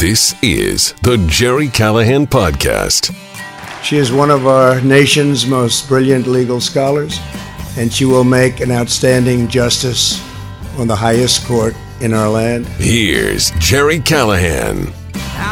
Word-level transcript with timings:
This 0.00 0.34
is 0.42 0.94
the 1.02 1.18
Gerry 1.28 1.68
Callahan 1.68 2.26
Podcast. 2.26 3.14
She 3.84 3.98
is 3.98 4.10
one 4.10 4.30
of 4.30 4.46
our 4.46 4.80
nation's 4.80 5.46
most 5.46 5.88
brilliant 5.88 6.26
legal 6.26 6.58
scholars, 6.58 7.20
and 7.76 7.92
she 7.92 8.06
will 8.06 8.24
make 8.24 8.60
an 8.60 8.70
outstanding 8.70 9.46
justice 9.46 10.18
on 10.78 10.86
the 10.86 10.96
highest 10.96 11.44
court 11.44 11.74
in 12.00 12.14
our 12.14 12.30
land. 12.30 12.66
Here's 12.78 13.50
Gerry 13.58 14.00
Callahan. 14.00 14.90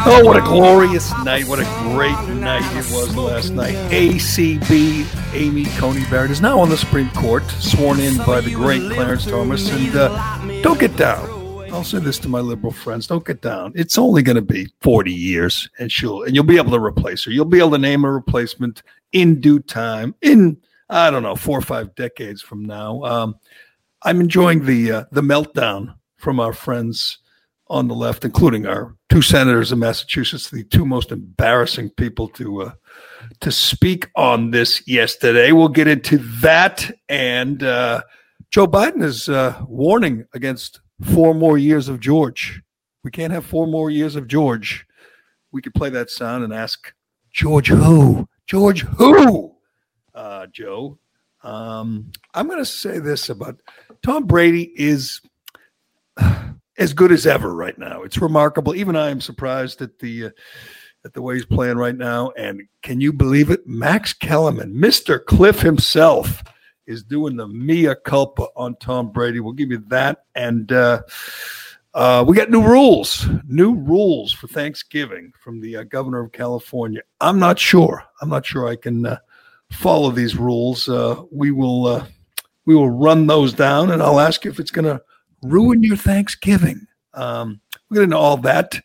Oh, 0.07 0.23
what 0.25 0.39
a 0.39 0.41
glorious 0.41 1.11
night. 1.25 1.47
What 1.47 1.59
a 1.59 1.65
great 1.93 2.35
night 2.35 2.65
it 2.73 2.91
was 2.91 3.15
last 3.15 3.51
night. 3.51 3.75
ACB 3.91 5.35
Amy 5.35 5.67
Coney 5.77 6.07
Barrett 6.09 6.31
is 6.31 6.41
now 6.41 6.59
on 6.59 6.71
the 6.71 6.77
Supreme 6.79 7.11
Court, 7.11 7.45
sworn 7.51 8.01
in 8.01 8.17
by 8.25 8.41
the 8.41 8.55
great 8.55 8.81
Clarence 8.93 9.27
Thomas. 9.27 9.71
And 9.71 9.95
uh, 9.95 10.63
don't 10.63 10.81
get 10.81 10.97
down. 10.97 11.38
I'll 11.71 11.85
say 11.85 11.99
this 11.99 12.19
to 12.21 12.29
my 12.29 12.41
liberal 12.41 12.73
friends: 12.73 13.07
Don't 13.07 13.25
get 13.25 13.43
down. 13.43 13.73
It's 13.75 13.99
only 13.99 14.23
going 14.23 14.37
to 14.37 14.43
be 14.43 14.69
forty 14.81 15.13
years, 15.13 15.69
and 15.79 15.93
she'll 15.93 16.23
and 16.23 16.35
you'll 16.35 16.45
be 16.45 16.57
able 16.57 16.73
to 16.73 16.81
replace 16.81 17.25
her. 17.25 17.31
You'll 17.31 17.45
be 17.45 17.59
able 17.59 17.73
to 17.73 17.79
name 17.79 18.05
a 18.05 18.11
replacement 18.11 18.83
in 19.13 19.41
due 19.41 19.61
time. 19.61 20.15
In 20.23 20.57
I 20.89 21.11
don't 21.11 21.23
know, 21.23 21.37
four 21.37 21.59
or 21.59 21.63
five 21.63 21.95
decades 21.95 22.41
from 22.41 22.65
now. 22.65 23.03
Um, 23.05 23.37
I'm 24.03 24.21
enjoying 24.21 24.65
the 24.65 24.93
uh, 24.93 25.05
the 25.13 25.21
meltdown 25.21 25.95
from 26.17 26.41
our 26.41 26.53
friends 26.53 27.19
on 27.69 27.87
the 27.87 27.95
left, 27.95 28.25
including 28.25 28.67
our 28.67 28.97
two 29.11 29.21
senators 29.21 29.71
in 29.71 29.79
Massachusetts, 29.79 30.51
the 30.51 30.65
two 30.65 30.87
most 30.87 31.13
embarrassing 31.13 31.91
people 31.91 32.29
to 32.31 32.63
uh, 32.63 32.73
to 33.41 33.53
speak 33.53 34.09
on 34.17 34.51
this 34.51 34.87
yesterday. 34.89 35.53
We'll 35.53 35.69
get 35.69 35.87
into 35.87 36.17
that, 36.41 36.91
and 37.11 37.63
uh, 37.63 38.03
Joe 38.51 38.67
Biden 38.67 39.03
is 39.03 39.29
uh, 39.29 39.63
warning 39.69 40.25
against 40.33 40.81
four 41.03 41.35
more 41.35 41.59
years 41.59 41.89
of 41.89 42.01
George. 42.01 42.63
We 43.05 43.11
can't 43.11 43.33
have 43.33 43.47
four 43.47 43.67
more 43.67 43.91
years 43.91 44.17
of 44.17 44.27
George. 44.27 44.87
We 45.53 45.63
could 45.63 45.75
play 45.75 45.91
that 45.91 46.11
sound 46.11 46.45
and 46.45 46.53
ask 46.53 46.93
George 47.33 47.69
who? 47.69 48.29
George 48.47 48.83
who? 48.83 49.55
Uh, 50.15 50.47
Joe. 50.47 50.99
Um, 51.43 52.11
I'm 52.35 52.49
going 52.49 52.59
to 52.59 52.67
say 52.67 52.99
this 52.99 53.29
about 53.29 53.61
Tom 54.03 54.27
Brady 54.27 54.73
is 54.75 55.21
as 56.79 56.93
good 56.93 57.13
as 57.13 57.27
ever 57.27 57.55
right 57.55 57.79
now. 57.79 58.03
It's 58.03 58.19
remarkable. 58.19 58.75
Even 58.75 58.97
I 58.97 59.11
am 59.11 59.21
surprised 59.21 59.81
at 59.83 59.99
the 59.99 60.27
uh, 60.27 60.31
at 61.05 61.15
the 61.15 61.23
way 61.23 61.35
he's 61.35 61.47
playing 61.47 61.77
right 61.77 61.97
now. 61.97 62.33
And 62.37 62.63
can 62.83 63.01
you 63.01 63.13
believe 63.13 63.51
it? 63.51 63.67
Max 63.67 64.13
Kellerman, 64.13 64.75
Mr. 64.75 65.25
Cliff 65.25 65.61
himself, 65.61 66.43
is 66.89 67.05
doing 67.05 67.37
the 67.37 67.47
mea 67.47 67.95
culpa 68.05 68.47
on 68.57 68.75
Tom 68.77 69.13
Brady. 69.13 69.41
We'll 69.41 69.53
give 69.53 69.71
you 69.71 69.85
that. 69.89 70.25
And 70.35 70.73
uh, 70.73 71.03
uh, 71.93 72.25
we 72.27 72.35
got 72.35 72.51
new 72.51 72.63
rules, 72.63 73.29
new 73.47 73.75
rules 73.75 74.33
for 74.33 74.49
Thanksgiving 74.49 75.33
from 75.39 75.61
the 75.61 75.77
uh, 75.77 75.83
governor 75.85 76.21
of 76.21 76.33
California. 76.33 77.03
I'm 77.21 77.39
not 77.39 77.59
sure. 77.59 78.03
I'm 78.23 78.31
not 78.31 78.47
sure 78.47 78.67
I 78.69 78.77
can 78.77 79.05
uh, 79.05 79.19
follow 79.71 80.11
these 80.11 80.37
rules. 80.37 80.89
Uh, 80.89 81.23
we 81.31 81.51
will 81.51 81.87
uh, 81.87 82.07
we 82.65 82.75
will 82.75 82.91
run 82.91 83.27
those 83.27 83.53
down, 83.53 83.91
and 83.93 84.03
I'll 84.03 84.21
ask 84.21 84.45
you 84.45 84.51
if 84.51 84.59
it's 84.59 84.71
going 84.71 84.85
to 84.87 85.01
ruin 85.43 85.83
your 85.83 85.97
Thanksgiving. 85.97 86.87
Um, 87.15 87.61
we're 87.89 87.97
going 87.97 88.09
to 88.09 88.11
know 88.11 88.21
all 88.21 88.37
that 88.39 88.81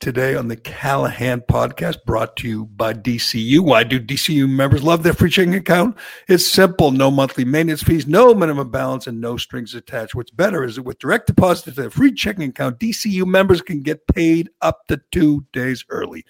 today 0.00 0.34
on 0.34 0.48
the 0.48 0.56
Callahan 0.56 1.42
podcast 1.42 2.04
brought 2.06 2.34
to 2.36 2.48
you 2.48 2.64
by 2.64 2.94
DCU. 2.94 3.60
Why 3.60 3.84
do 3.84 4.00
DCU 4.00 4.48
members 4.48 4.82
love 4.82 5.02
their 5.02 5.12
free 5.12 5.28
checking 5.28 5.54
account? 5.54 5.94
It's 6.26 6.50
simple 6.50 6.90
no 6.90 7.10
monthly 7.10 7.44
maintenance 7.44 7.82
fees, 7.82 8.06
no 8.06 8.32
minimum 8.32 8.70
balance, 8.70 9.06
and 9.06 9.20
no 9.20 9.36
strings 9.36 9.74
attached. 9.74 10.14
What's 10.14 10.30
better 10.30 10.64
is 10.64 10.76
that 10.76 10.82
with 10.82 10.98
direct 10.98 11.26
deposit 11.26 11.64
to 11.64 11.70
their 11.72 11.90
free 11.90 12.12
checking 12.12 12.48
account, 12.48 12.78
DCU 12.78 13.26
members 13.26 13.60
can 13.60 13.82
get 13.82 14.06
paid 14.06 14.48
up 14.62 14.86
to 14.88 15.02
two 15.12 15.44
days 15.52 15.84
early. 15.90 16.24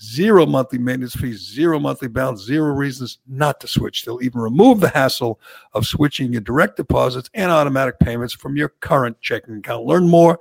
Zero 0.00 0.44
monthly 0.44 0.80
maintenance 0.80 1.14
fees, 1.14 1.48
zero 1.48 1.78
monthly 1.78 2.08
balance, 2.08 2.42
zero 2.42 2.72
reasons 2.72 3.20
not 3.28 3.60
to 3.60 3.68
switch. 3.68 4.04
They'll 4.04 4.22
even 4.22 4.40
remove 4.40 4.80
the 4.80 4.88
hassle 4.88 5.38
of 5.74 5.86
switching 5.86 6.32
your 6.32 6.40
direct 6.40 6.76
deposits 6.76 7.30
and 7.34 7.52
automatic 7.52 8.00
payments 8.00 8.34
from 8.34 8.56
your 8.56 8.70
current 8.80 9.20
checking 9.20 9.58
account. 9.58 9.86
Learn 9.86 10.08
more 10.08 10.40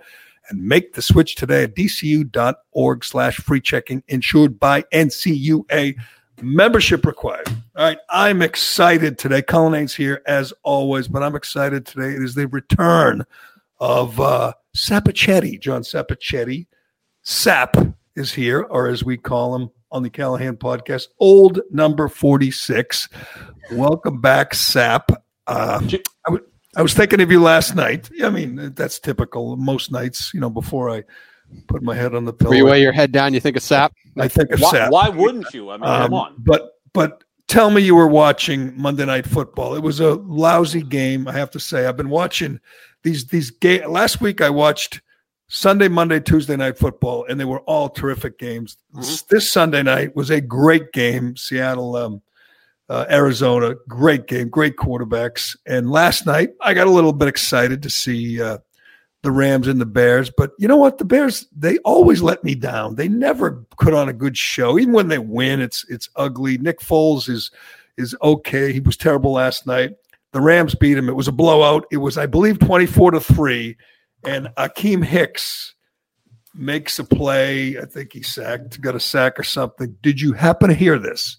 and 0.49 0.63
make 0.63 0.93
the 0.93 1.01
switch 1.01 1.35
today 1.35 1.63
at 1.63 1.75
dcu.org 1.75 3.03
slash 3.05 3.37
free 3.37 3.61
checking 3.61 4.03
insured 4.07 4.59
by 4.59 4.83
NCUA 4.93 5.95
membership 6.41 7.05
required. 7.05 7.47
All 7.75 7.85
right. 7.85 7.97
I'm 8.09 8.41
excited 8.41 9.17
today. 9.17 9.41
Cullinane's 9.41 9.95
here 9.95 10.21
as 10.25 10.53
always, 10.63 11.07
but 11.07 11.23
I'm 11.23 11.35
excited 11.35 11.85
today. 11.85 12.15
It 12.15 12.23
is 12.23 12.35
the 12.35 12.47
return 12.47 13.25
of 13.79 14.19
uh, 14.19 14.53
Sapichetti, 14.75 15.59
John 15.59 15.81
Sapichetti. 15.81 16.67
Sap 17.23 17.75
is 18.15 18.33
here, 18.33 18.61
or 18.61 18.87
as 18.87 19.03
we 19.03 19.17
call 19.17 19.55
him 19.55 19.69
on 19.91 20.03
the 20.03 20.09
Callahan 20.09 20.57
podcast, 20.57 21.07
old 21.19 21.61
number 21.69 22.07
46. 22.07 23.09
Welcome 23.73 24.21
back, 24.21 24.53
Sap. 24.53 25.11
Uh, 25.47 25.81
I, 25.83 25.99
w- 26.27 26.45
I 26.75 26.81
was 26.81 26.93
thinking 26.93 27.19
of 27.21 27.29
you 27.31 27.41
last 27.41 27.75
night. 27.75 28.09
I 28.23 28.29
mean, 28.29 28.73
that's 28.75 28.99
typical. 28.99 29.57
Most 29.57 29.91
nights, 29.91 30.33
you 30.33 30.39
know, 30.39 30.49
before 30.49 30.89
I 30.89 31.03
put 31.67 31.83
my 31.83 31.93
head 31.95 32.15
on 32.15 32.23
the 32.25 32.31
pillow, 32.33 32.51
Where 32.51 32.57
you 32.59 32.65
weigh 32.65 32.81
your 32.81 32.93
head 32.93 33.11
down, 33.11 33.33
you 33.33 33.39
think 33.41 33.57
of 33.57 33.63
sap. 33.63 33.93
I 34.17 34.27
think 34.29 34.51
of 34.51 34.61
Why, 34.61 34.71
Sap. 34.71 34.91
why 34.91 35.09
wouldn't 35.09 35.53
you? 35.53 35.69
I 35.69 35.77
mean, 35.77 35.83
come 35.85 36.01
Um, 36.05 36.13
on. 36.13 36.35
But 36.37 36.71
but 36.93 37.23
tell 37.47 37.71
me 37.71 37.81
you 37.81 37.95
were 37.95 38.07
watching 38.07 38.73
Monday 38.79 39.05
Night 39.05 39.25
Football. 39.25 39.75
It 39.75 39.81
was 39.83 39.99
a 39.99 40.15
lousy 40.15 40.81
game, 40.81 41.27
I 41.27 41.33
have 41.33 41.51
to 41.51 41.59
say. 41.59 41.85
I've 41.85 41.97
been 41.97 42.09
watching 42.09 42.59
these 43.03 43.27
these 43.27 43.51
game. 43.51 43.89
Last 43.91 44.21
week 44.21 44.39
I 44.41 44.49
watched 44.49 45.01
Sunday, 45.49 45.89
Monday, 45.89 46.21
Tuesday 46.21 46.55
Night 46.55 46.77
Football, 46.77 47.25
and 47.27 47.37
they 47.37 47.43
were 47.45 47.59
all 47.61 47.89
terrific 47.89 48.39
games. 48.39 48.77
Mhm. 48.95 49.27
This 49.27 49.51
Sunday 49.51 49.83
night 49.83 50.15
was 50.15 50.29
a 50.29 50.39
great 50.39 50.93
game. 50.93 51.35
Seattle. 51.35 51.97
Um, 51.97 52.21
uh, 52.91 53.05
Arizona, 53.09 53.75
great 53.87 54.27
game, 54.27 54.49
great 54.49 54.75
quarterbacks. 54.75 55.55
And 55.65 55.89
last 55.89 56.25
night, 56.25 56.49
I 56.59 56.73
got 56.73 56.87
a 56.87 56.91
little 56.91 57.13
bit 57.13 57.29
excited 57.29 57.81
to 57.83 57.89
see 57.89 58.41
uh, 58.41 58.57
the 59.23 59.31
Rams 59.31 59.67
and 59.67 59.79
the 59.79 59.85
Bears. 59.85 60.29
But 60.29 60.51
you 60.59 60.67
know 60.67 60.75
what? 60.75 60.97
The 60.97 61.05
Bears, 61.05 61.47
they 61.55 61.77
always 61.79 62.21
let 62.21 62.43
me 62.43 62.53
down. 62.53 62.95
They 62.95 63.07
never 63.07 63.65
put 63.79 63.93
on 63.93 64.09
a 64.09 64.13
good 64.13 64.37
show. 64.37 64.77
Even 64.77 64.93
when 64.93 65.07
they 65.07 65.19
win, 65.19 65.61
it's 65.61 65.85
it's 65.87 66.09
ugly. 66.17 66.57
Nick 66.57 66.81
Foles 66.81 67.29
is 67.29 67.49
is 67.95 68.13
okay. 68.21 68.73
He 68.73 68.81
was 68.81 68.97
terrible 68.97 69.31
last 69.31 69.65
night. 69.65 69.91
The 70.33 70.41
Rams 70.41 70.75
beat 70.75 70.97
him. 70.97 71.07
It 71.07 71.15
was 71.15 71.29
a 71.29 71.33
blowout. 71.33 71.85
It 71.91 71.97
was, 71.97 72.17
I 72.17 72.25
believe, 72.25 72.59
24 72.59 73.11
to 73.11 73.21
3. 73.21 73.77
And 74.25 74.47
Akiem 74.57 75.03
Hicks 75.03 75.75
makes 76.53 76.99
a 76.99 77.05
play. 77.05 77.77
I 77.77 77.85
think 77.85 78.11
he 78.11 78.21
sacked, 78.21 78.81
got 78.81 78.95
a 78.95 78.99
sack 78.99 79.39
or 79.39 79.43
something. 79.43 79.95
Did 80.01 80.19
you 80.19 80.33
happen 80.33 80.69
to 80.69 80.75
hear 80.75 80.99
this? 80.99 81.37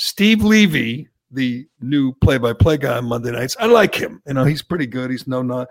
Steve 0.00 0.44
Levy, 0.44 1.08
the 1.32 1.66
new 1.80 2.12
play-by-play 2.20 2.76
guy 2.78 2.98
on 2.98 3.06
Monday 3.06 3.32
nights, 3.32 3.56
I 3.58 3.66
like 3.66 3.96
him. 3.96 4.22
You 4.28 4.34
know, 4.34 4.44
he's 4.44 4.62
pretty 4.62 4.86
good. 4.86 5.10
He's 5.10 5.26
no 5.26 5.42
not. 5.42 5.66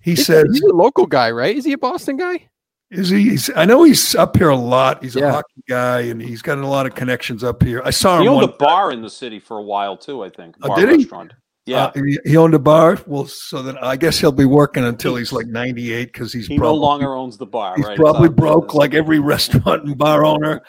He 0.00 0.12
He's, 0.12 0.26
says, 0.26 0.44
he's 0.52 0.62
a 0.62 0.72
local 0.72 1.06
guy, 1.06 1.32
right? 1.32 1.56
Is 1.56 1.64
he 1.64 1.72
a 1.72 1.78
Boston 1.78 2.16
guy? 2.16 2.48
"Is 2.92 3.08
he?" 3.08 3.30
He's, 3.30 3.50
I 3.56 3.64
know 3.64 3.82
he's 3.82 4.14
up 4.14 4.36
here 4.36 4.50
a 4.50 4.56
lot. 4.56 5.02
He's 5.02 5.16
a 5.16 5.20
Yeah. 5.20 5.32
hockey 5.32 5.64
guy, 5.68 6.02
and 6.02 6.22
he's 6.22 6.40
got 6.40 6.58
a 6.58 6.66
lot 6.66 6.86
of 6.86 6.94
connections 6.94 7.42
up 7.42 7.64
here. 7.64 7.82
I 7.84 7.90
saw 7.90 8.18
He 8.20 8.26
him. 8.26 8.34
owned 8.34 8.42
One, 8.42 8.44
a 8.50 8.56
bar 8.58 8.92
in 8.92 9.02
the 9.02 9.10
city 9.10 9.40
for 9.40 9.58
a 9.58 9.62
while 9.62 9.96
too. 9.96 10.22
I 10.22 10.28
think. 10.30 10.54
Oh, 10.62 10.68
bar 10.68 10.76
did 10.78 10.90
he? 10.90 10.96
restaurant. 10.98 11.32
Yeah, 11.66 11.86
uh, 11.86 11.92
he, 11.96 12.18
he 12.26 12.36
owned 12.36 12.54
a 12.54 12.58
bar. 12.60 12.98
Well, 13.06 13.26
so 13.26 13.60
then 13.62 13.76
I 13.78 13.96
guess 13.96 14.18
he'll 14.18 14.30
be 14.30 14.44
working 14.44 14.84
until 14.84 15.16
he's 15.16 15.32
like 15.32 15.46
ninety-eight 15.46 16.12
because 16.12 16.32
he's 16.32 16.46
he 16.46 16.58
probably 16.58 16.76
no 16.78 16.80
longer 16.80 17.14
owns 17.14 17.38
the 17.38 17.46
bar. 17.46 17.74
He's 17.74 17.86
right? 17.86 17.96
probably 17.96 18.28
It's 18.28 18.36
broke 18.36 18.72
like 18.74 18.94
every 18.94 19.18
restaurant 19.34 19.84
and 19.84 19.98
bar 19.98 20.24
owner 20.24 20.62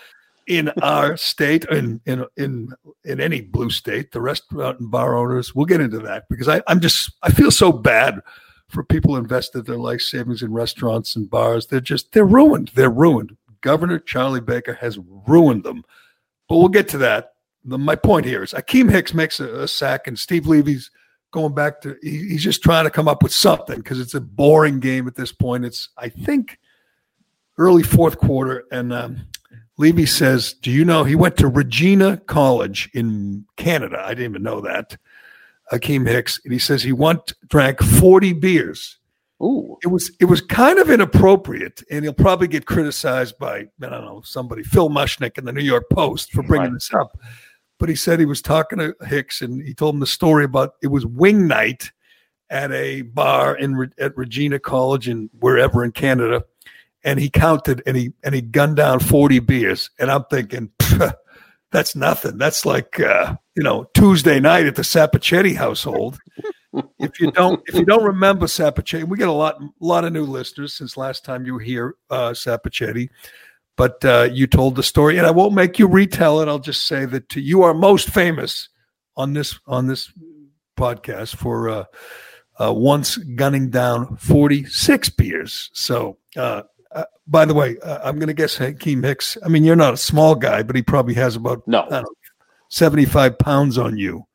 in 0.47 0.69
our 0.81 1.17
state 1.17 1.66
in 1.66 2.01
in 2.06 2.25
in 2.38 2.69
in 3.03 3.19
any 3.19 3.41
blue 3.41 3.69
state. 3.69 4.11
The 4.11 4.22
restaurant 4.22 4.79
and 4.79 4.91
bar 4.91 5.17
owners. 5.17 5.56
We'll 5.56 5.66
get 5.66 5.81
into 5.81 6.00
that 6.00 6.25
because 6.29 6.47
I 6.47 6.61
I'm 6.67 6.79
just 6.79 7.11
I 7.23 7.31
feel 7.31 7.51
so 7.51 7.72
bad 7.72 8.22
for 8.69 8.83
people 8.83 9.17
invested 9.17 9.66
their 9.66 9.78
life 9.78 10.01
savings 10.01 10.41
in 10.41 10.51
restaurants 10.51 11.16
and 11.16 11.29
bars. 11.29 11.67
They're 11.67 11.79
just 11.79 12.11
they're 12.11 12.25
ruined. 12.25 12.72
They're 12.75 12.89
ruined. 12.89 13.35
Governor 13.61 14.00
Charlie 14.00 14.42
Baker 14.42 14.74
has 14.74 15.00
ruined 15.27 15.63
them. 15.63 15.83
But 16.48 16.57
we'll 16.57 16.68
get 16.69 16.88
to 16.89 17.00
that. 17.00 17.33
The, 17.63 17.80
my 17.80 17.95
point 17.95 18.27
here 18.27 18.44
is 18.44 18.53
Akiem 18.53 18.91
Hicks 18.91 19.13
makes 19.13 19.39
a, 19.39 19.62
a 19.62 19.68
sack 19.68 20.07
and 20.07 20.18
Steve 20.18 20.45
Levy's 20.45 20.91
going 21.31 21.53
back 21.53 21.81
to 21.81 21.98
he, 22.01 22.30
he's 22.30 22.44
just 22.44 22.63
trying 22.63 22.86
to 22.86 22.91
come 22.91 23.07
up 23.07 23.24
with 23.24 23.33
something 23.33 23.77
because 23.77 24.00
it's 24.00 24.13
a 24.13 24.21
boring 24.21 24.80
game 24.80 25.07
at 25.07 25.15
this 25.15 25.31
point. 25.31 25.65
It's 25.65 25.89
I 25.98 26.09
think 26.09 26.59
early 27.57 27.83
fourth 27.83 28.18
quarter, 28.18 28.65
and 28.71 28.94
um, 28.94 29.27
Levy 29.77 30.06
says, 30.06 30.54
"Do 30.54 30.72
you 30.72 30.86
know 30.86 31.04
he 31.04 31.16
went 31.16 31.38
to 31.38 31.48
Regina 31.48 32.18
College 32.27 32.89
in 32.94 33.45
Canada? 33.57 34.01
I 34.04 34.10
didn't 34.10 34.31
even 34.31 34.44
know 34.44 34.62
that." 34.62 34.98
Akiem 35.72 36.07
Hicks, 36.07 36.39
and 36.44 36.54
he 36.54 36.60
says 36.60 36.83
he 36.83 36.92
want 36.94 37.33
drank 37.48 37.81
forty 37.81 38.33
beers. 38.33 39.00
Ooh, 39.44 39.77
It 39.83 39.88
was 39.88 40.12
it 40.19 40.25
was 40.25 40.39
kind 40.39 40.80
of 40.80 40.89
inappropriate, 40.89 41.83
and 41.92 42.06
he'll 42.06 42.13
probably 42.13 42.48
get 42.48 42.66
criticized 42.68 43.38
by 43.38 43.57
I 43.57 43.68
don't 43.80 44.06
know 44.06 44.22
somebody, 44.24 44.63
Phil 44.63 44.89
Mushnick 44.89 45.38
in 45.38 45.45
the 45.45 45.51
New 45.51 45.63
York 45.63 45.86
Post 45.92 46.31
for 46.31 46.42
bringing 46.44 46.68
Right. 46.68 46.74
this 46.75 46.94
up. 46.94 47.19
But 47.77 47.89
he 47.89 47.95
said 47.95 48.19
he 48.19 48.25
was 48.25 48.42
talking 48.42 48.80
to 48.80 48.95
Hicks, 49.06 49.42
and 49.42 49.62
he 49.62 49.74
told 49.74 49.95
him 49.95 50.00
the 50.00 50.07
story 50.07 50.45
about 50.45 50.75
it 50.81 50.88
was 50.88 51.06
wing 51.06 51.48
night 51.48 51.92
at 52.50 52.72
a 52.72 53.01
bar 53.01 53.56
in 53.57 53.92
at 54.00 54.16
Regina 54.16 54.60
College 54.60 55.10
and 55.10 55.30
wherever 55.39 55.83
in 55.83 55.92
Canada, 55.92 56.45
and 57.06 57.19
he 57.19 57.30
counted 57.30 57.81
and 57.86 57.96
he 57.96 58.12
and 58.24 58.36
he 58.36 58.42
gunned 58.42 58.75
down 58.75 59.00
forty 59.00 59.40
beers, 59.40 59.90
and 59.98 60.12
I'm 60.12 60.25
thinking. 60.25 60.72
That's 61.75 61.94
nothing. 61.94 62.38
That's 62.38 62.66
like 62.66 63.02
uh, 63.02 63.36
you 63.54 63.62
know 63.62 63.90
Tuesday 63.94 64.40
night 64.40 64.66
at 64.66 64.75
the 64.75 64.81
Sapichetti 64.81 65.57
household. 65.57 66.18
if 67.00 67.19
you 67.19 67.31
don't, 67.31 67.62
if 67.68 67.75
you 67.75 67.84
don't 67.84 68.06
remember 68.06 68.46
Sapichetti, 68.46 69.04
we 69.04 69.18
get 69.18 69.28
a 69.28 69.34
lot, 69.34 69.57
lot 69.81 70.06
of 70.06 70.13
new 70.13 70.24
listeners 70.24 70.74
since 70.74 70.96
last 70.96 71.25
time 71.25 71.46
you 71.46 71.56
were 71.56 71.60
here, 71.60 71.96
uh. 72.10 72.34
But 73.78 74.06
uh, 74.06 74.30
you 74.31 74.48
told 74.48 74.78
the 74.78 74.84
story, 74.84 75.18
and 75.18 75.28
I 75.28 75.31
won't 75.31 75.54
make 75.54 75.78
you 75.78 75.88
retell 75.88 76.40
it. 76.40 76.48
I'll 76.48 76.60
just 76.60 76.88
say 76.88 77.04
that 77.04 77.36
you 77.36 77.63
are 77.63 77.74
most 77.74 78.10
famous 78.10 78.69
on 79.18 79.34
this 79.34 79.60
on 79.68 79.88
this 79.88 80.13
podcast 80.80 81.36
for 81.36 81.68
uh, 81.68 81.84
uh, 82.58 82.74
once 82.74 83.18
gunning 83.18 83.69
down 83.69 84.16
forty 84.16 84.63
six 84.63 85.10
beers. 85.10 85.69
So. 85.74 86.19
Uh, 86.95 87.03
by 87.27 87.45
the 87.45 87.53
way, 87.53 87.77
uh, 87.80 88.00
I'm 88.07 88.15
going 88.18 88.27
to 88.27 88.33
guess 88.33 88.56
Hakeem 88.57 89.03
Hicks. 89.03 89.38
I 89.45 89.50
mean, 89.50 89.63
you're 89.63 89.75
not 89.75 89.94
a 89.94 89.97
small 89.97 90.33
guy, 90.33 90.63
but 90.63 90.75
he 90.75 90.81
probably 90.81 91.13
has 91.15 91.36
about 91.36 91.68
No. 91.68 91.83
I 91.92 92.01
know, 92.01 92.07
75 92.69 93.38
pounds 93.38 93.77
on 93.77 93.97
you. 93.97 94.25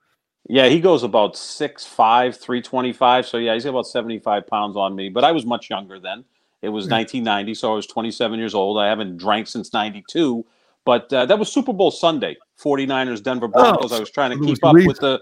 Yeah, 0.48 0.66
he 0.68 0.80
goes 0.80 1.02
about 1.02 1.34
6'5", 1.34 2.36
325. 2.36 3.26
So 3.26 3.38
yeah, 3.38 3.54
he's 3.54 3.64
got 3.64 3.70
about 3.70 3.86
75 3.86 4.46
pounds 4.46 4.76
on 4.76 4.94
me. 4.94 5.08
But 5.08 5.24
I 5.24 5.32
was 5.32 5.44
much 5.46 5.70
younger 5.70 5.98
then. 5.98 6.24
It 6.62 6.68
was 6.68 6.88
1990, 6.88 7.54
so 7.54 7.72
I 7.72 7.76
was 7.76 7.86
27 7.86 8.38
years 8.38 8.54
old. 8.54 8.78
I 8.78 8.86
haven't 8.88 9.16
drank 9.16 9.46
since 9.46 9.72
92. 9.72 10.44
But 10.84 11.12
uh, 11.12 11.24
that 11.26 11.38
was 11.38 11.50
Super 11.52 11.72
Bowl 11.72 11.90
Sunday, 11.90 12.36
49ers, 12.62 13.22
Denver 13.22 13.48
Broncos. 13.48 13.92
I 13.92 14.00
was 14.00 14.10
trying 14.10 14.32
to 14.32 14.42
Oh, 14.42 14.46
keep 14.46 14.64
up 14.64 14.74
reason. 14.74 14.88
with 14.88 14.98
the 15.00 15.20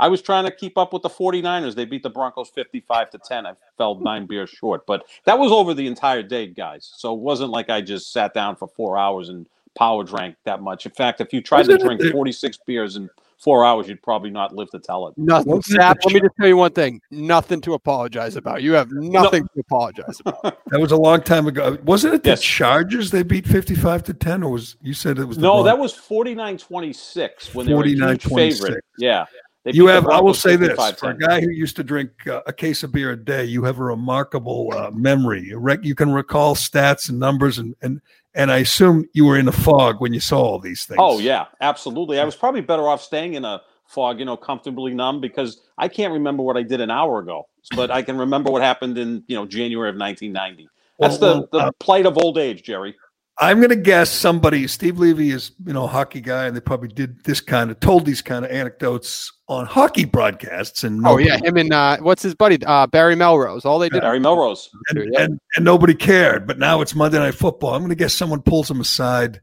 I 0.00 0.08
was 0.08 0.22
trying 0.22 0.44
to 0.46 0.50
keep 0.50 0.76
up 0.78 0.92
with 0.92 1.02
the 1.02 1.10
49ers. 1.10 1.74
They 1.74 1.84
beat 1.84 2.02
the 2.02 2.10
Broncos 2.10 2.48
55 2.50 3.10
to 3.10 3.18
10. 3.18 3.46
I 3.46 3.52
fell 3.78 3.96
nine 4.00 4.26
beers 4.26 4.50
short. 4.60 4.86
But 4.86 5.04
that 5.24 5.38
was 5.38 5.52
over 5.52 5.74
the 5.74 5.86
entire 5.86 6.22
day, 6.22 6.46
guys. 6.48 6.90
So 6.96 7.14
it 7.14 7.20
wasn't 7.20 7.50
like 7.50 7.70
I 7.70 7.80
just 7.80 8.12
sat 8.12 8.34
down 8.34 8.56
for 8.56 8.66
four 8.66 8.96
hours 8.98 9.28
and 9.28 9.46
power 9.76 10.02
drank 10.02 10.34
that 10.44 10.62
much. 10.62 10.86
In 10.86 10.92
fact, 10.92 11.20
if 11.20 11.32
you 11.32 11.40
tried 11.40 11.66
to 11.66 11.78
drink 11.78 12.02
46 12.02 12.58
beers 12.66 12.96
in 12.96 13.08
four 13.38 13.64
hours, 13.64 13.88
you'd 13.88 14.02
probably 14.02 14.28
not 14.28 14.54
live 14.54 14.68
to 14.70 14.78
tell 14.78 15.06
it. 15.08 15.14
Nothing. 15.16 15.52
Wasn't 15.52 15.76
it 15.78 15.80
Sap, 15.80 16.00
the 16.00 16.08
let 16.08 16.14
me 16.14 16.20
just 16.20 16.34
tell 16.38 16.48
you 16.48 16.56
one 16.56 16.72
thing. 16.72 17.00
Nothing 17.10 17.60
to 17.62 17.74
apologize 17.74 18.36
about. 18.36 18.62
You 18.62 18.72
have 18.72 18.90
nothing 18.90 19.44
to 19.54 19.60
apologize 19.60 20.20
about. 20.20 20.58
That 20.70 20.80
was 20.80 20.92
a 20.92 20.96
long 20.96 21.22
time 21.22 21.46
ago. 21.46 21.78
Wasn't 21.84 22.12
it 22.14 22.22
the 22.24 22.30
Yes. 22.30 22.42
Chargers 22.42 23.10
they 23.10 23.22
beat 23.22 23.46
55 23.46 24.02
to 24.04 24.14
10 24.14 24.42
or 24.42 24.50
was 24.52 24.76
you 24.82 24.92
said 24.94 25.18
it 25.18 25.24
was 25.24 25.36
the 25.36 25.42
No, 25.42 25.54
Bron- 25.62 25.64
that 25.66 25.78
was 25.78 25.94
49-26 25.94 27.54
when 27.54 27.66
they 27.66 27.74
were 27.74 27.82
a 27.84 27.88
huge 27.88 28.24
49-26. 28.24 28.34
favorite. 28.34 28.84
Yeah. 28.98 29.24
They 29.64 29.72
You 29.72 29.86
have 29.88 30.06
I 30.06 30.20
will 30.20 30.34
say 30.34 30.56
this, 30.56 30.72
for 30.98 31.10
a 31.10 31.18
guy 31.18 31.40
who 31.40 31.50
used 31.50 31.76
to 31.76 31.84
drink 31.84 32.10
uh, 32.26 32.40
a 32.46 32.52
case 32.52 32.82
of 32.82 32.92
beer 32.92 33.10
a 33.10 33.16
day, 33.16 33.44
you 33.44 33.64
have 33.64 33.78
a 33.78 33.84
remarkable 33.84 34.72
uh, 34.74 34.90
memory. 34.90 35.42
You 35.42 35.58
rec- 35.58 35.84
you 35.84 35.94
can 35.94 36.12
recall 36.12 36.54
stats 36.54 37.10
and 37.10 37.18
numbers 37.18 37.58
and 37.58 37.74
and 37.82 38.00
and 38.34 38.50
I 38.50 38.58
assume 38.58 39.06
you 39.12 39.26
were 39.26 39.38
in 39.38 39.48
a 39.48 39.52
fog 39.52 40.00
when 40.00 40.14
you 40.14 40.20
saw 40.20 40.40
all 40.40 40.58
these 40.58 40.84
things. 40.84 40.98
Oh 41.00 41.18
yeah, 41.18 41.46
absolutely. 41.60 42.18
I 42.18 42.24
was 42.24 42.36
probably 42.36 42.62
better 42.62 42.88
off 42.88 43.02
staying 43.02 43.34
in 43.34 43.44
a 43.44 43.60
fog, 43.86 44.18
you 44.18 44.24
know, 44.24 44.36
comfortably 44.36 44.94
numb 44.94 45.20
because 45.20 45.60
I 45.76 45.88
can't 45.88 46.12
remember 46.12 46.42
what 46.42 46.56
I 46.56 46.62
did 46.62 46.80
an 46.80 46.90
hour 46.90 47.18
ago, 47.18 47.48
but 47.74 47.90
I 47.90 48.02
can 48.02 48.16
remember 48.16 48.50
what 48.50 48.62
happened 48.62 48.96
in 48.96 49.24
you 49.26 49.36
know 49.36 49.44
January 49.46 49.90
of 49.90 49.96
1990. 49.96 50.68
That's 50.98 51.18
Well, 51.18 51.34
the 51.34 51.48
the 51.52 51.58
well, 51.58 51.66
uh, 51.68 51.72
plight 51.80 52.06
of 52.06 52.16
old 52.16 52.38
age, 52.38 52.62
Gerry. 52.62 52.94
I'm 53.42 53.56
going 53.56 53.70
to 53.70 53.76
guess 53.76 54.10
somebody, 54.10 54.66
Steve 54.66 54.98
Levy 54.98 55.30
is, 55.30 55.52
you 55.64 55.72
know, 55.72 55.84
a 55.84 55.86
hockey 55.86 56.20
guy, 56.20 56.44
and 56.46 56.54
they 56.54 56.60
probably 56.60 56.88
did 56.88 57.24
this 57.24 57.40
kind 57.40 57.70
of, 57.70 57.80
told 57.80 58.04
these 58.04 58.20
kind 58.20 58.44
of 58.44 58.50
anecdotes 58.50 59.32
on 59.48 59.64
hockey 59.64 60.04
broadcasts. 60.04 60.84
And 60.84 61.06
Oh 61.06 61.16
yeah, 61.16 61.38
him 61.42 61.56
and 61.56 61.72
uh, 61.72 61.96
what's 62.02 62.22
his 62.22 62.34
buddy 62.34 62.62
uh, 62.66 62.86
Barry 62.86 63.16
Melrose. 63.16 63.64
All 63.64 63.78
they 63.78 63.88
did. 63.88 64.02
Barry 64.02 64.20
Melrose. 64.20 64.68
and, 64.90 65.10
Yeah. 65.12 65.22
and, 65.22 65.40
and 65.56 65.64
nobody 65.64 65.94
cared. 65.94 66.46
But 66.46 66.58
now 66.58 66.82
it's 66.82 66.94
Monday 66.94 67.18
Night 67.18 67.34
Football. 67.34 67.72
I'm 67.74 67.80
going 67.80 67.88
to 67.88 67.94
guess 67.94 68.12
someone 68.12 68.42
pulls 68.42 68.70
him 68.70 68.80
aside 68.80 69.40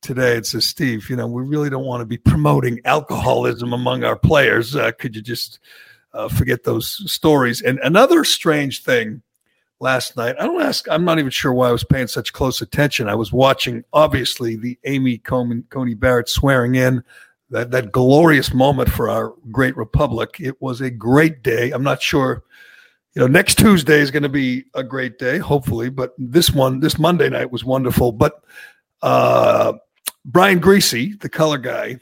today 0.00 0.36
and 0.36 0.46
says, 0.46 0.64
Steve, 0.66 1.10
you 1.10 1.16
know, 1.16 1.26
we 1.26 1.42
really 1.42 1.68
don't 1.68 1.84
want 1.84 2.00
to 2.00 2.06
be 2.06 2.16
promoting 2.16 2.80
alcoholism 2.86 3.74
among 3.74 4.04
our 4.04 4.16
players. 4.16 4.74
Uh, 4.74 4.90
could 4.92 5.14
you 5.14 5.20
just 5.22 5.60
uh, 6.14 6.28
forget 6.28 6.64
those 6.64 7.12
stories? 7.12 7.60
And 7.60 7.78
another 7.80 8.24
strange 8.24 8.82
thing 8.82 9.20
last 9.84 10.16
night, 10.16 10.34
I 10.40 10.46
don't 10.46 10.62
ask, 10.62 10.88
I'm 10.90 11.04
not 11.04 11.18
even 11.18 11.30
sure 11.30 11.52
why 11.52 11.68
I 11.68 11.72
was 11.72 11.84
paying 11.84 12.08
such 12.08 12.32
close 12.32 12.60
attention. 12.60 13.08
I 13.08 13.14
was 13.14 13.32
watching, 13.32 13.84
obviously, 13.92 14.56
the 14.56 14.78
Amy 14.84 15.18
Coney, 15.18 15.62
Coney 15.70 15.94
Barrett 15.94 16.28
swearing 16.28 16.74
in. 16.74 17.04
That, 17.50 17.70
that 17.70 17.92
glorious 17.92 18.52
moment 18.52 18.90
for 18.90 19.08
our 19.08 19.32
great 19.52 19.76
republic. 19.76 20.38
It 20.40 20.60
was 20.60 20.80
a 20.80 20.90
great 20.90 21.42
day. 21.42 21.70
I'm 21.70 21.84
not 21.84 22.02
sure 22.02 22.42
you 23.14 23.20
know, 23.20 23.28
next 23.28 23.58
Tuesday 23.58 24.00
is 24.00 24.10
going 24.10 24.24
to 24.24 24.28
be 24.28 24.64
a 24.74 24.82
great 24.82 25.18
day, 25.18 25.38
hopefully. 25.38 25.88
But 25.88 26.14
this 26.18 26.50
one, 26.50 26.80
this 26.80 26.98
Monday 26.98 27.28
night 27.28 27.52
was 27.52 27.64
wonderful. 27.64 28.10
But 28.10 28.42
uh, 29.02 29.74
Brian 30.24 30.60
Griese, 30.60 31.20
the 31.20 31.28
color 31.28 31.58
guy, 31.58 32.00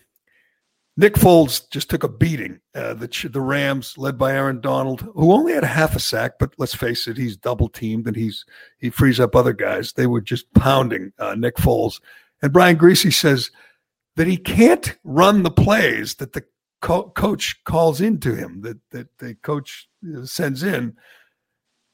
Nick 0.97 1.15
Foles 1.15 1.69
just 1.71 1.89
took 1.89 2.05
a 2.05 2.09
beating. 2.09 2.61
Uh, 2.75 2.95
the 2.95 3.29
the 3.31 3.41
Rams, 3.41 3.97
led 3.97 4.19
by 4.19 4.33
Aaron 4.33 4.61
Donald, 4.61 5.01
who 5.15 5.33
only 5.33 5.55
had 5.55 5.65
a 5.65 5.69
half 5.69 5.97
a 5.97 6.01
sack, 6.01 6.33
but 6.39 6.53
let's 6.59 6.75
face 6.75 7.09
it, 7.09 7.17
he's 7.17 7.37
double 7.37 7.69
teamed 7.69 8.07
and 8.07 8.17
he's 8.17 8.45
he 8.79 8.91
frees 8.91 9.19
up 9.19 9.35
other 9.35 9.55
guys. 9.55 9.93
They 9.93 10.07
were 10.07 10.21
just 10.21 10.53
pounding 10.55 11.13
uh, 11.19 11.35
Nick 11.35 11.57
Foles, 11.57 12.01
and 12.43 12.53
Brian 12.53 12.77
Griese 12.77 13.13
says 13.15 13.51
that 14.17 14.27
he 14.27 14.37
can't 14.37 14.99
run 15.03 15.43
the 15.43 15.51
plays 15.51 16.17
that 16.17 16.35
the 16.35 16.45
co- 16.83 17.11
coach 17.11 17.65
calls 17.65 18.03
into 18.03 18.35
him, 18.35 18.61
that 18.61 18.79
that 18.91 19.19
the 19.19 19.35
coach 19.37 19.89
uh, 20.15 20.27
sends 20.27 20.63
in 20.63 20.95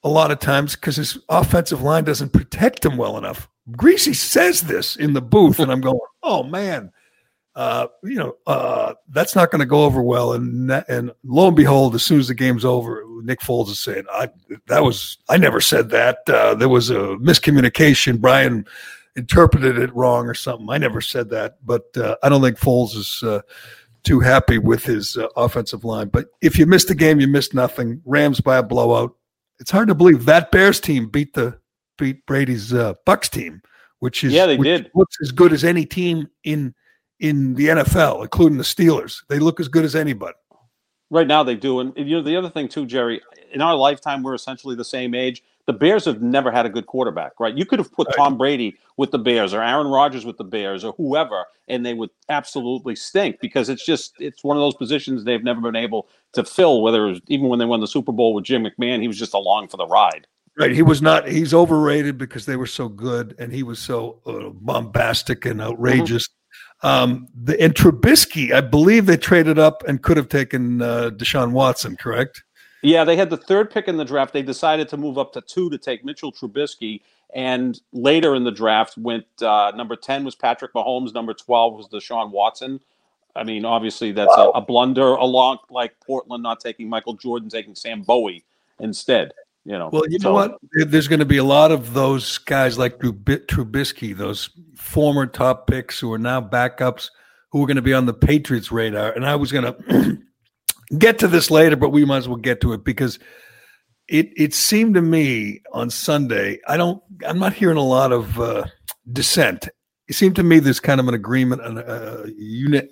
a 0.03 0.09
lot 0.09 0.33
of 0.33 0.41
times 0.41 0.75
because 0.75 0.97
his 0.97 1.19
offensive 1.29 1.83
line 1.83 2.05
doesn't 2.05 2.33
protect 2.33 2.85
him 2.85 2.97
well 2.97 3.17
enough. 3.17 3.49
Griese 3.73 4.17
says 4.17 4.63
this 4.63 4.97
in 4.97 5.13
the 5.13 5.23
booth, 5.23 5.61
and 5.61 5.71
I'm 5.71 5.81
going, 5.81 6.01
"Oh 6.25 6.43
man, 6.43 6.91
uh, 7.59 7.89
you 8.03 8.15
know 8.15 8.37
uh, 8.47 8.95
that's 9.11 9.35
not 9.37 9.51
going 9.51 9.61
to 9.61 9.67
go 9.67 9.85
over 9.85 10.01
well." 10.01 10.33
And 10.33 10.71
that- 10.71 10.89
and 10.89 11.11
lo 11.25 11.49
and 11.49 11.57
behold, 11.57 11.95
as 11.95 12.03
soon 12.03 12.21
as 12.21 12.29
the 12.29 12.35
game's 12.35 12.65
over, 12.65 13.05
Nick 13.23 13.41
Foles 13.41 13.69
is 13.69 13.81
saying, 13.81 14.05
"I 14.11 14.31
that 14.69 14.83
was 14.85 15.19
I 15.29 15.37
never 15.37 15.61
said 15.61 15.91
that. 15.91 16.19
Uh, 16.29 16.55
there 16.55 16.69
was 16.69 16.89
a 16.91 17.17
miscommunication. 17.21 18.21
Brian 18.21 18.65
interpreted 19.17 19.79
it 19.79 19.95
wrong 19.95 20.27
or 20.29 20.35
something. 20.35 20.69
I 20.71 20.79
never 20.79 21.01
said 21.01 21.31
that." 21.31 21.59
But 21.67 21.95
uh, 21.97 22.17
I 22.23 22.29
don't 22.29 22.43
think 22.43 22.59
Foles 22.59 22.97
is. 22.97 23.23
Uh, 23.23 23.43
too 24.05 24.21
happy 24.21 24.57
with 24.59 24.85
his 24.85 25.17
uh, 25.19 25.27
offensive 25.37 25.85
line. 25.85 26.09
But 26.09 26.29
if 26.41 26.57
you 26.57 26.65
missed 26.67 26.89
the 26.89 26.95
game, 26.95 27.21
you 27.21 27.27
missed 27.27 27.53
nothing. 27.53 28.01
Rams 28.07 28.41
by 28.41 28.57
a 28.57 28.63
blowout. 28.63 29.15
It's 29.59 29.73
hard 29.73 29.89
to 29.89 29.95
believe 29.95 30.25
that 30.25 30.53
Bears 30.53 30.79
team 30.81 31.09
beat 31.09 31.35
the 31.35 31.59
beat 31.99 32.25
Brady's 32.25 32.73
uh, 32.73 32.95
Bucks 33.05 33.29
team, 33.29 33.61
which 33.99 34.23
is 34.23 34.33
Yeah, 34.33 34.47
they 34.47 34.57
did. 34.57 34.91
looks 34.95 35.17
as 35.21 35.33
good 35.33 35.53
as 35.53 35.65
any 35.65 35.85
team 35.85 36.29
in 36.45 36.75
in 37.21 37.55
the 37.55 37.67
NFL, 37.67 38.23
including 38.23 38.59
the 38.59 38.65
Steelers. 38.65 39.23
They 39.29 39.39
look 39.39 39.61
as 39.61 39.69
good 39.69 39.85
as 39.85 39.95
anybody. 39.95 40.37
Right 41.11 41.27
now 41.27 41.43
they 41.43 41.55
do, 41.55 41.81
and 41.81 41.93
you 41.97 42.17
know 42.17 42.23
the 42.23 42.37
other 42.37 42.51
thing 42.51 42.69
too, 42.69 42.85
Gerry. 42.85 43.23
In 43.53 43.63
our 43.63 43.75
lifetime, 43.75 44.23
we're 44.23 44.35
essentially 44.35 44.77
the 44.77 44.85
same 44.85 45.15
age. 45.15 45.43
The 45.65 45.73
Bears 45.73 46.05
have 46.05 46.21
never 46.21 46.51
had 46.51 46.67
a 46.67 46.69
good 46.69 46.87
quarterback, 46.87 47.41
right? 47.41 47.55
You 47.55 47.65
could 47.65 47.79
have 47.79 47.93
put 47.93 48.09
Right. 48.09 48.17
Tom 48.17 48.37
Brady 48.37 48.77
with 48.99 49.11
the 49.11 49.19
Bears 49.19 49.55
or 49.55 49.63
Aaron 49.63 49.87
Rodgers 49.87 50.27
with 50.27 50.37
the 50.37 50.45
Bears 50.45 50.85
or 50.85 50.93
whoever, 50.99 51.45
and 51.67 51.85
they 51.85 51.95
would 51.95 52.11
absolutely 52.29 52.95
stink 52.95 53.41
because 53.41 53.71
it's 53.71 53.85
just 53.85 54.15
it's 54.19 54.45
one 54.45 54.59
of 54.59 54.61
those 54.61 54.75
positions 54.75 55.25
they've 55.25 55.43
never 55.43 55.63
been 55.63 55.77
able 55.77 56.09
to 56.35 56.45
fill. 56.45 56.83
Whether 56.83 57.07
it 57.07 57.11
was, 57.11 57.21
even 57.29 57.49
when 57.49 57.59
they 57.59 57.65
won 57.65 57.81
the 57.81 57.87
Super 57.87 58.13
Bowl 58.13 58.35
with 58.35 58.45
Jim 58.45 58.65
McMahon, 58.65 59.01
he 59.01 59.09
was 59.09 59.19
just 59.19 59.33
along 59.33 59.69
for 59.69 59.79
the 59.79 59.87
ride. 59.87 60.27
Right. 60.59 60.73
He 60.73 60.83
was 60.83 61.01
not. 61.01 61.27
He's 61.27 61.55
overrated 61.55 62.19
because 62.19 62.45
they 62.45 62.57
were 62.57 62.67
so 62.67 62.89
good, 62.89 63.35
and 63.39 63.51
he 63.53 63.63
was 63.63 63.79
so 63.79 64.21
uh, 64.27 64.51
bombastic 64.51 65.47
and 65.47 65.61
outrageous. 65.61 66.29
Um, 66.83 67.29
the 67.35 67.61
and 67.61 67.75
Trubisky, 67.75 68.53
I 68.53 68.61
believe 68.61 69.07
they 69.07 69.17
traded 69.17 69.59
up 69.59 69.83
and 69.89 70.03
could 70.03 70.17
have 70.17 70.29
taken 70.29 70.81
uh, 70.81 71.11
Deshaun 71.11 71.53
Watson. 71.53 71.97
Correct. 71.97 72.45
Yeah, 72.83 73.05
they 73.05 73.17
had 73.17 73.31
the 73.31 73.37
third 73.37 73.71
pick 73.71 73.89
in 73.89 73.97
the 73.97 74.05
draft. 74.05 74.33
They 74.33 74.43
decided 74.43 74.89
to 74.91 74.97
move 74.97 75.19
up 75.19 75.33
to 75.33 75.41
two 75.41 75.69
to 75.71 75.79
take 75.79 76.05
Mitchell 76.05 76.33
Trubisky. 76.33 77.01
And 77.35 77.81
later 77.93 78.35
in 78.35 78.45
the 78.45 78.53
draft, 78.53 78.97
went 78.97 79.27
uh, 79.43 79.73
number 79.75 79.97
10 79.97 80.25
was 80.25 80.35
Patrick 80.35 80.73
Mahomes, 80.73 81.13
number 81.13 81.35
12 81.35 81.75
was 81.75 81.89
Deshaun 81.89 82.31
Watson. 82.31 82.81
I 83.37 83.45
mean, 83.45 83.65
obviously, 83.65 84.13
that's 84.13 84.35
a, 84.37 84.49
a 84.55 84.61
blunder, 84.61 85.11
along 85.15 85.59
like 85.71 85.99
Portland 86.01 86.43
not 86.43 86.61
taking 86.61 86.89
Michael 86.89 87.15
Jordan, 87.15 87.49
taking 87.49 87.75
Sam 87.75 88.03
Bowie 88.03 88.45
instead. 88.81 89.33
You 89.65 89.79
know, 89.79 89.91
Well, 89.93 90.05
you 90.09 90.19
So- 90.19 90.29
know 90.29 90.35
what? 90.35 90.57
There's 90.73 91.09
going 91.09 91.19
to 91.19 91.27
be 91.27 91.37
a 91.37 91.45
lot 91.45 91.71
of 91.73 91.93
those 91.95 92.39
guys 92.39 92.79
like 92.79 92.99
Trub- 92.99 93.47
Trubisky, 93.47 94.17
those 94.17 94.49
former 94.77 95.27
top 95.27 95.67
picks 95.67 95.99
who 96.01 96.13
are 96.13 96.19
now 96.19 96.41
backups, 96.41 97.11
who 97.53 97.63
are 97.63 97.67
going 97.67 97.77
to 97.77 97.83
be 97.83 97.93
on 97.95 98.07
the 98.07 98.15
Patriots' 98.15 98.73
radar. 98.73 99.13
And 99.13 99.27
I 99.27 99.37
was 99.37 99.53
going 99.53 99.65
to 99.75 100.19
get 100.99 101.19
to 101.19 101.29
this 101.29 101.51
later, 101.51 101.77
but 101.77 101.91
we 101.91 102.05
might 102.05 102.19
as 102.19 102.29
well 102.29 102.37
get 102.39 102.61
to 102.63 102.73
it 102.73 102.85
because 102.85 103.19
it 104.09 104.31
it 104.37 104.55
seemed 104.55 104.95
to 104.95 105.03
me 105.03 105.61
on 105.73 105.91
Sunday. 105.91 106.61
I 106.67 106.79
don't. 106.79 107.03
I'm 107.27 107.39
not 107.39 107.53
hearing 107.53 107.77
a 107.77 107.83
lot 107.85 108.11
of 108.11 108.41
uh, 108.41 108.65
dissent. 109.13 109.69
It 110.09 110.15
seemed 110.15 110.37
to 110.37 110.43
me 110.43 110.61
there's 110.61 110.81
kind 110.81 110.99
of 111.01 111.09
an 111.09 111.15
agreement, 111.15 111.61
an, 111.63 111.77
uh, 111.79 112.25
uni- 112.39 112.89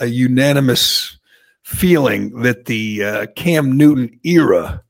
a 0.00 0.06
unanimous 0.06 1.18
feeling 1.62 2.40
that 2.40 2.64
the 2.64 3.04
uh, 3.04 3.26
Cam 3.36 3.76
Newton 3.76 4.18
era 4.24 4.82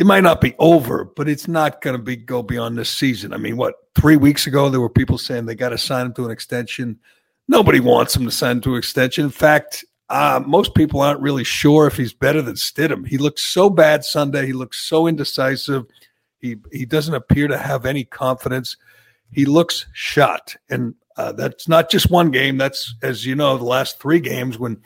it 0.00 0.06
might 0.06 0.22
not 0.22 0.40
be 0.40 0.54
over, 0.58 1.04
but 1.04 1.28
it's 1.28 1.46
not 1.46 1.82
going 1.82 1.94
to 1.94 2.02
be 2.02 2.16
go 2.16 2.42
beyond 2.42 2.78
this 2.78 2.88
season. 2.88 3.34
I 3.34 3.36
mean, 3.36 3.58
what 3.58 3.74
three 3.94 4.16
weeks 4.16 4.46
ago 4.46 4.70
there 4.70 4.80
were 4.80 4.88
people 4.88 5.18
saying 5.18 5.44
they 5.44 5.54
got 5.54 5.68
to 5.68 5.78
sign 5.78 6.06
him 6.06 6.14
to 6.14 6.24
an 6.24 6.30
extension. 6.30 6.98
Nobody 7.48 7.80
wants 7.80 8.16
him 8.16 8.24
to 8.24 8.30
sign 8.30 8.62
to 8.62 8.72
an 8.72 8.78
extension. 8.78 9.26
In 9.26 9.30
fact, 9.30 9.84
uh, 10.08 10.40
most 10.46 10.74
people 10.74 11.02
aren't 11.02 11.20
really 11.20 11.44
sure 11.44 11.86
if 11.86 11.98
he's 11.98 12.14
better 12.14 12.40
than 12.40 12.54
Stidham. 12.54 13.06
He 13.06 13.18
looks 13.18 13.44
so 13.44 13.68
bad 13.68 14.02
Sunday. 14.02 14.46
He 14.46 14.54
looks 14.54 14.80
so 14.80 15.06
indecisive. 15.06 15.84
He 16.38 16.56
he 16.72 16.86
doesn't 16.86 17.14
appear 17.14 17.46
to 17.48 17.58
have 17.58 17.84
any 17.84 18.04
confidence. 18.04 18.78
He 19.30 19.44
looks 19.44 19.84
shot, 19.92 20.56
and 20.70 20.94
uh, 21.18 21.32
that's 21.32 21.68
not 21.68 21.90
just 21.90 22.10
one 22.10 22.30
game. 22.30 22.56
That's 22.56 22.94
as 23.02 23.26
you 23.26 23.34
know, 23.34 23.58
the 23.58 23.64
last 23.64 24.00
three 24.00 24.20
games 24.20 24.58
when 24.58 24.80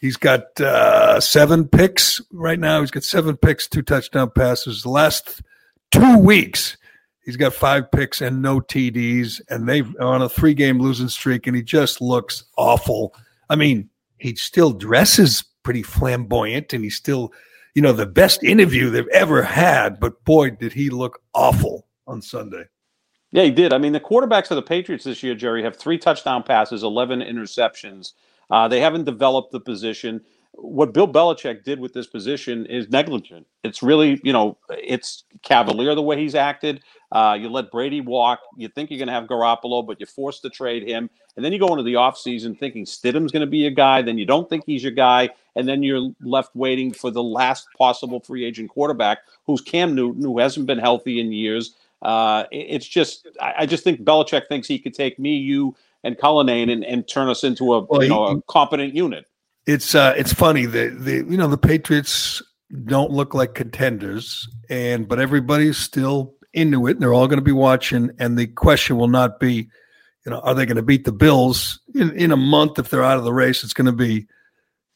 he's 0.00 0.16
got 0.16 0.60
uh, 0.60 1.20
seven 1.20 1.68
picks 1.68 2.20
right 2.32 2.58
now. 2.58 2.80
He's 2.80 2.90
got 2.90 3.04
seven 3.04 3.36
picks, 3.36 3.68
two 3.68 3.82
touchdown 3.82 4.30
passes. 4.30 4.82
The 4.82 4.90
last 4.90 5.42
two 5.90 6.18
weeks, 6.18 6.76
he's 7.24 7.36
got 7.36 7.54
five 7.54 7.90
picks 7.90 8.20
and 8.20 8.42
no 8.42 8.60
TDs, 8.60 9.40
and 9.48 9.68
they've 9.68 9.88
on 10.00 10.22
a 10.22 10.28
three 10.28 10.54
game 10.54 10.78
losing 10.78 11.08
streak, 11.08 11.46
and 11.46 11.56
he 11.56 11.62
just 11.62 12.00
looks 12.00 12.44
awful. 12.56 13.14
I 13.50 13.56
mean, 13.56 13.88
he 14.18 14.34
still 14.34 14.72
dresses 14.72 15.44
pretty 15.62 15.82
flamboyant 15.82 16.72
and 16.72 16.82
he's 16.82 16.96
still, 16.96 17.32
you 17.74 17.82
know, 17.82 17.92
the 17.92 18.06
best 18.06 18.42
interview 18.42 18.90
they've 18.90 19.06
ever 19.08 19.42
had. 19.42 20.00
But 20.00 20.24
boy, 20.24 20.50
did 20.50 20.72
he 20.72 20.90
look 20.90 21.20
awful 21.34 21.88
on 22.08 22.22
Sunday. 22.22 22.64
Yeah, 23.30 23.44
he 23.44 23.50
did. 23.50 23.74
I 23.74 23.78
mean, 23.78 23.92
the 23.92 24.00
quarterbacks 24.00 24.48
for 24.48 24.54
the 24.54 24.62
Patriots 24.62 25.04
this 25.04 25.22
year, 25.22 25.34
Gerry, 25.34 25.62
have 25.62 25.76
three 25.76 25.98
touchdown 25.98 26.42
passes, 26.42 26.82
11 26.82 27.20
interceptions. 27.20 28.14
Uh, 28.50 28.68
they 28.68 28.80
haven't 28.80 29.04
developed 29.04 29.52
the 29.52 29.60
position. 29.60 30.20
What 30.52 30.92
Bill 30.92 31.06
Belichick 31.06 31.62
did 31.62 31.78
with 31.78 31.92
this 31.92 32.06
position 32.06 32.66
is 32.66 32.88
negligent. 32.88 33.46
It's 33.62 33.82
really, 33.82 34.20
you 34.24 34.32
know, 34.32 34.58
it's 34.70 35.24
cavalier 35.42 35.94
the 35.94 36.02
way 36.02 36.20
he's 36.20 36.34
acted. 36.34 36.82
Uh, 37.12 37.36
you 37.38 37.48
let 37.48 37.70
Brady 37.70 38.00
walk. 38.00 38.40
You 38.56 38.68
think 38.68 38.90
you're 38.90 38.98
going 38.98 39.08
to 39.08 39.14
have 39.14 39.24
Garoppolo, 39.24 39.86
but 39.86 40.00
you're 40.00 40.08
forced 40.08 40.42
to 40.42 40.50
trade 40.50 40.86
him. 40.86 41.08
And 41.36 41.44
then 41.44 41.52
you 41.52 41.58
go 41.60 41.68
into 41.68 41.84
the 41.84 41.94
offseason 41.94 42.58
thinking 42.58 42.84
Stidham's 42.84 43.30
going 43.30 43.42
to 43.42 43.46
be 43.46 43.66
a 43.66 43.70
guy. 43.70 44.02
Then 44.02 44.18
you 44.18 44.26
don't 44.26 44.48
think 44.48 44.64
he's 44.66 44.82
your 44.82 44.92
guy. 44.92 45.30
And 45.54 45.68
then 45.68 45.82
you're 45.82 46.10
left 46.20 46.56
waiting 46.56 46.92
for 46.92 47.10
the 47.10 47.22
last 47.22 47.68
possible 47.76 48.20
free 48.20 48.44
agent 48.44 48.70
quarterback, 48.70 49.18
who's 49.44 49.60
Cam 49.60 49.94
Newton, 49.94 50.22
who 50.22 50.38
hasn't 50.38 50.66
been 50.66 50.78
healthy 50.78 51.20
in 51.20 51.32
years. 51.32 51.74
Uh, 52.02 52.44
it's 52.52 52.86
just, 52.86 53.26
I, 53.40 53.66
just 53.66 53.82
think 53.84 54.02
Belichick 54.02 54.46
thinks 54.48 54.68
he 54.68 54.78
could 54.78 54.94
take 54.94 55.18
me, 55.18 55.36
you, 55.36 55.74
and 56.08 56.18
Cullinane 56.18 56.70
and, 56.70 56.84
and 56.84 57.06
turn 57.06 57.28
us 57.28 57.44
into 57.44 57.74
a, 57.74 57.84
well, 57.84 58.02
you 58.02 58.08
know, 58.08 58.24
a 58.24 58.42
competent 58.42 58.94
unit. 58.94 59.26
It's 59.66 59.94
uh, 59.94 60.14
it's 60.16 60.32
funny 60.32 60.64
that 60.64 61.04
the 61.04 61.16
you 61.16 61.36
know 61.36 61.46
the 61.46 61.58
Patriots 61.58 62.42
don't 62.86 63.10
look 63.10 63.34
like 63.34 63.54
contenders, 63.54 64.48
and 64.70 65.06
but 65.06 65.20
everybody's 65.20 65.76
still 65.76 66.34
into 66.54 66.86
it. 66.86 66.92
And 66.92 67.02
they're 67.02 67.12
all 67.12 67.28
going 67.28 67.38
to 67.38 67.44
be 67.44 67.52
watching, 67.52 68.10
and 68.18 68.38
the 68.38 68.46
question 68.46 68.96
will 68.96 69.08
not 69.08 69.38
be, 69.38 69.68
you 70.24 70.30
know, 70.30 70.38
are 70.40 70.54
they 70.54 70.64
going 70.64 70.76
to 70.76 70.82
beat 70.82 71.04
the 71.04 71.12
Bills 71.12 71.80
in, 71.94 72.16
in 72.16 72.32
a 72.32 72.36
month 72.36 72.78
if 72.78 72.88
they're 72.88 73.04
out 73.04 73.18
of 73.18 73.24
the 73.24 73.32
race? 73.32 73.62
It's 73.62 73.74
going 73.74 73.86
to 73.86 73.92
be, 73.92 74.26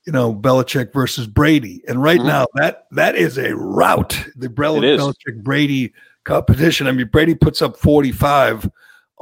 you 0.07 0.13
know, 0.13 0.35
Belichick 0.35 0.95
versus 0.95 1.27
Brady. 1.27 1.83
And 1.87 2.03
right 2.03 2.19
mm-hmm. 2.19 2.29
now, 2.29 2.47
that 2.55 2.87
that 2.93 3.15
is 3.15 3.37
a 3.37 3.55
rout. 3.55 4.19
The 4.37 4.49
Bel- 4.49 4.77
Belichick 4.77 5.43
Brady 5.43 5.93
competition. 6.25 6.87
I 6.87 6.93
mean, 6.93 7.09
Brady 7.09 7.35
puts 7.35 7.61
up 7.61 7.77
forty 7.77 8.11
five 8.13 8.71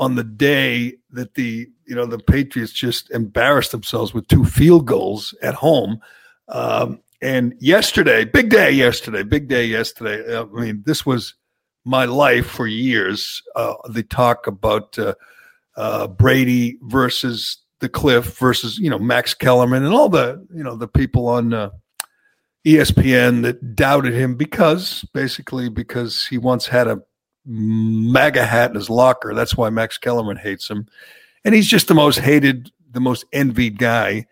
on 0.01 0.15
the 0.15 0.25
day 0.25 0.95
that 1.11 1.35
the 1.35 1.69
you 1.85 1.95
know 1.95 2.07
the 2.07 2.19
Patriots 2.19 2.73
just 2.73 3.11
embarrassed 3.11 3.71
themselves 3.71 4.13
with 4.13 4.27
two 4.27 4.45
field 4.45 4.87
goals 4.87 5.35
at 5.43 5.55
home. 5.55 6.01
Um, 6.49 7.01
and 7.23 7.55
yesterday, 7.61 8.25
big 8.25 8.49
day 8.49 8.71
yesterday, 8.71 9.23
big 9.23 9.47
day 9.47 9.67
yesterday. 9.67 10.39
I 10.39 10.45
mean, 10.45 10.83
this 10.87 11.05
was 11.05 11.35
my 11.85 12.07
life 12.07 12.47
for 12.47 12.67
years. 12.67 13.43
Uh, 13.55 13.75
the 13.91 14.03
talk 14.03 14.47
about 14.47 14.99
uh, 14.99 15.15
uh, 15.77 16.07
Brady 16.09 16.79
versus 16.83 17.59
the 17.81 17.91
Cliff 17.91 18.39
versus 18.39 18.79
you 18.79 18.89
know 18.89 18.99
Max 18.99 19.35
Kellerman 19.35 19.85
and 19.85 19.93
all 19.93 20.09
the 20.09 20.45
you 20.55 20.65
know 20.65 20.77
the 20.77 20.89
people 20.89 21.29
on 21.29 21.53
uh, 21.53 21.71
ESPN 22.67 23.43
that 23.43 23.77
doubted 23.77 24.15
him 24.15 24.35
because 24.35 25.05
basically 25.13 25.69
because 25.69 26.27
he 26.27 26.39
once 26.39 26.67
had 26.67 26.89
a 26.89 27.03
MAGA 27.47 28.45
hat 28.45 28.71
in 28.71 28.77
his 28.77 28.91
locker. 28.91 29.35
That's 29.35 29.57
why 29.57 29.71
Max 29.71 29.99
Kellerman 29.99 30.37
hates 30.37 30.69
him, 30.69 30.87
and 31.45 31.55
he's 31.55 31.69
just 31.69 31.89
the 31.89 31.95
most 31.95 32.19
hated, 32.19 32.71
the 32.91 33.01
most 33.01 33.25
envied 33.33 33.79
guy. 33.79 34.27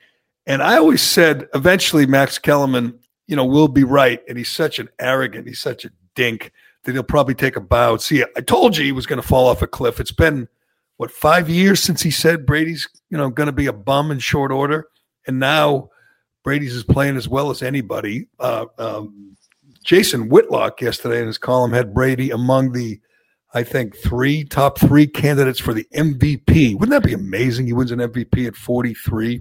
And 0.47 0.63
I 0.63 0.79
always 0.79 1.03
said 1.03 1.47
eventually 1.55 2.07
Max 2.07 2.39
Kellerman, 2.39 2.99
you 3.27 3.37
know, 3.37 3.45
will 3.45 3.69
be 3.69 3.85
right. 3.85 4.21
And 4.29 4.39
he's 4.39 4.51
such 4.51 4.79
an 4.79 4.89
arrogant, 4.99 5.47
he's 5.47 5.61
such 5.61 5.85
a 5.85 5.91
dink 6.15 6.53
that 6.85 6.93
he'll 6.93 7.03
probably 7.03 7.35
take 7.35 7.57
a 7.57 7.61
bow. 7.61 7.99
See, 7.99 8.25
I 8.35 8.41
told 8.41 8.77
you 8.77 8.85
he 8.85 8.93
was 8.93 9.07
going 9.07 9.21
to 9.21 9.27
fall 9.27 9.47
off 9.47 9.61
a 9.61 9.67
cliff. 9.67 10.01
It's 10.01 10.11
been 10.13 10.49
what 10.97 11.11
five 11.11 11.49
years 11.49 11.81
since 11.81 12.03
he 12.03 12.11
said 12.11 12.47
Brady's 12.47 12.89
you 13.11 13.19
know 13.19 13.31
going 13.31 13.47
to 13.47 13.53
be 13.53 13.67
a 13.67 13.73
bum 13.73 14.11
in 14.11 14.19
short 14.19 14.51
order, 14.51 14.89
and 15.27 15.39
now 15.39 15.91
Brady's 16.45 16.75
is 16.75 16.85
playing 16.85 17.17
as 17.17 17.29
well 17.29 17.51
as 17.51 17.63
anybody. 17.63 18.29
Uh, 18.39 18.67
um, 18.79 19.37
Jason 19.89 20.29
Whitlock 20.29 20.83
yesterday 20.83 21.19
in 21.19 21.27
his 21.27 21.39
column 21.39 21.73
had 21.73 21.95
Brady 21.95 22.31
among 22.31 22.73
the 22.73 23.01
I 23.55 23.63
think 23.63 23.97
three 23.97 24.45
top 24.45 24.79
three 24.79 25.07
candidates 25.07 25.59
for 25.59 25.73
the 25.73 25.87
MVP. 25.95 26.75
Wouldn't 26.75 26.91
that 26.91 27.09
be 27.09 27.15
amazing? 27.15 27.67
He 27.67 27.73
wins 27.73 27.91
an 27.91 28.01
MVP 28.01 28.47
at 28.47 28.55
43. 28.55 29.41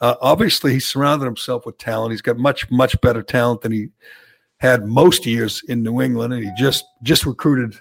Uh, 0.00 0.14
obviously, 0.22 0.72
he 0.72 0.80
surrounded 0.80 1.26
himself 1.26 1.66
with 1.66 1.76
talent. 1.76 2.12
He's 2.12 2.22
got 2.22 2.38
much, 2.38 2.70
much 2.70 2.98
better 3.02 3.22
talent 3.22 3.60
than 3.60 3.72
he 3.72 3.88
had 4.56 4.86
most 4.86 5.26
years 5.26 5.62
in 5.68 5.82
New 5.82 6.00
England, 6.00 6.32
and 6.32 6.42
he 6.42 6.50
just 6.56 6.86
just 7.02 7.26
recruited 7.26 7.78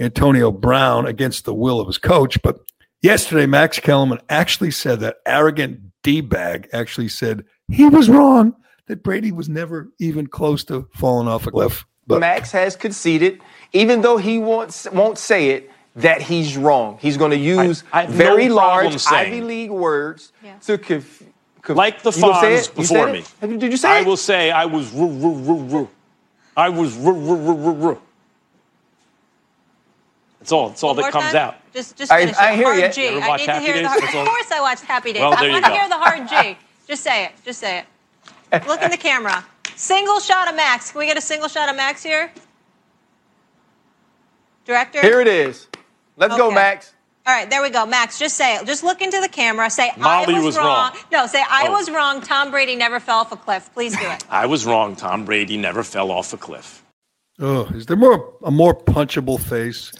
Antonio 0.00 0.50
Brown 0.50 1.06
against 1.06 1.44
the 1.44 1.54
will 1.54 1.78
of 1.78 1.86
his 1.86 1.98
coach. 1.98 2.36
But 2.42 2.58
yesterday, 3.00 3.46
Max 3.46 3.78
Kellerman 3.78 4.18
actually 4.28 4.72
said 4.72 4.98
that 5.00 5.18
arrogant 5.24 5.78
d 6.02 6.20
bag 6.20 6.68
actually 6.72 7.10
said 7.10 7.44
he 7.68 7.88
was 7.88 8.10
wrong 8.10 8.56
that 8.86 9.02
Brady 9.02 9.32
was 9.32 9.48
never 9.48 9.90
even 9.98 10.26
close 10.26 10.64
to 10.64 10.88
falling 10.92 11.28
off 11.28 11.46
a 11.46 11.50
cliff. 11.50 11.86
But 12.06 12.20
Max 12.20 12.52
has 12.52 12.76
conceded, 12.76 13.40
even 13.72 14.02
though 14.02 14.18
he 14.18 14.38
wants 14.38 14.86
won't 14.90 15.18
say 15.18 15.50
it, 15.50 15.70
that 15.96 16.20
he's 16.22 16.56
wrong. 16.56 16.98
He's 17.00 17.16
going 17.16 17.30
to 17.30 17.38
use 17.38 17.82
I, 17.92 18.02
I 18.02 18.06
very 18.06 18.48
no 18.48 18.56
large 18.56 19.06
Ivy 19.06 19.40
League 19.40 19.70
words 19.70 20.32
yeah. 20.42 20.56
to 20.64 20.76
conf- 20.76 21.22
conf- 21.62 21.76
like 21.76 22.02
the 22.02 22.10
Fonz 22.10 22.74
before 22.74 23.10
me. 23.10 23.24
Did 23.40 23.72
you 23.72 23.76
say 23.76 23.88
I 23.88 24.00
it? 24.00 24.06
will 24.06 24.16
say 24.16 24.50
I 24.50 24.66
was. 24.66 24.94
I 26.56 26.68
was. 26.68 26.96
That's 30.38 30.52
all. 30.52 30.68
That's 30.68 30.82
all 30.82 30.94
One 30.94 31.02
that 31.02 31.12
comes 31.12 31.32
time? 31.32 31.36
out. 31.36 31.56
Just, 31.72 31.96
just 31.96 32.12
finish 32.12 32.36
I, 32.36 32.50
I 32.50 32.56
hear 32.56 32.66
hard 32.66 32.78
you. 32.80 32.92
G. 32.92 33.08
I 33.08 33.36
need 33.38 33.46
to 33.46 33.60
hear 33.60 33.82
the 33.82 33.88
hard. 33.88 34.04
Of 34.04 34.10
course, 34.10 34.52
I 34.52 34.60
watched 34.60 34.82
Happy 34.82 35.14
Days. 35.14 35.22
Well, 35.22 35.32
I 35.32 35.48
want 35.48 35.64
to 35.64 35.70
hear 35.70 35.88
the 35.88 35.96
hard 35.96 36.28
G. 36.28 36.58
Just 36.86 37.02
say 37.02 37.24
it. 37.24 37.32
Just 37.46 37.60
say 37.60 37.78
it. 37.78 37.86
Look 38.52 38.82
in 38.82 38.90
the 38.90 38.96
camera. 38.96 39.44
Single 39.76 40.20
shot 40.20 40.48
of 40.48 40.54
Max. 40.54 40.92
Can 40.92 41.00
we 41.00 41.06
get 41.06 41.16
a 41.16 41.20
single 41.20 41.48
shot 41.48 41.68
of 41.68 41.76
Max 41.76 42.02
here? 42.02 42.30
Director. 44.64 45.00
Here 45.00 45.20
it 45.20 45.28
is. 45.28 45.68
Let's 46.16 46.34
okay. 46.34 46.42
go, 46.42 46.50
Max. 46.50 46.94
All 47.26 47.34
right, 47.34 47.48
there 47.48 47.62
we 47.62 47.70
go. 47.70 47.86
Max, 47.86 48.18
just 48.18 48.36
say 48.36 48.56
it. 48.56 48.66
Just 48.66 48.84
look 48.84 49.00
into 49.00 49.18
the 49.18 49.28
camera. 49.28 49.70
Say, 49.70 49.90
Molly 49.96 50.34
I 50.34 50.36
was, 50.36 50.44
was 50.44 50.56
wrong. 50.58 50.92
wrong. 50.92 50.96
No, 51.10 51.26
say, 51.26 51.42
I 51.48 51.68
oh. 51.68 51.72
was 51.72 51.90
wrong. 51.90 52.20
Tom 52.20 52.50
Brady 52.50 52.76
never 52.76 53.00
fell 53.00 53.20
off 53.20 53.32
a 53.32 53.36
cliff. 53.36 53.70
Please 53.72 53.96
do 53.98 54.06
it. 54.06 54.24
I 54.30 54.44
was 54.44 54.66
wrong. 54.66 54.94
Tom 54.94 55.24
Brady 55.24 55.56
never 55.56 55.82
fell 55.82 56.10
off 56.10 56.34
a 56.34 56.36
cliff. 56.36 56.84
Oh, 57.40 57.64
is 57.74 57.86
there 57.86 57.96
more 57.96 58.34
a 58.44 58.50
more 58.50 58.74
punchable 58.74 59.40
face? 59.40 59.90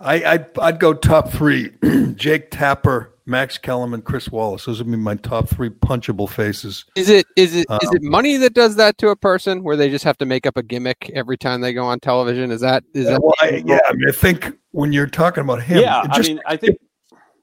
I, 0.00 0.24
I'd, 0.24 0.58
I'd 0.58 0.80
go 0.80 0.92
top 0.92 1.30
three: 1.30 1.70
Jake 2.16 2.50
Tapper, 2.50 3.11
Max 3.24 3.58
Kellerman, 3.58 3.94
and 3.94 4.04
Chris 4.04 4.30
Wallace. 4.30 4.64
Those 4.64 4.82
would 4.82 4.90
be 4.90 4.96
my 4.96 5.14
top 5.14 5.48
three 5.48 5.70
punchable 5.70 6.28
faces. 6.28 6.84
Is 6.96 7.08
it 7.08 7.26
is 7.36 7.54
it 7.54 7.70
um, 7.70 7.78
is 7.82 7.90
it 7.92 8.02
money 8.02 8.36
that 8.36 8.54
does 8.54 8.76
that 8.76 8.98
to 8.98 9.08
a 9.08 9.16
person, 9.16 9.62
where 9.62 9.76
they 9.76 9.90
just 9.90 10.04
have 10.04 10.18
to 10.18 10.26
make 10.26 10.46
up 10.46 10.56
a 10.56 10.62
gimmick 10.62 11.10
every 11.14 11.36
time 11.36 11.60
they 11.60 11.72
go 11.72 11.84
on 11.84 12.00
television? 12.00 12.50
Is 12.50 12.60
that 12.62 12.84
is 12.94 13.06
that? 13.06 13.22
Well, 13.22 13.34
I, 13.40 13.62
yeah, 13.64 13.80
I 13.88 13.92
mean, 13.92 14.08
I 14.08 14.12
think 14.12 14.52
when 14.72 14.92
you're 14.92 15.06
talking 15.06 15.42
about 15.44 15.62
him, 15.62 15.82
yeah, 15.82 16.04
just, 16.14 16.30
I 16.30 16.32
mean, 16.32 16.42
I 16.46 16.56
think 16.56 16.78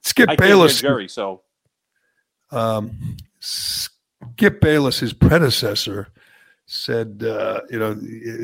Skip 0.02 0.30
I 0.30 0.36
Bayless, 0.36 0.82
Gerry. 0.82 1.08
So, 1.08 1.42
um, 2.52 3.18
Skip 3.40 4.60
Bayless, 4.62 5.00
his 5.00 5.14
predecessor, 5.14 6.10
said, 6.72 7.24
uh, 7.24 7.62
you 7.70 7.80
know, 7.80 8.00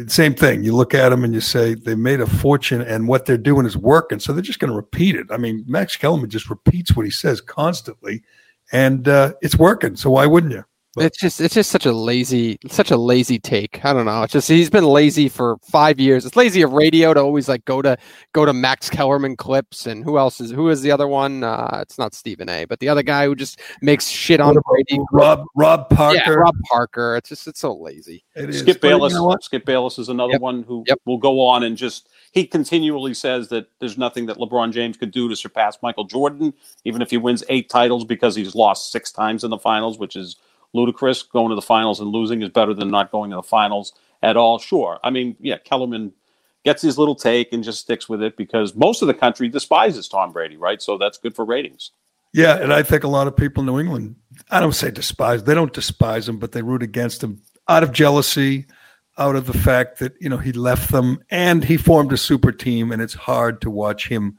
same 0.07 0.33
thing. 0.33 0.63
You 0.63 0.75
look 0.75 0.95
at 0.95 1.09
them 1.09 1.23
and 1.23 1.33
you 1.33 1.41
say 1.41 1.75
they 1.75 1.93
made 1.93 2.19
a 2.19 2.25
fortune, 2.25 2.81
and 2.81 3.07
what 3.07 3.25
they're 3.25 3.37
doing 3.37 3.65
is 3.65 3.77
working, 3.77 4.19
so 4.19 4.33
they're 4.33 4.41
just 4.41 4.59
going 4.59 4.71
to 4.71 4.75
repeat 4.75 5.15
it. 5.15 5.27
I 5.29 5.37
mean, 5.37 5.63
Max 5.67 5.95
Kellerman 5.95 6.29
just 6.29 6.49
repeats 6.49 6.95
what 6.95 7.05
he 7.05 7.11
says 7.11 7.39
constantly, 7.39 8.23
and 8.71 9.07
uh, 9.07 9.33
it's 9.41 9.57
working. 9.57 9.95
So 9.95 10.09
why 10.09 10.25
wouldn't 10.25 10.53
you? 10.53 10.65
But. 10.95 11.05
It's 11.05 11.17
just 11.17 11.41
it's 11.41 11.53
just 11.53 11.71
such 11.71 11.85
a 11.85 11.91
lazy 11.91 12.57
such 12.67 12.89
a 12.89 12.95
lazy 12.95 13.37
take. 13.37 13.83
I 13.83 13.91
don't 13.91 14.05
know. 14.05 14.23
It's 14.23 14.31
just 14.31 14.47
he's 14.47 14.69
been 14.69 14.85
lazy 14.85 15.27
for 15.27 15.57
five 15.57 15.99
years. 15.99 16.25
It's 16.25 16.37
lazy 16.37 16.61
of 16.61 16.71
radio 16.71 17.13
to 17.13 17.19
always 17.19 17.49
like 17.49 17.65
go 17.65 17.81
to 17.81 17.97
go 18.31 18.45
to 18.45 18.53
Max 18.53 18.89
Kellerman 18.89 19.35
clips 19.35 19.87
and 19.87 20.05
who 20.05 20.17
else 20.17 20.39
is 20.39 20.51
who 20.51 20.69
is 20.69 20.81
the 20.81 20.91
other 20.91 21.07
one? 21.07 21.43
Uh, 21.43 21.79
it's 21.81 21.97
not 21.97 22.13
Stephen 22.13 22.47
A. 22.47 22.63
But 22.63 22.79
the 22.79 22.87
other 22.87 23.03
guy 23.03 23.25
who 23.25 23.35
just 23.35 23.59
makes 23.81 24.07
shit 24.07 24.39
on 24.39 24.55
Brady. 24.65 25.03
Rob 25.11 25.43
Rob 25.53 25.89
Parker. 25.89 26.15
Yeah, 26.15 26.29
Rob 26.29 26.55
Parker. 26.71 27.17
It's 27.17 27.27
just 27.27 27.45
it's 27.45 27.59
so 27.59 27.75
lazy. 27.75 28.23
It 28.33 28.53
Skip 28.53 28.79
Bayless. 28.79 29.11
You 29.11 29.19
know 29.19 29.35
Skip 29.41 29.65
Bayless 29.65 29.99
is 29.99 30.07
another 30.07 30.33
yep. 30.33 30.41
one 30.41 30.63
who 30.63 30.85
yep. 30.87 30.99
will 31.05 31.17
go 31.17 31.41
on 31.41 31.63
and 31.63 31.75
just 31.75 32.07
he 32.31 32.45
continually 32.45 33.13
says 33.13 33.47
that 33.49 33.67
there's 33.79 33.97
nothing 33.97 34.25
that 34.25 34.37
LeBron 34.37 34.71
James 34.71 34.97
could 34.97 35.11
do 35.11 35.29
to 35.29 35.35
surpass 35.35 35.77
Michael 35.81 36.03
Jordan, 36.03 36.53
even 36.83 37.01
if 37.01 37.09
he 37.09 37.17
wins 37.17 37.43
eight 37.49 37.69
titles 37.69 38.03
because 38.03 38.35
he's 38.35 38.55
lost 38.55 38.91
six 38.91 39.11
times 39.11 39.43
in 39.43 39.49
the 39.49 39.57
finals, 39.57 39.97
which 39.97 40.15
is 40.15 40.35
ludicrous. 40.75 41.23
Going 41.23 41.49
to 41.49 41.55
the 41.55 41.61
finals 41.61 41.99
and 41.99 42.09
losing 42.09 42.41
is 42.41 42.49
better 42.49 42.73
than 42.73 42.89
not 42.89 43.11
going 43.11 43.31
to 43.31 43.37
the 43.37 43.43
finals 43.43 43.93
at 44.21 44.37
all. 44.37 44.59
Sure. 44.59 44.99
I 45.03 45.09
mean, 45.09 45.35
yeah, 45.39 45.57
Kellerman 45.57 46.13
gets 46.63 46.81
his 46.81 46.97
little 46.97 47.15
take 47.15 47.53
and 47.53 47.63
just 47.63 47.79
sticks 47.79 48.09
with 48.09 48.21
it 48.21 48.35
because 48.35 48.75
most 48.75 49.01
of 49.01 49.07
the 49.07 49.13
country 49.13 49.47
despises 49.47 50.07
Tom 50.07 50.31
Brady, 50.31 50.57
right? 50.57 50.81
So 50.81 50.97
that's 50.97 51.17
good 51.17 51.35
for 51.35 51.45
ratings. 51.45 51.91
Yeah, 52.33 52.57
and 52.57 52.73
I 52.73 52.83
think 52.83 53.05
a 53.05 53.07
lot 53.07 53.27
of 53.27 53.37
people 53.37 53.61
in 53.61 53.67
New 53.67 53.79
England, 53.79 54.15
I 54.49 54.59
don't 54.59 54.73
say 54.73 54.91
despise, 54.91 55.45
they 55.45 55.53
don't 55.53 55.71
despise 55.71 56.27
him, 56.27 56.37
but 56.37 56.51
they 56.51 56.61
root 56.61 56.83
against 56.83 57.23
him 57.23 57.41
out 57.69 57.83
of 57.83 57.93
jealousy, 57.93 58.65
out 59.17 59.37
of 59.37 59.45
the 59.45 59.57
fact 59.57 59.99
that, 59.99 60.13
you 60.19 60.27
know, 60.27 60.37
he 60.37 60.51
left 60.51 60.91
them 60.91 61.23
and 61.29 61.63
he 61.63 61.77
formed 61.77 62.11
a 62.11 62.17
super 62.17 62.51
team 62.51 62.91
and 62.91 63.01
it's 63.01 63.13
hard 63.13 63.61
to 63.61 63.69
watch 63.69 64.09
him 64.09 64.37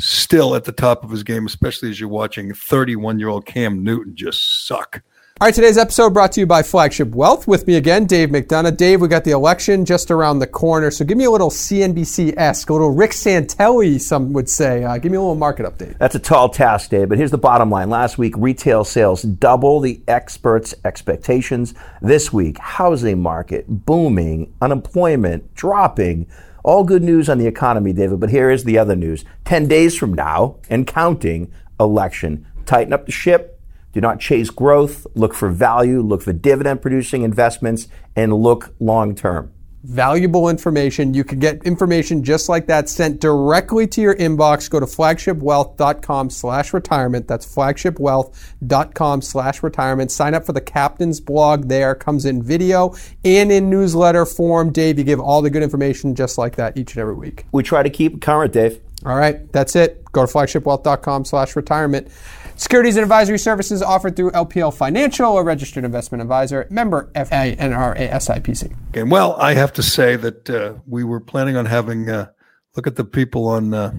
still 0.00 0.54
at 0.54 0.64
the 0.64 0.72
top 0.72 1.04
of 1.04 1.10
his 1.10 1.22
game, 1.22 1.44
especially 1.44 1.90
as 1.90 2.00
you're 2.00 2.08
watching 2.08 2.54
31 2.54 3.18
year 3.18 3.28
old 3.28 3.44
Cam 3.44 3.82
Newton 3.82 4.16
just 4.16 4.66
suck. 4.66 5.02
All 5.40 5.48
right, 5.48 5.54
today's 5.54 5.78
episode 5.78 6.14
brought 6.14 6.30
to 6.30 6.40
you 6.40 6.46
by 6.46 6.62
Flagship 6.62 7.08
Wealth. 7.08 7.48
With 7.48 7.66
me 7.66 7.74
again, 7.74 8.06
Dave 8.06 8.28
McDonough. 8.28 8.76
Dave, 8.76 9.00
we 9.00 9.08
got 9.08 9.24
the 9.24 9.32
election 9.32 9.84
just 9.84 10.12
around 10.12 10.38
the 10.38 10.46
corner, 10.46 10.92
so 10.92 11.04
give 11.04 11.18
me 11.18 11.24
a 11.24 11.30
little 11.32 11.50
CNBC 11.50 12.34
esque, 12.36 12.70
a 12.70 12.72
little 12.72 12.92
Rick 12.92 13.10
Santelli, 13.10 14.00
some 14.00 14.32
would 14.32 14.48
say. 14.48 14.84
Uh, 14.84 14.96
give 14.96 15.10
me 15.10 15.16
a 15.16 15.20
little 15.20 15.34
market 15.34 15.66
update. 15.66 15.98
That's 15.98 16.14
a 16.14 16.20
tall 16.20 16.50
task, 16.50 16.90
Dave, 16.90 17.08
but 17.08 17.18
here's 17.18 17.32
the 17.32 17.36
bottom 17.36 17.68
line. 17.68 17.90
Last 17.90 18.16
week, 18.16 18.34
retail 18.36 18.84
sales 18.84 19.22
double 19.22 19.80
the 19.80 20.00
experts' 20.06 20.72
expectations. 20.84 21.74
This 22.00 22.32
week, 22.32 22.58
housing 22.58 23.20
market 23.20 23.66
booming, 23.68 24.54
unemployment 24.62 25.52
dropping. 25.56 26.28
All 26.62 26.84
good 26.84 27.02
news 27.02 27.28
on 27.28 27.38
the 27.38 27.48
economy, 27.48 27.92
David, 27.92 28.20
but 28.20 28.30
here 28.30 28.50
is 28.50 28.62
the 28.62 28.78
other 28.78 28.94
news. 28.94 29.24
10 29.46 29.66
days 29.66 29.98
from 29.98 30.14
now, 30.14 30.58
and 30.70 30.86
counting, 30.86 31.52
election. 31.80 32.46
Tighten 32.66 32.92
up 32.92 33.06
the 33.06 33.12
ship 33.12 33.53
do 33.94 34.00
not 34.00 34.20
chase 34.20 34.50
growth. 34.50 35.06
Look 35.14 35.32
for 35.32 35.48
value. 35.48 36.02
Look 36.02 36.20
for 36.20 36.32
dividend 36.32 36.82
producing 36.82 37.22
investments 37.22 37.88
and 38.14 38.34
look 38.34 38.74
long 38.80 39.14
term. 39.14 39.52
Valuable 39.84 40.48
information. 40.48 41.12
You 41.12 41.24
can 41.24 41.38
get 41.38 41.62
information 41.64 42.24
just 42.24 42.48
like 42.48 42.66
that 42.68 42.88
sent 42.88 43.20
directly 43.20 43.86
to 43.88 44.00
your 44.00 44.14
inbox. 44.14 44.70
Go 44.70 44.80
to 44.80 44.86
flagshipwealth.com 44.86 46.30
slash 46.30 46.72
retirement. 46.72 47.28
That's 47.28 47.44
flagshipwealth.com 47.44 49.22
slash 49.22 49.62
retirement. 49.62 50.10
Sign 50.10 50.32
up 50.32 50.46
for 50.46 50.54
the 50.54 50.62
captain's 50.62 51.20
blog 51.20 51.68
there. 51.68 51.94
Comes 51.94 52.24
in 52.24 52.42
video 52.42 52.94
and 53.26 53.52
in 53.52 53.68
newsletter 53.68 54.24
form. 54.24 54.72
Dave, 54.72 54.98
you 54.98 55.04
give 55.04 55.20
all 55.20 55.42
the 55.42 55.50
good 55.50 55.62
information 55.62 56.14
just 56.14 56.38
like 56.38 56.56
that 56.56 56.78
each 56.78 56.94
and 56.94 57.00
every 57.02 57.14
week. 57.14 57.44
We 57.52 57.62
try 57.62 57.82
to 57.82 57.90
keep 57.90 58.22
current, 58.22 58.54
Dave. 58.54 58.80
All 59.04 59.16
right. 59.16 59.52
That's 59.52 59.76
it. 59.76 60.02
Go 60.12 60.24
to 60.24 60.32
flagshipwealth.com 60.32 61.26
slash 61.26 61.56
retirement. 61.56 62.08
Securities 62.56 62.96
and 62.96 63.02
advisory 63.02 63.38
services 63.38 63.82
offered 63.82 64.16
through 64.16 64.30
LPL 64.30 64.72
Financial, 64.72 65.38
a 65.38 65.42
registered 65.42 65.84
investment 65.84 66.22
advisor, 66.22 66.66
member 66.70 67.10
FINRA 67.14 68.10
SIPC. 68.10 68.76
Okay, 68.90 69.02
well, 69.02 69.34
I 69.36 69.54
have 69.54 69.72
to 69.74 69.82
say 69.82 70.16
that 70.16 70.50
uh, 70.50 70.74
we 70.86 71.04
were 71.04 71.20
planning 71.20 71.56
on 71.56 71.66
having, 71.66 72.08
uh, 72.08 72.28
look 72.76 72.86
at 72.86 72.96
the 72.96 73.04
people 73.04 73.48
on 73.48 73.74
uh, 73.74 73.92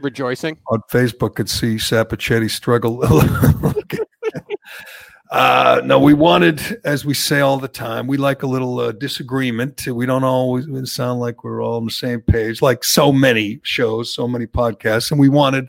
rejoicing 0.00 0.58
on 0.70 0.80
Facebook 0.90 1.34
could 1.34 1.50
see 1.50 1.76
Sapichetti 1.76 2.50
struggle. 2.50 3.02
Uh, 5.30 5.82
no, 5.84 5.98
we 5.98 6.14
wanted, 6.14 6.80
as 6.84 7.04
we 7.04 7.12
say 7.12 7.40
all 7.40 7.58
the 7.58 7.68
time, 7.68 8.06
we 8.06 8.16
like 8.16 8.42
a 8.42 8.46
little 8.46 8.80
uh, 8.80 8.92
disagreement. 8.92 9.86
We 9.86 10.06
don't 10.06 10.24
always 10.24 10.66
sound 10.90 11.20
like 11.20 11.44
we're 11.44 11.62
all 11.62 11.76
on 11.76 11.84
the 11.84 11.90
same 11.90 12.22
page, 12.22 12.62
like 12.62 12.82
so 12.82 13.12
many 13.12 13.60
shows, 13.62 14.14
so 14.14 14.26
many 14.26 14.46
podcasts. 14.46 15.10
And 15.10 15.20
we 15.20 15.28
wanted 15.28 15.68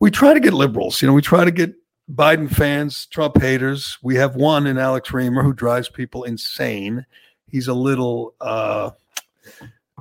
we 0.00 0.10
try 0.10 0.34
to 0.34 0.40
get 0.40 0.52
liberals. 0.52 1.02
You 1.02 1.08
know, 1.08 1.14
we 1.14 1.22
try 1.22 1.44
to 1.44 1.50
get 1.50 1.74
Biden 2.12 2.50
fans, 2.50 3.06
Trump 3.06 3.40
haters. 3.40 3.98
We 4.02 4.16
have 4.16 4.36
one 4.36 4.66
in 4.66 4.78
Alex 4.78 5.10
Reimer 5.10 5.42
who 5.42 5.52
drives 5.52 5.88
people 5.88 6.24
insane. 6.24 7.04
He's 7.46 7.68
a 7.68 7.74
little 7.74 8.34
uh, 8.40 8.90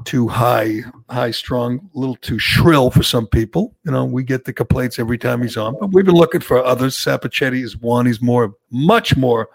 too 0.06 0.28
high, 0.28 0.82
high 1.10 1.32
strung, 1.32 1.90
a 1.96 2.00
little 2.00 2.16
too 2.16 2.40
shrill 2.40 2.92
for 2.92 3.04
some 3.04 3.28
people. 3.28 3.76
You 3.84 3.92
know, 3.92 4.06
we 4.06 4.24
get 4.24 4.46
the 4.46 4.54
complaints 4.54 5.00
every 5.00 5.18
time 5.18 5.42
he's 5.42 5.58
on, 5.58 5.76
but 5.80 5.94
we've 5.94 6.06
been 6.06 6.16
looking 6.16 6.42
for 6.42 6.64
others. 6.64 6.96
Sapichetti 6.96 7.64
is 7.64 7.78
one. 7.78 8.06
He's 8.06 8.22
more, 8.22 8.54
much 8.72 9.16
more 9.18 9.50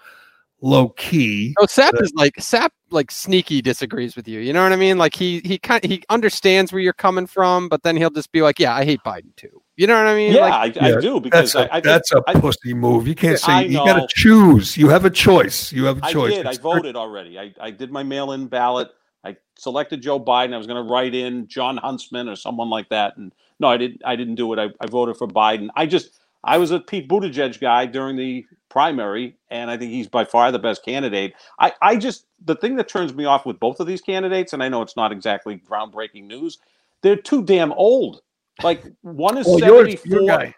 low 0.61 0.91
key. 0.91 1.55
Oh, 1.59 1.67
Sap 1.67 1.95
is 2.01 2.13
like 2.15 2.35
Sap 2.39 2.73
like 2.91 3.11
sneaky 3.11 3.63
disagrees 3.63 4.17
with 4.17 4.29
you. 4.29 4.41
You 4.41 4.53
know 4.53 4.63
what 4.63 4.73
I 4.73 4.77
mean? 4.77 4.99
Like 4.99 5.15
he 5.15 5.41
he 5.45 5.59
kind 5.59 5.85
he 5.85 6.03
understands 6.09 6.73
where 6.73 6.81
you're 6.81 6.93
coming 6.93 7.27
from, 7.27 7.69
but 7.69 7.83
then 7.83 7.97
he'll 7.97 8.11
just 8.11 8.33
be 8.33 8.43
like, 8.43 8.59
"Yeah, 8.59 8.75
I 8.75 8.85
hate 8.85 9.01
Biden 9.05 9.35
too." 9.37 9.62
You 9.77 9.87
know 9.87 9.97
what 9.97 10.07
I 10.07 10.15
mean? 10.15 10.33
Yeah, 10.33 10.49
like, 10.49 10.77
I, 10.77 10.97
I, 10.97 11.01
do 11.01 11.19
because 11.19 11.55
that's 11.55 11.71
a, 11.71 11.75
I, 11.75 11.81
that's 11.81 12.13
a 12.13 12.21
pussy 12.21 12.75
move. 12.75 13.09
You 13.09 13.15
can't 13.15 13.39
say 13.39 13.67
you 13.69 13.79
got 13.79 14.07
to 14.07 14.15
choose. 14.15 14.77
You 14.77 14.91
have 14.91 15.07
a 15.07 15.11
choice. 15.11 15.73
You 15.73 15.85
have 15.85 15.99
a 15.99 16.13
choice. 16.13 16.35
I 16.35 16.37
did. 16.37 16.47
I 16.47 16.55
voted 16.57 16.95
already. 16.95 17.39
I, 17.39 17.55
I 17.59 17.71
did 17.71 17.91
my 17.91 18.03
mail-in 18.03 18.49
ballot. 18.49 18.91
I 19.25 19.37
selected 19.57 20.03
Joe 20.03 20.21
Biden. 20.21 20.53
I 20.53 20.59
was 20.59 20.67
going 20.67 20.85
to 20.85 20.93
write 20.93 21.15
in 21.15 21.49
Jon 21.49 21.79
Huntsman 21.79 22.29
or 22.29 22.37
someone 22.37 22.69
like 22.69 22.91
that, 22.91 23.17
and 23.17 23.33
no, 23.61 23.69
I 23.69 23.79
didn't. 23.79 24.03
I 24.05 24.15
didn't 24.15 24.35
do 24.35 24.53
it. 24.53 24.59
I, 24.59 24.69
I 24.79 24.89
voted 24.89 25.17
for 25.17 25.27
Biden. 25.27 25.69
I 25.75 25.87
just 25.87 26.21
I 26.45 26.59
was 26.59 26.71
a 26.71 26.81
Pete 26.81 27.09
Buttigieg 27.09 27.59
guy 27.59 27.87
during 27.87 28.17
the 28.17 28.45
primary, 28.69 29.37
and 29.51 29.71
I 29.71 29.77
think 29.77 29.93
he's 29.93 30.09
by 30.09 30.25
far 30.25 30.51
the 30.51 30.59
best 30.59 30.85
candidate. 30.85 31.35
I, 31.59 31.73
I 31.81 31.97
just 31.97 32.27
the 32.45 32.57
thing 32.57 32.77
that 32.77 32.89
turns 32.89 33.15
me 33.15 33.25
off 33.25 33.47
with 33.47 33.61
both 33.61 33.81
of 33.81 33.87
these 33.87 34.01
candidates, 34.01 34.53
and 34.53 34.63
I 34.63 34.69
know 34.69 34.83
it's 34.83 34.97
not 34.97 35.13
exactly 35.13 35.63
groundbreaking 35.67 36.25
news, 36.25 36.59
they're 37.03 37.17
too 37.17 37.43
damn 37.43 37.73
old. 37.73 38.23
Like 38.63 38.85
one 39.03 39.39
is 39.39 39.47
well, 39.47 39.59
74, 39.59 40.55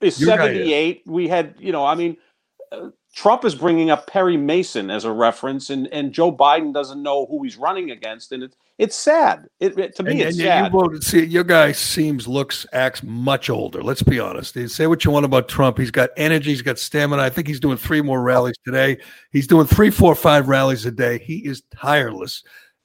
is 0.00 0.16
78. 0.16 1.02
We 1.06 1.28
had, 1.28 1.54
you 1.58 1.72
know, 1.72 1.84
I 1.84 1.94
mean, 1.94 2.16
uh, 2.70 2.90
Trump 3.14 3.44
is 3.44 3.54
bringing 3.54 3.90
up 3.90 4.08
Perry 4.08 4.36
Mason 4.36 4.90
as 4.90 5.04
a 5.04 5.12
reference, 5.12 5.70
and, 5.70 5.86
and 5.92 6.12
Joe 6.12 6.36
Biden 6.36 6.74
doesn't 6.74 7.00
know 7.00 7.26
who 7.26 7.44
he's 7.44 7.56
running 7.56 7.92
against, 7.92 8.32
and 8.32 8.42
it's 8.42 8.56
it's 8.76 8.96
sad. 8.96 9.46
It, 9.60 9.78
it 9.78 9.94
to 9.96 10.02
me, 10.02 10.12
and, 10.12 10.20
it's 10.22 10.38
and 10.38 10.46
sad. 10.46 10.64
You 10.64 10.80
voted, 10.80 11.04
see, 11.04 11.24
your 11.24 11.44
guy 11.44 11.70
seems, 11.70 12.26
looks, 12.26 12.66
acts 12.72 13.04
much 13.04 13.48
older. 13.48 13.82
Let's 13.84 14.02
be 14.02 14.18
honest. 14.18 14.58
say 14.68 14.88
what 14.88 15.04
you 15.04 15.12
want 15.12 15.24
about 15.24 15.48
Trump. 15.48 15.78
He's 15.78 15.92
got 15.92 16.10
energy. 16.16 16.50
He's 16.50 16.62
got 16.62 16.80
stamina. 16.80 17.22
I 17.22 17.30
think 17.30 17.46
he's 17.46 17.60
doing 17.60 17.76
three 17.76 18.02
more 18.02 18.20
rallies 18.20 18.56
today. 18.64 18.98
He's 19.30 19.46
doing 19.46 19.68
three, 19.68 19.90
four, 19.90 20.16
five 20.16 20.48
rallies 20.48 20.84
a 20.86 20.90
day. 20.90 21.18
He 21.18 21.46
is 21.46 21.62
tireless, 21.72 22.42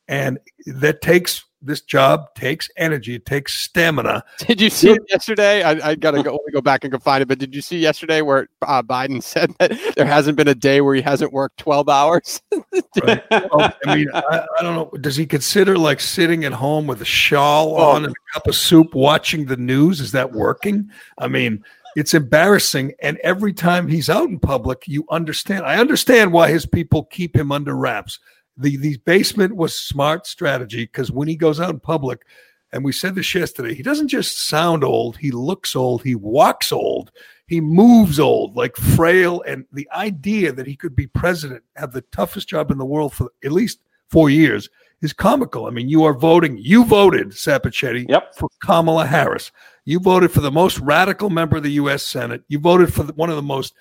and 0.09 0.39
that 0.65 1.01
takes 1.01 1.45
this 1.61 1.81
job 1.81 2.33
takes 2.35 2.69
energy, 2.77 3.15
it 3.15 3.25
takes 3.25 3.53
stamina. 3.53 4.23
Did 4.39 4.61
you 4.61 4.69
see 4.69 4.91
it 4.91 5.01
yesterday? 5.09 5.61
I, 5.61 5.89
I 5.89 5.95
got 5.95 6.11
to 6.11 6.23
go, 6.23 6.39
go 6.53 6.61
back 6.61 6.83
and 6.83 6.91
go 6.91 6.97
find 6.97 7.21
it. 7.21 7.27
But 7.27 7.37
did 7.37 7.53
you 7.53 7.61
see 7.61 7.77
yesterday 7.77 8.21
where 8.21 8.47
uh, 8.61 8.81
Biden 8.81 9.21
said 9.23 9.53
that 9.59 9.77
there 9.97 10.05
hasn't 10.05 10.37
been 10.37 10.47
a 10.47 10.55
day 10.55 10.79
where 10.79 10.95
he 10.95 11.01
hasn't 11.01 11.33
worked 11.33 11.57
twelve 11.57 11.89
hours? 11.89 12.41
right. 13.03 13.23
well, 13.29 13.73
I 13.85 13.95
mean, 13.95 14.07
I, 14.13 14.45
I, 14.57 14.63
don't 14.63 14.75
know. 14.75 14.97
Does 14.99 15.17
he 15.17 15.25
consider 15.25 15.77
like 15.77 15.99
sitting 15.99 16.45
at 16.45 16.53
home 16.53 16.87
with 16.87 17.01
a 17.01 17.05
shawl 17.05 17.75
oh. 17.77 17.91
on 17.91 18.05
and 18.05 18.13
a 18.13 18.33
cup 18.33 18.47
of 18.47 18.55
soup, 18.55 18.95
watching 18.95 19.45
the 19.45 19.57
news? 19.57 19.99
Is 19.99 20.11
that 20.13 20.31
working? 20.31 20.89
I 21.17 21.27
mean. 21.27 21.63
It's 21.95 22.13
embarrassing. 22.13 22.93
And 23.01 23.17
every 23.23 23.51
time 23.51 23.87
he's 23.87 24.11
out 24.11 24.29
in 24.29 24.39
public, 24.39 24.87
you 24.87 25.05
understand. 25.09 25.65
I 25.65 25.77
understand 25.79 26.31
why 26.31 26.51
his 26.51 26.67
people 26.67 27.05
keep 27.05 27.35
him 27.35 27.51
under 27.51 27.75
wraps 27.75 28.19
the 28.59 28.77
the 28.77 28.97
basement 28.97 29.55
was 29.55 29.73
smart 29.73 30.27
strategy 30.27 30.83
because 30.83 31.11
when 31.11 31.27
he 31.27 31.35
goes 31.35 31.59
out 31.59 31.69
in 31.69 31.79
public, 31.79 32.25
and 32.71 32.83
we 32.83 32.91
said 32.91 33.15
this 33.15 33.33
yesterday, 33.33 33.73
he 33.73 33.83
doesn't 33.83 34.09
just 34.09 34.47
sound 34.47 34.83
old, 34.83 35.17
he 35.17 35.31
looks 35.31 35.75
old, 35.75 36.03
he 36.03 36.15
walks 36.15 36.71
old, 36.71 37.11
he 37.47 37.61
moves 37.61 38.19
old, 38.19 38.55
like 38.55 38.75
frail. 38.75 39.41
And 39.47 39.65
the 39.73 39.89
idea 39.91 40.51
that 40.51 40.67
he 40.67 40.75
could 40.75 40.95
be 40.95 41.07
president, 41.07 41.63
have 41.75 41.93
the 41.93 42.01
toughest 42.01 42.47
job 42.47 42.69
in 42.69 42.77
the 42.77 42.85
world 42.85 43.13
for 43.13 43.31
at 43.43 43.51
least 43.51 43.79
four 44.09 44.29
years, 44.29 44.69
is 45.01 45.13
comical. 45.13 45.65
I 45.65 45.71
mean, 45.71 45.89
you 45.89 46.03
are 46.03 46.13
voting, 46.13 46.57
you 46.59 46.85
voted, 46.85 47.29
Sapichetti, 47.29 48.05
yep. 48.07 48.35
for 48.35 48.49
Kamala 48.61 49.05
Harris. 49.05 49.51
You 49.85 49.99
voted 49.99 50.31
for 50.31 50.41
the 50.41 50.51
most 50.51 50.77
radical 50.79 51.29
member 51.29 51.57
of 51.57 51.63
the 51.63 51.71
U.S. 51.71 52.03
Senate. 52.03 52.43
You 52.49 52.59
voted 52.59 52.93
for 52.93 53.03
the, 53.03 53.13
one 53.13 53.29
of 53.29 53.35
the 53.35 53.41
most 53.41 53.73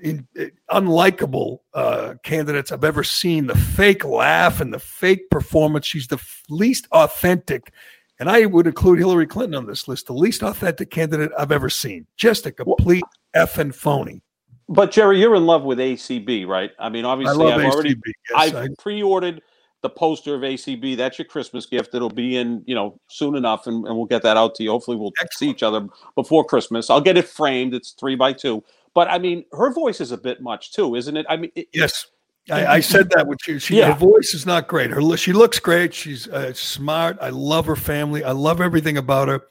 in, 0.00 0.26
in, 0.34 0.52
unlikable 0.70 1.58
uh, 1.74 2.14
candidates 2.22 2.72
I've 2.72 2.84
ever 2.84 3.04
seen. 3.04 3.46
The 3.46 3.56
fake 3.56 4.04
laugh 4.04 4.60
and 4.60 4.72
the 4.72 4.78
fake 4.78 5.30
performance. 5.30 5.86
She's 5.86 6.06
the 6.06 6.16
f- 6.16 6.42
least 6.48 6.86
authentic, 6.92 7.72
and 8.18 8.30
I 8.30 8.46
would 8.46 8.66
include 8.66 8.98
Hillary 8.98 9.26
Clinton 9.26 9.56
on 9.56 9.66
this 9.66 9.88
list. 9.88 10.06
The 10.06 10.14
least 10.14 10.42
authentic 10.42 10.90
candidate 10.90 11.32
I've 11.38 11.52
ever 11.52 11.68
seen. 11.68 12.06
Just 12.16 12.46
a 12.46 12.52
complete 12.52 13.04
well, 13.34 13.46
effing 13.46 13.74
phony. 13.74 14.22
But 14.68 14.90
Jerry, 14.90 15.20
you're 15.20 15.34
in 15.34 15.44
love 15.44 15.64
with 15.64 15.78
ACB, 15.78 16.46
right? 16.46 16.70
I 16.78 16.88
mean, 16.88 17.04
obviously, 17.04 17.46
I 17.46 17.60
have 17.60 17.74
already 17.74 17.96
yes, 18.06 18.14
I've 18.34 18.56
I... 18.56 18.68
pre-ordered 18.78 19.42
the 19.82 19.90
poster 19.90 20.34
of 20.34 20.42
ACB. 20.42 20.96
That's 20.96 21.18
your 21.18 21.26
Christmas 21.26 21.66
gift. 21.66 21.94
It'll 21.94 22.08
be 22.08 22.36
in, 22.36 22.62
you 22.66 22.74
know, 22.74 22.98
soon 23.08 23.34
enough, 23.34 23.66
and, 23.66 23.86
and 23.86 23.96
we'll 23.96 24.06
get 24.06 24.22
that 24.22 24.36
out 24.36 24.54
to 24.54 24.62
you. 24.62 24.70
Hopefully, 24.70 24.96
we'll 24.96 25.12
Excellent. 25.20 25.38
see 25.38 25.50
each 25.50 25.62
other 25.62 25.86
before 26.14 26.44
Christmas. 26.44 26.88
I'll 26.88 27.00
get 27.00 27.18
it 27.18 27.28
framed. 27.28 27.74
It's 27.74 27.90
three 27.92 28.14
by 28.14 28.32
two. 28.32 28.62
But 28.94 29.10
I 29.10 29.18
mean, 29.18 29.44
her 29.52 29.72
voice 29.72 30.00
is 30.00 30.12
a 30.12 30.18
bit 30.18 30.42
much 30.42 30.72
too, 30.72 30.94
isn't 30.94 31.16
it? 31.16 31.26
I 31.28 31.36
mean, 31.36 31.50
it, 31.54 31.68
yes. 31.72 32.06
I, 32.50 32.66
I, 32.66 32.80
said 32.80 33.08
that 33.10 33.28
when 33.28 33.38
she, 33.40 33.60
she 33.60 33.78
yeah. 33.78 33.92
her 33.92 33.98
voice 33.98 34.34
is 34.34 34.44
not 34.44 34.66
great. 34.66 34.90
Her 34.90 35.16
she 35.16 35.32
looks 35.32 35.60
great. 35.60 35.94
She's 35.94 36.26
uh, 36.26 36.52
smart. 36.52 37.16
I 37.20 37.30
love 37.30 37.66
her 37.66 37.76
family. 37.76 38.24
I 38.24 38.32
love 38.32 38.60
everything 38.60 38.96
about 38.96 39.28
her. 39.28 39.42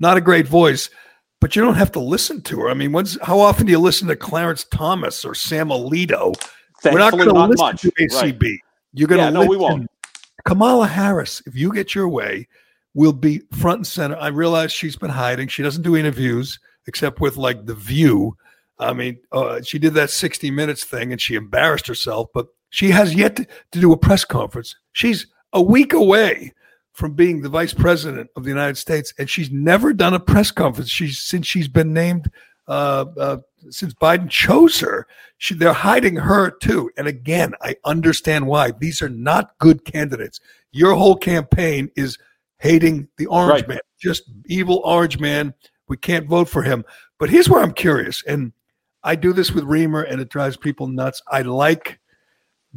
Not 0.00 0.16
a 0.16 0.20
great 0.20 0.48
voice, 0.48 0.90
but 1.40 1.54
you 1.54 1.62
don't 1.62 1.76
have 1.76 1.92
to 1.92 2.00
listen 2.00 2.42
to 2.42 2.60
her. 2.60 2.70
I 2.70 2.74
mean, 2.74 2.90
when's 2.90 3.16
how 3.22 3.38
often 3.38 3.66
do 3.66 3.72
you 3.72 3.78
listen 3.78 4.08
to 4.08 4.16
Clarence 4.16 4.64
Thomas 4.64 5.24
or 5.24 5.34
Sam 5.34 5.68
Alito? 5.68 6.34
Thankfully, 6.82 6.94
We're 6.94 6.98
not 6.98 7.12
going 7.12 7.28
to 7.28 7.46
listen 7.46 7.66
much. 7.66 7.80
to 7.82 7.92
ACB. 7.92 8.42
Right. 8.42 8.58
You're 8.94 9.08
going 9.08 9.20
to 9.20 9.26
yeah, 9.26 9.30
no, 9.30 9.46
we 9.46 9.56
won't. 9.56 9.88
Kamala 10.44 10.86
Harris, 10.88 11.42
if 11.46 11.54
you 11.54 11.72
get 11.72 11.94
your 11.94 12.08
way, 12.08 12.48
will 12.94 13.12
be 13.12 13.42
front 13.52 13.78
and 13.78 13.86
center. 13.86 14.16
I 14.16 14.28
realize 14.28 14.72
she's 14.72 14.96
been 14.96 15.10
hiding. 15.10 15.48
She 15.48 15.62
doesn't 15.62 15.82
do 15.82 15.96
interviews 15.96 16.58
except 16.86 17.20
with 17.20 17.36
like 17.36 17.66
The 17.66 17.74
View. 17.74 18.36
I 18.80 18.92
mean, 18.92 19.18
uh, 19.30 19.60
she 19.62 19.78
did 19.78 19.94
that 19.94 20.10
60 20.10 20.50
Minutes 20.50 20.84
thing 20.84 21.12
and 21.12 21.20
she 21.20 21.34
embarrassed 21.34 21.86
herself, 21.86 22.28
but 22.34 22.48
she 22.70 22.90
has 22.90 23.14
yet 23.14 23.36
to, 23.36 23.46
to 23.72 23.80
do 23.80 23.92
a 23.92 23.96
press 23.96 24.24
conference. 24.24 24.74
She's 24.92 25.26
a 25.52 25.62
week 25.62 25.92
away 25.92 26.54
from 26.92 27.14
being 27.14 27.42
the 27.42 27.48
vice 27.48 27.74
president 27.74 28.30
of 28.36 28.44
the 28.44 28.48
United 28.48 28.76
States, 28.76 29.12
and 29.18 29.28
she's 29.28 29.50
never 29.50 29.92
done 29.92 30.14
a 30.14 30.20
press 30.20 30.50
conference. 30.50 30.90
She's 30.90 31.18
since 31.18 31.46
she's 31.46 31.68
been 31.68 31.92
named 31.92 32.30
uh, 32.68 33.04
uh, 33.18 33.36
since 33.70 33.94
Biden 33.94 34.30
chose 34.30 34.78
her. 34.80 35.06
She, 35.38 35.54
they're 35.54 35.72
hiding 35.72 36.16
her 36.16 36.50
too. 36.50 36.90
And 36.96 37.06
again, 37.06 37.52
I 37.60 37.76
understand 37.84 38.46
why. 38.46 38.72
These 38.72 39.02
are 39.02 39.08
not 39.08 39.58
good 39.58 39.84
candidates. 39.84 40.40
Your 40.72 40.94
whole 40.94 41.16
campaign 41.16 41.90
is 41.96 42.16
hating 42.58 43.08
the 43.16 43.26
orange 43.26 43.62
right. 43.62 43.68
man, 43.68 43.80
just 44.00 44.24
evil 44.46 44.82
orange 44.84 45.18
man. 45.18 45.54
We 45.88 45.96
can't 45.96 46.28
vote 46.28 46.48
for 46.48 46.62
him. 46.62 46.84
But 47.18 47.30
here's 47.30 47.48
where 47.48 47.62
I'm 47.62 47.72
curious, 47.72 48.22
and 48.24 48.52
I 49.02 49.16
do 49.16 49.32
this 49.32 49.52
with 49.52 49.64
Reimer, 49.64 50.10
and 50.10 50.20
it 50.20 50.28
drives 50.28 50.56
people 50.56 50.86
nuts. 50.86 51.22
I 51.28 51.42
like 51.42 52.00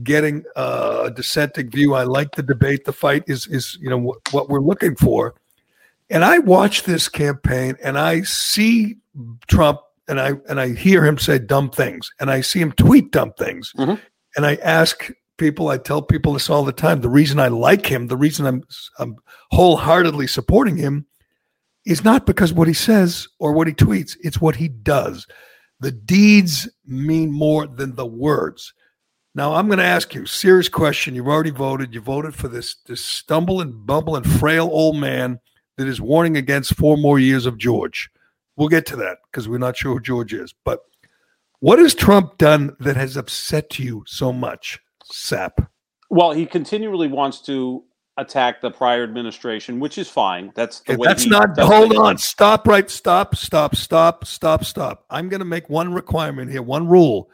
getting 0.02 0.44
a 0.56 1.12
dissenting 1.16 1.70
view. 1.70 1.94
I 1.94 2.04
like 2.04 2.36
the 2.36 2.44
debate. 2.44 2.86
The 2.86 2.94
fight 2.94 3.24
is 3.28 3.46
is 3.48 3.78
you 3.82 3.90
know 3.90 3.98
what, 3.98 4.34
what 4.34 4.50
we're 4.50 4.60
looking 4.60 4.96
for. 4.96 5.36
And 6.10 6.24
I 6.24 6.40
watch 6.40 6.84
this 6.84 7.10
campaign 7.10 7.76
and 7.84 7.98
I 7.98 8.22
see 8.22 8.98
Trump 9.48 9.80
and 10.08 10.20
I 10.20 10.34
and 10.50 10.60
I 10.60 10.74
hear 10.74 11.06
him 11.06 11.18
say 11.18 11.40
dumb 11.40 11.70
things 11.70 12.12
and 12.20 12.30
I 12.32 12.42
see 12.42 12.60
him 12.60 12.72
tweet 12.72 13.12
dumb 13.12 13.34
things. 13.38 13.72
Mm-hmm. 13.78 13.96
And 14.36 14.46
I 14.46 14.56
ask 14.56 15.12
people, 15.38 15.70
I 15.70 15.78
tell 15.78 16.02
people 16.02 16.34
this 16.34 16.50
all 16.50 16.64
the 16.64 16.72
time. 16.72 17.02
The 17.02 17.10
reason 17.10 17.40
I 17.40 17.48
like 17.50 17.86
him, 17.86 18.08
the 18.08 18.18
reason 18.18 18.46
I'm 18.46 18.64
I'm 19.00 19.16
wholeheartedly 19.52 20.28
supporting 20.28 20.78
him 20.78 21.06
is 21.86 22.04
not 22.04 22.26
because 22.26 22.54
what 22.54 22.68
he 22.68 22.74
says 22.74 23.28
or 23.40 23.54
what 23.54 23.68
he 23.68 23.74
tweets, 23.74 24.16
it's 24.22 24.42
what 24.42 24.56
he 24.56 24.68
does. 24.68 25.28
The 25.84 25.92
deeds 25.92 26.70
mean 26.86 27.30
more 27.30 27.68
than 27.68 27.96
the 27.96 28.06
words. 28.06 28.74
Now 29.36 29.56
I'm 29.56 29.68
going 29.68 29.80
to 29.80 29.84
ask 29.84 30.16
you 30.16 30.26
serious 30.26 30.70
question. 30.70 31.14
You've 31.14 31.28
already 31.28 31.50
voted. 31.50 31.94
You 31.94 32.00
voted 32.00 32.34
for 32.34 32.48
this 32.48 32.78
this 32.86 33.04
stumbling, 33.04 33.84
bumbling, 33.86 34.24
frail 34.24 34.70
old 34.72 34.96
man 34.96 35.42
that 35.76 35.90
is 35.90 36.00
warning 36.00 36.38
against 36.38 36.78
four 36.78 36.96
more 36.96 37.20
years 37.20 37.46
of 37.46 37.58
George. 37.58 38.10
We'll 38.56 38.70
get 38.70 38.86
to 38.88 38.96
that 38.96 39.18
because 39.30 39.50
we're 39.50 39.58
not 39.58 39.76
sure 39.76 39.96
who 39.96 40.00
George 40.00 40.34
is. 40.34 40.56
But 40.64 40.80
what 41.60 41.80
has 41.80 41.94
Trump 41.94 42.38
done 42.38 42.78
that 42.80 42.96
has 42.96 43.18
upset 43.18 43.78
you 43.78 44.06
so 44.08 44.32
much, 44.32 44.80
Sap? 45.04 45.70
Well, 46.10 46.32
he 46.32 46.46
continually 46.46 47.10
wants 47.10 47.42
to 47.42 47.84
attack 48.18 48.62
the 48.62 48.72
prior 48.72 49.04
administration, 49.04 49.80
which 49.80 49.98
is 49.98 50.10
fine. 50.10 50.52
That's 50.56 50.82
the 50.82 50.98
way. 50.98 51.08
That's 51.08 51.26
not. 51.26 51.58
Hold 51.60 51.96
on. 51.96 52.18
Stop. 52.18 52.68
Right. 52.68 52.90
Stop. 52.90 53.36
Stop. 53.36 53.76
Stop. 53.76 54.26
Stop. 54.26 54.66
Stop. 54.66 55.06
I'm 55.10 55.30
going 55.30 55.40
to 55.40 55.46
make 55.46 55.70
one 55.70 55.94
requirement 55.94 56.52
here. 56.52 56.62
One 56.62 56.88
rule. 56.88 57.30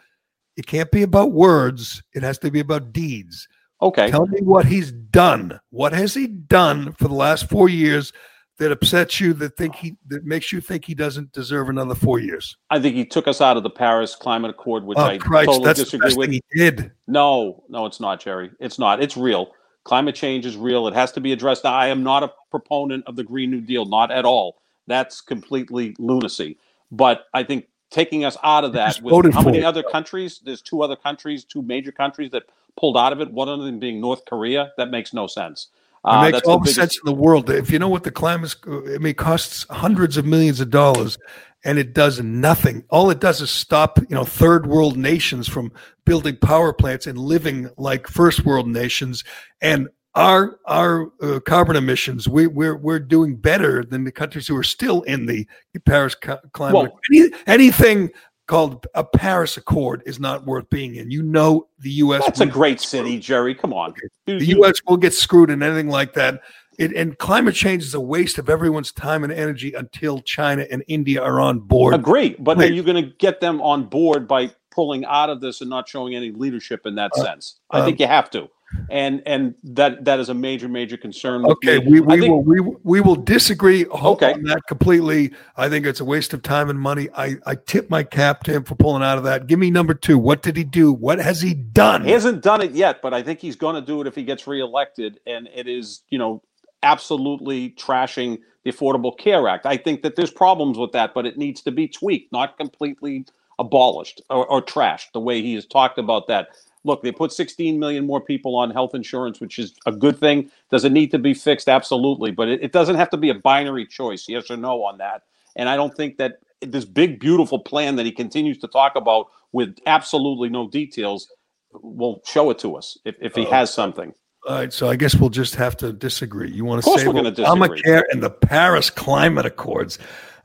It 0.55 0.67
can't 0.67 0.91
be 0.91 1.03
about 1.03 1.31
words. 1.31 2.03
It 2.13 2.23
has 2.23 2.37
to 2.39 2.51
be 2.51 2.59
about 2.59 2.91
deeds. 2.91 3.47
Okay. 3.81 4.09
Tell 4.11 4.27
me 4.27 4.41
what 4.41 4.65
he's 4.65 4.91
done. 4.91 5.59
What 5.69 5.93
has 5.93 6.13
he 6.13 6.27
done 6.27 6.93
for 6.93 7.07
the 7.07 7.13
last 7.13 7.49
four 7.49 7.69
years 7.69 8.11
that 8.57 8.73
upsets 8.73 9.21
you 9.21 9.31
that 9.35 9.55
think 9.55 9.75
he 9.75 9.95
that 10.07 10.25
makes 10.25 10.51
you 10.51 10.59
think 10.59 10.83
he 10.83 10.93
doesn't 10.93 11.31
deserve 11.31 11.69
another 11.69 11.95
four 11.95 12.19
years? 12.19 12.57
I 12.69 12.79
think 12.81 12.95
he 12.95 13.05
took 13.05 13.25
us 13.25 13.39
out 13.39 13.55
of 13.55 13.63
the 13.63 13.69
Paris 13.69 14.17
Climate 14.17 14.51
Accord, 14.51 14.83
which 14.83 14.97
oh, 14.97 15.03
I 15.03 15.17
Christ, 15.17 15.45
totally 15.47 15.73
disagree 15.73 16.13
with. 16.13 16.29
he 16.29 16.41
did. 16.53 16.91
No, 17.07 17.63
no, 17.69 17.85
it's 17.85 18.01
not, 18.01 18.19
Gerry. 18.19 18.51
It's 18.59 18.77
not. 18.77 19.01
It's 19.01 19.15
real. 19.15 19.51
Climate 19.89 20.13
change 20.13 20.45
is 20.45 20.55
real. 20.55 20.87
It 20.87 20.93
has 20.93 21.11
to 21.13 21.19
be 21.19 21.31
addressed. 21.31 21.65
I 21.65 21.87
am 21.87 22.03
not 22.03 22.21
a 22.21 22.31
proponent 22.51 23.05
of 23.07 23.15
the 23.15 23.23
Green 23.23 23.49
New 23.49 23.59
Deal, 23.59 23.85
not 23.85 24.11
at 24.11 24.23
all. 24.23 24.61
That's 24.85 25.19
completely 25.19 25.95
lunacy. 25.97 26.59
But 26.91 27.25
I 27.33 27.41
think 27.41 27.65
taking 27.89 28.23
us 28.23 28.37
out 28.43 28.63
of 28.63 28.73
that 28.73 29.01
with 29.01 29.33
how 29.33 29.41
many 29.41 29.63
other 29.63 29.81
countries? 29.81 30.41
There's 30.45 30.61
two 30.61 30.83
other 30.83 30.95
countries, 30.95 31.43
two 31.43 31.63
major 31.63 31.91
countries 31.91 32.29
that 32.33 32.43
pulled 32.77 32.97
out 32.97 33.13
of 33.13 33.19
it. 33.19 33.31
One 33.31 33.49
of 33.49 33.61
them 33.61 33.79
being 33.79 33.99
North 33.99 34.25
Korea. 34.25 34.73
That 34.77 34.91
makes 34.91 35.11
no 35.11 35.25
sense. 35.25 35.69
Uh, 36.05 36.23
it 36.27 36.33
makes 36.33 36.47
all 36.47 36.59
the 36.59 36.65
biggest... 36.65 36.75
sense 36.75 36.97
in 36.97 37.05
the 37.05 37.19
world. 37.19 37.49
If 37.49 37.71
you 37.71 37.79
know 37.79 37.89
what 37.89 38.03
the 38.03 38.11
climate, 38.11 38.55
I 38.67 38.99
mean, 38.99 39.15
costs 39.15 39.65
hundreds 39.71 40.17
of 40.17 40.25
millions 40.25 40.59
of 40.59 40.69
dollars, 40.69 41.17
and 41.63 41.77
it 41.77 41.93
does 41.93 42.21
nothing. 42.21 42.83
All 42.89 43.09
it 43.09 43.19
does 43.19 43.41
is 43.41 43.49
stop, 43.49 43.99
you 43.99 44.15
know, 44.15 44.23
third 44.23 44.65
world 44.65 44.97
nations 44.97 45.47
from 45.47 45.71
building 46.05 46.37
power 46.37 46.73
plants 46.73 47.07
and 47.07 47.17
living 47.17 47.69
like 47.77 48.07
first 48.07 48.45
world 48.45 48.67
nations. 48.67 49.23
And 49.61 49.89
our 50.15 50.59
our 50.65 51.11
uh, 51.21 51.39
carbon 51.41 51.75
emissions, 51.75 52.27
we, 52.27 52.47
we're 52.47 52.77
we're 52.77 52.99
doing 52.99 53.35
better 53.35 53.83
than 53.83 54.05
the 54.05 54.11
countries 54.11 54.47
who 54.47 54.55
are 54.55 54.63
still 54.63 55.01
in 55.03 55.25
the 55.25 55.47
Paris 55.85 56.15
climate. 56.15 56.73
Well, 56.73 56.99
Any, 57.13 57.29
anything 57.45 58.09
called 58.47 58.87
a 58.95 59.03
Paris 59.03 59.57
Accord 59.57 60.01
is 60.07 60.19
not 60.19 60.45
worth 60.45 60.69
being 60.71 60.95
in. 60.95 61.11
You 61.11 61.21
know, 61.21 61.67
the 61.77 61.91
U.S. 61.91 62.25
That's 62.25 62.39
a 62.39 62.45
great 62.47 62.81
city, 62.81 63.19
Gerry. 63.19 63.53
Come 63.53 63.73
on, 63.73 63.93
the 64.25 64.45
U.S. 64.45 64.75
will 64.87 64.97
get 64.97 65.13
screwed 65.13 65.51
in 65.51 65.61
anything 65.61 65.89
like 65.89 66.13
that. 66.13 66.41
It, 66.79 66.93
and 66.95 67.17
climate 67.17 67.55
change 67.55 67.83
is 67.83 67.93
a 67.93 67.99
waste 67.99 68.37
of 68.37 68.49
everyone's 68.49 68.91
time 68.91 69.23
and 69.23 69.33
energy 69.33 69.73
until 69.73 70.21
China 70.21 70.65
and 70.71 70.83
India 70.87 71.21
are 71.21 71.39
on 71.39 71.59
board. 71.59 71.93
Agree, 71.93 72.35
but 72.39 72.57
are 72.57 72.65
you 72.65 72.83
going 72.83 73.03
to 73.03 73.11
get 73.17 73.41
them 73.41 73.61
on 73.61 73.85
board 73.85 74.27
by 74.27 74.51
pulling 74.71 75.03
out 75.05 75.29
of 75.29 75.41
this 75.41 75.61
and 75.61 75.69
not 75.69 75.89
showing 75.89 76.15
any 76.15 76.31
leadership 76.31 76.85
in 76.85 76.95
that 76.95 77.11
uh, 77.17 77.23
sense? 77.23 77.59
I 77.69 77.83
think 77.83 77.99
um, 77.99 78.01
you 78.03 78.07
have 78.07 78.29
to 78.31 78.49
and 78.89 79.21
and 79.25 79.55
that 79.63 80.05
that 80.05 80.19
is 80.19 80.29
a 80.29 80.33
major 80.33 80.67
major 80.67 80.97
concern. 80.97 81.45
okay, 81.45 81.79
we, 81.79 81.99
we 81.99 82.19
think, 82.19 82.31
will 82.31 82.43
we, 82.43 82.59
we 82.83 83.01
will 83.01 83.15
disagree 83.15 83.85
okay. 83.87 84.33
on 84.33 84.43
that 84.43 84.61
completely. 84.67 85.33
I 85.57 85.69
think 85.69 85.85
it's 85.85 85.99
a 85.99 86.05
waste 86.05 86.33
of 86.33 86.41
time 86.41 86.69
and 86.69 86.79
money. 86.79 87.09
I 87.15 87.35
I 87.45 87.55
tip 87.55 87.89
my 87.89 88.03
cap 88.03 88.43
to 88.43 88.51
him 88.51 88.63
for 88.63 88.75
pulling 88.75 89.03
out 89.03 89.17
of 89.17 89.23
that. 89.23 89.47
Give 89.47 89.59
me 89.59 89.71
number 89.71 89.93
two. 89.93 90.17
What 90.17 90.41
did 90.41 90.55
he 90.55 90.63
do? 90.63 90.93
What 90.93 91.19
has 91.19 91.41
he 91.41 91.53
done? 91.53 92.03
He 92.03 92.11
hasn't 92.11 92.41
done 92.41 92.61
it 92.61 92.71
yet, 92.71 93.01
but 93.01 93.13
I 93.13 93.23
think 93.23 93.39
he's 93.39 93.55
going 93.55 93.75
to 93.75 93.81
do 93.81 94.01
it 94.01 94.07
if 94.07 94.15
he 94.15 94.23
gets 94.23 94.47
reelected. 94.47 95.19
And 95.25 95.49
it 95.53 95.67
is 95.67 96.03
you 96.09 96.19
know 96.19 96.43
absolutely 96.83 97.71
trashing 97.71 98.39
the 98.63 98.71
Affordable 98.71 99.17
Care 99.17 99.47
Act. 99.47 99.65
I 99.65 99.77
think 99.77 100.01
that 100.01 100.15
there's 100.15 100.31
problems 100.31 100.77
with 100.77 100.91
that, 100.91 101.13
but 101.13 101.25
it 101.25 101.37
needs 101.37 101.61
to 101.61 101.71
be 101.71 101.87
tweaked, 101.87 102.31
not 102.31 102.57
completely 102.57 103.25
abolished 103.57 104.21
or, 104.29 104.47
or 104.47 104.61
trashed 104.61 105.11
the 105.13 105.19
way 105.19 105.41
he 105.41 105.53
has 105.53 105.65
talked 105.65 105.97
about 105.97 106.27
that 106.27 106.49
look, 106.83 107.03
they 107.03 107.11
put 107.11 107.31
16 107.31 107.79
million 107.79 108.05
more 108.05 108.21
people 108.21 108.55
on 108.55 108.71
health 108.71 108.95
insurance, 108.95 109.39
which 109.39 109.59
is 109.59 109.73
a 109.85 109.91
good 109.91 110.17
thing. 110.17 110.49
Does 110.71 110.85
it 110.85 110.91
need 110.91 111.11
to 111.11 111.19
be 111.19 111.33
fixed? 111.33 111.67
Absolutely. 111.67 112.31
But 112.31 112.49
it, 112.49 112.63
it, 112.63 112.71
doesn't 112.71 112.95
have 112.95 113.09
to 113.11 113.17
be 113.17 113.29
a 113.29 113.35
binary 113.35 113.85
choice, 113.85 114.27
yes 114.27 114.49
or 114.49 114.57
no, 114.57 114.83
on 114.83 114.97
that. 114.99 115.23
And 115.55 115.67
I 115.67 115.75
don't 115.75 115.95
think 115.95 116.17
that 116.17 116.39
this 116.61 116.85
big, 116.85 117.19
beautiful 117.19 117.59
plan 117.59 117.95
that 117.97 118.05
he 118.05 118.11
continues 118.11 118.57
to 118.59 118.67
talk 118.67 118.95
about 118.95 119.27
with 119.51 119.77
absolutely 119.85 120.49
no 120.49 120.69
details 120.69 121.27
will 121.71 122.21
show 122.25 122.49
it 122.49 122.59
to 122.59 122.75
us 122.75 122.97
if, 123.05 123.15
if 123.21 123.35
he 123.35 123.45
has 123.45 123.73
something. 123.73 124.13
All 124.47 124.55
right, 124.55 124.71
so 124.71 124.89
I 124.89 124.95
guess 124.95 125.15
we'll 125.15 125.29
just 125.29 125.55
have 125.55 125.75
to 125.77 125.91
disagree. 125.91 126.49
You 126.49 126.65
want 126.65 126.83
to 126.83 126.97
say 126.97 127.07
well, 127.07 127.23
Obamacare 127.23 128.03
and 128.09 128.23
the 128.23 128.29
Paris 128.29 128.89
Climate 128.89 129.45
Accords? 129.45 129.99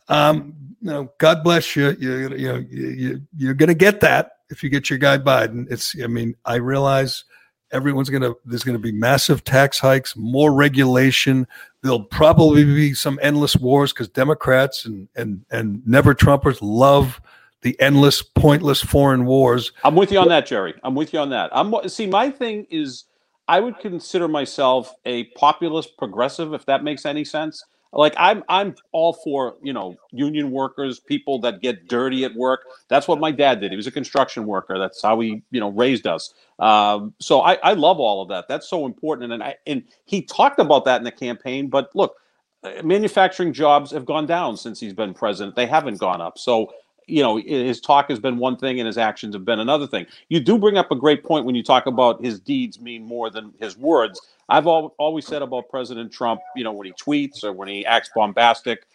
Um, 0.08 0.54
you 0.80 0.90
know, 0.90 1.12
God 1.18 1.44
bless 1.44 1.76
you. 1.76 1.96
You, 1.98 2.36
you 2.36 2.48
know, 2.48 2.64
you, 2.68 3.22
you're 3.36 3.54
going 3.54 3.68
to 3.68 3.74
get 3.74 4.00
that 4.00 4.32
if 4.50 4.62
you 4.62 4.70
get 4.70 4.90
your 4.90 4.98
guy 4.98 5.18
Biden, 5.18 5.66
it's, 5.70 5.94
I 6.02 6.06
mean, 6.06 6.34
I 6.44 6.56
realize 6.56 7.24
everyone's 7.72 8.10
going 8.10 8.22
to, 8.22 8.36
there's 8.44 8.64
going 8.64 8.76
to 8.76 8.82
be 8.82 8.92
massive 8.92 9.44
tax 9.44 9.78
hikes, 9.78 10.16
more 10.16 10.52
regulation. 10.52 11.46
There'll 11.82 12.04
probably 12.04 12.64
be 12.64 12.94
some 12.94 13.18
endless 13.22 13.56
wars 13.56 13.92
because 13.92 14.08
Democrats 14.08 14.84
and, 14.84 15.08
and, 15.16 15.44
and 15.50 15.86
never 15.86 16.14
Trumpers 16.14 16.58
love 16.60 17.20
the 17.62 17.78
endless, 17.80 18.22
pointless 18.22 18.82
foreign 18.82 19.24
wars. 19.24 19.72
I'm 19.82 19.94
with 19.94 20.12
you 20.12 20.18
on 20.18 20.28
that, 20.28 20.46
Gerry. 20.46 20.74
I'm 20.82 20.94
with 20.94 21.12
you 21.12 21.18
on 21.18 21.30
that. 21.30 21.50
I'm 21.52 21.74
see, 21.88 22.06
my 22.06 22.30
thing 22.30 22.66
is, 22.70 23.04
I 23.48 23.60
would 23.60 23.78
consider 23.78 24.28
myself 24.28 24.94
a 25.04 25.24
populist 25.36 25.96
progressive, 25.98 26.54
if 26.54 26.64
that 26.66 26.82
makes 26.82 27.04
any 27.04 27.24
sense. 27.24 27.64
Like 27.92 28.14
I'm 28.16 28.42
I'm 28.48 28.74
all 28.92 29.12
for, 29.12 29.54
you 29.62 29.72
know, 29.72 29.96
union 30.10 30.50
workers, 30.50 30.98
people 30.98 31.40
that 31.42 31.62
get 31.62 31.86
dirty 31.86 32.24
at 32.24 32.34
work. 32.34 32.62
That's 32.88 33.06
what 33.06 33.20
my 33.20 33.30
dad 33.30 33.60
did. 33.60 33.70
He 33.70 33.76
was 33.76 33.86
a 33.86 33.92
construction 33.92 34.46
worker. 34.46 34.78
That's 34.78 35.00
how 35.00 35.20
he, 35.20 35.42
you 35.52 35.60
know, 35.60 35.70
raised 35.70 36.06
us. 36.06 36.34
Um, 36.58 37.14
so 37.20 37.42
I, 37.42 37.54
I 37.62 37.74
love 37.74 38.00
all 38.00 38.20
of 38.20 38.28
that. 38.30 38.46
That's 38.48 38.68
so 38.68 38.84
important. 38.84 39.32
And 39.32 39.42
I 39.42 39.56
and 39.66 39.84
he 40.06 40.22
talked 40.22 40.58
about 40.58 40.84
that 40.86 40.98
in 40.98 41.04
the 41.04 41.12
campaign. 41.12 41.68
But 41.68 41.94
look, 41.94 42.16
uh, 42.64 42.82
manufacturing 42.82 43.52
jobs 43.52 43.92
have 43.92 44.06
gone 44.06 44.26
down 44.26 44.56
since 44.56 44.80
he's 44.80 44.94
been 44.94 45.14
president. 45.14 45.54
They 45.54 45.66
haven't 45.66 45.98
gone 45.98 46.20
up. 46.20 46.36
So 46.36 46.72
you 47.06 47.22
know 47.22 47.36
his 47.36 47.80
talk 47.80 48.08
has 48.10 48.18
been 48.18 48.38
one 48.38 48.56
thing 48.56 48.80
and 48.80 48.86
his 48.86 48.98
actions 48.98 49.34
have 49.34 49.44
been 49.44 49.60
another 49.60 49.86
thing. 49.86 50.06
You 50.28 50.40
do 50.40 50.58
bring 50.58 50.78
up 50.78 50.90
a 50.90 50.96
great 50.96 51.24
point 51.24 51.44
when 51.44 51.54
you 51.54 51.62
talk 51.62 51.86
about 51.86 52.24
his 52.24 52.40
deeds 52.40 52.80
mean 52.80 53.04
more 53.04 53.30
than 53.30 53.52
his 53.58 53.76
words. 53.76 54.20
I've 54.48 54.66
al- 54.66 54.94
always 54.98 55.26
said 55.26 55.42
about 55.42 55.68
president 55.68 56.12
trump 56.12 56.40
you 56.56 56.64
know 56.64 56.72
when 56.72 56.86
he 56.86 56.92
tweets 56.92 57.44
or 57.44 57.52
when 57.52 57.68
he 57.68 57.84
acts 57.86 58.10
bombastic 58.14 58.86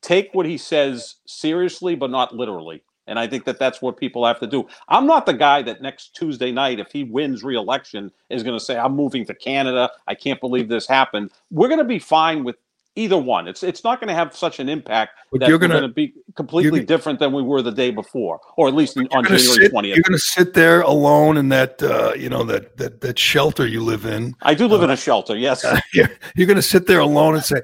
take 0.00 0.32
what 0.32 0.46
he 0.46 0.56
says 0.56 1.16
seriously 1.26 1.94
but 1.94 2.10
not 2.10 2.34
literally. 2.34 2.82
And 3.08 3.18
i 3.20 3.26
think 3.26 3.44
that 3.44 3.58
that's 3.58 3.80
what 3.80 3.96
people 3.96 4.26
have 4.26 4.40
to 4.40 4.46
do. 4.48 4.66
I'm 4.88 5.06
not 5.06 5.26
the 5.26 5.32
guy 5.32 5.62
that 5.62 5.80
next 5.82 6.14
tuesday 6.14 6.50
night 6.50 6.80
if 6.80 6.90
he 6.90 7.04
wins 7.04 7.44
re-election 7.44 8.10
is 8.30 8.42
going 8.42 8.58
to 8.58 8.64
say 8.64 8.76
i'm 8.76 8.94
moving 8.96 9.24
to 9.26 9.34
canada. 9.34 9.90
I 10.06 10.14
can't 10.14 10.40
believe 10.40 10.68
this 10.68 10.86
happened. 10.88 11.30
We're 11.50 11.68
going 11.68 11.78
to 11.78 11.84
be 11.84 11.98
fine 11.98 12.42
with 12.44 12.56
either 12.96 13.18
one. 13.18 13.46
It's 13.46 13.62
it's 13.62 13.84
not 13.84 14.00
going 14.00 14.08
to 14.08 14.14
have 14.14 14.34
such 14.34 14.58
an 14.58 14.68
impact 14.68 15.12
but 15.30 15.40
that 15.40 15.48
you're 15.48 15.58
going 15.58 15.70
to 15.70 15.88
be 15.88 16.14
completely 16.34 16.84
different 16.84 17.18
than 17.18 17.32
we 17.32 17.42
were 17.42 17.62
the 17.62 17.70
day 17.70 17.90
before, 17.90 18.40
or 18.56 18.66
at 18.66 18.74
least 18.74 18.96
on 18.96 19.24
January 19.24 19.68
twentieth. 19.68 19.96
You're 19.96 20.02
going 20.02 20.18
to 20.18 20.18
sit 20.18 20.54
there 20.54 20.80
alone 20.80 21.36
in 21.36 21.50
that 21.50 21.82
uh, 21.82 22.14
you 22.16 22.28
know 22.28 22.42
that, 22.44 22.76
that 22.78 23.02
that 23.02 23.18
shelter 23.18 23.66
you 23.66 23.82
live 23.82 24.04
in. 24.04 24.34
I 24.42 24.54
do 24.54 24.66
live 24.66 24.80
uh, 24.80 24.84
in 24.84 24.90
a 24.90 24.96
shelter. 24.96 25.36
Yes, 25.36 25.64
uh, 25.64 25.78
you're, 25.92 26.10
you're 26.34 26.46
going 26.46 26.56
to 26.56 26.62
sit 26.62 26.86
there 26.86 27.00
alone 27.00 27.34
and 27.34 27.44
say, 27.44 27.60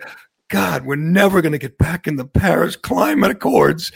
"God, 0.48 0.84
we're 0.84 0.96
never 0.96 1.42
going 1.42 1.52
to 1.52 1.58
get 1.58 1.78
back 1.78 2.06
in 2.06 2.16
the 2.16 2.26
Paris 2.26 2.76
Climate 2.76 3.30
Accords." 3.30 3.90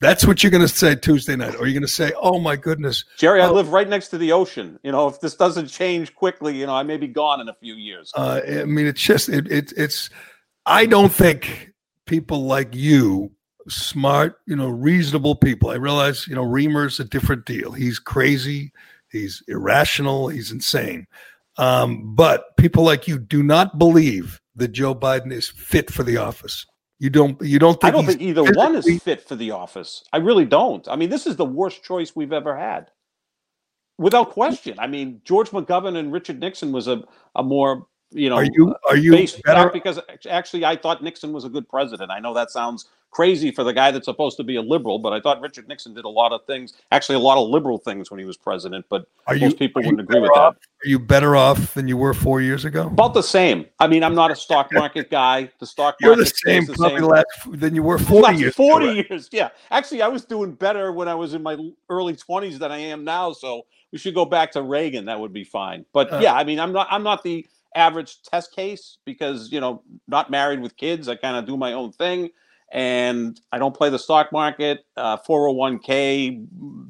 That's 0.00 0.26
what 0.26 0.42
you're 0.42 0.50
going 0.50 0.66
to 0.66 0.68
say 0.68 0.96
Tuesday 0.96 1.36
night, 1.36 1.54
or 1.54 1.66
you're 1.66 1.74
going 1.74 1.82
to 1.82 1.88
say, 1.88 2.12
"Oh 2.20 2.40
my 2.40 2.56
goodness, 2.56 3.04
Gerry, 3.18 3.40
I 3.40 3.48
live 3.48 3.68
right 3.68 3.88
next 3.88 4.08
to 4.08 4.18
the 4.18 4.32
ocean. 4.32 4.80
You 4.82 4.90
know, 4.90 5.06
if 5.06 5.20
this 5.20 5.36
doesn't 5.36 5.68
change 5.68 6.12
quickly, 6.16 6.56
you 6.58 6.66
know, 6.66 6.74
I 6.74 6.82
may 6.82 6.96
be 6.96 7.06
gone 7.06 7.40
in 7.40 7.48
a 7.48 7.54
few 7.54 7.74
years." 7.74 8.10
Uh, 8.16 8.40
I 8.44 8.64
mean, 8.64 8.86
it's 8.86 9.00
just 9.00 9.28
it, 9.28 9.50
it 9.50 9.72
it's 9.76 10.10
I 10.66 10.86
don't 10.86 11.12
think 11.12 11.72
people 12.06 12.44
like 12.44 12.74
you, 12.74 13.32
smart, 13.68 14.36
you 14.46 14.56
know, 14.56 14.68
reasonable 14.68 15.34
people. 15.34 15.70
I 15.70 15.74
realize, 15.74 16.26
you 16.28 16.34
know, 16.34 16.44
Reimer's 16.44 17.00
a 17.00 17.04
different 17.04 17.46
deal. 17.46 17.72
He's 17.72 17.98
crazy, 17.98 18.72
he's 19.10 19.42
irrational, 19.48 20.28
he's 20.28 20.52
insane. 20.52 21.06
Um, 21.58 22.14
but 22.14 22.56
people 22.56 22.84
like 22.84 23.06
you 23.06 23.18
do 23.18 23.42
not 23.42 23.78
believe 23.78 24.40
that 24.56 24.68
Joe 24.68 24.94
Biden 24.94 25.32
is 25.32 25.48
fit 25.48 25.90
for 25.90 26.02
the 26.02 26.16
office. 26.16 26.66
You 26.98 27.10
don't. 27.10 27.40
You 27.42 27.58
don't. 27.58 27.80
Think 27.80 27.92
I 27.92 27.96
don't 27.96 28.06
think 28.06 28.20
either 28.20 28.44
one 28.44 28.76
is 28.76 29.02
fit 29.02 29.26
for 29.26 29.34
the 29.34 29.50
office. 29.50 30.04
I 30.12 30.18
really 30.18 30.44
don't. 30.44 30.86
I 30.86 30.94
mean, 30.94 31.10
this 31.10 31.26
is 31.26 31.34
the 31.34 31.44
worst 31.44 31.82
choice 31.82 32.14
we've 32.14 32.32
ever 32.32 32.56
had, 32.56 32.92
without 33.98 34.30
question. 34.30 34.78
I 34.78 34.86
mean, 34.86 35.20
George 35.24 35.50
McGovern 35.50 35.96
and 35.96 36.12
Richard 36.12 36.38
Nixon 36.38 36.70
was 36.70 36.86
a, 36.86 37.02
a 37.34 37.42
more 37.42 37.88
you 38.12 38.30
know, 38.30 38.36
are 38.36 38.44
you 38.44 38.74
are 38.88 38.96
you 38.96 39.12
based 39.12 39.42
better? 39.42 39.70
because 39.70 39.98
actually 40.28 40.64
I 40.64 40.76
thought 40.76 41.02
Nixon 41.02 41.32
was 41.32 41.44
a 41.44 41.48
good 41.48 41.68
president. 41.68 42.10
I 42.10 42.20
know 42.20 42.34
that 42.34 42.50
sounds 42.50 42.86
crazy 43.12 43.50
for 43.50 43.62
the 43.62 43.72
guy 43.72 43.90
that's 43.90 44.06
supposed 44.06 44.38
to 44.38 44.42
be 44.42 44.56
a 44.56 44.62
liberal, 44.62 44.98
but 44.98 45.12
I 45.12 45.20
thought 45.20 45.40
Richard 45.40 45.68
Nixon 45.68 45.94
did 45.94 46.04
a 46.04 46.08
lot 46.08 46.32
of 46.32 46.44
things, 46.46 46.72
actually 46.90 47.16
a 47.16 47.20
lot 47.20 47.36
of 47.36 47.48
liberal 47.48 47.78
things 47.78 48.10
when 48.10 48.18
he 48.18 48.24
was 48.24 48.36
president. 48.36 48.86
But 48.88 49.06
are 49.26 49.36
most 49.36 49.52
you, 49.52 49.56
people 49.58 49.82
wouldn't 49.82 50.00
agree 50.00 50.20
with 50.20 50.30
off, 50.30 50.54
that. 50.54 50.86
Are 50.86 50.88
you 50.88 50.98
better 50.98 51.36
off 51.36 51.74
than 51.74 51.86
you 51.86 51.96
were 51.96 52.14
four 52.14 52.40
years 52.40 52.64
ago? 52.64 52.86
About 52.86 53.14
the 53.14 53.22
same. 53.22 53.66
I 53.78 53.86
mean, 53.86 54.02
I'm 54.02 54.14
not 54.14 54.30
a 54.30 54.36
stock 54.36 54.72
market 54.72 55.10
guy. 55.10 55.50
The 55.60 55.66
stock 55.66 55.96
You're 56.00 56.16
market 56.16 56.32
the 56.44 56.50
same, 56.50 56.64
the 56.64 56.72
probably 56.72 57.00
same. 57.00 57.08
Last, 57.08 57.26
than 57.60 57.74
you 57.74 57.82
were 57.82 57.98
40 57.98 58.36
years. 58.36 58.54
40 58.54 58.86
ago. 58.86 59.04
years, 59.08 59.28
yeah. 59.30 59.50
Actually, 59.70 60.02
I 60.02 60.08
was 60.08 60.24
doing 60.24 60.52
better 60.52 60.90
when 60.90 61.06
I 61.06 61.14
was 61.14 61.34
in 61.34 61.42
my 61.42 61.56
early 61.90 62.14
20s 62.14 62.58
than 62.58 62.72
I 62.72 62.78
am 62.78 63.04
now. 63.04 63.32
So 63.32 63.66
we 63.92 63.98
should 63.98 64.14
go 64.14 64.24
back 64.24 64.50
to 64.52 64.62
Reagan. 64.62 65.04
That 65.04 65.20
would 65.20 65.32
be 65.32 65.44
fine. 65.44 65.84
But 65.92 66.12
uh, 66.12 66.18
yeah, 66.18 66.34
I 66.34 66.44
mean, 66.44 66.58
I'm 66.58 66.72
not. 66.72 66.88
I'm 66.90 67.02
not 67.02 67.22
the 67.22 67.46
average 67.74 68.22
test 68.22 68.54
case 68.54 68.98
because 69.04 69.50
you 69.52 69.60
know 69.60 69.82
not 70.08 70.30
married 70.30 70.60
with 70.60 70.76
kids 70.76 71.08
i 71.08 71.14
kind 71.14 71.36
of 71.36 71.46
do 71.46 71.56
my 71.56 71.72
own 71.72 71.92
thing 71.92 72.30
and 72.72 73.40
i 73.52 73.58
don't 73.58 73.74
play 73.74 73.90
the 73.90 73.98
stock 73.98 74.32
market 74.32 74.84
uh, 74.96 75.16
401k 75.18 76.46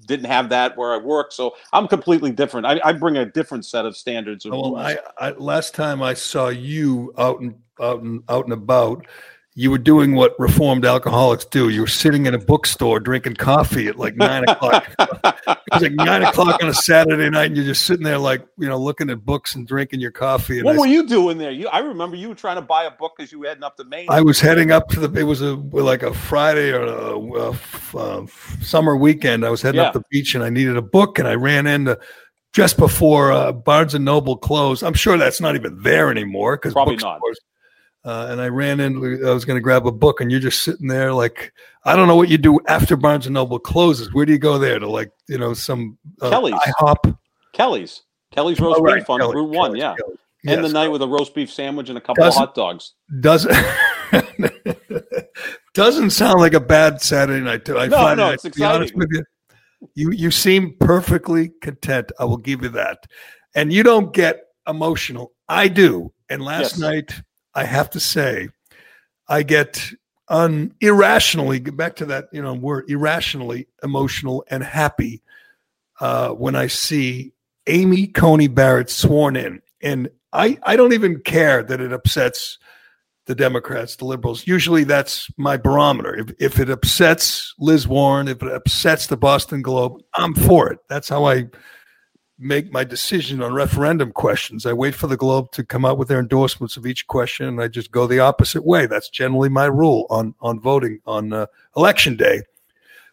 didn't 0.07 0.27
have 0.27 0.49
that 0.49 0.77
where 0.77 0.93
i 0.93 0.97
work 0.97 1.33
so 1.33 1.55
i'm 1.73 1.89
completely 1.89 2.31
different. 2.31 2.67
I, 2.67 2.81
I 2.85 2.93
bring 2.93 3.17
a 3.17 3.27
different 3.27 3.65
set 3.65 3.85
of 3.85 3.97
standards 3.97 4.47
well 4.47 4.77
I, 4.77 4.99
I, 5.19 5.31
last 5.33 5.75
time 5.75 6.03
i 6.03 6.15
saw 6.15 6.49
you 6.49 7.13
out 7.19 7.41
and 7.41 7.55
out 7.81 8.03
and 8.03 8.23
out 8.29 8.45
and 8.45 8.53
about 8.53 9.07
you 9.55 9.71
were 9.71 9.79
doing 9.79 10.15
what 10.15 10.35
reformed 10.39 10.87
alcoholics 10.87 11.45
do. 11.45 11.69
You 11.69 11.83
were 11.83 11.87
sitting 11.87 12.25
in 12.25 12.33
a 12.33 12.39
bookstore 12.39 13.01
drinking 13.01 13.35
coffee 13.35 13.87
at 13.87 13.99
like 13.99 14.17
nine 14.17 14.45
o'clock. 14.49 14.95
it 14.99 15.59
was 15.73 15.83
like 15.83 15.93
nine 15.93 16.23
o'clock 16.23 16.63
on 16.63 16.71
a 16.71 16.75
Saturday 16.75 17.29
night, 17.29 17.47
and 17.47 17.57
you're 17.57 17.67
just 17.67 17.85
sitting 17.85 18.03
there, 18.03 18.17
like 18.17 18.47
you 18.59 18.67
know, 18.67 18.79
looking 18.79 19.11
at 19.11 19.25
books 19.27 19.55
and 19.55 19.67
drinking 19.67 20.01
your 20.01 20.11
coffee. 20.11 20.59
And 20.59 20.65
what 20.65 20.77
I, 20.77 20.79
were 20.79 20.87
you 20.87 21.07
doing 21.07 21.37
there? 21.37 21.51
You, 21.51 21.69
I 21.69 21.81
remember 21.81 22.17
you 22.17 22.31
were 22.31 22.35
trying 22.35 22.57
to 22.57 22.63
buy 22.63 22.85
a 22.85 22.91
book 22.91 23.13
because 23.17 23.31
you 23.31 23.41
were 23.41 23.47
heading 23.47 23.63
up 23.63 23.77
to 23.77 23.85
Maine. 23.85 24.07
I 24.09 24.23
was 24.23 24.41
heading 24.41 24.71
up 24.71 24.89
to 24.91 25.07
the. 25.07 25.21
It 25.21 25.25
was 25.25 25.43
a 25.43 25.57
like 25.57 26.03
a 26.03 26.15
Friday 26.15 26.73
or 26.73 26.85
a, 26.85 27.53
a, 27.99 27.99
a 27.99 28.29
summer 28.63 28.97
weekend. 28.97 29.45
I 29.45 29.51
was 29.51 29.61
heading 29.61 29.83
yeah. 29.83 29.89
up 29.89 29.93
the 29.93 30.05
beach, 30.11 30.35
and 30.35 30.43
I 30.43 30.49
needed 30.49 30.79
a 30.79 30.83
book, 30.83 31.19
and 31.19 31.29
I 31.29 31.35
ran 31.35 31.67
into 31.67 31.99
just 32.55 32.79
before 32.79 33.33
uh, 33.33 33.53
Barnes 33.53 33.95
and 33.95 34.07
Noble 34.07 34.39
closed. 34.39 34.83
I'm 34.83 34.95
sure 34.95 35.19
that's 35.19 35.43
not 35.43 35.57
even 35.57 35.83
there 35.83 36.11
anymore 36.11 36.57
because 36.57 36.73
probably 36.73 36.97
not. 36.97 37.21
Uh, 38.05 38.27
and 38.31 38.41
I 38.41 38.49
ran 38.49 38.81
in. 38.81 38.97
I 39.25 39.31
was 39.31 39.45
going 39.45 39.57
to 39.57 39.61
grab 39.61 39.87
a 39.87 39.93
book, 39.93 40.21
and 40.21 40.31
you're 40.31 40.41
just 40.41 40.63
sitting 40.63 40.89
there, 40.89 41.13
like 41.13 41.53
I 41.85 41.95
don't 41.95 42.09
know 42.09 42.17
what 42.17 42.29
you 42.29 42.39
do 42.39 42.59
after 42.67 42.97
Barnes 42.97 43.27
and 43.27 43.35
Noble 43.35 43.59
closes. 43.59 44.13
Where 44.13 44.27
do 44.27 44.33
you 44.33 44.39
go 44.39 44.59
there 44.59 44.79
to, 44.79 44.89
like, 44.89 45.13
you 45.29 45.39
know, 45.39 45.55
some 45.55 45.99
uh, 46.21 46.31
Kelly's 46.31 46.55
IHOP? 46.55 47.17
Kelly's, 47.53 48.03
Kelly's 48.33 48.59
roast 48.61 48.81
oh, 48.81 48.83
right. 48.83 48.97
beef 48.97 49.11
on 49.11 49.21
Kelly, 49.21 49.37
Route 49.37 49.51
One, 49.51 49.77
yeah. 49.77 49.95
Kelly. 49.97 50.17
End 50.45 50.61
yes. 50.61 50.73
the 50.73 50.73
night 50.73 50.89
with 50.89 51.03
a 51.03 51.07
roast 51.07 51.35
beef 51.35 51.53
sandwich 51.53 51.89
and 51.89 51.97
a 51.97 52.01
couple 52.01 52.25
doesn't, 52.25 52.43
of 52.43 52.49
hot 52.49 52.55
dogs. 52.57 52.95
Doesn't 53.21 53.55
doesn't 55.75 56.11
sound 56.11 56.41
like 56.41 56.55
a 56.55 56.61
bad 56.61 57.01
Saturday 57.01 57.45
night. 57.45 57.65
To 57.67 57.79
I 57.79 57.87
no, 57.87 57.97
find 57.97 58.19
no, 58.19 58.31
it, 58.31 58.35
it's 58.35 58.45
exciting. 58.47 58.75
honest 58.75 58.97
with 58.97 59.09
you, 59.13 59.25
you 59.95 60.11
you 60.11 60.31
seem 60.33 60.75
perfectly 60.81 61.53
content. 61.63 62.11
I 62.19 62.25
will 62.25 62.39
give 62.39 62.63
you 62.63 62.71
that, 62.71 63.07
and 63.55 63.73
you 63.73 63.85
don't 63.85 64.13
get 64.13 64.43
emotional. 64.67 65.31
I 65.49 65.69
do. 65.69 66.13
And 66.29 66.43
last 66.43 66.73
yes. 66.73 66.79
night 66.79 67.23
I 67.55 67.65
have 67.65 67.91
to 67.91 68.01
say, 68.01 68.49
I 69.29 69.43
get 69.43 69.93
un 70.29 70.75
irrationally 70.81 71.61
get 71.61 71.77
back 71.77 71.97
to 71.97 72.07
that 72.07 72.29
you 72.33 72.41
know 72.41 72.55
word 72.55 72.89
irrationally 72.89 73.69
emotional 73.83 74.45
and 74.49 74.63
happy 74.63 75.23
uh, 76.01 76.31
when 76.31 76.57
I 76.57 76.69
see 76.69 77.33
Amy 77.67 78.07
Coney 78.07 78.49
Barrett 78.49 78.91
sworn 78.91 79.37
in, 79.37 79.63
and 79.83 80.09
I 80.33 80.59
I 80.65 80.77
don't 80.77 80.93
even 80.93 81.21
care 81.21 81.63
that 81.63 81.81
it 81.81 81.93
upsets 81.93 82.59
the 83.27 83.35
Democrats, 83.35 83.97
the 83.97 84.05
liberals. 84.05 84.47
Usually 84.47 84.85
that's 84.85 85.29
my 85.37 85.57
barometer. 85.57 86.15
If 86.17 86.33
if 86.39 86.59
it 86.59 86.71
upsets 86.71 87.55
Liz 87.59 87.87
Warren, 87.87 88.29
if 88.29 88.43
it 88.43 88.53
upsets 88.53 89.07
the 89.07 89.17
Boston 89.17 89.63
Globe, 89.63 90.01
I'm 90.15 90.35
for 90.35 90.73
it. 90.73 90.81
That's 90.89 91.09
how 91.09 91.25
I 91.27 91.49
make 92.39 92.73
my 92.73 92.85
decision 92.85 93.43
on 93.43 93.55
referendum 93.55 94.13
questions. 94.13 94.67
I 94.67 94.73
wait 94.73 94.95
for 94.95 95.07
the 95.07 95.17
Globe 95.17 95.53
to 95.53 95.65
come 95.65 95.85
out 95.85 95.99
with 95.99 96.09
their 96.09 96.19
endorsements 96.19 96.77
of 96.77 96.87
each 96.87 97.07
question, 97.07 97.47
and 97.47 97.61
I 97.61 97.69
just 97.69 97.91
go 97.91 98.07
the 98.07 98.21
opposite 98.21 98.65
way. 98.65 98.87
That's 98.87 99.09
generally 99.09 99.49
my 99.49 99.67
rule 99.67 100.07
on 100.11 100.35
on 100.41 100.61
voting 100.61 101.01
on 101.07 101.33
uh, 101.33 101.47
election 101.77 102.17
day. 102.17 102.43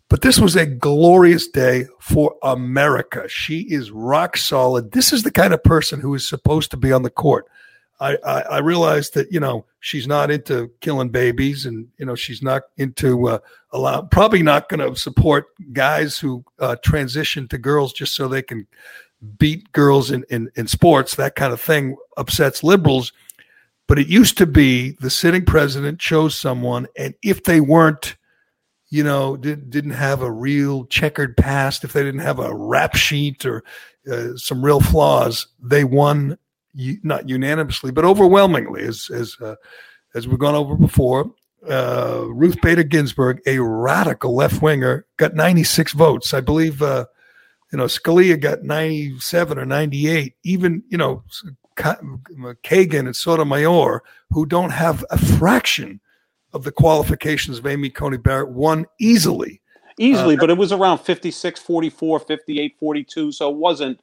But 0.10 0.22
this 0.22 0.40
was 0.40 0.56
a 0.56 0.66
glorious 0.66 1.48
day 1.48 1.86
for 2.00 2.36
America. 2.42 3.30
She 3.30 3.60
is 3.70 3.92
rock 3.92 4.38
solid. 4.38 4.92
This 4.92 5.14
is 5.14 5.22
the 5.22 5.32
kind 5.32 5.54
of 5.54 5.64
person 5.64 6.00
who 6.00 6.16
is 6.16 6.28
supposed 6.28 6.72
to 6.72 6.78
be 6.78 6.92
on 6.92 7.04
the 7.04 7.12
court. 7.12 7.46
I, 8.00 8.18
I, 8.26 8.42
I 8.42 8.58
realized 8.60 9.14
that 9.14 9.32
you 9.32 9.40
know 9.40 9.66
she's 9.82 10.08
not 10.08 10.32
into 10.32 10.72
killing 10.82 11.10
babies, 11.10 11.66
and 11.66 11.88
you 11.98 12.06
know 12.06 12.16
she's 12.16 12.42
not 12.42 12.64
into 12.78 13.28
uh, 13.28 13.40
allow 13.72 14.02
probably 14.04 14.42
not 14.42 14.70
going 14.70 14.80
to 14.80 15.00
support 15.00 15.48
guys 15.74 16.18
who 16.18 16.44
uh, 16.60 16.76
transition 16.84 17.48
to 17.50 17.58
girls 17.58 17.94
just 17.94 18.16
so 18.16 18.28
they 18.28 18.42
can 18.42 18.68
beat 19.38 19.72
girls 19.72 20.12
in, 20.12 20.26
in, 20.30 20.50
in 20.56 20.68
sports, 20.68 21.16
that 21.16 21.36
kind 21.36 21.54
of 21.54 21.60
thing 21.60 21.96
upsets 22.18 22.64
liberals. 22.64 23.12
But 23.88 24.00
it 24.00 24.08
used 24.08 24.38
to 24.38 24.46
be 24.46 24.92
the 25.00 25.10
sitting 25.10 25.46
president 25.46 26.00
chose 26.00 26.38
someone, 26.38 26.88
and 26.96 27.16
if 27.24 27.44
they 27.44 27.60
weren't, 27.60 28.16
you 28.90 29.04
know, 29.04 29.36
did, 29.36 29.70
didn't 29.70 29.92
have 29.92 30.22
a 30.22 30.32
real 30.32 30.86
checkered 30.86 31.36
past, 31.36 31.84
if 31.84 31.94
they 31.94 32.04
didn't 32.04 32.22
have 32.22 32.40
a 32.40 32.54
rap 32.54 32.96
sheet 32.96 33.46
or 33.46 33.64
uh, 34.12 34.36
some 34.36 34.64
real 34.64 34.80
flaws, 34.80 35.48
they 35.62 35.84
won 35.84 36.38
not 37.04 37.28
unanimously, 37.28 37.92
but 37.92 38.06
overwhelmingly, 38.06 38.84
as 38.84 39.10
as 39.10 39.36
uh, 39.42 39.56
as 40.16 40.28
we've 40.28 40.40
gone 40.40 40.56
over 40.56 40.76
before. 40.76 41.32
Uh, 41.68 42.26
Ruth 42.30 42.62
Bader 42.62 42.84
Ginsburg, 42.84 43.42
a 43.46 43.60
radical 43.60 44.34
left 44.34 44.62
winger, 44.62 45.06
got 45.18 45.36
96 45.36 45.92
votes. 45.92 46.34
I 46.34 46.40
believe 46.40 46.82
uh, 46.82 47.06
you 47.72 47.78
know, 47.78 47.86
Scalia 47.86 48.40
got 48.40 48.64
97 48.64 49.58
or 49.58 49.66
98. 49.66 50.34
Even, 50.44 50.84
you 50.90 50.98
know, 50.98 51.24
Kagan 51.78 53.00
and 53.00 53.16
Sotomayor, 53.16 54.04
who 54.32 54.46
don't 54.46 54.72
have 54.72 55.06
a 55.12 55.18
fraction 55.18 56.00
of 56.54 56.64
the 56.64 56.72
qualifications 56.72 57.60
of 57.60 57.68
Amy 57.68 57.90
Coney 57.90 58.18
Barrett 58.18 58.50
won 58.50 58.86
easily. 59.00 59.62
Easily, 59.98 60.36
uh, 60.36 60.40
but 60.40 60.50
it 60.50 60.58
was 60.58 60.72
around 60.72 61.00
56 61.00 61.60
44, 61.60 62.20
58 62.20 62.76
42. 62.80 63.32
So 63.32 63.50
it 63.50 63.56
wasn't 63.56 64.00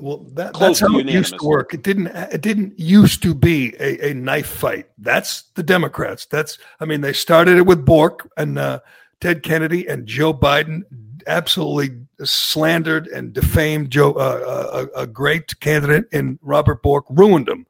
well, 0.00 0.18
that, 0.34 0.58
that's 0.58 0.80
how 0.80 0.98
it 0.98 1.08
used 1.08 1.38
to 1.38 1.44
work. 1.44 1.72
It 1.72 1.82
didn't. 1.82 2.08
It 2.08 2.40
didn't 2.40 2.78
used 2.78 3.22
to 3.22 3.34
be 3.34 3.74
a, 3.80 4.10
a, 4.10 4.14
knife 4.14 4.46
fight. 4.46 4.86
That's 4.98 5.44
the 5.54 5.62
Democrats. 5.62 6.26
That's. 6.26 6.58
I 6.80 6.84
mean, 6.84 7.00
they 7.00 7.12
started 7.12 7.56
it 7.56 7.66
with 7.66 7.84
Bork 7.84 8.28
and 8.36 8.58
uh, 8.58 8.80
Ted 9.20 9.42
Kennedy 9.42 9.86
and 9.86 10.06
Joe 10.06 10.34
Biden. 10.34 10.82
Absolutely 11.26 11.98
slandered 12.24 13.06
and 13.08 13.32
defamed 13.32 13.90
Joe, 13.90 14.12
uh, 14.12 14.86
a, 14.96 15.02
a, 15.02 15.06
great 15.06 15.58
candidate 15.60 16.04
in 16.12 16.38
Robert 16.42 16.82
Bork, 16.82 17.04
ruined 17.08 17.48
him. 17.48 17.66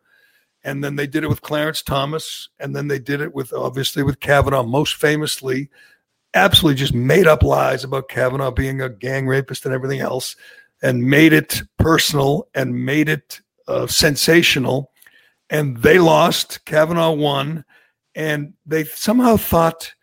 And 0.65 0.83
then 0.85 0.97
they 0.97 1.07
did 1.07 1.25
it 1.25 1.29
with 1.29 1.43
Clarence 1.43 1.83
Thomas, 1.83 2.49
and 2.61 2.75
then 2.75 2.89
they 2.89 2.99
did 2.99 3.21
it 3.21 3.35
with 3.35 3.53
obviously 3.53 4.03
with 4.03 4.21
Kavanaugh. 4.21 4.63
Most 4.63 4.95
famously, 4.95 5.71
absolutely 6.35 6.79
just 6.79 6.95
made 6.95 7.27
up 7.27 7.43
lies 7.43 7.85
about 7.85 8.09
Kavanaugh 8.09 8.51
being 8.51 8.81
a 8.81 8.89
gang 8.89 9.27
rapist 9.27 9.65
and 9.65 9.75
everything 9.75 10.01
else 10.01 10.37
and 10.83 11.05
made 11.05 11.33
it 11.33 11.63
personal 11.79 12.49
and 12.55 12.85
made 12.85 13.09
it 13.09 13.41
uh, 13.69 13.87
sensational. 13.87 14.91
And 15.51 15.77
they 15.79 15.99
lost. 15.99 16.65
Kavanaugh 16.65 17.13
won. 17.13 17.65
And 18.15 18.55
they 18.67 18.85
somehow 18.85 19.37
thought 19.37 19.95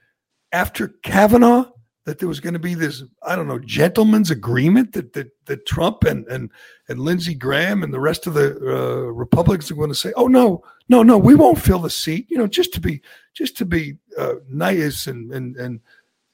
after 0.51 0.89
Kavanaugh 1.03 1.71
that 2.05 2.19
there 2.19 2.27
was 2.27 2.39
going 2.39 2.53
to 2.53 2.59
be 2.59 2.73
this, 2.73 3.03
I 3.23 3.35
don't 3.35 3.47
know, 3.47 3.59
gentleman's 3.59 4.31
agreement 4.31 4.93
that 4.93 5.13
that, 5.13 5.31
that 5.45 5.65
Trump 5.65 6.03
and, 6.03 6.25
and 6.27 6.49
and 6.87 6.99
Lindsey 6.99 7.35
Graham 7.35 7.83
and 7.83 7.93
the 7.93 7.99
rest 7.99 8.27
of 8.27 8.33
the 8.33 8.57
uh, 8.57 9.11
Republicans 9.11 9.69
are 9.69 9.75
going 9.75 9.89
to 9.89 9.95
say, 9.95 10.13
"Oh 10.15 10.27
no, 10.27 10.63
no, 10.87 11.03
no, 11.03 11.17
we 11.17 11.35
won't 11.35 11.61
fill 11.61 11.79
the 11.79 11.89
seat," 11.89 12.27
you 12.29 12.37
know, 12.37 12.47
just 12.47 12.73
to 12.73 12.81
be 12.81 13.01
just 13.33 13.57
to 13.57 13.65
be 13.65 13.97
uh, 14.17 14.35
nice 14.49 15.07
and 15.07 15.31
and 15.31 15.55
and 15.57 15.81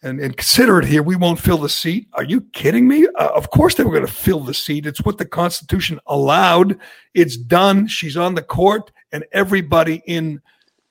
and, 0.04 0.20
and 0.20 0.38
consider 0.38 0.80
it 0.80 0.86
here. 0.86 1.02
We 1.02 1.16
won't 1.16 1.40
fill 1.40 1.58
the 1.58 1.70
seat. 1.70 2.08
Are 2.14 2.24
you 2.24 2.42
kidding 2.54 2.88
me? 2.88 3.08
Uh, 3.08 3.30
of 3.36 3.50
course 3.50 3.76
they 3.76 3.84
were 3.84 3.92
going 3.92 4.06
to 4.06 4.12
fill 4.12 4.42
the 4.42 4.54
seat. 4.54 4.86
It's 4.86 5.02
what 5.02 5.18
the 5.18 5.26
Constitution 5.26 6.00
allowed. 6.06 6.78
It's 7.16 7.38
done. 7.38 7.88
She's 7.88 8.16
on 8.16 8.36
the 8.36 8.44
court, 8.44 8.92
and 9.12 9.26
everybody 9.32 10.04
in 10.06 10.42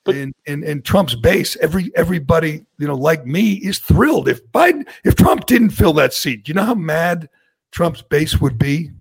but, 0.05 0.15
in, 0.15 0.33
in, 0.45 0.63
in 0.63 0.81
Trump's 0.83 1.15
base, 1.15 1.57
every 1.57 1.91
everybody 1.95 2.65
you 2.77 2.87
know 2.87 2.95
like 2.95 3.25
me 3.25 3.53
is 3.53 3.79
thrilled. 3.79 4.29
If 4.29 4.45
Biden, 4.51 4.87
if 5.03 5.15
Trump 5.15 5.47
didn't 5.47 5.71
fill 5.71 5.93
that 5.93 6.13
seat, 6.13 6.45
do 6.45 6.51
you 6.51 6.53
know 6.53 6.63
how 6.63 6.75
mad 6.75 7.27
Trump's 7.71 8.03
base 8.03 8.39
would 8.39 8.57
be? 8.57 8.91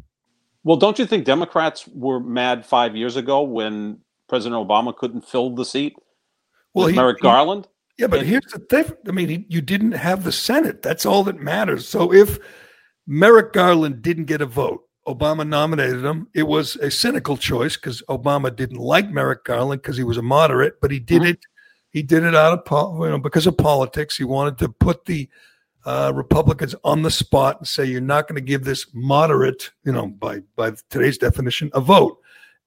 Well, 0.64 0.78
don't 0.78 0.98
you 0.98 1.06
think 1.06 1.26
Democrats 1.26 1.86
were 1.92 2.18
mad 2.18 2.64
five 2.64 2.96
years 2.96 3.16
ago 3.16 3.42
when 3.42 3.98
President 4.28 4.66
Obama 4.66 4.96
couldn't 4.96 5.28
fill 5.28 5.50
the 5.54 5.64
seat? 5.64 5.94
Well, 6.72 6.86
he, 6.86 6.96
Merrick 6.96 7.20
Garland. 7.20 7.68
Yeah, 7.98 8.08
but 8.08 8.20
and, 8.20 8.28
here's 8.28 8.46
the 8.46 8.58
thing. 8.58 8.96
I 9.06 9.12
mean, 9.12 9.44
you 9.48 9.60
didn't 9.60 9.92
have 9.92 10.24
the 10.24 10.32
Senate. 10.32 10.82
That's 10.82 11.06
all 11.06 11.22
that 11.24 11.38
matters. 11.38 11.86
So 11.86 12.12
if 12.12 12.38
Merrick 13.06 13.52
Garland 13.52 14.02
didn't 14.02 14.24
get 14.24 14.40
a 14.40 14.46
vote, 14.46 14.82
Obama 15.06 15.46
nominated 15.46 16.04
him. 16.04 16.28
It 16.34 16.44
was 16.44 16.76
a 16.76 16.90
cynical 16.90 17.36
choice 17.36 17.76
because 17.76 18.02
Obama 18.08 18.54
didn't 18.54 18.78
like 18.78 19.10
Merrick 19.10 19.44
Garland 19.44 19.82
because 19.82 19.96
he 19.96 20.04
was 20.04 20.16
a 20.16 20.22
moderate, 20.22 20.80
but 20.80 20.90
he 20.90 20.98
did 20.98 21.22
mm-hmm. 21.22 21.32
it. 21.32 21.46
He 21.90 22.02
did 22.02 22.24
it 22.24 22.34
out 22.34 22.66
of 22.66 23.00
you 23.00 23.10
know 23.10 23.18
because 23.18 23.46
of 23.46 23.56
politics. 23.56 24.16
He 24.16 24.24
wanted 24.24 24.58
to 24.58 24.68
put 24.68 25.04
the 25.04 25.28
uh, 25.84 26.12
Republicans 26.14 26.74
on 26.82 27.02
the 27.02 27.10
spot 27.10 27.58
and 27.58 27.68
say 27.68 27.84
you're 27.84 28.00
not 28.00 28.26
going 28.26 28.36
to 28.36 28.40
give 28.40 28.64
this 28.64 28.86
moderate, 28.94 29.70
you 29.84 29.92
know, 29.92 30.06
by 30.06 30.40
by 30.56 30.72
today's 30.90 31.18
definition, 31.18 31.70
a 31.74 31.80
vote, 31.80 32.18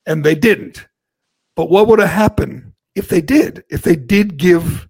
and 0.06 0.24
they 0.24 0.36
didn't. 0.36 0.88
But 1.56 1.70
what 1.70 1.88
would 1.88 2.00
have 2.00 2.10
happened 2.10 2.74
if 2.96 3.10
they 3.10 3.22
did? 3.22 3.64
If 3.70 3.82
they 3.82 3.96
did 3.96 4.38
give 4.38 4.88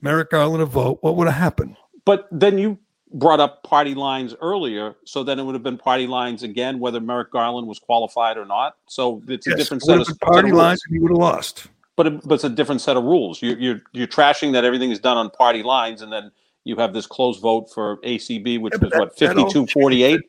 Merrick 0.00 0.30
Garland 0.30 0.62
a 0.62 0.66
vote, 0.66 0.98
what 1.00 1.16
would 1.16 1.28
have 1.28 1.36
happened? 1.36 1.76
But 2.04 2.26
then 2.32 2.58
you 2.58 2.78
brought 3.12 3.40
up 3.40 3.62
party 3.62 3.94
lines 3.94 4.34
earlier, 4.40 4.94
so 5.04 5.22
then 5.22 5.38
it 5.38 5.44
would 5.44 5.54
have 5.54 5.62
been 5.62 5.78
party 5.78 6.06
lines 6.06 6.42
again, 6.42 6.78
whether 6.78 7.00
Merrick 7.00 7.30
Garland 7.30 7.66
was 7.66 7.78
qualified 7.78 8.36
or 8.36 8.44
not. 8.44 8.76
So 8.86 9.22
it's 9.28 9.46
yes, 9.46 9.54
a 9.54 9.58
different 9.58 9.82
set 9.82 9.98
of 9.98 10.06
party 10.20 10.48
set 10.48 10.52
of 10.52 10.58
lines, 10.58 10.82
and 10.86 10.94
he 10.94 11.00
would 11.00 11.10
have 11.10 11.18
lost. 11.18 11.66
But, 11.96 12.06
it, 12.06 12.28
but 12.28 12.36
it's 12.36 12.44
a 12.44 12.48
different 12.48 12.80
set 12.80 12.96
of 12.96 13.04
rules. 13.04 13.42
You, 13.42 13.56
you're 13.56 13.82
you're 13.92 14.06
trashing 14.06 14.52
that 14.52 14.64
everything 14.64 14.90
is 14.90 14.98
done 14.98 15.16
on 15.16 15.30
party 15.30 15.62
lines, 15.62 16.02
and 16.02 16.12
then 16.12 16.30
you 16.64 16.76
have 16.76 16.92
this 16.92 17.06
close 17.06 17.38
vote 17.38 17.70
for 17.72 17.96
ACB, 17.98 18.60
which 18.60 18.74
yeah, 18.74 18.80
was 18.82 18.90
that, 18.92 19.00
what 19.00 19.18
52 19.18 19.66
48. 19.66 20.20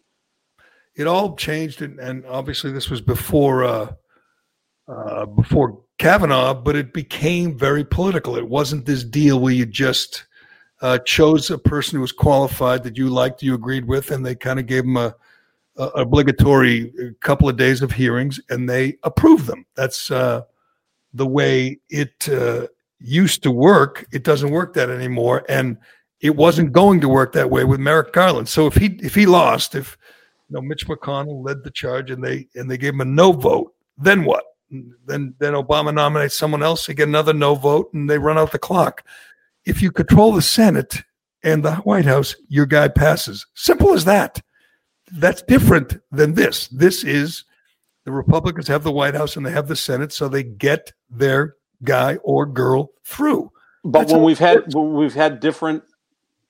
It 0.95 1.07
all 1.07 1.35
changed, 1.35 1.81
and, 1.81 1.99
and 1.99 2.25
obviously 2.25 2.71
this 2.71 2.89
was 2.89 3.01
before 3.01 3.63
uh, 3.63 3.93
uh, 4.87 5.25
before 5.25 5.81
Kavanaugh, 5.99 6.53
but 6.53 6.75
it 6.75 6.93
became 6.93 7.57
very 7.57 7.83
political. 7.83 8.35
It 8.35 8.47
wasn't 8.47 8.85
this 8.85 9.03
deal 9.03 9.39
where 9.39 9.53
you 9.53 9.65
just 9.65 10.25
uh, 10.81 10.97
chose 10.99 11.49
a 11.49 11.57
person 11.57 11.95
who 11.95 12.01
was 12.01 12.11
qualified 12.11 12.83
that 12.83 12.97
you 12.97 13.09
liked, 13.09 13.43
you 13.43 13.53
agreed 13.53 13.85
with, 13.85 14.11
and 14.11 14.25
they 14.25 14.35
kind 14.35 14.59
of 14.59 14.65
gave 14.65 14.83
them 14.83 14.97
a, 14.97 15.15
a, 15.77 15.83
obligatory 15.87 16.93
couple 17.19 17.49
of 17.49 17.57
days 17.57 17.81
of 17.81 17.91
hearings, 17.91 18.39
and 18.49 18.69
they 18.69 18.97
approved 19.03 19.45
them. 19.45 19.65
That's 19.75 20.09
uh, 20.09 20.43
the 21.13 21.27
way 21.27 21.79
it 21.89 22.29
uh, 22.29 22.67
used 22.99 23.43
to 23.43 23.51
work. 23.51 24.05
It 24.11 24.23
doesn't 24.23 24.51
work 24.51 24.73
that 24.75 24.89
anymore, 24.89 25.45
and 25.49 25.77
it 26.21 26.35
wasn't 26.35 26.71
going 26.71 27.01
to 27.01 27.09
work 27.09 27.33
that 27.33 27.49
way 27.49 27.63
with 27.65 27.79
Merrick 27.79 28.13
Garland. 28.13 28.47
So 28.47 28.67
if 28.67 28.75
he 28.75 28.97
if 29.01 29.15
he 29.15 29.25
lost, 29.25 29.75
if 29.75 29.97
you 30.49 30.55
know 30.55 30.61
Mitch 30.61 30.87
McConnell 30.87 31.45
led 31.45 31.63
the 31.63 31.71
charge 31.71 32.09
and 32.11 32.23
they 32.23 32.47
and 32.55 32.71
they 32.71 32.77
gave 32.77 32.93
him 32.93 33.01
a 33.01 33.05
no 33.05 33.33
vote, 33.33 33.73
then 33.97 34.23
what? 34.23 34.45
then 35.05 35.33
then 35.39 35.53
Obama 35.53 35.93
nominates 35.93 36.37
someone 36.37 36.63
else, 36.63 36.85
they 36.85 36.93
get 36.93 37.07
another 37.07 37.33
no 37.33 37.55
vote, 37.55 37.91
and 37.93 38.09
they 38.09 38.17
run 38.17 38.37
out 38.37 38.51
the 38.51 38.59
clock. 38.59 39.03
If 39.69 39.83
you 39.83 39.91
control 39.91 40.33
the 40.33 40.41
Senate 40.41 41.03
and 41.43 41.63
the 41.63 41.75
White 41.75 42.05
House, 42.05 42.35
your 42.47 42.65
guy 42.65 42.87
passes. 42.87 43.45
Simple 43.53 43.93
as 43.93 44.03
that. 44.05 44.41
That's 45.11 45.43
different 45.43 45.97
than 46.11 46.33
this. 46.33 46.67
This 46.69 47.03
is 47.03 47.45
the 48.03 48.11
Republicans 48.11 48.67
have 48.67 48.83
the 48.83 48.91
White 48.91 49.13
House 49.13 49.37
and 49.37 49.45
they 49.45 49.51
have 49.51 49.67
the 49.67 49.75
Senate, 49.75 50.11
so 50.11 50.27
they 50.27 50.41
get 50.41 50.93
their 51.07 51.55
guy 51.83 52.15
or 52.23 52.47
girl 52.47 52.93
through. 53.05 53.51
But 53.83 53.99
That's 53.99 54.13
when 54.13 54.23
we've 54.23 54.39
had 54.39 54.73
when 54.73 54.95
we've 54.95 55.13
had 55.13 55.39
different 55.39 55.83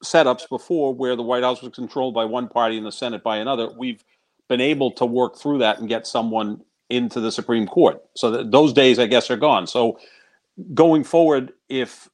setups 0.02 0.48
before 0.48 0.94
where 0.94 1.18
the 1.18 1.24
White 1.24 1.44
House 1.44 1.62
was 1.62 1.74
controlled 1.74 2.14
by 2.14 2.24
one 2.24 2.48
party 2.48 2.78
and 2.78 2.86
the 2.86 2.92
Senate 2.92 3.22
by 3.22 3.36
another, 3.38 3.70
we've 3.78 4.02
been 4.48 4.62
able 4.62 4.92
to 4.92 5.06
work 5.06 5.38
through 5.38 5.58
that 5.58 5.80
and 5.80 5.90
get 5.90 6.08
someone 6.08 6.62
into 6.90 7.20
the 7.20 7.34
Supreme 7.34 7.68
Court. 7.68 8.02
So 8.16 8.32
th- 8.34 8.48
those 8.50 8.72
days, 8.72 8.98
I 8.98 9.08
guess, 9.08 9.30
are 9.30 9.36
gone. 9.36 9.68
So 9.68 10.00
going 10.74 11.04
forward, 11.04 11.52
if 11.68 12.10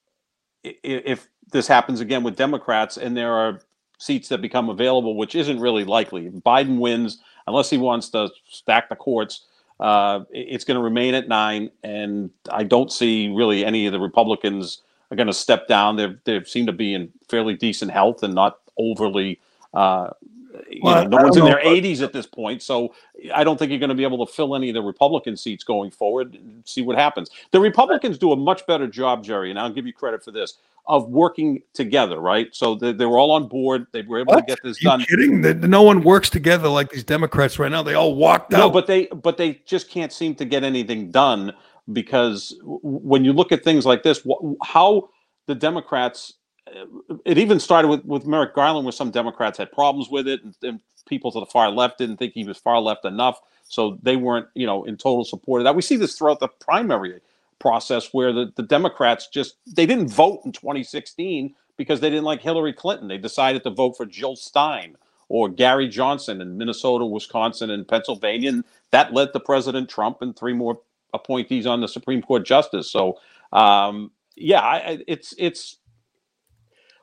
if 0.83 1.27
this 1.51 1.67
happens 1.67 2.01
again 2.01 2.23
with 2.23 2.35
Democrats 2.35 2.97
and 2.97 3.15
there 3.15 3.33
are 3.33 3.61
seats 3.97 4.29
that 4.29 4.41
become 4.41 4.69
available, 4.69 5.15
which 5.15 5.35
isn't 5.35 5.59
really 5.59 5.83
likely, 5.83 6.27
if 6.27 6.33
Biden 6.35 6.79
wins 6.79 7.19
unless 7.47 7.69
he 7.69 7.77
wants 7.77 8.09
to 8.09 8.29
stack 8.49 8.89
the 8.89 8.95
courts. 8.95 9.45
Uh, 9.79 10.21
it's 10.31 10.63
going 10.63 10.75
to 10.77 10.83
remain 10.83 11.13
at 11.13 11.27
nine, 11.27 11.69
and 11.83 12.29
I 12.49 12.63
don't 12.63 12.91
see 12.91 13.27
really 13.27 13.65
any 13.65 13.85
of 13.85 13.91
the 13.91 13.99
Republicans 13.99 14.81
are 15.11 15.17
going 15.17 15.27
to 15.27 15.33
step 15.33 15.67
down. 15.67 15.97
They 15.97 16.15
they 16.23 16.43
seem 16.45 16.65
to 16.67 16.71
be 16.71 16.93
in 16.93 17.11
fairly 17.29 17.55
decent 17.55 17.91
health 17.91 18.23
and 18.23 18.33
not 18.33 18.59
overly 18.77 19.39
uh, 19.73 20.11
well, 20.81 21.03
know, 21.03 21.17
no 21.17 21.23
one's 21.23 21.37
in 21.37 21.45
their 21.45 21.61
80s 21.61 22.01
at 22.01 22.13
this 22.13 22.25
point, 22.25 22.61
so 22.61 22.93
I 23.33 23.43
don't 23.43 23.57
think 23.57 23.71
you're 23.71 23.79
going 23.79 23.89
to 23.89 23.95
be 23.95 24.03
able 24.03 24.25
to 24.25 24.31
fill 24.31 24.55
any 24.55 24.69
of 24.69 24.75
the 24.75 24.81
Republican 24.81 25.37
seats 25.37 25.63
going 25.63 25.91
forward. 25.91 26.37
see 26.65 26.81
what 26.81 26.97
happens. 26.97 27.29
The 27.51 27.59
Republicans 27.59 28.17
do 28.17 28.31
a 28.31 28.35
much 28.35 28.65
better 28.67 28.87
job, 28.87 29.23
Gerry, 29.23 29.49
and 29.49 29.59
I'll 29.59 29.71
give 29.71 29.85
you 29.85 29.93
credit 29.93 30.23
for 30.23 30.31
this 30.31 30.57
of 30.87 31.09
working 31.09 31.63
together, 31.73 32.19
right? 32.19 32.53
So 32.53 32.75
they, 32.75 32.91
they 32.93 33.05
were 33.05 33.17
all 33.17 33.31
on 33.31 33.47
board. 33.47 33.87
They 33.91 34.03
were 34.03 34.19
able 34.19 34.33
what? 34.33 34.41
to 34.41 34.45
get 34.45 34.59
this 34.63 34.79
done. 34.79 35.01
Kidding? 35.01 35.41
No 35.61 35.81
one 35.81 36.01
works 36.01 36.29
together 36.29 36.67
like 36.69 36.91
these 36.91 37.03
Democrats 37.03 37.57
right 37.57 37.71
now. 37.71 37.81
They 37.81 37.95
all 37.95 38.15
walked 38.15 38.53
out. 38.53 38.59
No, 38.59 38.69
but 38.69 38.85
they 38.85 39.07
but 39.07 39.37
they 39.37 39.61
just 39.65 39.89
can't 39.89 40.11
seem 40.11 40.35
to 40.35 40.45
get 40.45 40.63
anything 40.63 41.09
done 41.09 41.53
because 41.91 42.55
when 42.63 43.25
you 43.25 43.33
look 43.33 43.51
at 43.51 43.63
things 43.63 43.85
like 43.85 44.03
this, 44.03 44.25
how 44.63 45.09
the 45.47 45.55
Democrats 45.55 46.33
it 47.25 47.37
even 47.37 47.59
started 47.59 47.87
with, 47.87 48.05
with 48.05 48.25
Merrick 48.25 48.55
Garland, 48.55 48.85
where 48.85 48.91
some 48.91 49.11
Democrats 49.11 49.57
had 49.57 49.71
problems 49.71 50.09
with 50.09 50.27
it, 50.27 50.43
and, 50.43 50.55
and, 50.63 50.79
people 51.07 51.31
to 51.31 51.39
the 51.39 51.45
far 51.45 51.69
left 51.69 51.99
didn't 51.99 52.17
think 52.17 52.33
he 52.33 52.43
was 52.43 52.57
far 52.57 52.81
left 52.81 53.05
enough, 53.05 53.39
so 53.63 53.99
they 54.01 54.15
weren't, 54.15 54.47
you 54.55 54.65
know, 54.65 54.83
in 54.85 54.97
total 54.97 55.23
support 55.23 55.61
of 55.61 55.65
that. 55.65 55.75
We 55.75 55.83
see 55.83 55.97
this 55.97 56.17
throughout 56.17 56.39
the 56.39 56.47
primary 56.47 57.21
process, 57.59 58.09
where 58.11 58.33
the, 58.33 58.51
the 58.55 58.63
Democrats 58.63 59.27
just 59.27 59.57
they 59.67 59.85
didn't 59.85 60.07
vote 60.07 60.41
in 60.43 60.51
2016 60.51 61.53
because 61.77 61.99
they 61.99 62.09
didn't 62.09 62.25
like 62.25 62.41
Hillary 62.41 62.73
Clinton. 62.73 63.07
They 63.07 63.19
decided 63.19 63.61
to 63.63 63.69
vote 63.69 63.97
for 63.97 64.07
Jill 64.07 64.35
Stein 64.35 64.97
or 65.29 65.47
Gary 65.47 65.87
Johnson 65.87 66.41
in 66.41 66.57
Minnesota, 66.57 67.05
Wisconsin, 67.05 67.69
and 67.69 67.87
Pennsylvania, 67.87 68.49
and 68.49 68.63
that 68.89 69.13
led 69.13 69.31
to 69.33 69.39
President 69.39 69.87
Trump 69.87 70.23
and 70.23 70.35
three 70.35 70.53
more 70.53 70.79
appointees 71.13 71.67
on 71.67 71.81
the 71.81 71.87
Supreme 71.87 72.23
Court 72.23 72.45
justice. 72.45 72.91
So, 72.91 73.19
um, 73.53 74.09
yeah, 74.35 74.61
I, 74.61 75.03
it's 75.07 75.35
it's 75.37 75.77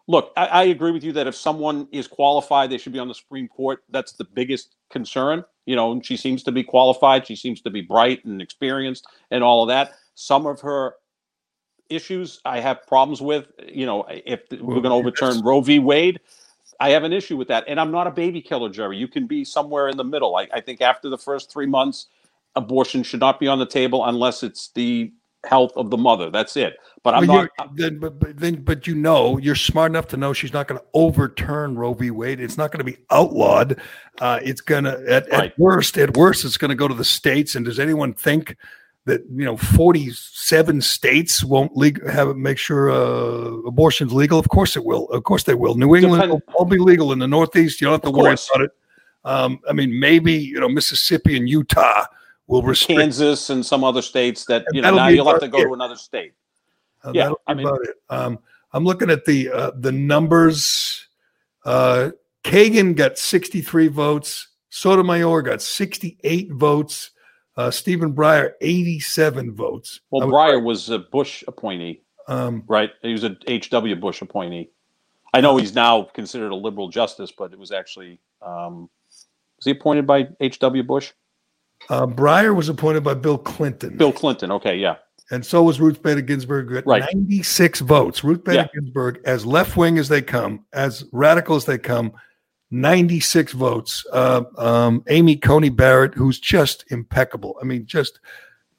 look, 0.09 0.32
I, 0.36 0.46
I, 0.46 0.62
agree 0.64 0.90
with 0.90 1.05
you 1.05 1.12
that 1.12 1.26
if 1.26 1.34
someone 1.34 1.88
is 1.92 2.07
qualified, 2.07 2.70
they 2.70 2.78
should 2.78 2.92
be 2.92 2.98
on 2.98 3.09
the 3.09 3.14
Supreme 3.14 3.48
Court. 3.48 3.82
That's 3.90 4.12
the 4.12 4.24
biggest 4.24 4.74
concern. 4.90 5.44
You 5.66 5.76
know, 5.76 6.00
she 6.03 6.16
seems 6.16 6.42
to 6.44 6.53
be 6.53 6.64
qualified. 6.64 7.26
She 7.26 7.36
seems 7.36 7.61
to 7.62 7.70
be 7.70 7.80
bright 7.80 8.24
and 8.24 8.42
experienced 8.42 9.07
and 9.30 9.44
all 9.44 9.62
of 9.62 9.68
that. 9.68 9.92
Some 10.14 10.46
of 10.46 10.61
her 10.61 10.94
issues 11.88 12.40
I 12.44 12.61
have 12.61 12.86
problems 12.86 13.20
with. 13.20 13.46
You 13.66 13.86
know, 13.86 14.05
if 14.09 14.40
we're 14.50 14.80
going 14.80 14.84
to 14.84 14.90
overturn 14.90 15.42
Roe 15.42 15.61
v. 15.61 15.78
Wade, 15.78 16.20
I 16.80 16.90
have 16.90 17.05
an 17.05 17.12
issue 17.12 17.36
with 17.36 17.48
that. 17.48 17.64
And 17.68 17.78
I'm 17.78 17.92
not 17.92 18.07
a 18.07 18.11
baby 18.11 18.40
killer, 18.40 18.70
Gerry. 18.70 18.96
You 18.96 19.09
can 19.09 19.26
be 19.26 19.44
somewhere 19.44 19.88
in 19.88 19.96
the 19.96 20.05
middle. 20.05 20.36
I, 20.36 20.48
I 20.53 20.61
think 20.61 20.80
after 20.80 21.09
the 21.09 21.18
first 21.18 21.53
three 21.53 21.66
months, 21.66 22.09
abortion 22.57 23.03
should 23.03 23.20
not 23.20 23.38
be 23.38 23.46
on 23.46 23.59
the 23.59 23.66
table 23.66 24.05
unless 24.05 24.42
it's 24.42 24.68
the 24.74 25.12
health 25.45 25.72
of 25.76 25.90
the 25.90 25.97
mother. 25.97 26.30
That's 26.30 26.57
it. 26.57 26.76
But 27.03 27.14
I'm 27.14 27.26
well, 27.26 27.49
not. 27.59 27.76
Then, 27.76 27.99
but, 27.99 28.18
but 28.18 28.38
then, 28.38 28.62
but 28.62 28.86
you 28.86 28.95
know, 28.95 29.38
you're 29.38 29.57
smart 29.57 29.90
enough 29.90 30.07
to 30.09 30.16
know 30.16 30.32
she's 30.32 30.53
not 30.53 30.68
going 30.68 30.80
to 30.80 30.86
overturn 30.95 31.76
Roe 31.76 31.95
v. 31.95 32.11
Wade. 32.11 32.40
It's 32.40 32.57
not 32.57 32.70
going 32.70 32.84
to 32.84 32.90
be 32.90 32.99
outlawed. 33.11 33.80
Uh, 34.20 34.38
it's 34.43 34.61
going 34.61 34.84
to, 34.84 34.93
at, 35.09 35.28
right. 35.30 35.51
at 35.51 35.59
worst, 35.59 35.99
at 35.99 36.16
worst, 36.16 36.45
it's 36.45 36.57
going 36.57 36.68
to 36.68 36.74
go 36.76 36.86
to 36.86 36.95
the 36.95 37.05
states. 37.05 37.55
And 37.55 37.64
does 37.64 37.80
anyone 37.80 38.14
think 38.14 38.57
that 39.05 39.22
you 39.34 39.45
know 39.45 39.57
47 39.57 40.80
states 40.80 41.43
won't 41.43 41.76
legal, 41.76 42.09
have 42.09 42.36
make 42.36 42.59
sure 42.59 42.90
uh, 42.90 43.66
abortion's 43.66 44.12
legal? 44.12 44.38
Of 44.38 44.49
course 44.49 44.76
it 44.76 44.84
will. 44.84 45.09
Of 45.09 45.24
course 45.24 45.43
they 45.43 45.55
will. 45.55 45.74
New 45.74 45.97
England 45.97 46.22
Depend- 46.22 46.43
will 46.47 46.55
all 46.55 46.64
be 46.64 46.78
legal 46.78 47.12
in 47.12 47.18
the 47.18 47.28
Northeast. 47.28 47.80
You 47.80 47.86
don't 47.86 47.95
have 47.95 48.03
to 48.03 48.16
worry 48.16 48.34
about 48.34 48.64
it. 48.64 48.70
Um, 49.24 49.61
I 49.68 49.72
mean, 49.72 49.99
maybe 49.99 50.32
you 50.32 50.61
know 50.61 50.68
Mississippi 50.68 51.36
and 51.36 51.49
Utah 51.49 52.07
will 52.53 52.62
restrict 52.62 53.00
Kansas 53.00 53.50
and 53.50 53.64
some 53.64 53.82
other 53.82 54.03
states 54.03 54.44
that 54.44 54.66
you 54.72 54.82
know 54.82 54.94
now 54.94 55.09
you'll 55.09 55.26
have 55.26 55.40
to 55.40 55.48
go 55.48 55.59
it. 55.59 55.64
to 55.64 55.72
another 55.72 55.96
state. 55.96 56.34
Uh, 57.03 57.12
yeah, 57.14 57.32
I 57.46 57.55
mean, 57.55 57.66
um, 58.11 58.38
I'm 58.72 58.84
looking 58.84 59.11
at 59.11 59.24
the 59.24 59.50
uh, 59.50 59.70
the 59.74 59.90
numbers. 59.90 61.09
Uh, 61.64 62.11
Kagan 62.44 62.96
got 62.96 63.18
63 63.18 63.88
votes. 63.88 64.48
Sotomayor 64.68 65.42
got 65.42 65.62
68 65.62 66.53
votes. 66.53 67.11
Uh, 67.57 67.70
Stephen 67.70 68.12
Breyer, 68.14 68.53
87 68.61 69.55
votes. 69.55 70.00
Well, 70.11 70.26
Breyer 70.28 70.62
was 70.62 70.90
a 70.90 70.98
Bush 70.98 71.44
appointee, 71.46 72.03
um, 72.26 72.64
right? 72.66 72.90
He 73.03 73.12
was 73.12 73.24
a 73.24 73.36
H.W. 73.46 73.94
Bush 73.96 74.22
appointee. 74.22 74.70
I 75.34 75.40
know 75.40 75.57
he's 75.57 75.74
now 75.74 76.03
considered 76.03 76.50
a 76.50 76.57
liberal 76.57 76.88
justice, 76.88 77.30
but 77.30 77.53
it 77.53 77.59
was 77.59 77.70
actually 77.70 78.18
um, 78.40 78.90
was 79.11 79.64
he 79.64 79.70
appointed 79.70 80.07
by 80.07 80.28
H.W. 80.40 80.82
Bush? 80.82 81.12
Uh, 81.88 82.06
Breyer 82.06 82.54
was 82.54 82.68
appointed 82.68 83.02
by 83.02 83.14
Bill 83.14 83.38
Clinton. 83.38 83.96
Bill 83.96 84.12
Clinton. 84.12 84.50
Okay, 84.52 84.76
yeah. 84.76 84.96
And 85.30 85.46
so 85.46 85.62
was 85.62 85.80
Ruth 85.80 86.02
Bader 86.02 86.20
Ginsburg 86.20 86.72
at 86.76 86.86
right. 86.86 87.02
96 87.14 87.80
votes. 87.80 88.22
Ruth 88.22 88.44
Bader 88.44 88.62
yeah. 88.62 88.68
Ginsburg, 88.74 89.20
as 89.24 89.46
left 89.46 89.76
wing 89.76 89.98
as 89.98 90.08
they 90.08 90.20
come, 90.20 90.66
as 90.72 91.04
radical 91.10 91.56
as 91.56 91.64
they 91.64 91.78
come, 91.78 92.12
96 92.70 93.52
votes. 93.52 94.04
Uh, 94.12 94.42
um, 94.58 95.02
Amy 95.08 95.36
Coney 95.36 95.70
Barrett, 95.70 96.14
who's 96.14 96.38
just 96.38 96.84
impeccable. 96.90 97.56
I 97.60 97.64
mean, 97.64 97.86
just 97.86 98.20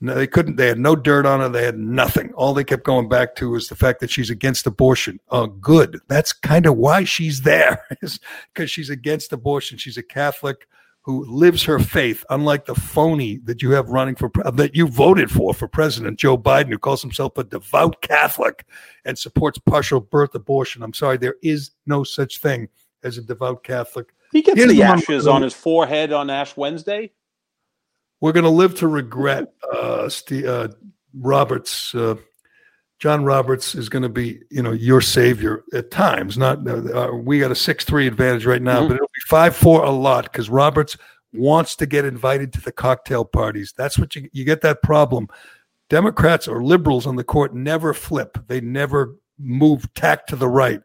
no, 0.04 0.16
they 0.16 0.28
couldn't. 0.28 0.58
They 0.58 0.68
had 0.68 0.80
no 0.80 0.98
dirt 0.98 1.26
on 1.26 1.40
her. 1.40 1.48
They 1.48 1.64
had 1.64 1.78
nothing. 1.78 2.34
All 2.34 2.54
they 2.54 2.66
kept 2.66 2.84
going 2.84 3.08
back 3.08 3.36
to 3.36 3.52
was 3.52 3.70
the 3.70 3.76
fact 3.76 4.02
that 4.02 4.10
she's 4.10 4.30
against 4.30 4.68
abortion. 4.68 5.20
Oh, 5.30 5.48
good. 5.48 6.02
That's 6.10 6.34
kind 6.34 6.66
of 6.66 6.76
why 6.76 7.06
she's 7.06 7.42
there, 7.44 7.86
is 8.02 8.20
because 8.54 8.70
she's 8.70 8.90
against 8.90 9.32
abortion. 9.32 9.78
She's 9.78 9.98
a 9.98 10.04
Catholic 10.04 10.68
who 11.04 11.26
lives 11.26 11.64
her 11.64 11.80
faith, 11.80 12.26
unlike 12.30 12.66
the 12.66 12.76
phony 12.76 13.38
that 13.44 13.62
you 13.62 13.72
have 13.72 13.90
running 13.90 14.16
for 14.16 14.32
that 14.54 14.74
you 14.74 14.88
voted 14.88 15.30
for 15.30 15.54
for 15.54 15.68
president, 15.68 16.18
Joe 16.18 16.38
Biden, 16.38 16.70
who 16.70 16.78
calls 16.78 17.02
himself 17.02 17.38
a 17.38 17.44
devout 17.44 18.02
Catholic 18.02 18.66
and 19.04 19.18
supports 19.18 19.60
partial 19.60 20.00
birth 20.00 20.34
abortion. 20.34 20.82
I'm 20.82 20.94
sorry, 20.94 21.18
there 21.18 21.36
is 21.44 21.72
no 21.86 22.04
such 22.04 22.40
thing 22.40 22.70
as 23.04 23.18
a 23.18 23.22
devout 23.22 23.64
Catholic. 23.64 24.14
He 24.32 24.42
gets 24.42 24.58
Here's 24.58 24.72
the 24.72 24.84
ashes 24.84 25.28
on 25.28 25.42
his 25.42 25.54
forehead 25.54 26.14
on 26.14 26.30
Ash 26.30 26.56
Wednesday. 26.56 27.12
We're 28.22 28.32
going 28.32 28.46
to 28.46 28.50
live 28.50 28.76
to 28.76 28.88
regret 28.88 29.54
uh, 29.74 30.08
Steve, 30.08 30.46
uh, 30.46 30.70
Roberts. 31.14 31.94
Uh, 31.94 32.16
John 33.04 33.26
Roberts 33.26 33.76
is 33.76 33.90
going 33.90 34.04
to 34.04 34.08
be, 34.08 34.40
you 34.50 34.64
know, 34.64 34.72
your 34.72 35.02
savior 35.02 35.66
at 35.74 35.92
times. 35.92 36.38
Not 36.38 36.66
uh, 36.66 37.12
we 37.14 37.38
got 37.38 37.52
a 37.52 37.56
six 37.56 37.84
three 37.84 38.08
advantage 38.08 38.46
right 38.46 38.62
now, 38.62 38.80
mm-hmm. 38.80 38.88
but 38.88 38.96
it'll 38.96 39.08
be 39.08 39.28
five 39.28 39.54
four 39.58 39.84
a 39.84 39.90
lot 39.90 40.24
because 40.24 40.50
Roberts 40.50 40.96
wants 41.34 41.76
to 41.76 41.86
get 41.86 42.06
invited 42.06 42.54
to 42.54 42.62
the 42.62 42.72
cocktail 42.72 43.26
parties. 43.26 43.74
That's 43.76 44.00
what 44.00 44.16
you 44.16 44.30
you 44.32 44.46
get 44.46 44.62
that 44.62 44.82
problem. 44.84 45.28
Democrats 45.90 46.48
or 46.48 46.64
liberals 46.64 47.06
on 47.06 47.18
the 47.18 47.26
court 47.26 47.54
never 47.54 47.94
flip. 47.94 48.38
They 48.48 48.62
never 48.62 49.18
move 49.38 49.94
tack 49.96 50.26
to 50.28 50.38
the 50.38 50.48
right. 50.48 50.80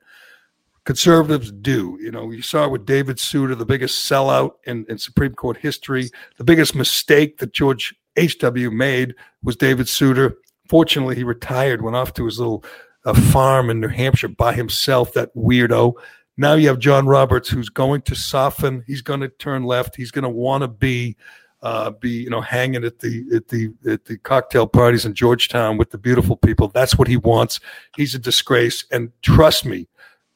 Conservatives 0.86 1.52
do. 1.52 1.98
You 2.00 2.10
know, 2.10 2.32
you 2.32 2.42
saw 2.42 2.64
it 2.64 2.72
with 2.72 2.84
David 2.84 3.20
Souter, 3.20 3.54
the 3.54 3.64
biggest 3.64 4.10
sellout 4.10 4.54
in, 4.64 4.84
in 4.88 4.98
Supreme 4.98 5.34
Court 5.34 5.56
history. 5.56 6.10
The 6.36 6.42
biggest 6.42 6.74
mistake 6.74 7.38
that 7.38 7.52
George 7.52 7.94
H.W. 8.16 8.72
made 8.72 9.14
was 9.44 9.54
David 9.54 9.88
Souter. 9.88 10.36
Fortunately, 10.68 11.16
he 11.16 11.24
retired, 11.24 11.82
went 11.82 11.96
off 11.96 12.14
to 12.14 12.24
his 12.24 12.38
little 12.38 12.64
uh, 13.04 13.14
farm 13.14 13.70
in 13.70 13.80
New 13.80 13.88
Hampshire 13.88 14.28
by 14.28 14.54
himself, 14.54 15.12
that 15.14 15.34
weirdo. 15.34 15.94
Now 16.36 16.54
you 16.54 16.68
have 16.68 16.78
John 16.78 17.06
Roberts, 17.06 17.48
who's 17.48 17.68
going 17.68 18.02
to 18.02 18.14
soften. 18.14 18.84
He's 18.86 19.02
going 19.02 19.20
to 19.20 19.28
turn 19.28 19.64
left. 19.64 19.96
He's 19.96 20.10
going 20.10 20.22
to 20.22 20.28
want 20.28 20.62
to 20.62 20.68
be 20.68 21.16
uh, 21.62 21.90
be 21.90 22.10
you 22.10 22.30
know 22.30 22.40
hanging 22.40 22.84
at 22.84 23.00
the 23.00 23.24
at 23.34 23.48
the 23.48 23.72
at 23.90 24.04
the 24.04 24.18
cocktail 24.18 24.66
parties 24.66 25.04
in 25.04 25.14
Georgetown 25.14 25.76
with 25.76 25.90
the 25.90 25.98
beautiful 25.98 26.36
people. 26.36 26.68
That's 26.68 26.96
what 26.96 27.08
he 27.08 27.16
wants. 27.16 27.60
He's 27.96 28.14
a 28.14 28.18
disgrace, 28.18 28.84
and 28.92 29.10
trust 29.22 29.64
me, 29.64 29.88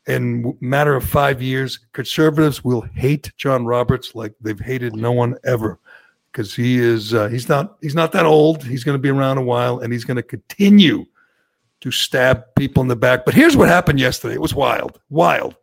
in 0.07 0.57
matter 0.61 0.97
of 0.97 1.05
five 1.05 1.41
years, 1.41 1.79
conservatives 1.93 2.65
will 2.65 2.81
hate 2.81 3.33
John 3.37 3.65
Roberts 3.65 4.15
like 4.15 4.35
they've 4.41 4.59
hated 4.59 4.97
no 4.97 5.13
one 5.13 5.37
ever, 5.45 5.79
because 6.33 6.55
he 6.55 6.79
is 6.79 7.13
uh, 7.13 7.29
he's 7.29 7.49
not 7.49 7.77
he's 7.81 7.95
not 7.95 8.13
that 8.13 8.27
old. 8.27 8.65
He's 8.65 8.85
going 8.85 8.97
to 8.97 9.03
be 9.03 9.11
around 9.11 9.39
a 9.39 9.43
while, 9.43 9.79
and 9.79 9.93
he's 9.93 10.05
going 10.05 10.17
to 10.17 10.23
continue 10.23 11.05
to 11.81 11.91
stab 11.91 12.45
people 12.57 12.81
in 12.83 12.89
the 12.89 12.97
back. 12.97 13.25
But 13.25 13.35
here's 13.35 13.57
what 13.57 13.69
happened 13.69 14.01
yesterday. 14.01 14.35
It 14.35 14.41
was 14.41 14.55
wild, 14.55 15.01
wild. 15.11 15.57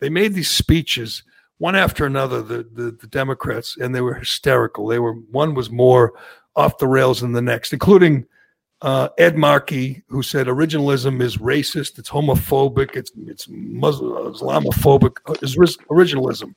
They 0.00 0.08
made 0.08 0.34
these 0.34 0.50
speeches 0.50 1.22
one 1.58 1.76
after 1.76 2.06
another, 2.06 2.40
the, 2.40 2.66
the, 2.72 2.90
the 2.92 3.06
Democrats, 3.06 3.76
and 3.76 3.94
they 3.94 4.00
were 4.00 4.14
hysterical. 4.14 4.86
They 4.86 4.98
were 4.98 5.12
one 5.12 5.54
was 5.54 5.70
more 5.70 6.14
off 6.56 6.78
the 6.78 6.88
rails 6.88 7.20
than 7.20 7.32
the 7.32 7.42
next, 7.42 7.72
including 7.72 8.26
uh, 8.82 9.10
Ed 9.18 9.36
Markey, 9.36 10.02
who 10.08 10.22
said 10.22 10.46
originalism 10.46 11.20
is 11.20 11.36
racist, 11.36 11.98
it's 11.98 12.08
homophobic, 12.08 12.96
it's 12.96 13.12
it's 13.26 13.46
Muslim, 13.48 14.32
Islamophobic, 14.32 15.42
is 15.42 15.56
originalism. 15.90 16.54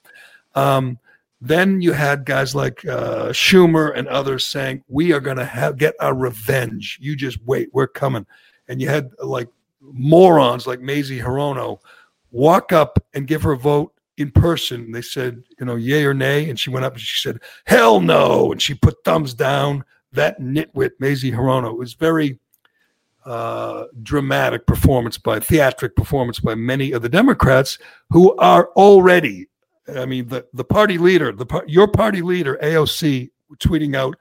Um, 0.55 0.97
then 1.43 1.81
you 1.81 1.91
had 1.93 2.25
guys 2.25 2.55
like 2.55 2.85
uh, 2.85 3.29
Schumer 3.29 3.97
and 3.97 4.07
others 4.07 4.45
saying, 4.45 4.83
"We 4.87 5.11
are 5.11 5.19
going 5.19 5.37
to 5.37 5.73
get 5.77 5.95
our 5.99 6.13
revenge. 6.13 6.97
You 7.01 7.15
just 7.15 7.39
wait, 7.45 7.69
we're 7.73 7.87
coming." 7.87 8.25
And 8.67 8.81
you 8.81 8.87
had 8.87 9.11
like 9.19 9.49
morons 9.81 10.65
like 10.65 10.79
Mazie 10.79 11.19
Hirono 11.19 11.79
walk 12.31 12.71
up 12.71 12.97
and 13.13 13.27
give 13.27 13.43
her 13.43 13.51
a 13.51 13.57
vote 13.57 13.93
in 14.17 14.31
person. 14.31 14.91
They 14.91 15.01
said, 15.01 15.43
you 15.59 15.65
know, 15.65 15.75
yay 15.75 16.05
or 16.05 16.13
nay, 16.13 16.49
and 16.49 16.59
she 16.59 16.69
went 16.69 16.85
up 16.85 16.93
and 16.93 17.01
she 17.01 17.21
said, 17.21 17.41
"Hell 17.65 17.99
no!" 17.99 18.51
and 18.51 18.61
she 18.61 18.73
put 18.73 19.03
thumbs 19.03 19.33
down 19.33 19.83
that 20.13 20.39
nitwit 20.39 20.91
Mazie 20.99 21.31
Hirono 21.31 21.71
it 21.71 21.77
was 21.77 21.93
very 21.93 22.39
uh, 23.25 23.85
dramatic 24.01 24.65
performance 24.65 25.17
by 25.17 25.39
theatric 25.39 25.95
performance 25.95 26.39
by 26.39 26.55
many 26.55 26.91
of 26.91 27.01
the 27.01 27.09
Democrats 27.09 27.77
who 28.09 28.35
are 28.37 28.69
already, 28.75 29.47
I 29.87 30.05
mean, 30.05 30.27
the, 30.27 30.45
the 30.53 30.63
party 30.63 30.97
leader, 30.97 31.31
the 31.31 31.63
your 31.67 31.87
party 31.87 32.21
leader 32.21 32.57
AOC 32.61 33.29
tweeting 33.59 33.95
out 33.95 34.17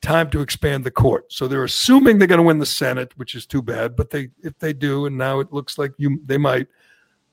time 0.00 0.30
to 0.30 0.40
expand 0.40 0.84
the 0.84 0.90
court. 0.90 1.32
So 1.32 1.46
they're 1.46 1.64
assuming 1.64 2.18
they're 2.18 2.28
going 2.28 2.38
to 2.38 2.46
win 2.46 2.58
the 2.58 2.66
Senate, 2.66 3.12
which 3.16 3.34
is 3.34 3.46
too 3.46 3.62
bad. 3.62 3.96
But 3.96 4.10
they, 4.10 4.30
if 4.42 4.58
they 4.58 4.72
do, 4.72 5.06
and 5.06 5.18
now 5.18 5.40
it 5.40 5.52
looks 5.52 5.78
like 5.78 5.92
you 5.98 6.20
they 6.24 6.38
might, 6.38 6.68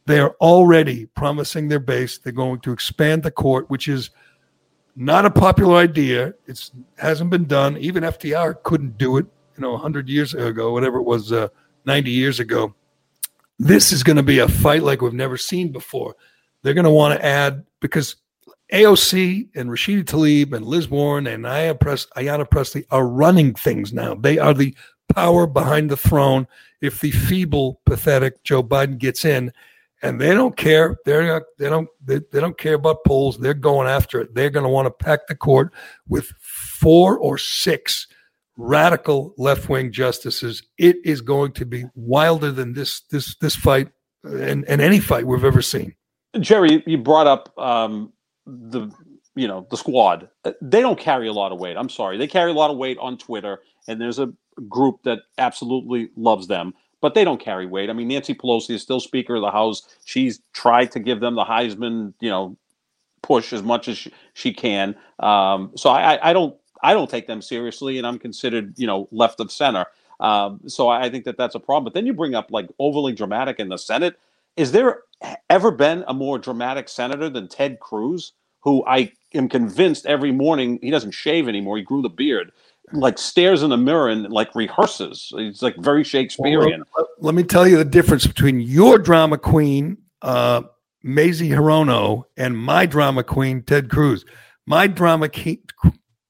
they 0.05 0.19
are 0.19 0.35
already 0.41 1.05
promising 1.05 1.67
their 1.67 1.79
base 1.79 2.17
they're 2.17 2.33
going 2.33 2.59
to 2.61 2.71
expand 2.71 3.23
the 3.23 3.31
court, 3.31 3.69
which 3.69 3.87
is 3.87 4.09
not 4.95 5.25
a 5.25 5.29
popular 5.29 5.77
idea. 5.77 6.33
It 6.47 6.71
hasn't 6.97 7.29
been 7.29 7.45
done. 7.45 7.77
Even 7.77 8.03
FDR 8.03 8.61
couldn't 8.63 8.97
do 8.97 9.17
it, 9.17 9.25
you 9.55 9.61
know, 9.61 9.73
100 9.73 10.09
years 10.09 10.33
ago, 10.33 10.71
whatever 10.71 10.97
it 10.97 11.03
was, 11.03 11.31
uh, 11.31 11.49
90 11.85 12.09
years 12.09 12.39
ago. 12.39 12.73
This 13.59 13.91
is 13.91 14.03
going 14.03 14.17
to 14.17 14.23
be 14.23 14.39
a 14.39 14.47
fight 14.47 14.83
like 14.83 15.01
we've 15.01 15.13
never 15.13 15.37
seen 15.37 15.71
before. 15.71 16.15
They're 16.63 16.73
going 16.73 16.85
to 16.85 16.91
want 16.91 17.19
to 17.19 17.25
add 17.25 17.65
because 17.81 18.15
AOC 18.71 19.49
and 19.55 19.69
Rashida 19.69 20.03
Tlaib 20.03 20.53
and 20.53 20.65
Liz 20.65 20.89
Warren 20.89 21.27
and 21.27 21.45
Ayanna 21.45 22.49
Pressley 22.49 22.85
are 22.91 23.07
running 23.07 23.53
things 23.53 23.93
now. 23.93 24.15
They 24.15 24.37
are 24.37 24.53
the 24.53 24.75
power 25.13 25.47
behind 25.47 25.89
the 25.89 25.97
throne. 25.97 26.47
If 26.81 26.99
the 26.99 27.11
feeble, 27.11 27.81
pathetic 27.85 28.43
Joe 28.43 28.61
Biden 28.61 28.97
gets 28.97 29.25
in, 29.25 29.51
and 30.01 30.21
they 30.21 30.33
don't 30.33 30.55
care. 30.55 30.97
They're 31.05 31.25
not, 31.25 31.43
they 31.57 31.69
don't 31.69 31.89
they, 32.03 32.19
they 32.31 32.39
don't 32.39 32.57
care 32.57 32.75
about 32.75 33.03
polls. 33.03 33.39
They're 33.39 33.53
going 33.53 33.87
after 33.87 34.21
it. 34.21 34.35
They're 34.35 34.49
going 34.49 34.63
to 34.63 34.69
want 34.69 34.85
to 34.85 35.05
pack 35.05 35.27
the 35.27 35.35
court 35.35 35.73
with 36.07 36.27
four 36.39 37.17
or 37.17 37.37
six 37.37 38.07
radical 38.57 39.33
left 39.37 39.69
wing 39.69 39.91
justices. 39.91 40.61
It 40.77 40.97
is 41.03 41.21
going 41.21 41.53
to 41.53 41.65
be 41.65 41.85
wilder 41.95 42.51
than 42.51 42.73
this 42.73 43.01
this 43.09 43.35
this 43.37 43.55
fight 43.55 43.89
uh, 44.25 44.35
and, 44.35 44.65
and 44.65 44.81
any 44.81 44.99
fight 44.99 45.25
we've 45.25 45.43
ever 45.43 45.61
seen. 45.61 45.95
Gerry, 46.39 46.83
you 46.85 46.97
brought 46.97 47.27
up 47.27 47.57
um, 47.57 48.13
the 48.45 48.91
you 49.35 49.47
know 49.47 49.67
the 49.69 49.77
squad. 49.77 50.29
They 50.61 50.81
don't 50.81 50.99
carry 50.99 51.27
a 51.27 51.33
lot 51.33 51.51
of 51.51 51.59
weight. 51.59 51.77
I'm 51.77 51.89
sorry, 51.89 52.17
they 52.17 52.27
carry 52.27 52.51
a 52.51 52.55
lot 52.55 52.71
of 52.71 52.77
weight 52.77 52.97
on 52.99 53.17
Twitter, 53.17 53.61
and 53.87 53.99
there's 54.01 54.19
a 54.19 54.33
group 54.69 55.03
that 55.03 55.19
absolutely 55.37 56.09
loves 56.15 56.47
them. 56.47 56.73
but 57.01 57.13
they 57.13 57.23
don't 57.23 57.39
carry 57.39 57.65
weight. 57.65 57.89
I 57.89 57.93
mean, 57.93 58.07
Nancy 58.07 58.33
Pelosi 58.33 58.71
is 58.71 58.81
still 58.81 58.99
Speaker 58.99 59.35
of 59.35 59.41
the 59.41 59.51
House. 59.51 59.83
She's 60.05 60.39
tried 60.53 60.91
to 60.93 60.99
give 60.99 61.19
them 61.19 61.35
the 61.35 61.43
Heisman, 61.45 62.13
you 62.19 62.29
know, 62.29 62.57
push 63.21 63.53
as 63.53 63.63
much 63.63 63.87
as 63.87 63.97
she, 63.97 64.13
she 64.33 64.53
can. 64.53 64.95
Um, 65.19 65.71
so 65.75 65.89
I, 65.89 66.29
I 66.29 66.33
don't 66.33 66.55
I 66.83 66.93
don't 66.93 67.09
take 67.09 67.27
them 67.27 67.41
seriously, 67.41 67.97
and 67.97 68.07
I'm 68.07 68.19
considered 68.19 68.73
you 68.77 68.87
know 68.87 69.07
left 69.11 69.39
of 69.39 69.51
center. 69.51 69.85
Um, 70.19 70.61
so 70.67 70.89
I 70.89 71.09
think 71.09 71.25
that 71.25 71.37
that's 71.37 71.55
a 71.55 71.59
problem. 71.59 71.85
But 71.85 71.93
then 71.93 72.05
you 72.07 72.13
bring 72.13 72.35
up 72.35 72.51
like 72.51 72.69
overly 72.79 73.13
dramatic 73.13 73.59
in 73.59 73.69
the 73.69 73.77
Senate. 73.77 74.19
Is 74.55 74.71
there 74.71 75.01
ever 75.49 75.71
been 75.71 76.03
a 76.07 76.13
more 76.13 76.37
dramatic 76.37 76.89
senator 76.89 77.29
than 77.29 77.47
Ted 77.47 77.79
Cruz, 77.79 78.33
who 78.61 78.85
I 78.85 79.11
am 79.33 79.49
convinced 79.49 80.05
every 80.05 80.31
morning 80.31 80.79
he 80.81 80.91
doesn't 80.91 81.11
shave 81.11 81.47
anymore. 81.47 81.77
He 81.77 81.83
grew 81.83 82.01
the 82.01 82.09
beard, 82.09 82.51
like 82.91 83.17
stares 83.17 83.63
in 83.63 83.69
the 83.69 83.77
mirror 83.77 84.09
and 84.09 84.29
like 84.29 84.53
rehearses. 84.53 85.31
He's 85.35 85.61
like 85.61 85.75
very 85.77 86.03
Shakespearean. 86.03 86.83
Well, 86.95 87.07
let 87.19 87.35
me 87.35 87.43
tell 87.43 87.67
you 87.67 87.77
the 87.77 87.85
difference 87.85 88.27
between 88.27 88.59
your 88.59 88.97
drama 88.97 89.37
queen, 89.37 89.97
uh, 90.21 90.63
Mazie 91.03 91.49
Hirono, 91.49 92.23
and 92.35 92.57
my 92.57 92.85
drama 92.85 93.23
queen, 93.23 93.63
Ted 93.63 93.89
Cruz. 93.89 94.25
My 94.65 94.87
drama 94.87 95.29
king, 95.29 95.61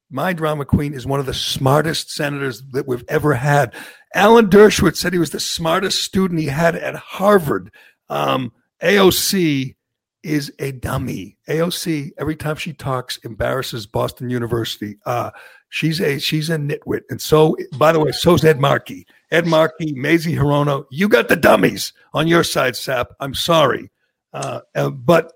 my 0.10 0.34
drama 0.34 0.66
queen 0.66 0.94
is 0.94 1.06
one 1.06 1.20
of 1.20 1.26
the 1.26 1.34
smartest 1.34 2.12
senators 2.12 2.62
that 2.72 2.88
we've 2.88 3.04
ever 3.08 3.34
had. 3.34 3.74
Alan 4.14 4.48
Dershowitz 4.48 4.98
said 4.98 5.14
he 5.14 5.20
was 5.20 5.32
the 5.32 5.40
smartest 5.40 6.02
student 6.04 6.40
he 6.40 6.48
had 6.48 6.76
at 6.76 6.96
Harvard. 6.96 7.72
Um, 8.10 8.52
AOC 8.82 9.76
is 10.24 10.52
a 10.60 10.72
dummy. 10.74 11.38
AOC 11.48 12.12
every 12.18 12.36
time 12.36 12.56
she 12.56 12.74
talks 12.74 13.18
embarrasses 13.18 13.88
Boston 13.88 14.30
University. 14.30 14.98
Uh, 15.06 15.32
she's 15.70 16.02
a 16.02 16.20
she's 16.20 16.50
a 16.50 16.58
nitwit, 16.58 17.02
and 17.10 17.22
so 17.22 17.56
by 17.78 17.92
the 17.92 18.00
way, 18.00 18.12
so's 18.12 18.44
Ed 18.44 18.60
Markey. 18.60 19.06
Ed 19.32 19.48
Markey, 19.48 19.94
Mazie 19.94 20.36
Hirono, 20.36 20.86
you 20.92 21.08
got 21.08 21.28
the 21.28 21.36
dummies 21.36 21.94
on 22.14 22.28
your 22.28 22.44
side, 22.44 22.76
Sap. 22.76 23.14
I'm 23.20 23.34
sorry, 23.34 23.90
uh, 24.34 24.62
uh, 24.76 24.90
but 24.90 25.32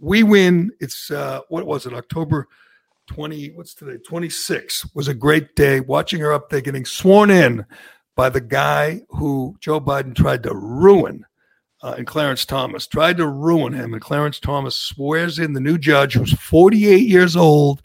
we 0.00 0.22
win. 0.22 0.72
It's 0.80 1.10
uh, 1.10 1.40
what 1.48 1.66
was 1.66 1.86
it? 1.86 1.94
October 1.94 2.48
20, 3.08 3.52
what's 3.52 3.74
today? 3.74 3.98
26 4.06 4.94
was 4.94 5.08
a 5.08 5.14
great 5.14 5.54
day. 5.54 5.80
Watching 5.80 6.20
her 6.20 6.32
up 6.32 6.50
there 6.50 6.60
getting 6.60 6.84
sworn 6.84 7.30
in 7.30 7.64
by 8.16 8.28
the 8.28 8.40
guy 8.40 9.02
who 9.10 9.56
Joe 9.60 9.80
Biden 9.80 10.14
tried 10.14 10.42
to 10.44 10.54
ruin, 10.54 11.24
uh, 11.82 11.94
and 11.98 12.06
Clarence 12.06 12.44
Thomas 12.44 12.86
tried 12.86 13.16
to 13.16 13.26
ruin 13.26 13.72
him. 13.72 13.92
And 13.92 14.02
Clarence 14.02 14.38
Thomas 14.38 14.76
swears 14.76 15.38
in 15.38 15.52
the 15.52 15.60
new 15.60 15.78
judge 15.78 16.14
who's 16.14 16.32
48 16.32 17.06
years 17.06 17.36
old, 17.36 17.82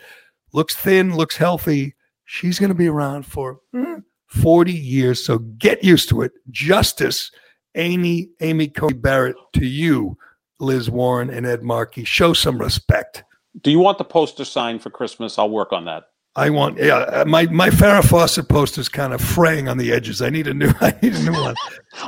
looks 0.54 0.76
thin, 0.76 1.16
looks 1.16 1.38
healthy. 1.38 1.96
She's 2.26 2.60
going 2.60 2.70
to 2.70 2.76
be 2.76 2.88
around 2.88 3.26
for 3.26 3.60
hmm, 3.74 4.00
40 4.28 4.72
years. 4.72 5.26
So 5.26 5.40
get 5.40 5.84
used 5.84 6.10
to 6.10 6.22
it. 6.22 6.34
Justice, 6.52 7.32
Amy, 7.76 8.30
Amy 8.42 8.68
Coney 8.68 8.94
Barrett, 8.94 9.36
to 9.54 9.66
you, 9.66 10.18
Liz 10.60 10.90
Warren 10.90 11.30
and 11.30 11.46
Ed 11.46 11.64
Markey. 11.64 12.04
Show 12.04 12.34
some 12.34 12.60
respect. 12.60 13.24
Do 13.62 13.72
you 13.72 13.80
want 13.80 13.98
the 13.98 14.04
poster 14.04 14.46
signed 14.46 14.84
for 14.84 14.92
Christmas? 14.92 15.40
I'll 15.40 15.50
work 15.50 15.74
on 15.74 15.86
that. 15.86 16.04
I 16.38 16.52
want 16.52 16.78
yeah. 16.78 17.24
My 17.26 17.48
my 17.48 17.72
Farrah 17.72 18.08
Fawcett 18.08 18.48
poster 18.48 18.80
is 18.80 18.90
kind 18.90 19.12
of 19.12 19.20
fraying 19.20 19.68
on 19.68 19.80
the 19.80 19.92
edges. 19.92 20.22
I 20.22 20.30
need 20.30 20.46
a 20.46 20.54
new. 20.54 20.72
I 20.82 20.96
need 21.02 21.16
a 21.16 21.24
new 21.24 21.32
one. 21.32 21.56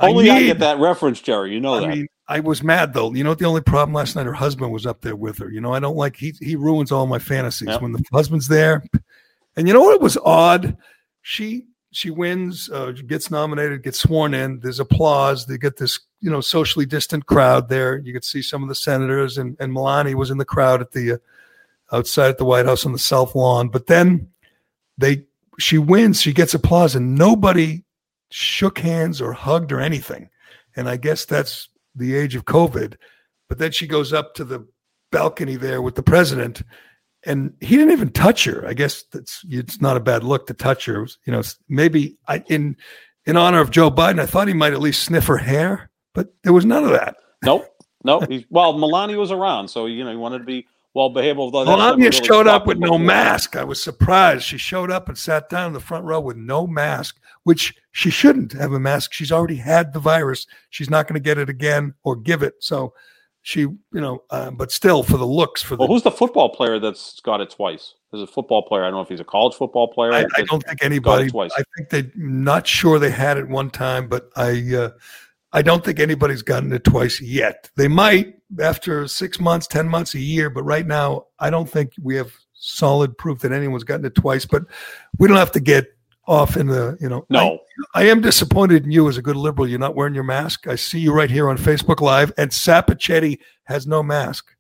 only 0.02 0.30
I, 0.30 0.36
need, 0.36 0.44
I, 0.44 0.46
get 0.46 0.60
that 0.60 0.78
reference, 0.78 1.20
Gerry. 1.20 1.52
You 1.52 1.60
know 1.60 1.74
I 1.74 1.80
that. 1.80 1.90
Mean, 1.90 2.08
I 2.28 2.40
was 2.40 2.62
mad 2.62 2.94
though. 2.94 3.12
You 3.12 3.24
know 3.24 3.32
what 3.32 3.40
the 3.40 3.46
only 3.46 3.62
problem 3.62 3.96
last 3.96 4.16
night? 4.16 4.28
Her 4.28 4.34
husband 4.34 4.72
was 4.72 4.86
up 4.86 5.02
there 5.02 5.16
with 5.16 5.40
her. 5.40 5.50
You 5.50 5.62
know, 5.62 5.74
I 5.74 5.80
don't 5.80 5.98
like 5.98 6.16
he 6.16 6.36
he 6.40 6.56
ruins 6.56 6.92
all 6.92 7.08
my 7.08 7.18
fantasies 7.18 7.70
yep. 7.70 7.82
when 7.82 7.92
the 7.92 8.04
husband's 8.14 8.48
there. 8.48 8.84
And 9.58 9.68
you 9.68 9.74
know 9.74 9.82
what 9.82 10.00
was 10.00 10.16
odd? 10.24 10.78
She 11.24 11.66
she 11.92 12.12
wins, 12.12 12.70
uh, 12.70 12.92
gets 12.92 13.32
nominated, 13.32 13.82
gets 13.82 14.00
sworn 14.00 14.36
in. 14.36 14.60
There's 14.60 14.80
applause. 14.80 15.48
They 15.48 15.58
get 15.58 15.78
this 15.78 16.00
you 16.22 16.30
know 16.30 16.40
socially 16.40 16.86
distant 16.86 17.26
crowd 17.26 17.68
there. 17.68 17.98
You 17.98 18.14
could 18.14 18.24
see 18.24 18.44
some 18.44 18.62
of 18.62 18.70
the 18.70 18.76
senators 18.76 19.40
and 19.40 19.58
and 19.60 19.74
Melania 19.74 20.16
was 20.16 20.30
in 20.30 20.38
the 20.38 20.46
crowd 20.46 20.82
at 20.82 20.92
the. 20.92 21.14
Uh, 21.14 21.18
outside 21.92 22.30
at 22.30 22.38
the 22.38 22.46
White 22.46 22.66
House 22.66 22.86
on 22.86 22.92
the 22.92 23.00
South 23.00 23.36
Lawn. 23.36 23.70
But 23.70 23.88
then 23.88 24.30
they 24.98 25.26
she 25.60 25.78
wins, 25.78 26.22
she 26.22 26.34
gets 26.34 26.54
applause, 26.54 26.96
and 26.96 27.16
nobody 27.16 27.84
shook 28.32 28.80
hands 28.80 29.22
or 29.22 29.34
hugged 29.34 29.72
or 29.72 29.80
anything. 29.80 30.30
And 30.76 30.90
I 30.90 30.98
guess 30.98 31.26
that's 31.26 31.70
the 31.96 32.16
age 32.16 32.36
of 32.36 32.46
COVID. 32.46 32.96
But 33.48 33.58
then 33.58 33.72
she 33.72 33.88
goes 33.88 34.14
up 34.14 34.36
to 34.36 34.44
the 34.44 34.66
balcony 35.12 35.56
there 35.56 35.82
with 35.82 35.96
the 35.96 36.04
president, 36.04 36.62
and 37.26 37.54
he 37.60 37.76
didn't 37.76 37.94
even 37.94 38.12
touch 38.12 38.46
her. 38.46 38.66
I 38.68 38.74
guess 38.74 39.04
that's 39.12 39.42
it's 39.50 39.82
not 39.82 39.98
a 39.98 40.02
bad 40.02 40.24
look 40.24 40.48
to 40.48 40.54
touch 40.54 40.86
her. 40.86 41.08
You 41.26 41.34
know, 41.34 41.42
maybe 41.68 42.18
I 42.28 42.44
in 42.48 42.78
in 43.26 43.38
honor 43.38 43.60
of 43.60 43.72
Joe 43.72 43.92
Biden, 43.92 44.20
I 44.20 44.26
thought 44.26 44.48
he 44.48 44.54
might 44.54 44.74
at 44.74 44.80
least 44.80 45.04
sniff 45.04 45.26
her 45.26 45.38
hair, 45.38 45.90
but 46.14 46.34
there 46.44 46.54
was 46.54 46.66
none 46.66 46.84
of 46.84 46.92
that. 46.92 47.18
Nope, 47.44 47.66
nope. 48.04 48.30
well, 48.50 48.78
Melania 48.78 49.18
was 49.18 49.32
around, 49.32 49.68
so 49.68 49.88
you 49.88 50.04
know 50.04 50.12
he 50.12 50.18
wanted 50.18 50.40
to 50.40 50.46
be 50.46 50.68
well 50.94 51.10
behaved. 51.10 51.38
Melania 51.38 52.10
really 52.10 52.26
showed 52.26 52.48
up 52.48 52.66
with 52.66 52.78
no 52.78 52.98
mask. 52.98 53.56
I 53.56 53.64
was 53.64 53.82
surprised. 53.82 54.44
She 54.44 54.58
showed 54.58 54.92
up 54.92 55.08
and 55.08 55.18
sat 55.18 55.50
down 55.50 55.68
in 55.68 55.74
the 55.74 55.80
front 55.80 56.06
row 56.06 56.20
with 56.20 56.38
no 56.38 56.66
mask, 56.68 57.20
which 57.44 57.76
she 57.92 58.10
shouldn't 58.10 58.54
have 58.54 58.74
a 58.74 58.80
mask. 58.80 59.14
She's 59.14 59.32
already 59.32 59.58
had 59.58 59.94
the 59.94 60.00
virus. 60.00 60.48
She's 60.70 60.90
not 60.90 61.08
going 61.08 61.16
to 61.16 61.20
get 61.20 61.38
it 61.38 61.50
again 61.50 61.94
or 62.04 62.16
give 62.16 62.44
it. 62.44 62.56
So 62.60 62.94
she, 63.42 63.62
you 63.62 63.80
know, 63.94 64.24
uh, 64.30 64.52
but 64.52 64.72
still 64.72 65.04
for 65.04 65.18
the 65.18 65.26
looks. 65.26 65.62
For 65.62 65.76
well, 65.76 65.88
who's 65.88 66.04
the 66.04 66.12
football 66.12 66.50
player 66.50 66.80
that's 66.80 67.20
got 67.22 67.42
it 67.42 67.50
twice? 67.50 67.94
There's 68.12 68.24
a 68.24 68.28
football 68.28 68.64
player. 68.64 68.84
I 68.84 68.88
don't 68.88 68.96
know 68.96 69.02
if 69.02 69.10
he's 69.10 69.20
a 69.20 69.26
college 69.26 69.56
football 69.56 69.88
player. 69.88 70.12
I, 70.12 70.26
I 70.36 70.42
don't 70.44 70.64
think 70.64 70.84
anybody. 70.84 71.30
I 71.36 71.64
think 71.78 71.90
they 71.90 72.12
not 72.16 72.68
sure 72.68 73.00
they 73.00 73.12
had 73.12 73.38
it 73.38 73.48
one 73.48 73.70
time, 73.70 74.08
but 74.08 74.30
I. 74.36 74.76
Uh, 74.76 74.90
I 75.52 75.64
don't 75.64 75.84
think 75.84 76.00
anybody's 76.00 76.44
gotten 76.44 76.72
it 76.74 76.84
twice 76.84 77.20
yet. 77.20 77.72
They 77.76 77.88
might 77.88 78.39
after 78.60 79.08
six 79.08 79.40
months, 79.40 79.68
10 79.68 79.88
months, 79.88 80.16
a 80.16 80.20
year, 80.20 80.50
but 80.50 80.64
right 80.64 80.86
now, 80.86 81.26
I 81.40 81.50
don't 81.50 81.70
think 81.70 81.94
we 82.02 82.16
have 82.16 82.32
solid 82.54 83.18
proof 83.18 83.40
that 83.40 83.52
anyone's 83.52 83.84
gotten 83.84 84.06
it 84.06 84.16
twice. 84.16 84.46
But 84.46 84.64
we 85.18 85.28
don't 85.28 85.38
have 85.38 85.52
to 85.54 85.60
get 85.60 85.88
off 86.26 86.58
in 86.58 86.68
the, 86.68 86.98
you 87.00 87.10
know. 87.10 87.26
No. 87.30 87.60
I, 87.96 88.02
I 88.02 88.04
am 88.08 88.22
disappointed 88.22 88.86
in 88.86 88.92
you 88.92 89.08
as 89.10 89.18
a 89.18 89.22
good 89.22 89.36
liberal. 89.36 89.68
You're 89.68 89.80
not 89.80 89.96
wearing 89.96 90.14
your 90.14 90.24
mask. 90.24 90.68
I 90.68 90.76
see 90.76 91.00
you 91.00 91.14
right 91.14 91.30
here 91.30 91.50
on 91.50 91.58
Facebook 91.58 92.02
Live, 92.02 92.32
and 92.38 92.52
Sapichetti 92.52 93.40
has 93.66 93.88
no 93.88 94.04
mask. 94.04 94.56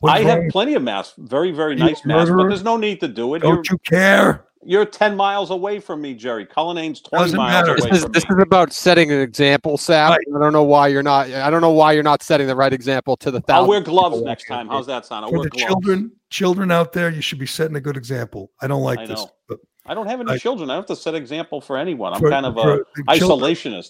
What's 0.00 0.20
I 0.20 0.22
have 0.22 0.50
plenty 0.50 0.74
of 0.74 0.82
masks, 0.82 1.14
very, 1.16 1.50
very 1.50 1.76
nice 1.76 2.04
masks, 2.04 2.30
but 2.30 2.48
there's 2.48 2.62
no 2.62 2.76
need 2.76 3.00
to 3.00 3.08
do 3.08 3.34
it. 3.34 3.38
Don't 3.38 3.54
You're, 3.54 3.76
you 3.76 3.78
care? 3.78 4.44
You're 4.66 4.84
10 4.84 5.16
miles 5.16 5.50
away 5.50 5.78
from 5.78 6.00
me, 6.00 6.14
Gerry. 6.14 6.46
Cullinane's 6.46 7.00
20 7.00 7.24
Doesn't 7.24 7.36
miles 7.36 7.52
matter. 7.52 7.70
away 7.72 7.90
this 7.90 7.98
is, 7.98 8.02
from 8.04 8.12
this 8.12 8.28
me. 8.28 8.36
is 8.36 8.42
about 8.42 8.72
setting 8.72 9.12
an 9.12 9.20
example, 9.20 9.76
Sap. 9.76 10.10
Right. 10.10 10.20
I 10.34 10.38
don't 10.38 10.52
know 10.52 10.62
why 10.62 10.88
you're 10.88 11.02
not. 11.02 11.30
I 11.30 11.50
don't 11.50 11.60
know 11.60 11.70
why 11.70 11.92
you're 11.92 12.02
not 12.02 12.22
setting 12.22 12.46
the 12.46 12.56
right 12.56 12.72
example 12.72 13.16
to 13.18 13.30
the. 13.30 13.42
I'll 13.48 13.66
wear 13.66 13.80
gloves 13.80 14.22
next 14.22 14.46
time. 14.46 14.68
How's 14.68 14.86
that 14.86 15.06
sound? 15.06 15.24
I'll 15.24 15.30
For 15.30 15.38
wear 15.38 15.44
the 15.44 15.50
gloves. 15.50 15.66
children, 15.66 16.12
children 16.30 16.70
out 16.70 16.92
there, 16.92 17.10
you 17.10 17.20
should 17.20 17.38
be 17.38 17.46
setting 17.46 17.76
a 17.76 17.80
good 17.80 17.96
example. 17.96 18.50
I 18.60 18.66
don't 18.66 18.82
like 18.82 19.00
I 19.00 19.06
this. 19.06 19.26
But 19.48 19.58
I 19.86 19.94
don't 19.94 20.06
have 20.06 20.20
any 20.20 20.32
I, 20.32 20.38
children. 20.38 20.70
I 20.70 20.76
have 20.76 20.86
to 20.86 20.96
set 20.96 21.14
example 21.14 21.60
for 21.60 21.76
anyone. 21.76 22.14
I'm 22.14 22.20
for, 22.20 22.30
kind 22.30 22.46
of 22.46 22.56
a 22.56 22.80
isolationist. 23.08 23.18
Children. 23.18 23.82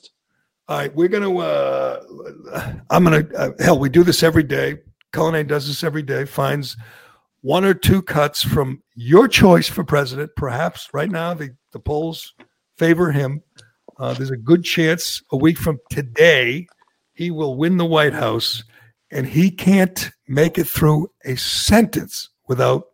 All 0.66 0.78
right, 0.78 0.94
we're 0.94 1.08
gonna. 1.08 1.36
Uh, 1.36 2.74
I'm 2.90 3.04
gonna. 3.04 3.24
Uh, 3.36 3.50
hell, 3.60 3.78
we 3.78 3.88
do 3.88 4.02
this 4.02 4.22
every 4.22 4.42
day. 4.42 4.78
Cullinane 5.12 5.46
does 5.46 5.66
this 5.66 5.84
every 5.84 6.02
day. 6.02 6.24
Finds 6.24 6.76
one 7.44 7.66
or 7.66 7.74
two 7.74 8.00
cuts 8.00 8.40
from 8.42 8.82
your 8.94 9.28
choice 9.28 9.68
for 9.68 9.84
president. 9.84 10.30
Perhaps 10.34 10.88
right 10.94 11.10
now 11.10 11.34
the, 11.34 11.54
the 11.72 11.78
polls 11.78 12.32
favor 12.78 13.12
him. 13.12 13.42
Uh, 13.98 14.14
there's 14.14 14.30
a 14.30 14.36
good 14.36 14.64
chance 14.64 15.22
a 15.30 15.36
week 15.36 15.58
from 15.58 15.78
today 15.90 16.66
he 17.12 17.30
will 17.30 17.54
win 17.54 17.76
the 17.76 17.84
White 17.84 18.14
House, 18.14 18.64
and 19.10 19.26
he 19.26 19.50
can't 19.50 20.10
make 20.26 20.56
it 20.56 20.66
through 20.66 21.10
a 21.26 21.36
sentence 21.36 22.30
without 22.48 22.86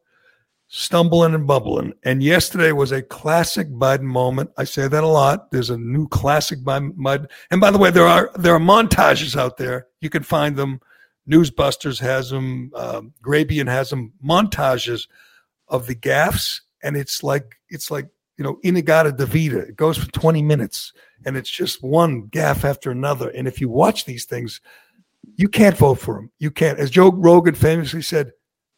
stumbling 0.66 1.32
and 1.32 1.46
bubbling. 1.46 1.94
And 2.02 2.20
yesterday 2.20 2.72
was 2.72 2.90
a 2.90 3.02
classic 3.02 3.70
Biden 3.70 4.02
moment. 4.02 4.50
I 4.58 4.64
say 4.64 4.88
that 4.88 5.04
a 5.04 5.06
lot. 5.06 5.52
There's 5.52 5.70
a 5.70 5.78
new 5.78 6.08
classic 6.08 6.58
Biden. 6.64 7.28
And 7.52 7.60
by 7.60 7.70
the 7.70 7.78
way, 7.78 7.92
there 7.92 8.06
are 8.06 8.32
there 8.34 8.54
are 8.54 8.60
montages 8.60 9.36
out 9.36 9.58
there. 9.58 9.86
You 10.00 10.10
can 10.10 10.24
find 10.24 10.56
them 10.56 10.80
Newsbusters 11.30 12.00
has 12.00 12.30
them, 12.30 12.72
um, 12.74 13.12
Grabien 13.22 13.68
has 13.68 13.90
them, 13.90 14.12
montages 14.24 15.06
of 15.68 15.86
the 15.86 15.94
gaffs, 15.94 16.62
and 16.82 16.96
it's 16.96 17.22
like 17.22 17.56
it's 17.68 17.90
like 17.90 18.08
you 18.36 18.44
know 18.44 18.58
In-A-Gadda-Da-Vida. 18.62 19.58
It 19.58 19.76
goes 19.76 19.96
for 19.96 20.10
twenty 20.10 20.42
minutes, 20.42 20.92
and 21.24 21.36
it's 21.36 21.50
just 21.50 21.82
one 21.82 22.26
gaff 22.26 22.64
after 22.64 22.90
another. 22.90 23.30
And 23.30 23.46
if 23.46 23.60
you 23.60 23.68
watch 23.68 24.04
these 24.04 24.24
things, 24.24 24.60
you 25.36 25.48
can't 25.48 25.76
vote 25.76 26.00
for 26.00 26.18
him. 26.18 26.30
You 26.38 26.50
can't. 26.50 26.78
As 26.78 26.90
Joe 26.90 27.12
Rogan 27.12 27.54
famously 27.54 28.02
said, 28.02 28.32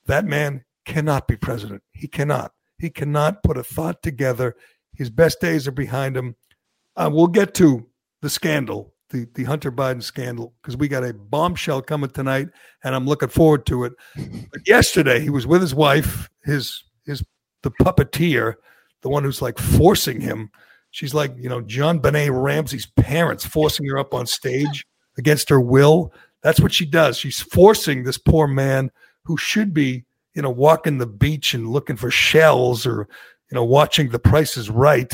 that 0.07 0.25
man 0.25 0.65
cannot 0.85 1.29
be 1.29 1.37
president. 1.37 1.83
He 1.93 2.09
cannot. 2.09 2.53
He 2.79 2.91
cannot 2.91 3.43
put 3.43 3.57
a 3.57 3.65
thought 3.65 4.03
together. 4.03 4.57
His 4.95 5.09
best 5.09 5.41
days 5.41 5.67
are 5.67 5.73
behind 5.73 6.17
him. 6.17 6.37
Uh, 6.97 7.09
we'll 7.13 7.29
get 7.29 7.55
to 7.55 7.87
the 8.21 8.29
scandal 8.29 8.93
the, 9.13 9.29
the 9.35 9.45
Hunter 9.45 9.71
Biden 9.71 10.03
scandal 10.03 10.53
because 10.61 10.77
we 10.77 10.89
got 10.89 11.05
a 11.05 11.15
bombshell 11.15 11.83
coming 11.83 12.11
tonight, 12.11 12.49
and 12.83 12.95
I'm 12.95 13.07
looking 13.07 13.29
forward 13.29 13.67
to 13.67 13.85
it. 13.85 13.93
But 14.17 14.67
yesterday, 14.67 15.21
he 15.21 15.31
was 15.31 15.47
with 15.47 15.61
his 15.61 15.75
wife, 15.75 16.29
his 16.45 16.83
his 17.07 17.25
the 17.63 17.71
puppeteer, 17.71 18.55
the 19.03 19.09
one 19.09 19.23
who's 19.23 19.41
like 19.41 19.59
forcing 19.59 20.21
him 20.21 20.51
She's 20.93 21.15
like, 21.15 21.35
you 21.39 21.49
know, 21.49 21.63
JonBenét 21.63 22.31
Ramsey's 22.31 22.87
parents 22.87 23.47
forcing 23.47 23.87
her 23.87 23.99
up 23.99 24.13
on 24.13 24.27
stage 24.27 24.87
against 25.17 25.49
her 25.49 25.61
will. 25.61 26.13
That's 26.43 26.61
what 26.61 26.73
she 26.73 26.85
does. 26.85 27.17
She's 27.17 27.41
forcing 27.41 28.05
this 28.05 28.19
poor 28.19 28.47
man 28.47 28.91
who 29.25 29.39
should 29.39 29.73
be, 29.73 30.05
you 30.35 30.43
know, 30.43 30.51
walking 30.51 30.99
the 30.99 31.07
beach 31.07 31.55
and 31.55 31.71
looking 31.71 31.97
for 31.97 32.11
shells 32.11 32.87
or, 32.87 33.09
you 33.51 33.55
know, 33.55 33.65
watching 33.65 34.11
The 34.11 34.19
Price 34.19 34.59
is 34.59 34.69
Right 34.69 35.11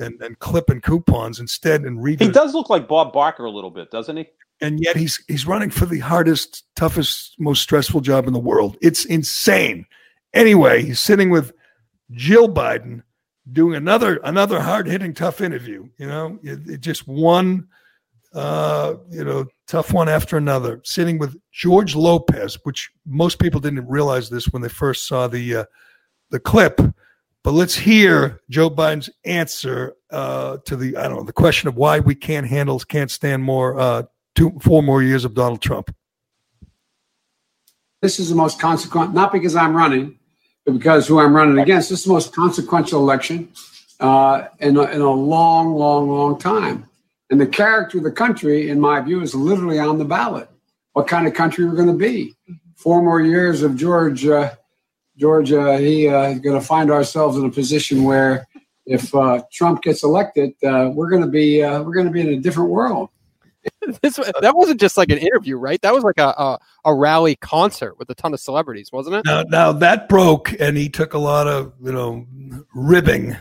and, 0.00 0.20
and 0.22 0.38
clipping 0.38 0.80
coupons 0.80 1.38
instead 1.40 1.82
and 1.82 2.02
reading. 2.02 2.28
He 2.28 2.32
does 2.32 2.54
look 2.54 2.70
like 2.70 2.88
Bob 2.88 3.12
Barker 3.12 3.44
a 3.44 3.50
little 3.50 3.70
bit, 3.70 3.90
doesn't 3.90 4.16
he? 4.16 4.26
And 4.60 4.78
yet 4.82 4.96
he's 4.96 5.22
he's 5.26 5.46
running 5.46 5.70
for 5.70 5.86
the 5.86 6.00
hardest, 6.00 6.64
toughest, 6.76 7.36
most 7.38 7.62
stressful 7.62 8.02
job 8.02 8.26
in 8.26 8.32
the 8.32 8.38
world. 8.38 8.76
It's 8.82 9.04
insane. 9.04 9.86
Anyway, 10.34 10.82
he's 10.82 11.00
sitting 11.00 11.30
with 11.30 11.52
Jill 12.10 12.48
Biden 12.48 13.02
doing 13.50 13.74
another 13.74 14.16
another 14.22 14.60
hard 14.60 14.86
hitting 14.86 15.14
tough 15.14 15.40
interview. 15.40 15.88
You 15.98 16.06
know, 16.06 16.38
it, 16.42 16.68
it 16.68 16.80
just 16.80 17.08
one 17.08 17.68
uh, 18.34 18.94
you 19.10 19.24
know 19.24 19.46
tough 19.66 19.92
one 19.92 20.08
after 20.08 20.36
another. 20.36 20.80
Sitting 20.84 21.18
with 21.18 21.36
George 21.52 21.96
Lopez, 21.96 22.58
which 22.64 22.90
most 23.06 23.38
people 23.38 23.60
didn't 23.60 23.88
realize 23.88 24.28
this 24.30 24.48
when 24.48 24.62
they 24.62 24.68
first 24.68 25.06
saw 25.06 25.26
the 25.26 25.56
uh, 25.56 25.64
the 26.30 26.40
clip. 26.40 26.80
But 27.42 27.52
let's 27.52 27.74
hear 27.74 28.40
Joe 28.50 28.70
Biden's 28.70 29.08
answer 29.24 29.94
uh, 30.10 30.58
to 30.66 30.76
the 30.76 30.96
I 30.96 31.04
don't 31.08 31.16
know 31.16 31.24
the 31.24 31.32
question 31.32 31.68
of 31.68 31.76
why 31.76 32.00
we 32.00 32.14
can't 32.14 32.46
handle 32.46 32.78
can't 32.80 33.10
stand 33.10 33.42
more 33.42 33.78
uh, 33.78 34.02
two 34.34 34.58
four 34.60 34.82
more 34.82 35.02
years 35.02 35.24
of 35.24 35.34
Donald 35.34 35.62
Trump. 35.62 35.94
This 38.02 38.18
is 38.18 38.30
the 38.30 38.34
most 38.34 38.58
consequent, 38.58 39.12
not 39.12 39.30
because 39.30 39.54
I'm 39.54 39.76
running, 39.76 40.18
but 40.64 40.72
because 40.72 41.06
who 41.06 41.18
I'm 41.20 41.36
running 41.36 41.58
against. 41.58 41.90
This 41.90 42.00
is 42.00 42.04
the 42.06 42.12
most 42.12 42.34
consequential 42.34 43.00
election 43.00 43.50
uh, 44.00 44.46
in, 44.58 44.78
a, 44.78 44.84
in 44.84 45.02
a 45.02 45.10
long, 45.10 45.74
long, 45.74 46.08
long 46.08 46.38
time. 46.38 46.88
And 47.30 47.38
the 47.38 47.46
character 47.46 47.98
of 47.98 48.04
the 48.04 48.10
country, 48.10 48.70
in 48.70 48.80
my 48.80 49.00
view, 49.00 49.20
is 49.20 49.34
literally 49.34 49.78
on 49.78 49.98
the 49.98 50.06
ballot. 50.06 50.48
What 50.94 51.08
kind 51.08 51.26
of 51.26 51.34
country 51.34 51.66
we're 51.66 51.76
going 51.76 51.88
to 51.88 51.92
be? 51.92 52.34
Four 52.74 53.02
more 53.02 53.20
years 53.20 53.62
of 53.62 53.76
George. 53.76 54.26
Uh, 54.26 54.54
George, 55.20 55.52
uh, 55.52 55.76
he 55.76 56.08
uh, 56.08 56.30
is 56.30 56.40
going 56.40 56.58
to 56.58 56.66
find 56.66 56.90
ourselves 56.90 57.36
in 57.36 57.44
a 57.44 57.50
position 57.50 58.04
where, 58.04 58.48
if 58.86 59.14
uh, 59.14 59.42
Trump 59.52 59.82
gets 59.82 60.02
elected, 60.02 60.52
uh, 60.64 60.90
we're 60.94 61.10
going 61.10 61.22
to 61.22 61.28
be 61.28 61.62
uh, 61.62 61.82
we're 61.82 61.92
going 61.92 62.06
to 62.06 62.12
be 62.12 62.22
in 62.22 62.30
a 62.30 62.36
different 62.38 62.70
world. 62.70 63.10
this 64.02 64.16
that 64.40 64.56
wasn't 64.56 64.80
just 64.80 64.96
like 64.96 65.10
an 65.10 65.18
interview, 65.18 65.58
right? 65.58 65.80
That 65.82 65.92
was 65.92 66.02
like 66.02 66.18
a, 66.18 66.28
a, 66.28 66.58
a 66.86 66.94
rally 66.94 67.36
concert 67.36 67.98
with 67.98 68.08
a 68.08 68.14
ton 68.14 68.32
of 68.32 68.40
celebrities, 68.40 68.90
wasn't 68.90 69.16
it? 69.16 69.26
Now, 69.26 69.42
now 69.42 69.72
that 69.72 70.08
broke, 70.08 70.58
and 70.58 70.78
he 70.78 70.88
took 70.88 71.12
a 71.12 71.18
lot 71.18 71.46
of 71.46 71.74
you 71.82 71.92
know 71.92 72.26
ribbing, 72.74 73.36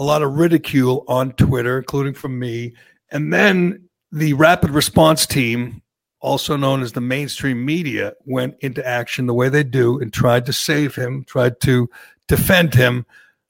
a 0.00 0.02
lot 0.04 0.22
of 0.22 0.34
ridicule 0.34 1.04
on 1.06 1.32
Twitter, 1.32 1.78
including 1.78 2.14
from 2.14 2.36
me, 2.40 2.74
and 3.10 3.32
then 3.32 3.88
the 4.10 4.32
rapid 4.32 4.70
response 4.70 5.26
team, 5.26 5.80
also 6.24 6.56
known 6.56 6.82
as 6.82 6.92
the 6.92 7.02
mainstream 7.02 7.64
media, 7.64 8.14
went 8.24 8.56
into 8.60 8.84
action 8.86 9.26
the 9.26 9.34
way 9.34 9.50
they 9.50 9.62
do 9.62 10.00
and 10.00 10.12
tried 10.12 10.46
to 10.46 10.52
save 10.52 10.94
him, 10.94 11.22
tried 11.24 11.60
to 11.60 11.88
defend 12.28 12.74
him. 12.74 13.04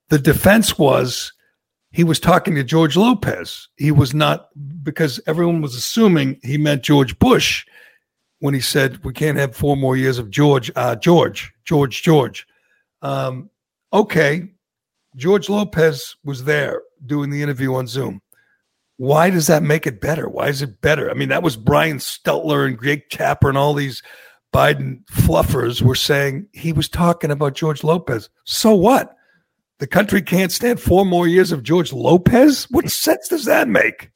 The 0.09 0.19
defense 0.19 0.77
was 0.77 1.33
he 1.93 2.03
was 2.03 2.19
talking 2.19 2.57
to 2.57 2.65
George 2.65 2.97
Lopez. 2.97 3.69
He 3.77 3.93
was 3.93 4.13
not 4.13 4.49
because 4.83 5.21
everyone 5.29 5.63
was 5.63 5.77
assuming 5.77 6.41
he 6.43 6.59
meant 6.59 6.83
George 6.83 7.17
Bush 7.21 7.65
when 8.41 8.55
he 8.55 8.61
said 8.61 9.05
we 9.05 9.13
can't 9.13 9.39
have 9.39 9.55
four 9.55 9.77
more 9.77 9.97
years 9.97 10.19
of 10.19 10.29
George, 10.31 10.73
uh, 10.75 10.97
George, 10.97 11.53
George, 11.65 12.03
George. 12.03 12.45
Um, 13.03 13.51
okay, 13.93 14.49
George 15.15 15.49
Lopez 15.49 16.17
was 16.25 16.43
there 16.43 16.83
doing 17.07 17.31
the 17.31 17.41
interview 17.41 17.73
on 17.75 17.87
Zoom. 17.87 18.21
Why 18.97 19.31
does 19.31 19.49
that 19.49 19.63
make 19.63 19.87
it 19.87 20.01
better? 20.01 20.29
Why 20.29 20.49
is 20.49 20.63
it 20.63 20.81
better? 20.81 21.11
I 21.11 21.15
mean, 21.15 21.29
that 21.31 21.43
was 21.43 21.57
Brian 21.57 21.99
Stelter 21.99 22.67
and 22.67 22.81
Jake 22.83 23.09
Tapper 23.11 23.49
and 23.49 23.59
all 23.59 23.75
these 23.75 24.03
Biden 24.55 25.05
fluffers 25.07 25.83
were 25.83 25.97
saying 25.97 26.47
he 26.53 26.73
was 26.73 26.89
talking 26.89 27.33
about 27.33 27.55
George 27.55 27.83
Lopez. 27.83 28.31
So 28.45 28.73
what? 28.73 29.17
The 29.81 29.89
country 29.89 30.23
can't 30.23 30.53
stand 30.53 30.79
four 30.79 31.05
more 31.05 31.27
years 31.27 31.51
of 31.51 31.65
George 31.65 31.93
Lopez. 31.93 32.69
What 32.71 32.89
sense 32.89 33.27
does 33.27 33.47
that 33.47 33.69
make? 33.69 34.11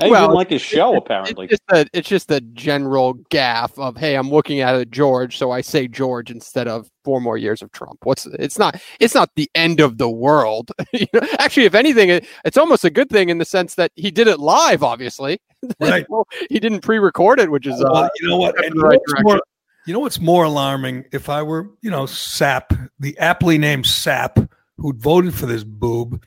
I 0.00 0.08
well, 0.08 0.22
didn't 0.22 0.34
like 0.34 0.50
his 0.50 0.62
show. 0.62 0.96
Apparently, 0.96 1.46
it's 1.48 1.60
just, 1.68 1.86
a, 1.86 1.90
it's 1.96 2.08
just 2.08 2.30
a 2.32 2.40
general 2.40 3.14
gaff 3.30 3.78
of 3.78 3.96
"Hey, 3.96 4.16
I'm 4.16 4.28
looking 4.28 4.60
at 4.60 4.74
a 4.74 4.84
George, 4.84 5.38
so 5.38 5.52
I 5.52 5.60
say 5.60 5.86
George 5.86 6.32
instead 6.32 6.66
of 6.66 6.90
four 7.04 7.20
more 7.20 7.38
years 7.38 7.62
of 7.62 7.70
Trump." 7.70 7.98
What's 8.02 8.26
it's 8.26 8.58
not 8.58 8.80
it's 8.98 9.14
not 9.14 9.30
the 9.36 9.48
end 9.54 9.78
of 9.78 9.98
the 9.98 10.10
world. 10.10 10.72
Actually, 11.38 11.66
if 11.66 11.76
anything, 11.76 12.08
it, 12.08 12.26
it's 12.44 12.56
almost 12.56 12.84
a 12.84 12.90
good 12.90 13.08
thing 13.08 13.28
in 13.28 13.38
the 13.38 13.44
sense 13.44 13.76
that 13.76 13.92
he 13.94 14.10
did 14.10 14.26
it 14.26 14.40
live. 14.40 14.82
Obviously, 14.82 15.40
right? 15.80 16.06
he 16.50 16.58
didn't 16.58 16.80
pre-record 16.80 17.38
it, 17.38 17.52
which 17.52 17.66
is 17.66 17.78
well, 17.78 17.96
uh, 17.96 18.08
you 18.20 18.28
know 18.28 18.38
what? 18.38 18.64
And 18.64 18.74
right 18.82 18.98
more, 19.20 19.40
you 19.86 19.92
know 19.92 20.00
what's 20.00 20.20
more 20.20 20.44
alarming? 20.44 21.04
If 21.12 21.28
I 21.28 21.42
were, 21.44 21.70
you 21.82 21.90
know, 21.90 22.06
Sap, 22.06 22.72
the 22.98 23.16
aptly 23.18 23.58
named 23.58 23.86
Sap, 23.86 24.40
who'd 24.76 25.00
voted 25.00 25.34
for 25.34 25.46
this 25.46 25.62
boob 25.62 26.24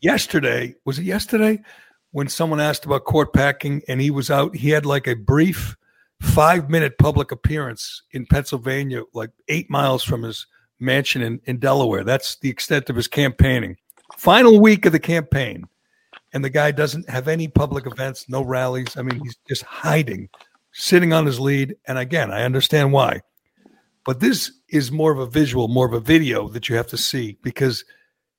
yesterday, 0.00 0.76
was 0.84 1.00
it 1.00 1.04
yesterday? 1.04 1.60
When 2.10 2.28
someone 2.28 2.60
asked 2.60 2.84
about 2.84 3.04
court 3.04 3.32
packing 3.32 3.82
and 3.88 4.00
he 4.00 4.10
was 4.10 4.30
out, 4.30 4.56
he 4.56 4.70
had 4.70 4.86
like 4.86 5.06
a 5.06 5.14
brief 5.14 5.76
five 6.20 6.70
minute 6.70 6.98
public 6.98 7.30
appearance 7.30 8.02
in 8.12 8.26
Pennsylvania, 8.26 9.02
like 9.12 9.30
eight 9.48 9.68
miles 9.70 10.02
from 10.02 10.22
his 10.22 10.46
mansion 10.80 11.22
in, 11.22 11.40
in 11.44 11.58
Delaware. 11.58 12.04
That's 12.04 12.36
the 12.38 12.48
extent 12.48 12.88
of 12.90 12.96
his 12.96 13.08
campaigning. 13.08 13.76
Final 14.16 14.60
week 14.60 14.86
of 14.86 14.92
the 14.92 14.98
campaign. 14.98 15.64
And 16.32 16.44
the 16.44 16.50
guy 16.50 16.72
doesn't 16.72 17.08
have 17.08 17.28
any 17.28 17.48
public 17.48 17.86
events, 17.86 18.28
no 18.28 18.42
rallies. 18.42 18.96
I 18.96 19.02
mean, 19.02 19.20
he's 19.22 19.36
just 19.48 19.62
hiding 19.62 20.28
sitting 20.72 21.12
on 21.12 21.26
his 21.26 21.40
lead. 21.40 21.76
And 21.86 21.98
again, 21.98 22.30
I 22.30 22.44
understand 22.44 22.92
why. 22.92 23.20
But 24.04 24.20
this 24.20 24.52
is 24.68 24.92
more 24.92 25.12
of 25.12 25.18
a 25.18 25.26
visual, 25.26 25.68
more 25.68 25.86
of 25.86 25.92
a 25.92 26.00
video 26.00 26.48
that 26.48 26.68
you 26.68 26.76
have 26.76 26.86
to 26.88 26.96
see 26.96 27.36
because 27.42 27.84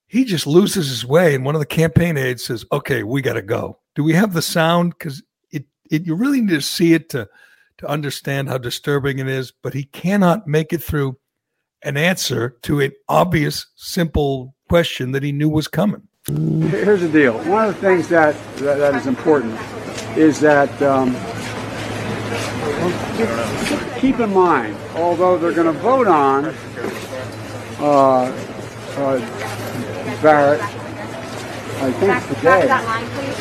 he 0.10 0.26
just 0.26 0.48
loses 0.48 0.90
his 0.90 1.06
way. 1.06 1.36
And 1.36 1.46
one 1.46 1.56
of 1.56 1.60
the 1.60 1.66
campaign 1.66 2.18
aides 2.18 2.44
says, 2.44 2.66
Okay, 2.72 3.04
we 3.04 3.22
got 3.22 3.34
to 3.34 3.42
go. 3.42 3.80
Do 3.96 4.04
we 4.04 4.14
have 4.14 4.34
the 4.34 4.42
sound? 4.42 4.96
Because 4.98 5.24
it, 5.52 5.66
it, 5.90 6.06
you 6.06 6.16
really 6.16 6.42
need 6.42 6.50
to 6.50 6.62
see 6.62 6.94
it 6.94 7.10
to, 7.10 7.30
to 7.78 7.88
understand 7.88 8.50
how 8.50 8.58
disturbing 8.58 9.20
it 9.20 9.28
is. 9.28 9.54
But 9.64 9.76
he 9.76 9.84
cannot 9.84 10.48
make 10.48 10.74
it 10.74 10.84
through 10.84 11.18
an 11.84 11.96
answer 11.96 12.58
to 12.64 12.82
an 12.82 12.92
obvious, 13.08 13.68
simple 13.76 14.56
question 14.68 15.12
that 15.12 15.24
he 15.24 15.32
knew 15.32 15.48
was 15.48 15.68
coming. 15.68 16.02
Here's 16.26 17.02
the 17.02 17.10
deal. 17.10 17.38
One 17.46 17.70
of 17.70 17.76
the 17.76 17.82
things 17.82 18.10
that, 18.10 18.36
that, 18.58 18.78
that 18.80 18.96
is 18.96 19.08
important 19.08 19.58
is 20.18 20.40
that 20.42 20.70
um, 20.82 21.14
keep 24.00 24.20
in 24.20 24.34
mind, 24.34 24.76
although 24.96 25.38
they're 25.38 25.54
going 25.54 25.74
to 25.74 25.82
vote 25.82 26.08
on 26.08 26.46
uh, 27.80 28.26
uh, 28.98 29.69
Barrett, 30.22 30.62
I 30.62 31.92
think 31.94 32.28
today. 32.28 32.68
That 32.68 32.84
line, 32.86 33.08
please. 33.12 33.40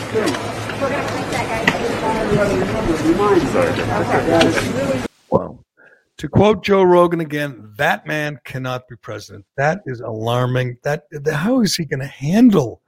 Well, 5.31 5.65
to 6.19 6.29
quote 6.29 6.63
Joe 6.63 6.85
Rogan 6.85 7.21
again, 7.21 7.73
that 7.77 8.07
man 8.07 8.39
cannot 8.45 8.87
be 8.89 8.95
president. 8.97 9.45
That 9.57 9.83
is 9.87 10.01
alarming. 10.01 10.79
That 10.85 11.07
how 11.33 11.63
is 11.63 11.75
he 11.75 11.85
going 11.85 12.01
to 12.01 12.07
handle 12.07 12.81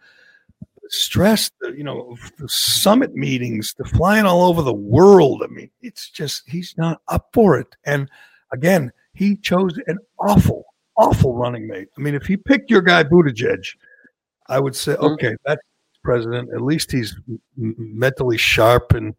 stress, 0.90 1.50
the, 1.60 1.70
you 1.70 1.84
know, 1.84 2.16
the 2.38 2.48
summit 2.48 3.14
meetings, 3.14 3.74
the 3.78 3.84
flying 3.84 4.24
all 4.24 4.42
over 4.48 4.62
the 4.62 4.72
world. 4.72 5.42
I 5.44 5.46
mean, 5.48 5.70
it's 5.82 6.10
just, 6.10 6.48
he's 6.48 6.74
not 6.76 7.00
up 7.08 7.30
for 7.32 7.58
it. 7.58 7.76
And 7.84 8.08
again, 8.52 8.92
he 9.14 9.36
chose 9.36 9.78
an 9.86 9.98
awful, 10.18 10.69
awful 11.00 11.34
running 11.34 11.66
mate. 11.66 11.88
I 11.96 12.00
mean, 12.00 12.14
if 12.14 12.26
he 12.26 12.36
picked 12.36 12.70
your 12.70 12.82
guy 12.82 13.02
Buttigieg, 13.04 13.64
I 14.48 14.60
would 14.60 14.76
say, 14.76 14.92
mm-hmm. 14.92 15.04
okay, 15.14 15.36
that's 15.44 15.62
president. 16.04 16.50
At 16.52 16.60
least 16.60 16.92
he's 16.92 17.16
mentally 17.56 18.36
sharp 18.36 18.92
and 18.92 19.14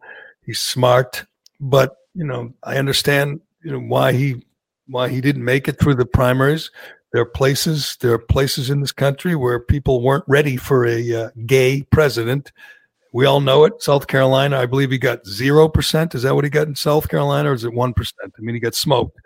he's 0.46 0.60
smart. 0.60 1.26
But 1.60 1.96
you 2.14 2.26
know, 2.26 2.54
I 2.64 2.78
understand 2.78 3.42
you 3.64 3.72
know 3.72 3.80
why 3.80 4.14
he 4.14 4.46
why 4.88 5.10
he 5.10 5.22
didn't 5.22 5.46
make 5.46 5.68
it 5.68 5.80
through 5.80 5.96
the 5.96 6.06
primaries. 6.06 6.70
There 7.14 7.22
are 7.22 7.26
places, 7.26 7.98
there 8.00 8.14
are 8.14 8.20
places 8.20 8.70
in 8.70 8.80
this 8.80 8.94
country 8.94 9.36
where 9.36 9.60
people 9.60 10.02
weren't 10.02 10.24
ready 10.28 10.56
for 10.56 10.86
a 10.86 11.14
uh, 11.14 11.30
gay 11.46 11.82
president. 11.84 12.54
We 13.14 13.26
all 13.26 13.42
know 13.42 13.66
it. 13.66 13.82
South 13.82 14.08
Carolina, 14.08 14.58
I 14.58 14.66
believe 14.66 14.92
he 14.92 14.98
got 14.98 15.28
zero 15.28 15.68
percent. 15.68 16.16
Is 16.16 16.24
that 16.24 16.36
what 16.36 16.46
he 16.46 16.50
got 16.50 16.68
in 16.68 16.76
South 16.76 17.10
Carolina, 17.10 17.52
or 17.52 17.54
is 17.54 17.66
it 17.66 17.74
one 17.74 17.94
percent? 17.94 18.34
I 18.38 18.42
mean, 18.42 18.56
he 18.56 18.62
got 18.62 18.76
smoked. 18.76 19.20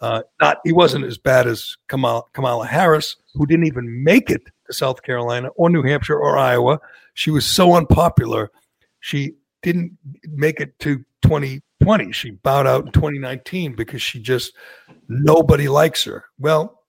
Uh, 0.00 0.22
not 0.40 0.58
he 0.64 0.72
wasn't 0.72 1.04
as 1.04 1.16
bad 1.18 1.46
as 1.46 1.76
Kamala, 1.88 2.22
Kamala 2.32 2.66
Harris, 2.66 3.16
who 3.34 3.46
didn't 3.46 3.66
even 3.66 4.04
make 4.04 4.30
it 4.30 4.42
to 4.66 4.72
South 4.72 5.02
Carolina 5.02 5.48
or 5.56 5.70
New 5.70 5.82
Hampshire 5.82 6.18
or 6.18 6.36
Iowa. 6.36 6.78
She 7.14 7.30
was 7.30 7.46
so 7.46 7.74
unpopular, 7.74 8.50
she 9.00 9.36
didn't 9.62 9.96
make 10.28 10.60
it 10.60 10.78
to 10.80 10.98
2020. 11.22 12.12
She 12.12 12.30
bowed 12.30 12.66
out 12.66 12.86
in 12.86 12.92
2019 12.92 13.74
because 13.74 14.02
she 14.02 14.20
just 14.20 14.52
nobody 15.08 15.68
likes 15.68 16.04
her. 16.04 16.24
Well, 16.38 16.82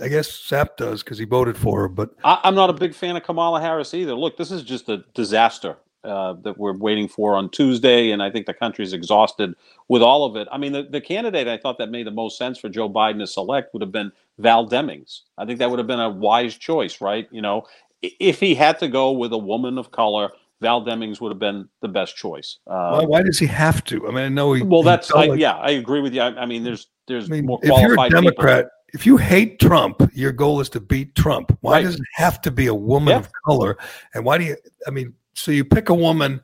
I 0.00 0.08
guess 0.08 0.30
Sapp 0.30 0.76
does 0.76 1.02
because 1.02 1.18
he 1.18 1.24
voted 1.24 1.56
for 1.56 1.82
her. 1.82 1.88
But 1.88 2.10
I, 2.24 2.40
am 2.44 2.54
not 2.54 2.70
a 2.70 2.74
big 2.74 2.94
fan 2.94 3.16
of 3.16 3.22
Kamala 3.22 3.60
Harris 3.60 3.94
either. 3.94 4.14
Look, 4.14 4.36
this 4.36 4.50
is 4.50 4.62
just 4.62 4.88
a 4.88 5.04
disaster 5.14 5.76
uh, 6.04 6.34
that 6.42 6.58
we're 6.58 6.76
waiting 6.76 7.08
for 7.08 7.34
on 7.34 7.50
Tuesday, 7.50 8.10
and 8.10 8.22
I 8.22 8.30
think 8.30 8.46
the 8.46 8.54
country's 8.54 8.92
exhausted 8.92 9.54
with 9.88 10.02
all 10.02 10.24
of 10.24 10.36
it. 10.36 10.48
I 10.50 10.58
mean, 10.58 10.72
the, 10.72 10.84
the 10.84 11.00
candidate 11.00 11.48
I 11.48 11.56
thought 11.56 11.78
that 11.78 11.90
made 11.90 12.06
the 12.06 12.12
most 12.12 12.38
sense 12.38 12.58
for 12.58 12.68
Joe 12.68 12.88
Biden 12.88 13.18
to 13.18 13.26
select 13.26 13.72
would 13.72 13.82
have 13.82 13.92
been 13.92 14.12
Val 14.38 14.68
Demings. 14.68 15.22
I 15.36 15.44
think 15.44 15.58
that 15.58 15.70
would 15.70 15.78
have 15.78 15.88
been 15.88 16.00
a 16.00 16.10
wise 16.10 16.56
choice, 16.56 17.00
right? 17.00 17.28
You 17.30 17.42
know, 17.42 17.64
if 18.02 18.40
he 18.40 18.54
had 18.54 18.78
to 18.78 18.88
go 18.88 19.12
with 19.12 19.32
a 19.32 19.38
woman 19.38 19.78
of 19.78 19.90
color 19.90 20.30
Val 20.60 20.84
Demings 20.84 21.20
would 21.20 21.30
have 21.30 21.38
been 21.38 21.68
the 21.82 21.88
best 21.88 22.16
choice. 22.16 22.58
Uh, 22.66 22.98
why, 22.98 23.04
why, 23.04 23.22
does 23.22 23.38
he 23.38 23.46
have 23.46 23.84
to? 23.84 24.06
I 24.08 24.10
mean, 24.10 24.24
I 24.24 24.28
know 24.28 24.52
he. 24.52 24.62
Well, 24.62 24.82
that's 24.82 25.12
I, 25.12 25.24
yeah, 25.34 25.56
I 25.56 25.70
agree 25.70 26.00
with 26.00 26.12
you. 26.12 26.20
I, 26.20 26.42
I 26.42 26.46
mean, 26.46 26.64
there's 26.64 26.88
there's 27.06 27.30
I 27.30 27.34
mean, 27.34 27.46
more 27.46 27.60
qualified. 27.60 27.90
If 27.90 27.96
you're 27.96 28.06
a 28.06 28.10
Democrat, 28.10 28.64
people. 28.64 28.70
if 28.88 29.06
you 29.06 29.16
hate 29.18 29.60
Trump, 29.60 30.10
your 30.14 30.32
goal 30.32 30.60
is 30.60 30.68
to 30.70 30.80
beat 30.80 31.14
Trump. 31.14 31.56
Why 31.60 31.74
right. 31.74 31.84
does 31.84 31.94
it 31.94 32.06
have 32.14 32.40
to 32.42 32.50
be 32.50 32.66
a 32.66 32.74
woman 32.74 33.12
yeah. 33.12 33.18
of 33.18 33.30
color? 33.46 33.78
And 34.14 34.24
why 34.24 34.38
do 34.38 34.44
you? 34.44 34.56
I 34.86 34.90
mean, 34.90 35.14
so 35.38 35.52
you 35.52 35.64
pick 35.64 35.88
a 35.88 35.94
woman 35.94 36.40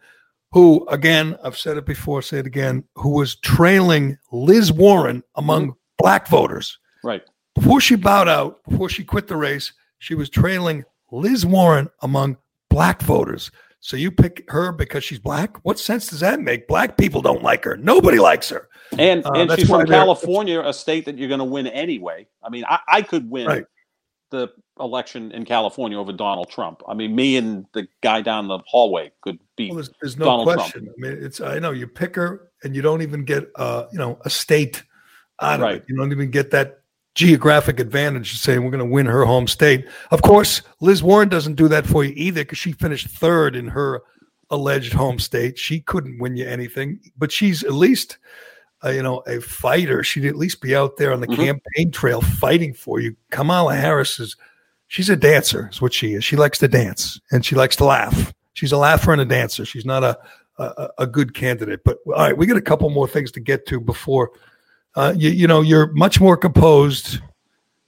who, 0.52 0.86
again, 0.88 1.36
I've 1.42 1.58
said 1.58 1.76
it 1.76 1.84
before, 1.84 2.22
say 2.22 2.38
it 2.38 2.46
again, 2.46 2.84
who 2.94 3.10
was 3.10 3.36
trailing 3.36 4.16
Liz 4.30 4.72
Warren 4.72 5.22
among 5.34 5.74
black 5.98 6.28
voters. 6.28 6.78
Right. 7.02 7.22
Before 7.54 7.80
she 7.80 7.96
bowed 7.96 8.28
out, 8.28 8.62
before 8.64 8.88
she 8.88 9.04
quit 9.04 9.26
the 9.26 9.36
race, 9.36 9.72
she 9.98 10.14
was 10.14 10.30
trailing 10.30 10.84
Liz 11.10 11.44
Warren 11.44 11.88
among 12.02 12.36
black 12.70 13.02
voters. 13.02 13.50
So 13.80 13.96
you 13.96 14.10
pick 14.10 14.44
her 14.48 14.72
because 14.72 15.04
she's 15.04 15.18
black? 15.18 15.56
What 15.64 15.78
sense 15.78 16.08
does 16.08 16.20
that 16.20 16.40
make? 16.40 16.68
Black 16.68 16.96
people 16.96 17.20
don't 17.20 17.42
like 17.42 17.64
her. 17.64 17.76
Nobody 17.76 18.18
likes 18.18 18.48
her. 18.48 18.68
And 18.98 19.26
uh, 19.26 19.32
and 19.32 19.50
she's 19.52 19.68
from 19.68 19.86
California, 19.86 20.60
a 20.60 20.72
state 20.72 21.04
that 21.06 21.18
you're 21.18 21.28
going 21.28 21.38
to 21.38 21.44
win 21.44 21.66
anyway. 21.66 22.26
I 22.42 22.48
mean, 22.48 22.64
I, 22.66 22.78
I 22.88 23.02
could 23.02 23.28
win 23.28 23.46
right. 23.46 23.64
the 24.30 24.48
election 24.80 25.30
in 25.32 25.44
California 25.44 25.98
over 25.98 26.12
Donald 26.12 26.50
Trump. 26.50 26.82
I 26.88 26.94
mean, 26.94 27.14
me 27.14 27.36
and 27.36 27.66
the 27.72 27.86
guy 28.00 28.20
down 28.20 28.48
the 28.48 28.58
hallway 28.66 29.12
could 29.20 29.38
beat 29.56 29.70
well, 29.70 29.76
there's, 29.76 29.90
there's 30.00 30.16
no 30.16 30.24
Donald 30.24 30.48
question. 30.48 30.84
Trump. 30.84 30.96
I 30.98 31.00
mean, 31.00 31.24
it's 31.24 31.40
I 31.40 31.58
know 31.58 31.70
you 31.70 31.86
pick 31.86 32.16
her 32.16 32.50
and 32.62 32.74
you 32.74 32.82
don't 32.82 33.02
even 33.02 33.24
get 33.24 33.50
uh, 33.56 33.86
you 33.92 33.98
know, 33.98 34.18
a 34.24 34.30
state 34.30 34.82
out 35.40 35.60
of 35.60 35.70
it. 35.70 35.84
You 35.88 35.96
don't 35.96 36.12
even 36.12 36.30
get 36.30 36.50
that 36.50 36.80
geographic 37.14 37.78
advantage 37.78 38.38
saying 38.38 38.64
we're 38.64 38.70
going 38.70 38.78
to 38.78 38.92
win 38.92 39.06
her 39.06 39.24
home 39.24 39.46
state. 39.46 39.86
Of 40.10 40.22
course, 40.22 40.62
Liz 40.80 41.02
Warren 41.02 41.28
doesn't 41.28 41.54
do 41.54 41.68
that 41.68 41.86
for 41.86 42.04
you 42.04 42.12
either 42.16 42.42
because 42.42 42.58
she 42.58 42.72
finished 42.72 43.08
third 43.08 43.54
in 43.54 43.68
her 43.68 44.02
alleged 44.50 44.92
home 44.92 45.18
state. 45.18 45.58
She 45.58 45.80
couldn't 45.80 46.18
win 46.18 46.36
you 46.36 46.46
anything, 46.46 47.00
but 47.16 47.30
she's 47.30 47.62
at 47.62 47.72
least, 47.72 48.18
uh, 48.84 48.90
you 48.90 49.02
know, 49.02 49.22
a 49.26 49.40
fighter. 49.40 50.02
She'd 50.02 50.26
at 50.26 50.36
least 50.36 50.60
be 50.60 50.74
out 50.74 50.96
there 50.96 51.12
on 51.12 51.20
the 51.20 51.28
mm-hmm. 51.28 51.42
campaign 51.42 51.90
trail 51.92 52.20
fighting 52.20 52.74
for 52.74 53.00
you. 53.00 53.16
Kamala 53.30 53.76
Harris 53.76 54.18
is, 54.18 54.36
she's 54.88 55.10
a 55.10 55.16
dancer, 55.16 55.68
is 55.72 55.80
what 55.80 55.92
she 55.92 56.14
is. 56.14 56.24
She 56.24 56.36
likes 56.36 56.58
to 56.58 56.68
dance 56.68 57.20
and 57.30 57.44
she 57.44 57.54
likes 57.54 57.76
to 57.76 57.84
laugh. 57.84 58.32
She's 58.52 58.72
a 58.72 58.78
laugher 58.78 59.12
and 59.12 59.20
a 59.20 59.24
dancer. 59.24 59.64
She's 59.64 59.84
not 59.84 60.04
a, 60.04 60.18
a, 60.58 60.88
a 60.98 61.06
good 61.06 61.34
candidate. 61.34 61.80
But 61.84 61.98
all 62.06 62.14
right, 62.14 62.36
we 62.36 62.46
got 62.46 62.56
a 62.56 62.62
couple 62.62 62.88
more 62.90 63.08
things 63.08 63.32
to 63.32 63.40
get 63.40 63.66
to 63.66 63.80
before– 63.80 64.30
uh, 64.96 65.12
you, 65.16 65.30
you 65.30 65.46
know, 65.46 65.60
you're 65.60 65.92
much 65.92 66.20
more 66.20 66.36
composed 66.36 67.20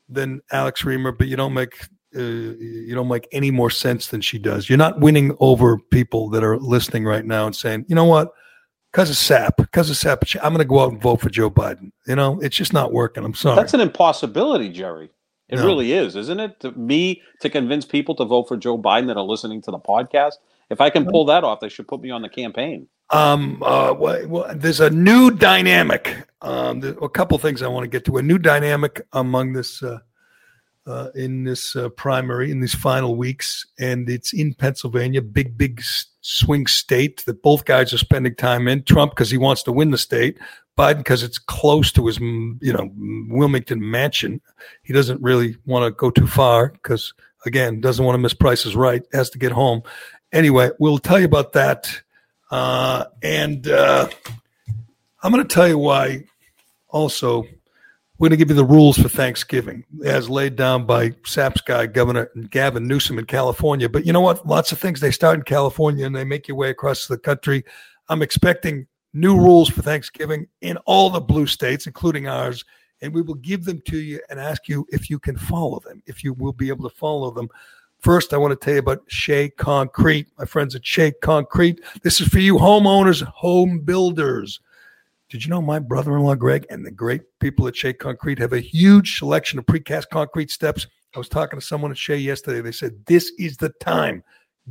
than 0.08 0.40
Alex 0.50 0.82
Reimer, 0.82 1.16
but 1.16 1.28
you 1.28 1.36
don't 1.36 1.54
make 1.54 1.80
uh, 2.16 2.20
you 2.20 2.94
don't 2.94 3.08
make 3.08 3.28
any 3.32 3.50
more 3.50 3.70
sense 3.70 4.08
than 4.08 4.20
she 4.20 4.38
does. 4.38 4.68
You're 4.68 4.78
not 4.78 5.00
winning 5.00 5.36
over 5.38 5.78
people 5.78 6.30
that 6.30 6.42
are 6.42 6.58
listening 6.58 7.04
right 7.04 7.24
now 7.24 7.46
and 7.46 7.54
saying, 7.54 7.86
you 7.88 7.94
know 7.94 8.04
what, 8.04 8.32
because 8.90 9.10
of 9.10 9.16
sap 9.16 9.56
because 9.58 9.90
of 9.90 9.96
sap 9.96 10.24
I'm 10.42 10.52
going 10.52 10.58
to 10.58 10.64
go 10.64 10.80
out 10.80 10.92
and 10.92 11.00
vote 11.00 11.20
for 11.20 11.30
Joe 11.30 11.50
Biden. 11.50 11.92
You 12.06 12.16
know, 12.16 12.40
it's 12.40 12.56
just 12.56 12.72
not 12.72 12.92
working. 12.92 13.24
I'm 13.24 13.34
sorry. 13.34 13.56
That's 13.56 13.74
an 13.74 13.80
impossibility, 13.80 14.68
Gerry. 14.68 15.10
It 15.48 15.56
no. 15.56 15.66
really 15.66 15.92
is, 15.92 16.16
isn't 16.16 16.40
it? 16.40 16.60
To 16.60 16.72
me 16.72 17.22
to 17.40 17.48
convince 17.48 17.84
people 17.84 18.14
to 18.16 18.24
vote 18.24 18.48
for 18.48 18.56
Joe 18.56 18.78
Biden 18.78 19.06
that 19.06 19.16
are 19.16 19.22
listening 19.22 19.62
to 19.62 19.70
the 19.70 19.78
podcast. 19.78 20.34
If 20.70 20.80
I 20.80 20.90
can 20.90 21.06
pull 21.06 21.24
that 21.26 21.44
off, 21.44 21.60
they 21.60 21.68
should 21.68 21.86
put 21.86 22.00
me 22.00 22.10
on 22.10 22.22
the 22.22 22.28
campaign. 22.28 22.88
Um, 23.10 23.62
uh, 23.62 23.94
well, 23.96 24.52
there's 24.52 24.80
a 24.80 24.90
new 24.90 25.30
dynamic. 25.30 26.26
Um, 26.42 26.82
a 27.00 27.08
couple 27.08 27.38
things 27.38 27.62
I 27.62 27.68
want 27.68 27.84
to 27.84 27.88
get 27.88 28.04
to. 28.06 28.16
A 28.16 28.22
new 28.22 28.38
dynamic 28.38 29.06
among 29.12 29.52
this 29.52 29.80
uh, 29.82 30.00
uh, 30.86 31.10
in 31.14 31.44
this 31.44 31.76
uh, 31.76 31.88
primary 31.90 32.50
in 32.50 32.60
these 32.60 32.74
final 32.74 33.14
weeks, 33.16 33.66
and 33.78 34.08
it's 34.08 34.32
in 34.32 34.54
Pennsylvania, 34.54 35.22
big 35.22 35.56
big 35.56 35.82
swing 36.20 36.66
state 36.66 37.24
that 37.26 37.42
both 37.42 37.64
guys 37.64 37.92
are 37.92 37.98
spending 37.98 38.34
time 38.34 38.66
in. 38.66 38.82
Trump 38.82 39.12
because 39.12 39.30
he 39.30 39.38
wants 39.38 39.62
to 39.64 39.72
win 39.72 39.90
the 39.90 39.98
state. 39.98 40.38
Biden 40.76 40.98
because 40.98 41.22
it's 41.22 41.38
close 41.38 41.90
to 41.92 42.06
his 42.06 42.18
you 42.20 42.72
know 42.72 42.90
Wilmington 43.28 43.90
mansion. 43.90 44.40
He 44.82 44.92
doesn't 44.92 45.22
really 45.22 45.56
want 45.64 45.84
to 45.84 45.90
go 45.90 46.10
too 46.10 46.26
far 46.26 46.68
because 46.68 47.14
again 47.44 47.80
doesn't 47.80 48.04
want 48.04 48.14
to 48.14 48.20
miss 48.20 48.34
prices 48.34 48.76
right. 48.76 49.02
Has 49.12 49.30
to 49.30 49.38
get 49.38 49.52
home. 49.52 49.82
Anyway, 50.32 50.70
we'll 50.78 50.98
tell 50.98 51.18
you 51.18 51.24
about 51.24 51.52
that 51.54 52.02
uh, 52.50 53.04
and 53.22 53.68
uh, 53.68 54.08
I'm 55.22 55.32
going 55.32 55.46
to 55.46 55.54
tell 55.54 55.68
you 55.68 55.78
why 55.78 56.24
also. 56.88 57.44
We're 58.18 58.30
going 58.30 58.38
to 58.38 58.42
give 58.42 58.48
you 58.48 58.56
the 58.56 58.64
rules 58.64 58.96
for 58.96 59.10
Thanksgiving 59.10 59.84
as 60.02 60.30
laid 60.30 60.56
down 60.56 60.86
by 60.86 61.14
Sapp's 61.26 61.60
guy, 61.60 61.84
Governor 61.84 62.30
Gavin 62.48 62.88
Newsom 62.88 63.18
in 63.18 63.26
California. 63.26 63.90
But 63.90 64.06
you 64.06 64.12
know 64.14 64.22
what? 64.22 64.46
Lots 64.46 64.72
of 64.72 64.78
things 64.78 65.00
they 65.00 65.10
start 65.10 65.36
in 65.36 65.42
California 65.42 66.06
and 66.06 66.16
they 66.16 66.24
make 66.24 66.48
your 66.48 66.56
way 66.56 66.70
across 66.70 67.08
the 67.08 67.18
country. 67.18 67.62
I'm 68.08 68.22
expecting 68.22 68.86
new 69.16 69.36
rules 69.36 69.68
for 69.68 69.82
Thanksgiving 69.82 70.46
in 70.60 70.76
all 70.78 71.10
the 71.10 71.20
blue 71.20 71.46
states, 71.46 71.86
including 71.86 72.28
ours, 72.28 72.64
and 73.00 73.12
we 73.12 73.22
will 73.22 73.34
give 73.34 73.64
them 73.64 73.80
to 73.86 73.98
you 73.98 74.20
and 74.30 74.38
ask 74.38 74.68
you 74.68 74.86
if 74.90 75.10
you 75.10 75.18
can 75.18 75.36
follow 75.36 75.80
them, 75.80 76.02
if 76.06 76.22
you 76.22 76.32
will 76.34 76.52
be 76.52 76.68
able 76.68 76.88
to 76.88 76.94
follow 76.94 77.30
them. 77.30 77.48
First, 77.98 78.32
I 78.32 78.36
want 78.36 78.58
to 78.58 78.64
tell 78.64 78.74
you 78.74 78.80
about 78.80 79.02
Shea 79.08 79.48
Concrete. 79.48 80.28
My 80.38 80.44
friends 80.44 80.74
at 80.74 80.86
Shea 80.86 81.12
Concrete. 81.12 81.80
This 82.02 82.20
is 82.20 82.28
for 82.28 82.38
you 82.38 82.56
homeowners, 82.56 83.22
home 83.22 83.80
builders. 83.80 84.60
Did 85.28 85.44
you 85.44 85.50
know 85.50 85.62
my 85.62 85.78
brother 85.78 86.16
in 86.16 86.22
law, 86.22 86.34
Greg, 86.34 86.66
and 86.70 86.86
the 86.86 86.90
great 86.90 87.22
people 87.40 87.66
at 87.66 87.76
Shea 87.76 87.92
Concrete 87.92 88.38
have 88.38 88.52
a 88.52 88.60
huge 88.60 89.18
selection 89.18 89.58
of 89.58 89.66
precast 89.66 90.08
concrete 90.10 90.50
steps? 90.50 90.86
I 91.14 91.18
was 91.18 91.28
talking 91.28 91.58
to 91.58 91.64
someone 91.64 91.90
at 91.90 91.98
Shea 91.98 92.16
yesterday. 92.16 92.60
They 92.60 92.72
said, 92.72 93.04
This 93.06 93.32
is 93.38 93.56
the 93.56 93.70
time. 93.80 94.22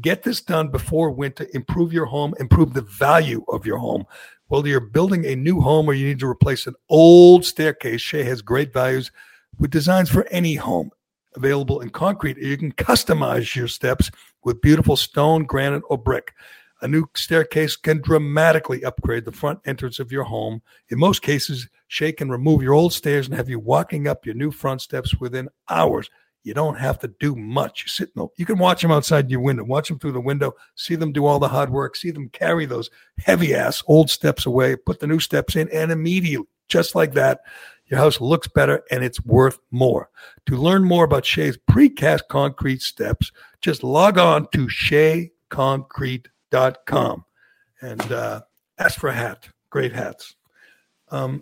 Get 0.01 0.23
this 0.23 0.41
done 0.41 0.69
before 0.69 1.11
winter. 1.11 1.47
Improve 1.53 1.93
your 1.93 2.05
home, 2.05 2.33
improve 2.39 2.73
the 2.73 2.81
value 2.81 3.43
of 3.47 3.65
your 3.65 3.77
home. 3.77 4.05
Whether 4.47 4.67
you're 4.69 4.79
building 4.79 5.25
a 5.25 5.35
new 5.35 5.59
home 5.59 5.89
or 5.89 5.93
you 5.93 6.07
need 6.07 6.19
to 6.19 6.27
replace 6.27 6.67
an 6.67 6.75
old 6.87 7.45
staircase, 7.45 8.01
Shea 8.01 8.23
has 8.23 8.41
great 8.41 8.71
values 8.71 9.11
with 9.57 9.71
designs 9.71 10.09
for 10.09 10.27
any 10.27 10.55
home 10.55 10.91
available 11.35 11.81
in 11.81 11.89
concrete. 11.89 12.37
You 12.37 12.57
can 12.57 12.71
customize 12.71 13.55
your 13.55 13.67
steps 13.67 14.11
with 14.43 14.61
beautiful 14.61 14.95
stone, 14.95 15.43
granite, 15.43 15.83
or 15.89 15.97
brick. 15.97 16.33
A 16.81 16.87
new 16.87 17.07
staircase 17.15 17.75
can 17.75 18.01
dramatically 18.01 18.83
upgrade 18.83 19.25
the 19.25 19.31
front 19.31 19.59
entrance 19.65 19.99
of 19.99 20.11
your 20.11 20.25
home. 20.25 20.61
In 20.89 20.99
most 20.99 21.21
cases, 21.21 21.67
Shea 21.87 22.11
can 22.11 22.29
remove 22.29 22.61
your 22.61 22.73
old 22.73 22.93
stairs 22.93 23.27
and 23.27 23.35
have 23.35 23.49
you 23.49 23.59
walking 23.59 24.07
up 24.07 24.25
your 24.25 24.35
new 24.35 24.51
front 24.51 24.81
steps 24.81 25.15
within 25.15 25.49
hours. 25.69 26.09
You 26.45 26.53
don't 26.53 26.77
have 26.77 26.99
to 26.99 27.09
do 27.19 27.35
much. 27.35 27.83
You 27.83 27.89
sit 27.89 28.15
no, 28.15 28.31
you 28.37 28.45
can 28.45 28.59
watch 28.59 28.83
them 28.83 28.91
outside 28.91 29.31
your 29.31 29.39
window, 29.39 29.63
watch 29.63 29.89
them 29.89 29.97
through 29.97 30.11
the 30.11 30.21
window, 30.21 30.53
see 30.75 30.93
them 30.95 31.11
do 31.11 31.25
all 31.25 31.39
the 31.39 31.47
hard 31.47 31.71
work, 31.71 31.95
see 31.95 32.11
them 32.11 32.29
carry 32.29 32.67
those 32.67 32.91
heavy 33.17 33.55
ass 33.55 33.81
old 33.87 34.11
steps 34.11 34.45
away, 34.45 34.75
put 34.75 34.99
the 34.99 35.07
new 35.07 35.19
steps 35.19 35.55
in, 35.55 35.67
and 35.69 35.91
immediately, 35.91 36.45
just 36.67 36.93
like 36.93 37.13
that, 37.13 37.39
your 37.87 37.99
house 37.99 38.21
looks 38.21 38.47
better 38.47 38.83
and 38.91 39.03
it's 39.03 39.25
worth 39.25 39.57
more. 39.71 40.11
To 40.45 40.55
learn 40.55 40.83
more 40.83 41.05
about 41.05 41.25
Shea's 41.25 41.57
precast 41.69 42.27
concrete 42.29 42.83
steps, 42.83 43.31
just 43.61 43.83
log 43.83 44.19
on 44.19 44.47
to 44.53 44.67
sheaconcrete.com 44.67 47.25
and 47.81 48.11
uh, 48.11 48.41
ask 48.77 48.99
for 48.99 49.09
a 49.09 49.13
hat. 49.13 49.49
Great 49.71 49.93
hats. 49.93 50.35
Um, 51.09 51.41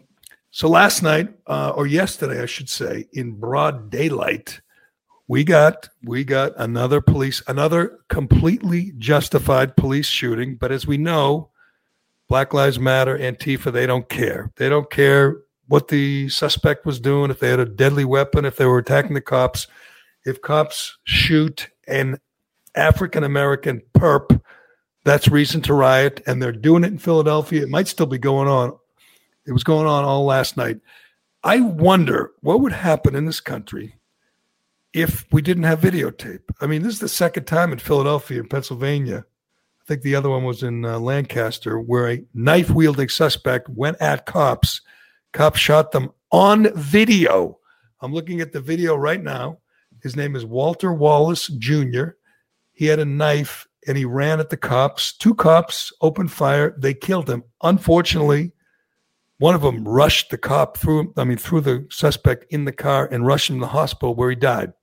so 0.52 0.70
last 0.70 1.02
night, 1.02 1.28
uh, 1.48 1.74
or 1.76 1.88
yesterday, 1.88 2.42
I 2.42 2.46
should 2.46 2.70
say, 2.70 3.08
in 3.14 3.34
broad 3.34 3.90
daylight, 3.90 4.62
we 5.34 5.44
got 5.44 5.90
we 6.04 6.24
got 6.24 6.54
another 6.58 7.02
police 7.02 7.42
another 7.48 7.98
completely 8.08 8.94
justified 9.00 9.76
police 9.76 10.06
shooting. 10.06 10.58
But 10.58 10.72
as 10.72 10.86
we 10.86 10.96
know, 10.96 11.50
Black 12.30 12.54
Lives 12.54 12.78
Matter, 12.78 13.18
Antifa, 13.18 13.74
they 13.74 13.88
don't 13.88 14.08
care. 14.10 14.52
They 14.58 14.70
don't 14.70 14.92
care 14.92 15.38
what 15.66 15.88
the 15.88 16.30
suspect 16.30 16.86
was 16.86 17.00
doing, 17.00 17.32
if 17.32 17.40
they 17.40 17.50
had 17.50 17.60
a 17.60 17.66
deadly 17.66 18.06
weapon, 18.06 18.46
if 18.46 18.58
they 18.58 18.68
were 18.68 18.78
attacking 18.78 19.16
the 19.16 19.22
cops. 19.22 19.66
If 20.24 20.40
cops 20.44 21.00
shoot 21.06 21.68
an 21.88 22.20
African 22.76 23.24
American 23.24 23.82
perp, 23.98 24.40
that's 25.04 25.28
reason 25.30 25.62
to 25.62 25.74
riot. 25.74 26.22
And 26.28 26.44
they're 26.44 26.52
doing 26.52 26.84
it 26.84 26.92
in 26.92 27.00
Philadelphia. 27.00 27.64
It 27.64 27.70
might 27.70 27.88
still 27.88 28.06
be 28.06 28.20
going 28.20 28.48
on. 28.48 28.78
It 29.48 29.52
was 29.52 29.64
going 29.64 29.88
on 29.88 30.04
all 30.04 30.26
last 30.26 30.58
night. 30.58 30.78
I 31.44 31.60
wonder 31.60 32.34
what 32.42 32.60
would 32.60 32.72
happen 32.72 33.16
in 33.16 33.26
this 33.26 33.42
country 33.42 33.96
if 34.94 35.26
we 35.32 35.42
didn't 35.42 35.64
have 35.64 35.80
videotape. 35.80 36.42
I 36.62 36.68
mean, 36.68 36.84
this 36.84 36.94
is 36.94 37.00
the 37.00 37.10
second 37.10 37.46
time 37.46 37.72
in 37.72 37.80
Philadelphia 37.80 38.40
and 38.40 38.50
Pennsylvania. 38.50 39.26
I 39.82 39.86
think 39.86 40.02
the 40.02 40.16
other 40.16 40.30
one 40.30 40.44
was 40.44 40.64
in 40.64 40.86
uh, 40.86 41.00
Lancaster, 41.00 41.80
where 41.80 42.10
a 42.10 42.24
knife 42.34 42.70
wielding 42.70 43.10
suspect 43.10 43.68
went 43.70 43.98
at 44.00 44.26
cops 44.26 44.82
Cops 45.34 45.60
shot 45.60 45.92
them 45.92 46.12
on 46.32 46.72
video 46.76 47.58
I'm 48.04 48.14
looking 48.14 48.42
at 48.42 48.52
the 48.52 48.60
video 48.60 48.96
right 48.96 49.24
now. 49.24 49.60
His 50.02 50.18
name 50.18 50.36
is 50.36 50.44
Walter 50.44 50.92
Wallace 50.92 51.48
Jr. 51.48 52.08
He 52.74 52.88
had 52.88 53.00
a 53.00 53.06
knife 53.06 53.66
and 53.88 53.98
he 53.98 54.04
ran 54.04 54.42
at 54.42 54.50
the 54.50 54.58
cops. 54.58 55.14
Two 55.14 55.34
cops 55.34 55.94
opened 56.02 56.32
fire. 56.32 56.76
They 56.78 56.94
killed 56.94 57.30
him. 57.30 57.46
Unfortunately, 57.62 58.52
one 59.38 59.56
of 59.56 59.62
them 59.62 59.88
rushed 59.88 60.32
the 60.32 60.38
cop 60.38 60.76
through, 60.78 61.14
I 61.16 61.24
mean, 61.24 61.38
through 61.38 61.62
the 61.62 61.88
suspect 61.90 62.46
in 62.50 62.66
the 62.66 62.74
car 62.74 63.08
and 63.10 63.26
rushed 63.26 63.50
him 63.50 63.56
to 63.56 63.62
the 63.62 63.68
hospital 63.68 64.16
where 64.16 64.30
he 64.30 64.36
died. 64.36 64.74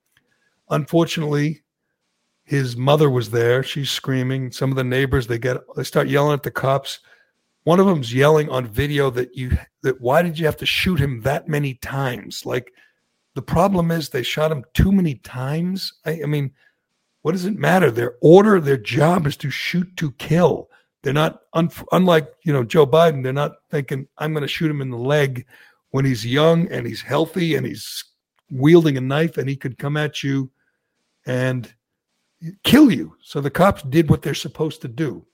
Unfortunately, 0.70 1.62
his 2.44 2.76
mother 2.76 3.10
was 3.10 3.30
there. 3.30 3.62
She's 3.62 3.90
screaming. 3.90 4.50
Some 4.52 4.70
of 4.70 4.76
the 4.76 4.84
neighbors, 4.84 5.26
they 5.26 5.38
get, 5.38 5.58
they 5.76 5.84
start 5.84 6.08
yelling 6.08 6.34
at 6.34 6.42
the 6.42 6.50
cops. 6.50 7.00
One 7.64 7.78
of 7.78 7.86
them's 7.86 8.14
yelling 8.14 8.48
on 8.48 8.66
video 8.66 9.10
that 9.10 9.36
you, 9.36 9.56
that 9.82 10.00
why 10.00 10.22
did 10.22 10.38
you 10.38 10.46
have 10.46 10.56
to 10.58 10.66
shoot 10.66 10.98
him 10.98 11.20
that 11.22 11.48
many 11.48 11.74
times? 11.74 12.46
Like, 12.46 12.72
the 13.34 13.42
problem 13.42 13.90
is 13.90 14.08
they 14.08 14.22
shot 14.22 14.50
him 14.50 14.64
too 14.74 14.90
many 14.90 15.16
times. 15.16 15.92
I, 16.04 16.22
I 16.22 16.26
mean, 16.26 16.52
what 17.22 17.32
does 17.32 17.44
it 17.44 17.58
matter? 17.58 17.90
Their 17.90 18.14
order, 18.20 18.60
their 18.60 18.76
job 18.76 19.26
is 19.26 19.36
to 19.38 19.50
shoot 19.50 19.96
to 19.98 20.12
kill. 20.12 20.68
They're 21.02 21.12
not 21.12 21.42
un, 21.54 21.70
unlike 21.92 22.28
you 22.44 22.52
know 22.52 22.64
Joe 22.64 22.86
Biden. 22.86 23.22
They're 23.22 23.32
not 23.32 23.52
thinking 23.70 24.06
I'm 24.18 24.32
going 24.32 24.42
to 24.42 24.48
shoot 24.48 24.70
him 24.70 24.82
in 24.82 24.90
the 24.90 24.98
leg 24.98 25.46
when 25.90 26.04
he's 26.04 26.26
young 26.26 26.68
and 26.68 26.86
he's 26.86 27.02
healthy 27.02 27.54
and 27.54 27.66
he's 27.66 28.04
wielding 28.50 28.96
a 28.96 29.00
knife 29.00 29.38
and 29.38 29.48
he 29.48 29.56
could 29.56 29.78
come 29.78 29.96
at 29.96 30.22
you 30.22 30.50
and 31.26 31.72
kill 32.64 32.90
you. 32.90 33.16
So 33.22 33.40
the 33.40 33.50
cops 33.50 33.82
did 33.82 34.08
what 34.08 34.22
they're 34.22 34.34
supposed 34.34 34.82
to 34.82 34.88
do. 34.88 35.26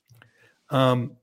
Um, 0.71 1.17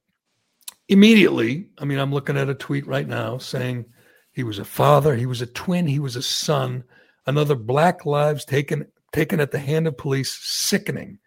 immediately, 0.88 1.70
I 1.78 1.86
mean, 1.86 2.00
I'm 2.00 2.14
looking 2.14 2.38
at 2.38 2.50
a 2.50 2.56
tweet 2.56 2.88
right 2.88 3.08
now 3.08 3.38
saying 3.38 3.86
he 4.32 4.44
was 4.44 4.60
a 4.60 4.66
father, 4.66 5.16
he 5.16 5.26
was 5.26 5.42
a 5.42 5.48
twin, 5.48 5.88
he 5.88 6.00
was 6.00 6.16
a 6.16 6.24
son. 6.24 6.84
Another 7.26 7.56
Black 7.56 8.06
lives 8.06 8.46
taken 8.46 8.88
taken 9.12 9.40
at 9.40 9.52
the 9.52 9.60
hand 9.60 9.88
of 9.88 9.98
police. 9.98 10.34
Sickening. 10.42 11.20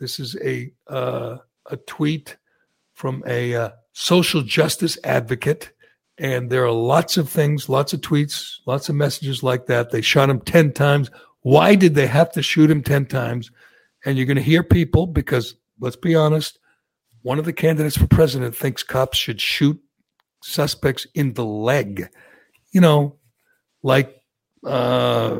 This 0.00 0.18
is 0.18 0.36
a 0.42 0.72
uh, 0.88 1.38
a 1.66 1.76
tweet 1.76 2.36
from 2.94 3.22
a 3.26 3.54
uh, 3.54 3.70
social 3.92 4.42
justice 4.42 4.98
advocate, 5.04 5.72
and 6.18 6.50
there 6.50 6.64
are 6.64 6.72
lots 6.72 7.16
of 7.16 7.28
things, 7.28 7.68
lots 7.68 7.92
of 7.92 8.00
tweets, 8.00 8.56
lots 8.66 8.88
of 8.88 8.94
messages 8.94 9.42
like 9.42 9.66
that. 9.66 9.90
They 9.90 10.00
shot 10.00 10.30
him 10.30 10.40
ten 10.40 10.72
times. 10.72 11.10
Why 11.46 11.74
did 11.76 11.94
they 11.94 12.06
have 12.06 12.32
to 12.32 12.42
shoot 12.42 12.70
him 12.70 12.82
ten 12.82 13.06
times? 13.06 13.50
And 14.04 14.16
you're 14.16 14.26
going 14.26 14.36
to 14.36 14.42
hear 14.42 14.62
people 14.62 15.06
because 15.06 15.54
let's 15.80 15.96
be 15.96 16.14
honest, 16.14 16.58
one 17.22 17.38
of 17.38 17.44
the 17.44 17.52
candidates 17.52 17.96
for 17.96 18.06
president 18.06 18.56
thinks 18.56 18.82
cops 18.82 19.18
should 19.18 19.40
shoot 19.40 19.80
suspects 20.42 21.06
in 21.14 21.34
the 21.34 21.44
leg 21.44 22.08
you 22.76 22.80
know, 22.82 23.16
like 23.82 24.20
uh, 24.66 25.38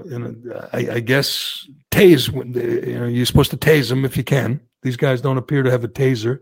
I, 0.72 0.88
I, 0.92 1.00
guess 1.00 1.68
tase. 1.90 2.32
You 2.32 2.98
know, 2.98 3.07
you're 3.07 3.26
supposed 3.26 3.50
to 3.50 3.59
tase 3.59 3.90
them 3.90 4.07
if 4.07 4.16
you 4.16 4.24
can. 4.24 4.62
These 4.80 4.96
guys 4.96 5.20
don't 5.20 5.36
appear 5.36 5.62
to 5.62 5.70
have 5.70 5.84
a 5.84 5.88
taser, 5.88 6.38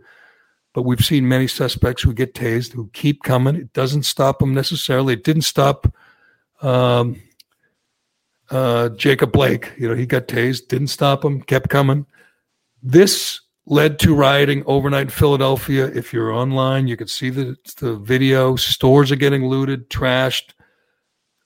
but 0.73 0.83
we've 0.83 1.05
seen 1.05 1.27
many 1.27 1.49
suspects 1.49 2.03
who 2.03 2.13
get 2.13 2.33
tased 2.33 2.75
who 2.75 2.91
keep 2.93 3.25
coming. 3.25 3.57
It 3.57 3.73
doesn't 3.73 4.05
stop 4.05 4.39
them 4.39 4.55
necessarily. 4.55 5.15
It 5.15 5.25
didn't 5.25 5.43
stop 5.43 5.93
um, 6.63 7.21
uh, 8.51 8.91
Jacob 8.91 9.33
Blake. 9.33 9.73
You 9.79 9.89
know, 9.89 9.95
he 9.95 10.07
got 10.07 10.29
tased, 10.29 10.69
didn't 10.69 10.89
stop 10.89 11.25
him, 11.25 11.43
kept 11.43 11.71
coming. 11.71 12.07
This 12.83 13.41
led 13.67 13.99
to 14.01 14.15
rioting 14.15 14.63
overnight 14.67 15.03
in 15.03 15.09
Philadelphia. 15.09 15.87
If 15.87 16.13
you're 16.13 16.33
online, 16.33 16.87
you 16.87 16.97
can 16.97 17.09
see 17.09 17.31
the, 17.31 17.57
the 17.79 17.97
video. 17.97 18.57
Stores 18.57 19.11
are 19.11 19.17
getting 19.17 19.47
looted, 19.47 19.89
trashed. 19.89 20.53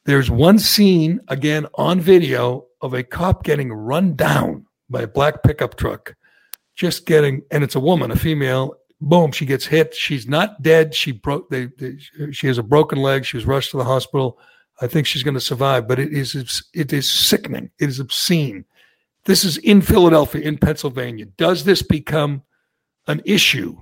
There's 0.04 0.30
one 0.30 0.58
scene, 0.58 1.20
again, 1.28 1.66
on 1.74 2.00
video 2.00 2.66
of 2.80 2.94
a 2.94 3.02
cop 3.02 3.44
getting 3.44 3.72
run 3.72 4.16
down 4.16 4.66
by 4.88 5.02
a 5.02 5.06
black 5.06 5.42
pickup 5.42 5.76
truck, 5.76 6.16
just 6.74 7.06
getting, 7.06 7.42
and 7.50 7.62
it's 7.62 7.74
a 7.74 7.80
woman, 7.80 8.10
a 8.10 8.16
female. 8.16 8.74
Boom, 9.00 9.30
she 9.30 9.46
gets 9.46 9.66
hit. 9.66 9.94
She's 9.94 10.26
not 10.26 10.60
dead. 10.62 10.94
She 10.94 11.12
broke, 11.12 11.50
they, 11.50 11.66
they 11.78 11.98
she 12.32 12.48
has 12.48 12.58
a 12.58 12.62
broken 12.62 12.98
leg. 12.98 13.24
She 13.24 13.36
was 13.36 13.46
rushed 13.46 13.70
to 13.72 13.76
the 13.76 13.84
hospital. 13.84 14.38
I 14.80 14.86
think 14.86 15.06
she's 15.06 15.22
going 15.22 15.34
to 15.34 15.40
survive, 15.40 15.88
but 15.88 15.98
it 15.98 16.12
is, 16.12 16.62
it 16.72 16.92
is 16.92 17.10
sickening. 17.10 17.70
It 17.80 17.88
is 17.88 17.98
obscene. 17.98 18.64
This 19.24 19.44
is 19.44 19.58
in 19.58 19.82
Philadelphia, 19.82 20.42
in 20.42 20.56
Pennsylvania. 20.56 21.26
Does 21.36 21.64
this 21.64 21.82
become 21.82 22.42
an 23.06 23.20
issue 23.24 23.76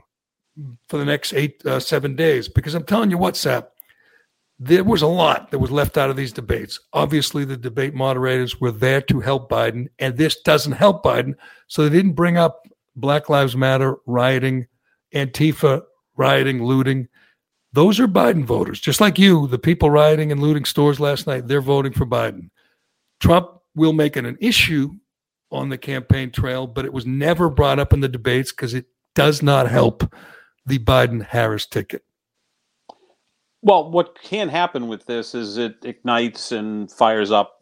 for 0.89 0.97
the 0.97 1.05
next 1.05 1.35
eight, 1.35 1.65
uh, 1.67 1.81
seven 1.81 2.17
days? 2.17 2.49
Because 2.49 2.75
I'm 2.75 2.85
telling 2.85 3.11
you 3.11 3.19
what, 3.19 3.37
Sap, 3.37 3.71
there 4.59 4.85
was 4.85 5.03
a 5.03 5.07
lot 5.07 5.51
that 5.51 5.59
was 5.59 5.71
left 5.71 5.99
out 5.99 6.09
of 6.09 6.17
these 6.17 6.33
debates. 6.33 6.81
Obviously, 6.95 7.45
the 7.45 7.59
debate 7.59 7.95
moderators 7.95 8.59
were 8.59 8.73
there 8.73 9.03
to 9.03 9.21
help 9.21 9.51
Biden, 9.51 9.89
and 9.99 10.17
this 10.17 10.41
doesn't 10.43 10.73
help 10.73 11.05
Biden. 11.05 11.35
So 11.67 11.83
they 11.83 11.95
didn't 11.95 12.15
bring 12.15 12.39
up 12.39 12.67
Black 12.97 13.29
Lives 13.29 13.55
Matter, 13.55 13.97
rioting, 14.07 14.67
Antifa, 15.15 15.83
rioting, 16.17 16.65
looting. 16.65 17.09
Those 17.73 18.01
are 18.01 18.09
Biden 18.09 18.45
voters, 18.45 18.81
just 18.81 19.01
like 19.01 19.19
you, 19.19 19.47
the 19.49 19.59
people 19.59 19.91
rioting 19.91 20.33
and 20.33 20.41
looting 20.41 20.65
stores 20.65 20.99
last 20.99 21.27
night, 21.27 21.47
they're 21.47 21.61
voting 21.61 21.93
for 21.93 22.07
Biden. 22.07 22.51
Trump 23.21 23.49
will 23.75 23.93
make 23.93 24.17
it 24.17 24.25
an 24.25 24.39
issue 24.41 24.91
on 25.51 25.69
the 25.69 25.79
campaign 25.79 26.31
trail, 26.31 26.67
but 26.67 26.85
it 26.85 26.93
was 26.93 27.07
never 27.07 27.51
brought 27.51 27.79
up 27.79 27.93
in 27.93 28.01
the 28.01 28.09
debates 28.09 28.51
because 28.51 28.75
it 28.75 28.87
does 29.15 29.43
not 29.43 29.71
help 29.71 30.11
the 30.65 30.79
Biden 30.79 31.25
Harris 31.25 31.67
ticket. 31.67 32.03
Well, 33.63 33.91
what 33.91 34.17
can 34.23 34.49
happen 34.49 34.89
with 34.89 35.07
this 35.07 35.35
is 35.35 35.57
it 35.57 35.77
ignites 35.83 36.53
and 36.53 36.91
fires 36.91 37.31
up 37.31 37.61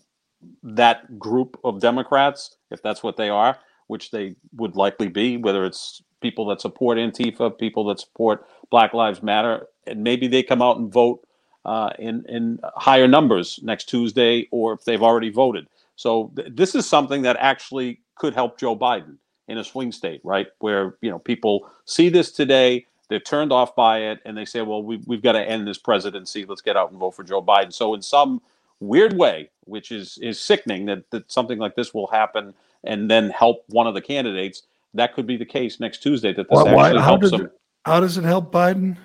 that 0.62 1.18
group 1.18 1.58
of 1.64 1.80
Democrats, 1.80 2.56
if 2.70 2.82
that's 2.82 3.02
what 3.02 3.16
they 3.16 3.30
are, 3.30 3.58
which 3.86 4.10
they 4.10 4.36
would 4.56 4.76
likely 4.76 5.08
be, 5.08 5.36
whether 5.36 5.64
it's 5.64 6.02
people 6.20 6.46
that 6.46 6.60
support 6.60 6.98
Antifa, 6.98 7.58
people 7.58 7.84
that 7.86 8.00
support 8.00 8.46
Black 8.70 8.94
Lives 8.94 9.22
Matter, 9.22 9.66
and 9.86 10.02
maybe 10.02 10.26
they 10.26 10.42
come 10.42 10.62
out 10.62 10.78
and 10.78 10.92
vote 10.92 11.26
uh, 11.64 11.90
in 11.98 12.24
in 12.28 12.60
higher 12.76 13.08
numbers 13.08 13.60
next 13.62 13.88
Tuesday, 13.88 14.48
or 14.50 14.72
if 14.72 14.84
they've 14.84 15.02
already 15.02 15.30
voted. 15.30 15.66
So 15.96 16.32
th- 16.36 16.48
this 16.52 16.74
is 16.74 16.86
something 16.86 17.22
that 17.22 17.36
actually 17.38 18.00
could 18.16 18.34
help 18.34 18.58
Joe 18.58 18.76
Biden 18.76 19.16
in 19.48 19.58
a 19.58 19.64
swing 19.64 19.92
state, 19.92 20.20
right? 20.24 20.46
Where 20.58 20.96
you 21.00 21.10
know 21.10 21.18
people 21.18 21.70
see 21.84 22.08
this 22.08 22.32
today, 22.32 22.86
they're 23.08 23.20
turned 23.20 23.52
off 23.52 23.74
by 23.74 23.98
it, 23.98 24.20
and 24.24 24.36
they 24.36 24.44
say, 24.44 24.62
"Well, 24.62 24.82
we, 24.82 25.00
we've 25.06 25.22
got 25.22 25.32
to 25.32 25.42
end 25.42 25.66
this 25.66 25.78
presidency. 25.78 26.44
Let's 26.44 26.62
get 26.62 26.76
out 26.76 26.90
and 26.90 26.98
vote 26.98 27.12
for 27.12 27.24
Joe 27.24 27.42
Biden." 27.42 27.72
So, 27.72 27.94
in 27.94 28.02
some 28.02 28.40
weird 28.80 29.16
way, 29.16 29.50
which 29.64 29.92
is 29.92 30.18
is 30.18 30.40
sickening, 30.40 30.86
that 30.86 31.10
that 31.10 31.30
something 31.30 31.58
like 31.58 31.74
this 31.76 31.94
will 31.94 32.06
happen 32.08 32.54
and 32.84 33.10
then 33.10 33.30
help 33.30 33.64
one 33.68 33.86
of 33.86 33.94
the 33.94 34.00
candidates. 34.00 34.62
That 34.94 35.14
could 35.14 35.26
be 35.26 35.36
the 35.36 35.46
case 35.46 35.80
next 35.80 36.02
Tuesday. 36.02 36.32
That 36.32 36.48
this 36.48 36.58
actually 36.58 37.00
helps 37.00 37.30
them. 37.30 37.50
how 37.84 38.00
does 38.00 38.16
it 38.16 38.24
help 38.24 38.52
Biden? 38.52 38.96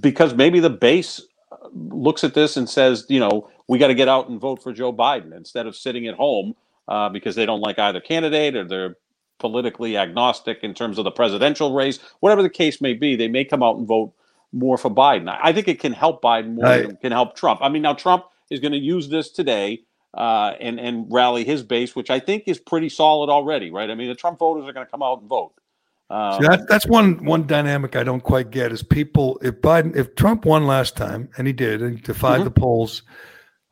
Because 0.00 0.34
maybe 0.34 0.60
the 0.60 0.70
base 0.70 1.20
uh, 1.50 1.56
looks 1.72 2.24
at 2.24 2.34
this 2.34 2.56
and 2.56 2.68
says, 2.68 3.06
you 3.08 3.20
know, 3.20 3.48
we 3.68 3.78
got 3.78 3.88
to 3.88 3.94
get 3.94 4.08
out 4.08 4.28
and 4.28 4.40
vote 4.40 4.62
for 4.62 4.72
Joe 4.72 4.92
Biden 4.92 5.34
instead 5.36 5.66
of 5.66 5.76
sitting 5.76 6.06
at 6.06 6.14
home 6.14 6.54
uh, 6.88 7.08
because 7.08 7.34
they 7.36 7.46
don't 7.46 7.60
like 7.60 7.78
either 7.78 8.00
candidate 8.00 8.56
or 8.56 8.64
they're 8.64 8.96
politically 9.38 9.96
agnostic 9.96 10.60
in 10.62 10.72
terms 10.72 10.98
of 10.98 11.04
the 11.04 11.10
presidential 11.10 11.74
race, 11.74 11.98
whatever 12.20 12.42
the 12.42 12.50
case 12.50 12.80
may 12.80 12.94
be, 12.94 13.16
they 13.16 13.28
may 13.28 13.44
come 13.44 13.62
out 13.62 13.76
and 13.76 13.86
vote 13.86 14.12
more 14.52 14.78
for 14.78 14.90
Biden. 14.90 15.36
I 15.42 15.52
think 15.52 15.68
it 15.68 15.80
can 15.80 15.92
help 15.92 16.22
Biden 16.22 16.54
more 16.54 16.64
right. 16.64 16.82
than 16.82 16.92
it 16.92 17.00
can 17.00 17.12
help 17.12 17.34
Trump. 17.34 17.60
I 17.62 17.68
mean, 17.68 17.82
now 17.82 17.94
Trump 17.94 18.24
is 18.50 18.60
going 18.60 18.72
to 18.72 18.78
use 18.78 19.08
this 19.08 19.30
today 19.30 19.82
uh, 20.14 20.52
and 20.60 20.78
and 20.78 21.06
rally 21.10 21.44
his 21.44 21.62
base, 21.62 21.96
which 21.96 22.10
I 22.10 22.20
think 22.20 22.44
is 22.46 22.58
pretty 22.58 22.88
solid 22.88 23.30
already, 23.30 23.70
right? 23.70 23.90
I 23.90 23.94
mean, 23.94 24.08
the 24.08 24.14
Trump 24.14 24.38
voters 24.38 24.68
are 24.68 24.72
going 24.72 24.86
to 24.86 24.90
come 24.90 25.02
out 25.02 25.20
and 25.20 25.28
vote. 25.28 25.54
Um, 26.12 26.42
See, 26.42 26.46
that, 26.46 26.68
that's 26.68 26.86
one 26.86 27.24
one 27.24 27.46
dynamic 27.46 27.96
I 27.96 28.04
don't 28.04 28.22
quite 28.22 28.50
get 28.50 28.70
is 28.70 28.82
people 28.82 29.40
if 29.42 29.62
Biden 29.62 29.96
if 29.96 30.14
Trump 30.14 30.44
won 30.44 30.66
last 30.66 30.94
time 30.94 31.30
and 31.38 31.46
he 31.46 31.54
did 31.54 31.80
and 31.80 32.02
defied 32.02 32.36
mm-hmm. 32.36 32.44
the 32.44 32.50
polls, 32.50 33.02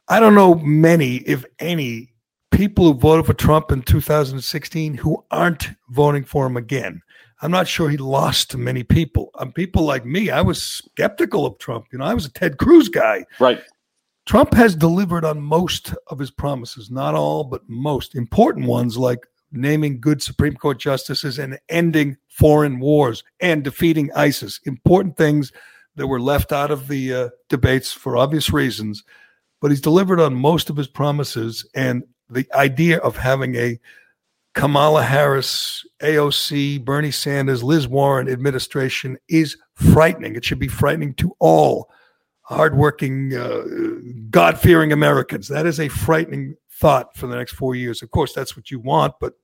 I 0.08 0.20
don't 0.20 0.34
know 0.34 0.54
many 0.54 1.16
if 1.16 1.44
any 1.58 2.14
people 2.50 2.86
who 2.86 2.94
voted 2.94 3.26
for 3.26 3.34
Trump 3.34 3.70
in 3.70 3.82
2016 3.82 4.94
who 4.94 5.22
aren't 5.30 5.68
voting 5.90 6.24
for 6.24 6.46
him 6.46 6.56
again. 6.56 7.02
I'm 7.42 7.50
not 7.50 7.68
sure 7.68 7.90
he 7.90 7.98
lost 7.98 8.50
to 8.50 8.58
many 8.58 8.84
people. 8.84 9.30
Um, 9.34 9.52
people 9.52 9.84
like 9.84 10.06
me, 10.06 10.30
I 10.30 10.40
was 10.40 10.62
skeptical 10.62 11.44
of 11.44 11.58
Trump. 11.58 11.88
You 11.92 11.98
know, 11.98 12.06
I 12.06 12.14
was 12.14 12.24
a 12.24 12.32
Ted 12.32 12.56
Cruz 12.56 12.88
guy. 12.88 13.26
Right. 13.38 13.60
Trump 14.24 14.54
has 14.54 14.74
delivered 14.74 15.26
on 15.26 15.42
most 15.42 15.94
of 16.06 16.18
his 16.18 16.30
promises, 16.30 16.90
not 16.90 17.14
all, 17.14 17.44
but 17.44 17.68
most 17.68 18.14
important 18.14 18.66
ones 18.66 18.96
like 18.96 19.26
naming 19.52 20.00
good 20.00 20.22
Supreme 20.22 20.54
Court 20.54 20.78
justices 20.78 21.38
and 21.38 21.58
ending 21.68 22.16
foreign 22.30 22.80
wars 22.80 23.22
and 23.40 23.62
defeating 23.62 24.10
ISIS. 24.14 24.60
Important 24.64 25.16
things 25.16 25.52
that 25.96 26.06
were 26.06 26.20
left 26.20 26.52
out 26.52 26.70
of 26.70 26.88
the 26.88 27.12
uh, 27.12 27.28
debates 27.48 27.92
for 27.92 28.16
obvious 28.16 28.50
reasons. 28.50 29.04
But 29.60 29.70
he's 29.70 29.80
delivered 29.80 30.20
on 30.20 30.34
most 30.34 30.70
of 30.70 30.76
his 30.76 30.88
promises. 30.88 31.68
And 31.74 32.04
the 32.30 32.46
idea 32.54 32.98
of 32.98 33.16
having 33.16 33.56
a 33.56 33.78
Kamala 34.54 35.02
Harris, 35.02 35.84
AOC, 36.02 36.84
Bernie 36.84 37.10
Sanders, 37.10 37.62
Liz 37.62 37.86
Warren 37.86 38.28
administration 38.28 39.18
is 39.28 39.56
frightening. 39.74 40.34
It 40.34 40.44
should 40.44 40.58
be 40.58 40.68
frightening 40.68 41.14
to 41.14 41.36
all 41.38 41.90
hardworking, 42.42 43.34
uh, 43.34 43.62
God 44.30 44.58
fearing 44.58 44.92
Americans. 44.92 45.48
That 45.48 45.66
is 45.66 45.78
a 45.78 45.88
frightening 45.88 46.56
thought 46.72 47.16
for 47.16 47.26
the 47.26 47.36
next 47.36 47.52
four 47.52 47.74
years. 47.74 48.02
Of 48.02 48.10
course, 48.10 48.32
that's 48.32 48.56
what 48.56 48.70
you 48.70 48.80
want, 48.80 49.14
but 49.20 49.34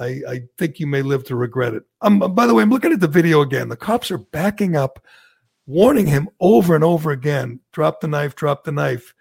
I, 0.00 0.20
I 0.28 0.42
think 0.58 0.80
you 0.80 0.86
may 0.86 1.02
live 1.02 1.24
to 1.24 1.36
regret 1.36 1.74
it. 1.74 1.84
Um, 2.00 2.18
by 2.18 2.46
the 2.46 2.54
way, 2.54 2.62
I'm 2.62 2.70
looking 2.70 2.92
at 2.92 3.00
the 3.00 3.08
video 3.08 3.40
again. 3.42 3.68
The 3.68 3.76
cops 3.76 4.10
are 4.10 4.18
backing 4.18 4.76
up, 4.76 5.04
warning 5.66 6.06
him 6.06 6.28
over 6.40 6.74
and 6.74 6.84
over 6.84 7.10
again 7.10 7.60
drop 7.72 8.00
the 8.00 8.08
knife, 8.08 8.34
drop 8.34 8.64
the 8.64 8.72
knife. 8.72 9.14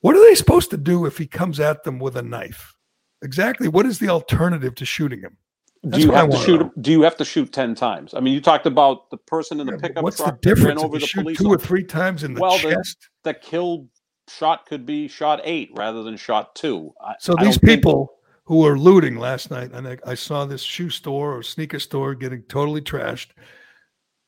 What 0.00 0.16
are 0.16 0.24
they 0.24 0.34
supposed 0.34 0.70
to 0.70 0.76
do 0.76 1.06
if 1.06 1.16
he 1.16 1.26
comes 1.26 1.60
at 1.60 1.84
them 1.84 1.98
with 1.98 2.16
a 2.16 2.22
knife? 2.22 2.74
Exactly. 3.22 3.68
What 3.68 3.86
is 3.86 3.98
the 3.98 4.08
alternative 4.08 4.74
to 4.76 4.84
shooting 4.84 5.20
him? 5.20 5.36
That's 5.84 5.98
do 5.98 6.08
you 6.08 6.12
have 6.12 6.30
to 6.30 6.36
shoot? 6.36 6.82
Do 6.82 6.90
you 6.92 7.02
have 7.02 7.16
to 7.16 7.24
shoot 7.24 7.52
ten 7.52 7.74
times? 7.74 8.14
I 8.14 8.20
mean, 8.20 8.34
you 8.34 8.40
talked 8.40 8.66
about 8.66 9.10
the 9.10 9.16
person 9.16 9.60
in 9.60 9.66
the 9.66 9.72
yeah, 9.72 9.78
pickup 9.80 10.04
what's 10.04 10.16
truck 10.18 10.40
the 10.40 10.48
difference 10.48 10.78
ran 10.80 10.84
over 10.84 10.98
the 10.98 11.10
police. 11.12 11.38
Two 11.38 11.48
or 11.48 11.58
three 11.58 11.84
times 11.84 12.22
in 12.22 12.34
the 12.34 12.40
well, 12.40 12.58
chest. 12.58 13.08
The, 13.24 13.32
the 13.32 13.38
kill 13.38 13.88
shot 14.28 14.66
could 14.66 14.86
be 14.86 15.08
shot 15.08 15.40
eight 15.42 15.70
rather 15.74 16.02
than 16.04 16.16
shot 16.16 16.54
two. 16.54 16.92
I, 17.04 17.14
so 17.18 17.34
these 17.40 17.58
people. 17.58 18.12
Who 18.44 18.58
were 18.58 18.78
looting 18.78 19.16
last 19.18 19.50
night, 19.50 19.72
and 19.72 19.86
I, 19.86 19.98
I 20.06 20.14
saw 20.14 20.44
this 20.44 20.62
shoe 20.62 20.90
store 20.90 21.36
or 21.36 21.42
sneaker 21.42 21.78
store 21.78 22.14
getting 22.14 22.42
totally 22.42 22.80
trashed. 22.80 23.28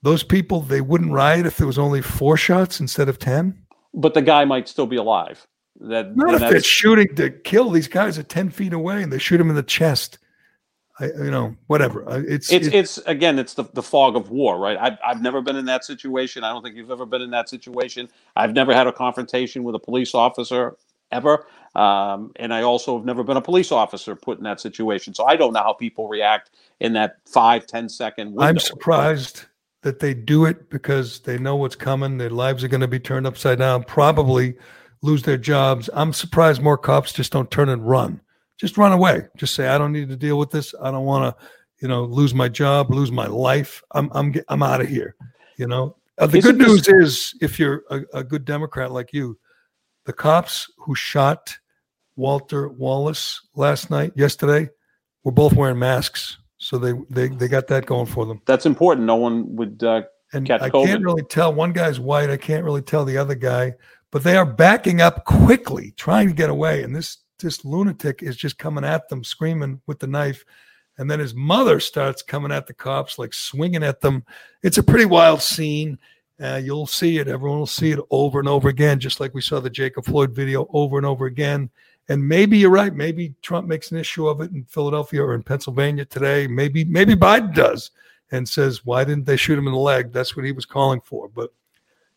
Those 0.03 0.23
people, 0.23 0.61
they 0.61 0.81
wouldn't 0.81 1.13
riot 1.13 1.47
if 1.47 1.57
there 1.57 1.67
was 1.67 1.79
only 1.79 2.03
four 2.03 2.37
shots 2.37 2.81
instead 2.81 3.09
of 3.09 3.19
ten. 3.19 3.65
But 3.93 4.15
the 4.15 4.23
guy 4.23 4.45
might 4.45 4.69
still 4.69 4.87
be 4.87 4.97
alive. 4.97 5.47
That 5.81 6.17
not 6.17 6.35
if 6.35 6.41
they're 6.41 6.61
shooting 6.61 7.15
to 7.17 7.31
kill. 7.31 7.71
These 7.71 7.89
guys 7.89 8.19
are 8.19 8.23
ten 8.23 8.51
feet 8.51 8.73
away 8.73 9.03
and 9.03 9.13
they 9.13 9.19
shoot 9.19 9.41
him 9.41 9.51
in 9.51 9.57
the 9.57 9.63
chest. 9.63 10.19
I, 11.01 11.07
you 11.07 11.31
know, 11.31 11.57
whatever. 11.67 12.05
It's, 12.25 12.53
it's, 12.53 12.69
it's, 12.69 12.99
it's 12.99 13.07
again, 13.09 13.41
it's 13.41 13.55
the, 13.55 13.65
the 13.73 13.83
fog 13.83 14.15
of 14.15 14.31
war, 14.31 14.59
right? 14.59 14.77
I've, 14.81 14.97
I've 15.05 15.21
never 15.21 15.43
been 15.43 15.57
in 15.57 15.65
that 15.65 15.85
situation. 15.85 16.45
I 16.45 16.51
don't 16.51 16.63
think 16.63 16.77
you've 16.77 16.93
ever 16.93 17.05
been 17.05 17.23
in 17.23 17.31
that 17.31 17.49
situation. 17.49 18.09
I've 18.37 18.53
never 18.53 18.73
had 18.73 18.87
a 18.87 18.93
confrontation 18.93 19.65
with 19.65 19.75
a 19.75 19.81
police 19.81 20.15
officer 20.15 20.77
ever. 21.15 21.47
Um, 21.75 22.33
and 22.37 22.53
I 22.53 22.63
also 22.63 22.97
have 22.97 23.07
never 23.07 23.25
been 23.25 23.37
a 23.37 23.43
police 23.43 23.73
officer 23.73 24.15
put 24.15 24.39
in 24.39 24.45
that 24.45 24.61
situation. 24.61 25.15
So 25.15 25.25
I 25.25 25.37
don't 25.37 25.53
know 25.53 25.63
how 25.63 25.73
people 25.73 26.09
react 26.09 26.51
in 26.81 26.93
that 26.93 27.17
five, 27.27 27.67
ten 27.67 27.89
second 27.89 28.29
window. 28.29 28.43
I'm 28.43 28.59
surprised 28.59 29.47
that 29.83 29.99
they 29.99 30.15
do 30.15 30.45
it 30.45 30.71
because 30.71 31.21
they 31.21 31.39
know 31.39 31.57
what's 31.57 31.77
coming. 31.77 32.19
Their 32.19 32.31
lives 32.31 32.63
are 32.63 32.69
going 32.69 32.81
to 32.81 32.89
be 32.89 33.01
turned 33.01 33.27
upside 33.27 33.59
down, 33.59 33.85
probably 33.85 34.55
lose 35.03 35.23
their 35.23 35.37
jobs. 35.37 35.91
I'm 35.95 36.13
surprised 36.13 36.63
more 36.63 36.79
cops 36.79 37.13
just 37.13 37.33
don't 37.33 37.51
turn 37.51 37.69
and 37.69 37.87
run 37.87 38.21
just 38.57 38.79
run 38.79 38.93
away. 38.93 39.23
Just 39.37 39.55
say, 39.55 39.69
I 39.69 39.79
don't 39.79 39.93
need 39.93 40.09
to 40.09 40.17
deal 40.17 40.39
with 40.39 40.51
this. 40.51 40.75
I 40.81 40.91
don't 40.91 41.05
want 41.05 41.37
to, 41.37 41.45
you 41.81 41.89
know, 41.89 42.05
lose 42.05 42.35
my 42.35 42.49
job, 42.49 42.91
lose 42.91 43.13
my 43.13 43.27
life. 43.27 43.83
I'm, 43.93 44.11
I'm, 44.15 44.35
I'm 44.49 44.63
out 44.63 44.81
of 44.81 44.89
here. 44.89 45.17
You 45.57 45.67
know, 45.67 45.97
uh, 46.19 46.27
the 46.27 46.39
Isn't 46.39 46.59
good 46.59 46.67
news 46.69 46.83
this- 46.83 47.33
is 47.33 47.35
if 47.41 47.59
you're 47.59 47.85
a, 47.91 48.03
a 48.15 48.25
good 48.25 48.45
Democrat 48.45 48.93
like 48.93 49.13
you, 49.13 49.39
the 50.05 50.13
cops 50.13 50.71
who 50.79 50.95
shot 50.95 51.57
Walter 52.17 52.69
Wallace 52.69 53.41
last 53.55 53.91
night, 53.91 54.13
yesterday, 54.15 54.69
were 55.25 55.33
both 55.33 55.55
wearing 55.55 55.79
masks. 55.79 56.39
So 56.59 56.79
they, 56.79 56.93
they, 57.11 57.29
they 57.29 57.49
got 57.49 57.67
that 57.69 57.87
going 57.87 58.07
for 58.07 58.25
them. 58.25 58.41
That's 58.47 58.67
important. 58.67 59.07
No 59.07 59.17
one 59.17 59.55
would 59.57 59.83
uh, 59.83 60.03
and 60.33 60.47
catch 60.47 60.63
I 60.63 60.71
COVID. 60.71 60.87
can't 60.87 61.05
really 61.05 61.23
tell. 61.23 61.53
One 61.53 61.73
guy's 61.73 62.01
white. 62.01 62.31
I 62.31 62.37
can't 62.37 62.65
really 62.65 62.83
tell 62.83 63.05
the 63.05 63.19
other 63.19 63.35
guy, 63.35 63.75
but 64.11 64.23
they 64.23 64.37
are 64.37 64.47
backing 64.47 65.01
up 65.01 65.25
quickly, 65.25 65.93
trying 65.97 66.29
to 66.29 66.35
get 66.35 66.51
away. 66.51 66.83
And 66.83 66.95
this 66.95 67.19
this 67.39 67.65
lunatic 67.65 68.23
is 68.23 68.37
just 68.37 68.59
coming 68.59 68.85
at 68.85 69.09
them, 69.09 69.25
screaming 69.25 69.81
with 69.87 69.99
the 69.99 70.07
knife. 70.07 70.45
And 70.97 71.11
then 71.11 71.19
his 71.19 71.35
mother 71.35 71.81
starts 71.81 72.23
coming 72.23 72.53
at 72.53 72.67
the 72.67 72.75
cops, 72.75 73.19
like 73.19 73.35
swinging 73.35 73.83
at 73.83 74.01
them. 74.01 74.25
It's 74.63 74.79
a 74.79 74.83
pretty 74.83 75.07
wild 75.07 75.43
scene. 75.43 75.99
Uh, 76.41 76.61
you'll 76.63 76.87
see 76.87 77.19
it. 77.19 77.29
Everyone 77.29 77.59
will 77.59 77.67
see 77.67 77.93
it 77.93 78.01
over 78.11 78.41
and 78.41 78.49
over 78.49 78.69
again, 78.69 78.99
just 78.99 79.21
like 79.21 79.35
we 79.35 79.41
saw 79.41 79.61
the 79.61 79.71
Jacob 79.71 80.05
Floyd 80.05 80.33
video 80.33 80.69
over 80.73 80.97
and 80.97 81.07
over 81.07 81.27
again. 81.27 81.71
And 82.09 82.27
maybe 82.27 82.59
you're 82.59 82.71
right. 82.71 82.95
Maybe 82.95 83.35
Trump 83.41 83.67
makes 83.67 83.93
an 83.93 83.99
issue 83.99 84.27
of 84.29 84.41
it 84.41 84.51
in 84.51 84.65
Philadelphia 84.65 85.23
or 85.23 85.35
in 85.35 85.43
Pennsylvania 85.43 86.05
today. 86.05 86.47
Maybe 86.47 86.85
maybe 86.85 87.15
Biden 87.15 87.55
does 87.55 87.93
and 88.31 88.49
says, 88.49 88.85
"Why 88.85 89.05
didn't 89.05 89.25
they 89.25 89.37
shoot 89.37 89.59
him 89.59 89.69
in 89.69 89.73
the 89.73 89.79
leg?" 89.79 90.13
That's 90.13 90.37
what 90.37 90.45
he 90.45 90.53
was 90.53 90.67
calling 90.67 91.01
for. 91.01 91.29
But 91.29 91.51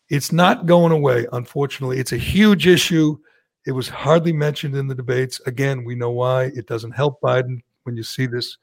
it's 0.08 0.32
not 0.32 0.66
going 0.66 0.92
away. 0.92 1.26
Unfortunately, 1.32 1.98
it's 1.98 2.12
a 2.12 2.18
huge 2.18 2.66
issue. 2.66 3.18
It 3.66 3.72
was 3.72 3.88
hardly 3.88 4.32
mentioned 4.32 4.74
in 4.74 4.88
the 4.88 4.94
debates. 4.94 5.40
Again, 5.46 5.84
we 5.84 5.94
know 5.94 6.10
why. 6.10 6.44
It 6.54 6.66
doesn't 6.66 6.92
help 6.92 7.20
Biden 7.20 7.62
when 7.84 7.96
you 7.96 8.02
see 8.02 8.26
this, 8.26 8.58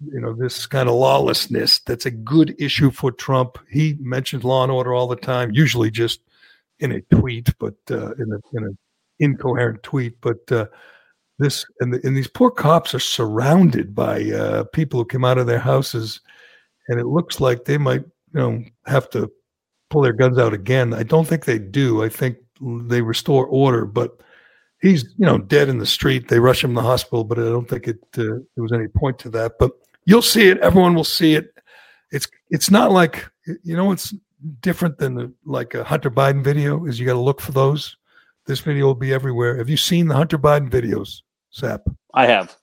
you 0.00 0.20
know, 0.20 0.34
this 0.34 0.66
kind 0.66 0.88
of 0.88 0.94
lawlessness. 0.94 1.78
That's 1.80 2.06
a 2.06 2.10
good 2.10 2.54
issue 2.58 2.90
for 2.90 3.10
Trump. 3.12 3.58
He 3.70 3.96
mentions 4.00 4.44
law 4.44 4.62
and 4.62 4.72
order 4.72 4.92
all 4.92 5.06
the 5.06 5.16
time, 5.16 5.52
usually 5.52 5.90
just 5.90 6.20
in 6.78 6.92
a 6.92 7.00
tweet, 7.02 7.48
but 7.58 7.74
uh, 7.90 8.12
in 8.14 8.32
a 8.32 8.56
in 8.56 8.64
an 8.64 8.78
incoherent 9.18 9.82
tweet. 9.82 10.20
But 10.20 10.50
uh, 10.52 10.66
this 11.38 11.64
and, 11.80 11.94
the, 11.94 12.00
and 12.04 12.16
these 12.16 12.28
poor 12.28 12.50
cops 12.50 12.94
are 12.94 13.00
surrounded 13.00 13.94
by 13.94 14.24
uh, 14.30 14.64
people 14.64 15.00
who 15.00 15.06
come 15.06 15.24
out 15.24 15.38
of 15.38 15.46
their 15.46 15.58
houses, 15.58 16.20
and 16.88 17.00
it 17.00 17.06
looks 17.06 17.40
like 17.40 17.64
they 17.64 17.78
might, 17.78 18.02
you 18.02 18.40
know, 18.40 18.64
have 18.86 19.08
to 19.10 19.30
pull 19.90 20.02
their 20.02 20.12
guns 20.12 20.38
out 20.38 20.52
again. 20.52 20.92
I 20.92 21.02
don't 21.02 21.26
think 21.26 21.44
they 21.44 21.58
do. 21.58 22.02
I 22.02 22.08
think 22.08 22.36
they 22.60 23.02
restore 23.02 23.46
order, 23.46 23.86
but 23.86 24.20
he's 24.80 25.04
you 25.16 25.26
know 25.26 25.38
dead 25.38 25.68
in 25.68 25.78
the 25.78 25.86
street. 25.86 26.28
They 26.28 26.38
rush 26.38 26.62
him 26.62 26.74
to 26.74 26.80
the 26.80 26.86
hospital, 26.86 27.24
but 27.24 27.38
I 27.38 27.42
don't 27.42 27.68
think 27.68 27.88
it 27.88 27.98
uh, 28.18 28.44
there 28.54 28.62
was 28.62 28.72
any 28.72 28.88
point 28.88 29.18
to 29.20 29.30
that. 29.30 29.52
But 29.58 29.72
you'll 30.06 30.22
see 30.22 30.48
it. 30.48 30.58
Everyone 30.58 30.94
will 30.94 31.04
see 31.04 31.34
it. 31.34 31.52
It's 32.10 32.28
it's 32.50 32.70
not 32.70 32.90
like 32.90 33.28
you 33.62 33.76
know 33.76 33.84
what's 33.84 34.14
different 34.60 34.98
than 34.98 35.14
the, 35.14 35.32
like 35.44 35.74
a 35.74 35.84
Hunter 35.84 36.10
Biden 36.10 36.42
video 36.42 36.86
is 36.86 36.98
you 36.98 37.06
got 37.06 37.14
to 37.14 37.18
look 37.18 37.40
for 37.40 37.52
those. 37.52 37.96
This 38.46 38.60
video 38.60 38.86
will 38.86 38.94
be 38.94 39.12
everywhere. 39.12 39.58
Have 39.58 39.68
you 39.68 39.76
seen 39.76 40.08
the 40.08 40.14
Hunter 40.14 40.38
Biden 40.38 40.70
videos, 40.70 41.22
Sap? 41.50 41.82
I 42.14 42.26
have. 42.26 42.56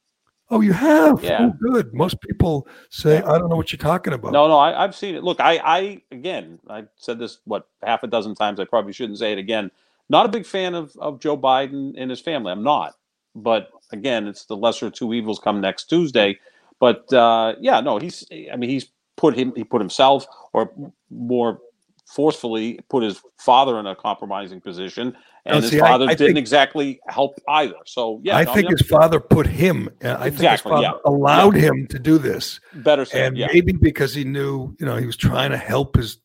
Oh, 0.50 0.62
you 0.62 0.72
have? 0.72 1.24
Yeah. 1.24 1.50
Oh, 1.50 1.72
good. 1.72 1.94
Most 1.94 2.22
people 2.22 2.68
say, 2.89 3.18
I 3.18 3.38
don't 3.38 3.50
know 3.50 3.56
what 3.56 3.72
you're 3.72 3.80
talking 3.80 4.14
about. 4.14 4.34
No, 4.34 4.48
no, 4.48 4.60
I, 4.60 4.84
have 4.84 4.96
seen 4.96 5.16
it. 5.16 5.24
Look, 5.24 5.39
I, 5.39 5.58
I, 5.58 6.02
again, 6.12 6.60
I 6.70 6.84
said 6.98 7.18
this, 7.18 7.39
what, 7.46 7.68
half 7.82 8.04
a 8.04 8.08
dozen 8.08 8.36
times. 8.36 8.60
I 8.60 8.66
probably 8.66 8.94
shouldn't 8.94 9.20
say 9.20 9.32
it 9.32 9.39
again. 9.39 9.72
Not 10.10 10.26
a 10.26 10.30
big 10.30 10.46
fan 10.46 10.76
of, 10.76 10.96
of 10.98 11.20
Joe 11.20 11.38
Biden 11.38 11.94
and 11.98 12.10
his 12.10 12.22
family. 12.22 12.52
I'm 12.52 12.64
not. 12.64 12.94
But 13.36 13.70
again, 13.91 14.28
it's 14.28 14.46
the 14.46 14.56
lesser 14.56 14.91
two 14.91 15.14
evils 15.14 15.39
come 15.39 15.60
next 15.60 15.86
Tuesday. 15.86 16.39
But 16.84 17.13
uh, 17.13 17.55
yeah, 17.61 17.79
no, 17.79 17.97
he's. 17.97 18.27
I 18.51 18.57
mean, 18.57 18.69
he's 18.69 18.88
put 19.15 19.38
him. 19.38 19.53
He 19.55 19.63
put 19.63 19.79
himself, 19.79 20.25
or 20.51 20.69
more 21.09 21.59
forcefully, 22.05 22.77
put 22.89 23.03
his 23.03 23.21
father 23.38 23.79
in 23.79 23.86
a 23.88 23.95
compromising 23.95 24.59
position, 24.59 25.15
and 25.45 25.55
no, 25.55 25.61
his 25.61 25.71
see, 25.71 25.79
father 25.79 26.03
I, 26.03 26.09
I 26.09 26.15
didn't 26.15 26.27
think, 26.27 26.39
exactly 26.39 26.99
help 27.07 27.39
either. 27.47 27.77
So 27.86 28.19
yeah, 28.21 28.36
I 28.36 28.43
no, 28.43 28.53
think 28.53 28.67
I 28.67 28.71
his 28.71 28.81
father 28.81 29.21
put 29.21 29.47
him. 29.47 29.88
I 30.01 30.27
exactly, 30.27 30.31
think 30.31 30.51
his 30.51 30.59
father 30.59 30.81
yeah. 30.81 30.91
allowed 31.05 31.55
yeah. 31.55 31.61
him 31.61 31.88
to 31.88 31.99
do 31.99 32.17
this. 32.17 32.59
Better 32.73 33.05
said, 33.05 33.27
and 33.27 33.38
yeah. 33.38 33.47
maybe 33.53 33.71
because 33.71 34.13
he 34.13 34.25
knew, 34.25 34.75
you 34.77 34.86
know, 34.86 34.97
he 34.97 35.05
was 35.05 35.15
trying 35.15 35.51
to 35.51 35.57
help 35.57 35.95
his 35.95 36.17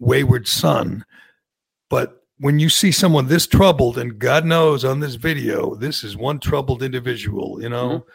wayward 0.00 0.48
son, 0.48 1.04
but 1.88 2.24
when 2.38 2.58
you 2.58 2.70
see 2.70 2.90
someone 2.90 3.28
this 3.28 3.46
troubled, 3.46 3.98
and 3.98 4.18
God 4.18 4.44
knows 4.44 4.84
on 4.84 4.98
this 4.98 5.14
video, 5.14 5.76
this 5.76 6.02
is 6.02 6.16
one 6.16 6.40
troubled 6.40 6.82
individual, 6.82 7.62
you 7.62 7.68
know, 7.68 7.88
mm-hmm. 7.88 8.08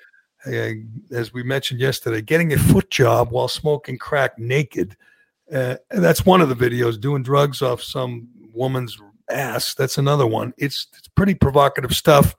Uh, 0.45 0.71
as 1.11 1.33
we 1.33 1.43
mentioned 1.43 1.79
yesterday, 1.79 2.21
getting 2.21 2.53
a 2.53 2.57
foot 2.57 2.89
job 2.89 3.31
while 3.31 3.47
smoking 3.47 3.97
crack 3.97 4.37
naked. 4.37 4.95
Uh, 5.53 5.75
that's 5.89 6.25
one 6.25 6.41
of 6.41 6.49
the 6.49 6.55
videos. 6.55 6.99
Doing 6.99 7.23
drugs 7.23 7.61
off 7.61 7.81
some 7.81 8.27
woman's 8.53 8.97
ass. 9.29 9.73
That's 9.73 9.97
another 9.97 10.27
one. 10.27 10.53
It's, 10.57 10.87
it's 10.97 11.07
pretty 11.09 11.35
provocative 11.35 11.93
stuff. 11.93 12.35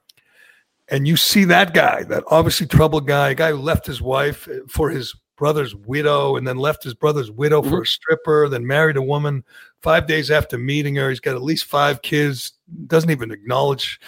And 0.89 1.07
you 1.07 1.17
see 1.17 1.45
that 1.45 1.75
guy, 1.75 2.03
that 2.05 2.25
obviously 2.27 2.67
troubled 2.67 3.07
guy, 3.07 3.31
a 3.31 3.35
guy 3.35 3.51
who 3.51 3.59
left 3.59 3.87
his 3.87 4.03
wife 4.03 4.49
uh, 4.49 4.67
for 4.69 4.91
his 4.91 5.15
brother's 5.37 5.75
widow 5.75 6.37
and 6.37 6.47
then 6.47 6.57
left 6.57 6.85
his 6.85 6.95
brother's 6.95 7.31
widow 7.31 7.63
for 7.63 7.83
a 7.83 7.87
stripper, 7.87 8.49
then 8.49 8.67
married 8.67 8.97
a 8.97 9.03
woman 9.03 9.45
five 9.81 10.07
days 10.07 10.31
after 10.31 10.59
meeting 10.59 10.95
her. 10.97 11.09
He's 11.09 11.21
got 11.21 11.35
at 11.35 11.43
least 11.43 11.65
five 11.65 12.03
kids, 12.03 12.53
doesn't 12.87 13.11
even 13.11 13.31
acknowledge 13.31 14.01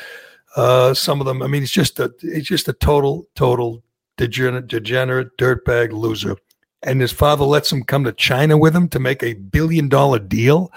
uh, 0.57 0.95
some 0.95 1.21
of 1.21 1.27
them. 1.27 1.43
I 1.43 1.47
mean, 1.47 1.63
it's 1.63 1.73
just 1.73 1.99
a 2.01 2.13
he's 2.21 2.47
just 2.47 2.69
a 2.69 2.73
total, 2.73 3.27
total 3.35 3.83
degenerate, 4.17 4.69
degenerate 4.69 5.37
dirtbag 5.39 5.93
loser. 5.93 6.37
And 6.83 7.01
his 7.01 7.13
father 7.13 7.45
lets 7.45 7.73
him 7.73 7.83
come 7.83 8.05
to 8.05 8.13
China 8.13 8.59
with 8.59 8.77
him 8.77 8.89
to 8.91 8.99
make 8.99 9.23
a 9.23 9.35
billion 9.35 9.89
dollar 9.89 10.19
deal. 10.19 10.71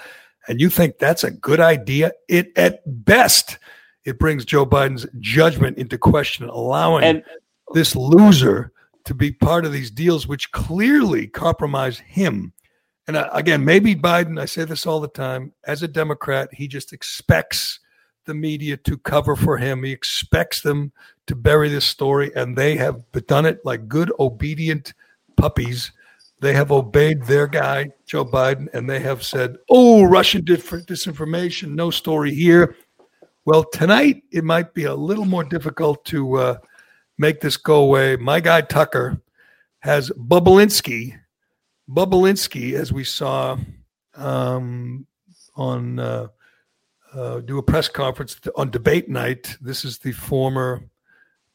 And 0.47 0.61
you 0.61 0.69
think 0.69 0.97
that's 0.97 1.23
a 1.23 1.31
good 1.31 1.59
idea? 1.59 2.13
It 2.29 2.51
at 2.57 2.81
best 3.05 3.57
it 4.07 4.17
brings 4.17 4.45
Joe 4.45 4.65
Biden's 4.65 5.05
judgment 5.19 5.77
into 5.77 5.97
question, 5.97 6.47
allowing 6.47 7.03
and, 7.03 7.23
this 7.73 7.93
loser 7.93 8.71
to 9.03 9.13
be 9.13 9.33
part 9.33 9.65
of 9.65 9.73
these 9.73 9.91
deals, 9.91 10.27
which 10.27 10.53
clearly 10.53 11.27
compromise 11.27 11.99
him. 11.99 12.53
And 13.05 13.17
uh, 13.17 13.29
again, 13.33 13.65
maybe 13.65 13.95
Biden, 13.95 14.39
I 14.39 14.45
say 14.45 14.63
this 14.63 14.87
all 14.87 15.01
the 15.01 15.09
time, 15.09 15.51
as 15.65 15.83
a 15.83 15.89
Democrat, 15.89 16.47
he 16.53 16.69
just 16.69 16.93
expects 16.93 17.81
the 18.27 18.35
media 18.35 18.77
to 18.77 18.97
cover 18.97 19.35
for 19.35 19.57
him. 19.57 19.83
He 19.83 19.91
expects 19.91 20.61
them 20.61 20.91
to 21.25 21.35
bury 21.35 21.69
this 21.69 21.85
story, 21.85 22.31
and 22.35 22.55
they 22.55 22.75
have 22.75 23.01
done 23.25 23.45
it 23.45 23.59
like 23.65 23.87
good, 23.87 24.11
obedient 24.19 24.93
puppies. 25.35 25.91
they 26.39 26.53
have 26.53 26.71
obeyed 26.71 27.23
their 27.23 27.47
guy, 27.47 27.89
Joe 28.05 28.23
Biden, 28.23 28.67
and 28.73 28.87
they 28.87 28.99
have 28.99 29.23
said, 29.23 29.57
oh, 29.69 30.03
Russian 30.03 30.43
disinformation, 30.43 31.69
no 31.73 31.89
story 31.89 32.33
here. 32.33 32.75
Well, 33.45 33.63
tonight 33.63 34.23
it 34.31 34.43
might 34.43 34.73
be 34.73 34.83
a 34.83 34.93
little 34.93 35.25
more 35.25 35.43
difficult 35.43 36.05
to 36.05 36.35
uh, 36.35 36.57
make 37.17 37.41
this 37.41 37.57
go 37.57 37.77
away. 37.81 38.17
My 38.17 38.39
guy 38.39 38.61
Tucker 38.61 39.19
has 39.79 40.11
Bobulinski, 40.11 41.17
Bobulinski, 41.89 42.73
as 42.73 42.91
we 42.93 43.03
saw 43.03 43.57
um, 44.15 45.07
on 45.55 45.97
uh, 45.97 46.27
uh, 47.13 47.39
do 47.39 47.57
a 47.57 47.63
press 47.63 47.87
conference 47.87 48.39
on 48.55 48.69
debate 48.69 49.09
night. 49.09 49.57
This 49.61 49.85
is 49.85 49.99
the 49.99 50.11
former 50.11 50.83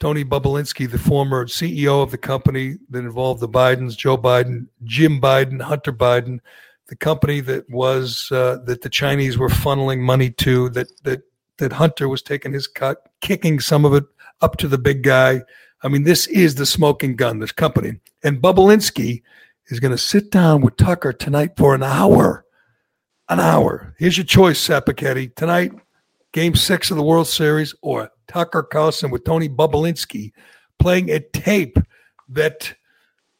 Tony 0.00 0.24
Bobulinski, 0.24 0.90
the 0.90 0.98
former 0.98 1.46
CEO 1.46 2.02
of 2.02 2.10
the 2.10 2.18
company 2.18 2.76
that 2.90 3.00
involved 3.00 3.40
the 3.40 3.48
Bidens, 3.48 3.96
Joe 3.96 4.18
Biden, 4.18 4.66
Jim 4.82 5.20
Biden, 5.20 5.60
Hunter 5.60 5.92
Biden, 5.92 6.40
the 6.88 6.96
company 6.96 7.40
that 7.40 7.70
was 7.70 8.30
uh, 8.32 8.58
that 8.64 8.82
the 8.82 8.88
Chinese 8.88 9.38
were 9.38 9.48
funneling 9.48 10.00
money 10.00 10.30
to, 10.30 10.68
that 10.70 10.88
that 11.04 11.22
that 11.58 11.72
Hunter 11.72 12.08
was 12.08 12.22
taking 12.22 12.52
his 12.52 12.66
cut, 12.66 13.08
kicking 13.20 13.60
some 13.60 13.84
of 13.84 13.94
it 13.94 14.04
up 14.40 14.56
to 14.56 14.68
the 14.68 14.78
big 14.78 15.02
guy. 15.02 15.42
I 15.82 15.88
mean, 15.88 16.02
this 16.02 16.26
is 16.26 16.56
the 16.56 16.66
smoking 16.66 17.16
gun, 17.16 17.38
this 17.38 17.52
company. 17.52 18.00
And 18.22 18.42
Bobulinski 18.42 19.22
is 19.68 19.80
going 19.80 19.92
to 19.92 19.98
sit 19.98 20.30
down 20.30 20.60
with 20.62 20.76
Tucker 20.76 21.12
tonight 21.12 21.52
for 21.56 21.74
an 21.74 21.82
hour. 21.82 22.44
An 23.32 23.40
hour. 23.40 23.94
Here's 23.98 24.18
your 24.18 24.26
choice, 24.26 24.60
Sapachetti. 24.60 25.34
Tonight, 25.36 25.72
game 26.34 26.54
six 26.54 26.90
of 26.90 26.98
the 26.98 27.02
World 27.02 27.26
Series 27.26 27.74
or 27.80 28.10
Tucker 28.28 28.62
Carlson 28.62 29.10
with 29.10 29.24
Tony 29.24 29.48
Bobulinski 29.48 30.32
playing 30.78 31.08
a 31.08 31.18
tape 31.18 31.78
that 32.28 32.74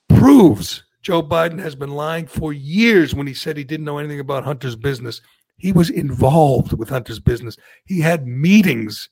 proves 0.08 0.82
Joe 1.02 1.22
Biden 1.22 1.58
has 1.58 1.74
been 1.74 1.90
lying 1.90 2.26
for 2.26 2.54
years 2.54 3.14
when 3.14 3.26
he 3.26 3.34
said 3.34 3.58
he 3.58 3.64
didn't 3.64 3.84
know 3.84 3.98
anything 3.98 4.18
about 4.18 4.44
Hunter's 4.44 4.76
business. 4.76 5.20
He 5.58 5.72
was 5.72 5.90
involved 5.90 6.72
with 6.72 6.88
Hunter's 6.88 7.20
business. 7.20 7.58
He 7.84 8.00
had 8.00 8.26
meetings 8.26 9.10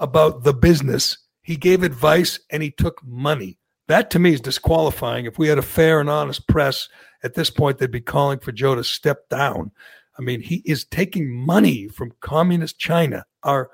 about 0.00 0.42
the 0.42 0.54
business. 0.54 1.18
He 1.42 1.54
gave 1.54 1.84
advice 1.84 2.40
and 2.50 2.64
he 2.64 2.72
took 2.72 3.00
money. 3.06 3.58
That 3.86 4.10
to 4.10 4.18
me 4.18 4.32
is 4.32 4.40
disqualifying. 4.40 5.26
If 5.26 5.38
we 5.38 5.46
had 5.46 5.58
a 5.58 5.62
fair 5.62 6.00
and 6.00 6.10
honest 6.10 6.48
press 6.48 6.88
at 7.22 7.34
this 7.34 7.48
point, 7.48 7.78
they'd 7.78 7.92
be 7.92 8.00
calling 8.00 8.40
for 8.40 8.50
Joe 8.50 8.74
to 8.74 8.82
step 8.82 9.28
down. 9.28 9.70
I 10.18 10.22
mean, 10.22 10.40
he 10.40 10.62
is 10.64 10.84
taking 10.84 11.30
money 11.30 11.88
from 11.88 12.12
communist 12.20 12.78
China, 12.78 13.24
our 13.42 13.70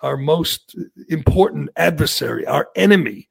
our 0.00 0.16
most 0.16 0.76
important 1.08 1.70
adversary, 1.76 2.46
our 2.46 2.68
enemy. 2.76 3.28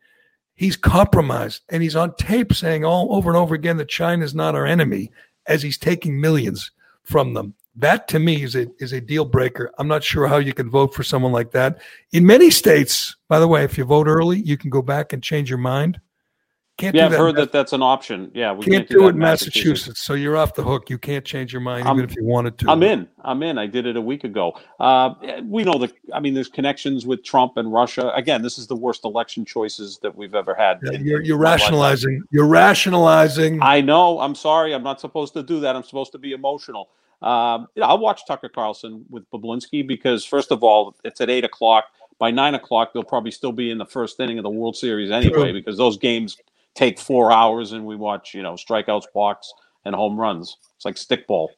He's 0.55 0.75
compromised 0.75 1.61
and 1.69 1.81
he's 1.81 1.95
on 1.95 2.15
tape 2.15 2.53
saying 2.53 2.83
all 2.83 3.15
over 3.15 3.29
and 3.29 3.37
over 3.37 3.55
again 3.55 3.77
that 3.77 3.89
China 3.89 4.25
is 4.25 4.35
not 4.35 4.55
our 4.55 4.65
enemy 4.65 5.11
as 5.45 5.61
he's 5.61 5.77
taking 5.77 6.19
millions 6.19 6.71
from 7.03 7.33
them. 7.33 7.53
That 7.75 8.07
to 8.09 8.19
me 8.19 8.41
is 8.41 8.55
a 8.55 8.67
is 8.79 8.91
a 8.91 8.99
deal 8.99 9.23
breaker. 9.23 9.71
I'm 9.77 9.87
not 9.87 10.03
sure 10.03 10.27
how 10.27 10.37
you 10.37 10.53
can 10.53 10.69
vote 10.69 10.95
for 10.95 11.03
someone 11.03 11.31
like 11.31 11.51
that. 11.51 11.79
In 12.11 12.25
many 12.25 12.49
states, 12.49 13.15
by 13.29 13.39
the 13.39 13.47
way, 13.47 13.63
if 13.63 13.77
you 13.77 13.85
vote 13.85 14.07
early, 14.07 14.39
you 14.39 14.57
can 14.57 14.71
go 14.71 14.81
back 14.81 15.13
and 15.13 15.21
change 15.21 15.49
your 15.49 15.59
mind. 15.59 16.01
Can't 16.77 16.95
yeah, 16.95 17.07
I've 17.07 17.13
heard 17.13 17.35
that 17.37 17.51
that's 17.51 17.73
an 17.73 17.81
option. 17.81 18.29
Yeah, 18.35 18.51
we 18.51 18.63
can't, 18.63 18.71
can't 18.71 18.87
do, 18.87 18.99
do 18.99 19.05
it 19.07 19.09
in 19.09 19.17
Massachusetts. 19.17 19.65
Massachusetts. 19.65 20.01
So 20.01 20.13
you're 20.13 20.37
off 20.37 20.53
the 20.53 20.61
hook. 20.61 20.91
You 20.91 20.99
can't 20.99 21.25
change 21.25 21.51
your 21.51 21.59
mind 21.59 21.87
I'm, 21.87 21.97
even 21.97 22.07
if 22.07 22.15
you 22.15 22.23
wanted 22.23 22.59
to. 22.59 22.69
I'm 22.69 22.83
in. 22.83 23.07
I'm 23.23 23.41
in. 23.41 23.57
I 23.57 23.65
did 23.65 23.87
it 23.87 23.97
a 23.97 24.01
week 24.01 24.23
ago. 24.23 24.55
Uh, 24.79 25.15
we 25.45 25.63
know 25.63 25.79
that. 25.79 25.91
I 26.13 26.19
mean, 26.19 26.35
there's 26.35 26.49
connections 26.49 27.07
with 27.07 27.23
Trump 27.23 27.57
and 27.57 27.73
Russia. 27.73 28.13
Again, 28.13 28.43
this 28.43 28.59
is 28.59 28.67
the 28.67 28.75
worst 28.75 29.05
election 29.05 29.43
choices 29.43 29.97
that 30.03 30.15
we've 30.15 30.35
ever 30.35 30.53
had. 30.53 30.79
Yeah, 30.83 30.91
you're, 30.99 31.21
you're 31.23 31.39
rationalizing. 31.39 32.21
You're 32.29 32.47
rationalizing. 32.47 33.59
I 33.63 33.81
know. 33.81 34.19
I'm 34.19 34.35
sorry. 34.35 34.75
I'm 34.75 34.83
not 34.83 35.01
supposed 35.01 35.33
to 35.33 35.41
do 35.41 35.59
that. 35.61 35.75
I'm 35.75 35.83
supposed 35.83 36.11
to 36.11 36.19
be 36.19 36.33
emotional. 36.33 36.89
Um, 37.23 37.67
you 37.73 37.81
know, 37.81 37.87
I'll 37.87 37.97
watch 37.97 38.27
Tucker 38.27 38.49
Carlson 38.49 39.03
with 39.09 39.27
Bobulinski 39.31 39.87
because, 39.87 40.23
first 40.23 40.51
of 40.51 40.63
all, 40.63 40.95
it's 41.03 41.21
at 41.21 41.31
eight 41.31 41.43
o'clock. 41.43 41.85
By 42.19 42.29
nine 42.29 42.53
o'clock, 42.53 42.93
they'll 42.93 43.03
probably 43.03 43.31
still 43.31 43.51
be 43.51 43.71
in 43.71 43.79
the 43.79 43.85
first 43.85 44.19
inning 44.19 44.37
of 44.37 44.43
the 44.43 44.49
World 44.49 44.75
Series 44.75 45.09
anyway, 45.11 45.51
True. 45.51 45.53
because 45.53 45.77
those 45.77 45.97
games 45.97 46.37
take 46.77 46.99
four 46.99 47.31
hours 47.31 47.73
and 47.73 47.85
we 47.85 47.95
watch, 47.95 48.33
you 48.33 48.43
know, 48.43 48.53
strikeouts, 48.53 49.05
walks, 49.13 49.51
and 49.83 49.95
home 49.95 50.17
runs. 50.17 50.55
It's 50.75 50.85
like 50.85 50.95
stickball. 50.95 51.49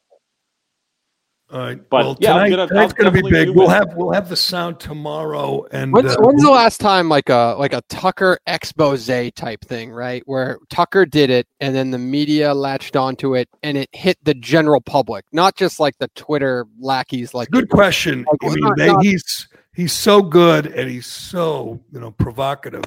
All 1.52 1.58
right. 1.58 1.90
But 1.90 2.04
well, 2.04 2.16
yeah, 2.20 2.34
tonight, 2.34 2.50
gonna, 2.50 2.68
tonight's 2.68 2.92
going 2.92 3.12
to 3.12 3.22
be 3.22 3.28
big. 3.28 3.50
We'll 3.50 3.68
have 3.68 3.94
we'll 3.96 4.12
have 4.12 4.28
the 4.28 4.36
sound 4.36 4.78
tomorrow. 4.78 5.66
And 5.72 5.92
when's, 5.92 6.12
uh, 6.12 6.16
when's, 6.20 6.42
the 6.42 6.50
last 6.50 6.78
time 6.78 7.08
like 7.08 7.28
a 7.28 7.56
like 7.58 7.72
a 7.72 7.82
Tucker 7.88 8.38
expose 8.46 9.10
type 9.34 9.64
thing, 9.64 9.90
right? 9.90 10.22
Where 10.26 10.58
Tucker 10.70 11.04
did 11.04 11.28
it, 11.28 11.48
and 11.58 11.74
then 11.74 11.90
the 11.90 11.98
media 11.98 12.54
latched 12.54 12.94
onto 12.94 13.34
it, 13.34 13.48
and 13.64 13.76
it 13.76 13.88
hit 13.92 14.16
the 14.22 14.34
general 14.34 14.80
public, 14.80 15.24
not 15.32 15.56
just 15.56 15.80
like 15.80 15.98
the 15.98 16.08
Twitter 16.14 16.66
lackeys. 16.78 17.34
Like 17.34 17.50
good 17.50 17.68
question. 17.68 18.24
Like, 18.30 18.52
I 18.52 18.54
mean, 18.54 18.60
not, 18.60 18.76
they, 18.76 18.86
not, 18.86 19.02
he's 19.04 19.48
he's 19.74 19.92
so 19.92 20.22
good 20.22 20.66
and 20.66 20.88
he's 20.88 21.06
so 21.06 21.80
you 21.92 21.98
know 21.98 22.12
provocative 22.12 22.84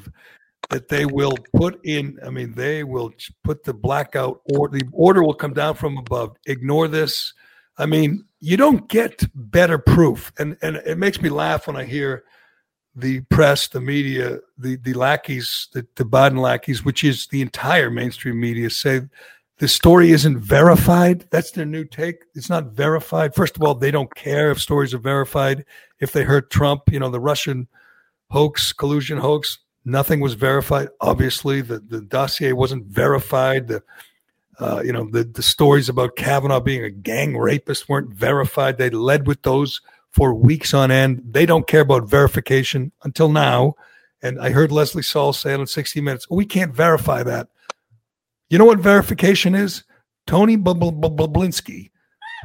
that 0.74 0.88
they 0.88 1.06
will 1.06 1.36
put 1.56 1.80
in 1.86 2.18
i 2.26 2.30
mean 2.30 2.52
they 2.54 2.84
will 2.84 3.14
put 3.44 3.64
the 3.64 3.74
blackout 3.74 4.42
or 4.56 4.68
the 4.70 4.82
order 4.92 5.24
will 5.24 5.34
come 5.34 5.54
down 5.54 5.76
from 5.76 5.98
above. 5.98 6.36
Ignore 6.48 6.88
this. 6.88 7.34
I 7.78 7.86
mean 7.86 8.26
you 8.40 8.58
don't 8.58 8.90
get 8.90 9.24
better 9.36 9.78
proof. 9.78 10.32
And 10.40 10.58
and 10.62 10.78
it 10.78 10.98
makes 10.98 11.22
me 11.22 11.30
laugh 11.30 11.68
when 11.68 11.78
i 11.78 11.84
hear 11.84 12.24
the 12.96 13.22
press 13.22 13.68
the 13.68 13.82
media 13.82 14.40
the 14.58 14.76
the 14.78 14.94
lackeys 14.94 15.68
the, 15.74 15.86
the 15.96 16.04
biden 16.04 16.40
lackeys 16.40 16.86
which 16.86 17.04
is 17.04 17.28
the 17.28 17.42
entire 17.42 17.90
mainstream 17.90 18.40
media 18.40 18.70
say 18.70 19.02
the 19.60 19.68
story 19.68 20.12
isn't 20.12 20.40
verified. 20.40 21.26
That's 21.30 21.52
their 21.52 21.66
new 21.66 21.86
take. 21.86 22.24
It's 22.34 22.50
not 22.50 22.74
verified. 22.74 23.36
First 23.36 23.56
of 23.56 23.62
all 23.64 23.76
they 23.76 23.92
don't 23.92 24.14
care 24.16 24.50
if 24.50 24.60
stories 24.60 24.94
are 24.94 25.00
verified. 25.00 25.66
If 26.00 26.12
they 26.12 26.24
hurt 26.24 26.50
trump 26.50 26.92
you 26.92 27.00
know 27.00 27.10
the 27.10 27.20
russian 27.20 27.68
hoax 28.30 28.74
collusion 28.74 29.20
hoax 29.20 29.60
Nothing 29.86 30.20
was 30.20 30.34
verified. 30.34 30.90
Obviously, 31.02 31.62
the, 31.62 31.80
the 31.80 32.02
dossier 32.02 32.54
wasn't 32.54 32.86
verified. 32.86 33.68
The 33.68 33.84
uh, 34.60 34.82
you 34.86 34.94
know 34.94 35.10
the, 35.10 35.24
the 35.24 35.44
stories 35.44 35.90
about 35.90 36.16
Kavanaugh 36.16 36.60
being 36.60 36.84
a 36.84 36.90
gang 36.90 37.38
rapist 37.38 37.90
weren't 37.90 38.14
verified. 38.14 38.78
They 38.78 38.90
led 38.90 39.28
with 39.28 39.42
those 39.44 39.82
for 40.12 40.34
weeks 40.34 40.74
on 40.74 40.92
end. 40.92 41.22
They 41.26 41.46
don't 41.46 41.68
care 41.68 41.82
about 41.82 42.10
verification 42.10 42.92
until 43.04 43.30
now. 43.30 43.76
And 44.22 44.40
I 44.40 44.52
heard 44.52 44.72
Lesley 44.72 45.04
Stahl 45.04 45.34
say 45.34 45.54
in 45.54 45.68
60 45.68 46.00
Minutes. 46.00 46.30
We 46.30 46.46
can't 46.46 46.74
verify 46.74 47.24
that. 47.24 47.50
You 48.50 48.58
know 48.58 48.66
what 48.66 48.80
verification 48.80 49.56
is? 49.56 49.84
Tony 50.28 50.56
Bobulinski, 50.56 51.90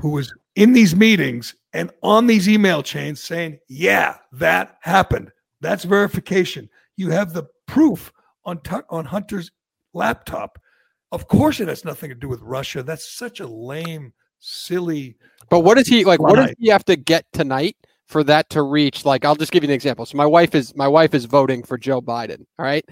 who 0.01 0.11
was 0.11 0.35
in 0.57 0.73
these 0.73 0.97
meetings 0.97 1.55
and 1.73 1.93
on 2.03 2.27
these 2.27 2.49
email 2.49 2.83
chains 2.83 3.23
saying, 3.23 3.59
yeah, 3.69 4.17
that 4.33 4.79
happened. 4.81 5.31
That's 5.61 5.85
verification. 5.85 6.69
You 6.99 7.11
have 7.11 7.33
the 7.33 7.45
proof 7.67 8.13
on 8.45 8.61
on 8.91 9.05
Hunter's 9.05 9.53
laptop. 9.95 10.59
Of 11.13 11.29
course, 11.29 11.61
it 11.61 11.69
has 11.69 11.85
nothing 11.85 12.11
to 12.11 12.15
do 12.15 12.29
with 12.29 12.41
Russia. 12.43 12.83
That's 12.83 13.17
such 13.17 13.39
a 13.39 13.47
lame, 13.47 14.13
silly. 14.41 15.17
But 15.49 15.61
what 15.61 15.79
does 15.79 15.87
he 15.87 16.05
like? 16.05 16.21
What 16.21 16.35
does 16.35 16.55
he 16.59 16.69
have 16.69 16.85
to 16.87 16.97
get 16.97 17.25
tonight 17.33 17.77
for 18.07 18.25
that 18.25 18.51
to 18.51 18.63
reach? 18.63 19.05
Like, 19.05 19.25
I'll 19.25 19.37
just 19.37 19.53
give 19.53 19.63
you 19.63 19.69
an 19.69 19.75
example. 19.75 20.07
So 20.07 20.17
my 20.17 20.27
wife 20.27 20.57
is 20.57 20.75
my 20.75 20.89
wife 20.89 21.15
is 21.15 21.25
voting 21.25 21.63
for 21.63 21.79
Joe 21.79 22.03
Biden. 22.03 22.41
All 22.59 22.65
right, 22.65 22.85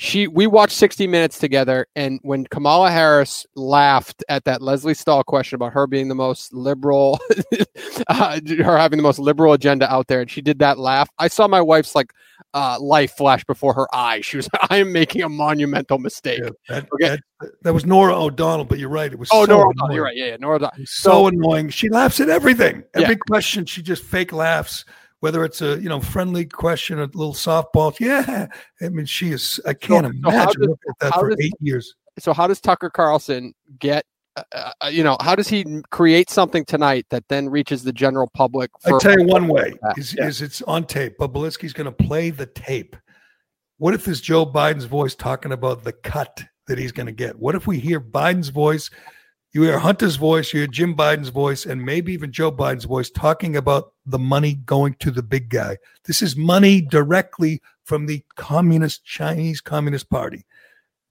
she 0.00 0.28
we 0.28 0.46
watched 0.46 0.76
60 0.76 1.08
minutes 1.08 1.40
together 1.40 1.84
and 1.96 2.20
when 2.22 2.44
kamala 2.44 2.88
harris 2.88 3.44
laughed 3.56 4.24
at 4.28 4.44
that 4.44 4.62
leslie 4.62 4.94
stahl 4.94 5.24
question 5.24 5.56
about 5.56 5.72
her 5.72 5.88
being 5.88 6.06
the 6.06 6.14
most 6.14 6.54
liberal 6.54 7.18
uh, 8.06 8.38
her 8.58 8.78
having 8.78 8.96
the 8.96 9.02
most 9.02 9.18
liberal 9.18 9.52
agenda 9.52 9.92
out 9.92 10.06
there 10.06 10.20
and 10.20 10.30
she 10.30 10.40
did 10.40 10.60
that 10.60 10.78
laugh 10.78 11.10
i 11.18 11.26
saw 11.26 11.48
my 11.48 11.60
wife's 11.60 11.96
like 11.96 12.12
uh, 12.54 12.78
life 12.80 13.16
flash 13.16 13.44
before 13.44 13.74
her 13.74 13.92
eyes 13.92 14.24
she 14.24 14.36
was 14.36 14.48
i 14.70 14.76
am 14.76 14.92
making 14.92 15.22
a 15.22 15.28
monumental 15.28 15.98
mistake 15.98 16.40
yeah, 16.42 16.50
that, 16.68 16.88
okay? 16.94 17.18
that, 17.40 17.50
that, 17.62 17.74
was 17.74 17.84
norah 17.84 18.14
o'donnell 18.14 18.64
but 18.64 18.78
you're 18.78 18.88
right 18.88 19.12
it 19.12 19.18
was 19.18 19.28
oh 19.32 19.44
so 19.44 19.52
norah 19.52 19.70
o'donnell 19.70 19.94
you're 19.94 20.04
right 20.04 20.16
yeah, 20.16 20.36
yeah 20.40 20.46
o'donnell. 20.46 20.70
so, 20.84 21.10
so, 21.10 21.26
annoying 21.26 21.68
she 21.68 21.88
laughs 21.88 22.20
at 22.20 22.28
everything 22.28 22.84
every 22.94 23.14
yeah. 23.14 23.20
question 23.28 23.66
she 23.66 23.82
just 23.82 24.04
fake 24.04 24.32
laughs 24.32 24.84
whether 25.20 25.44
it's 25.44 25.60
a 25.60 25.80
you 25.80 25.88
know 25.88 26.00
friendly 26.00 26.44
question, 26.44 26.98
a 26.98 27.04
little 27.04 27.34
softball. 27.34 27.94
Yeah, 28.00 28.46
I 28.80 28.88
mean, 28.88 29.06
she 29.06 29.32
is. 29.32 29.60
I 29.66 29.74
can't 29.74 30.06
so, 30.06 30.30
imagine 30.30 30.62
so 30.62 30.66
does, 30.66 30.76
that 31.00 31.14
for 31.14 31.30
does, 31.30 31.40
eight 31.40 31.54
years. 31.60 31.94
So 32.18 32.32
how 32.32 32.46
does 32.46 32.60
Tucker 32.60 32.90
Carlson 32.90 33.54
get? 33.78 34.04
Uh, 34.36 34.70
uh, 34.80 34.86
you 34.86 35.02
know, 35.02 35.16
how 35.20 35.34
does 35.34 35.48
he 35.48 35.82
create 35.90 36.30
something 36.30 36.64
tonight 36.64 37.06
that 37.10 37.24
then 37.28 37.48
reaches 37.48 37.82
the 37.82 37.92
general 37.92 38.30
public? 38.34 38.70
I 38.86 38.96
tell 38.98 39.18
you 39.18 39.24
one 39.24 39.48
way 39.48 39.74
is, 39.96 40.14
yeah. 40.14 40.26
is 40.26 40.42
it's 40.42 40.62
on 40.62 40.84
tape. 40.84 41.16
But 41.18 41.32
Bobulinski's 41.32 41.72
going 41.72 41.86
to 41.86 41.92
play 41.92 42.30
the 42.30 42.46
tape. 42.46 42.96
What 43.78 43.94
if 43.94 44.04
this 44.04 44.20
Joe 44.20 44.46
Biden's 44.46 44.84
voice 44.84 45.14
talking 45.14 45.52
about 45.52 45.84
the 45.84 45.92
cut 45.92 46.44
that 46.68 46.78
he's 46.78 46.92
going 46.92 47.06
to 47.06 47.12
get? 47.12 47.38
What 47.38 47.54
if 47.54 47.66
we 47.66 47.78
hear 47.78 48.00
Biden's 48.00 48.48
voice 48.48 48.90
you 49.52 49.62
hear 49.62 49.78
Hunter's 49.78 50.16
voice, 50.16 50.52
you 50.52 50.60
hear 50.60 50.66
Jim 50.66 50.94
Biden's 50.94 51.30
voice, 51.30 51.64
and 51.64 51.82
maybe 51.82 52.12
even 52.12 52.32
Joe 52.32 52.52
Biden's 52.52 52.84
voice 52.84 53.10
talking 53.10 53.56
about 53.56 53.92
the 54.04 54.18
money 54.18 54.54
going 54.54 54.94
to 55.00 55.10
the 55.10 55.22
big 55.22 55.48
guy. 55.48 55.78
This 56.04 56.20
is 56.22 56.36
money 56.36 56.80
directly 56.82 57.62
from 57.84 58.06
the 58.06 58.22
communist 58.36 59.04
Chinese 59.04 59.60
Communist 59.60 60.10
Party. 60.10 60.44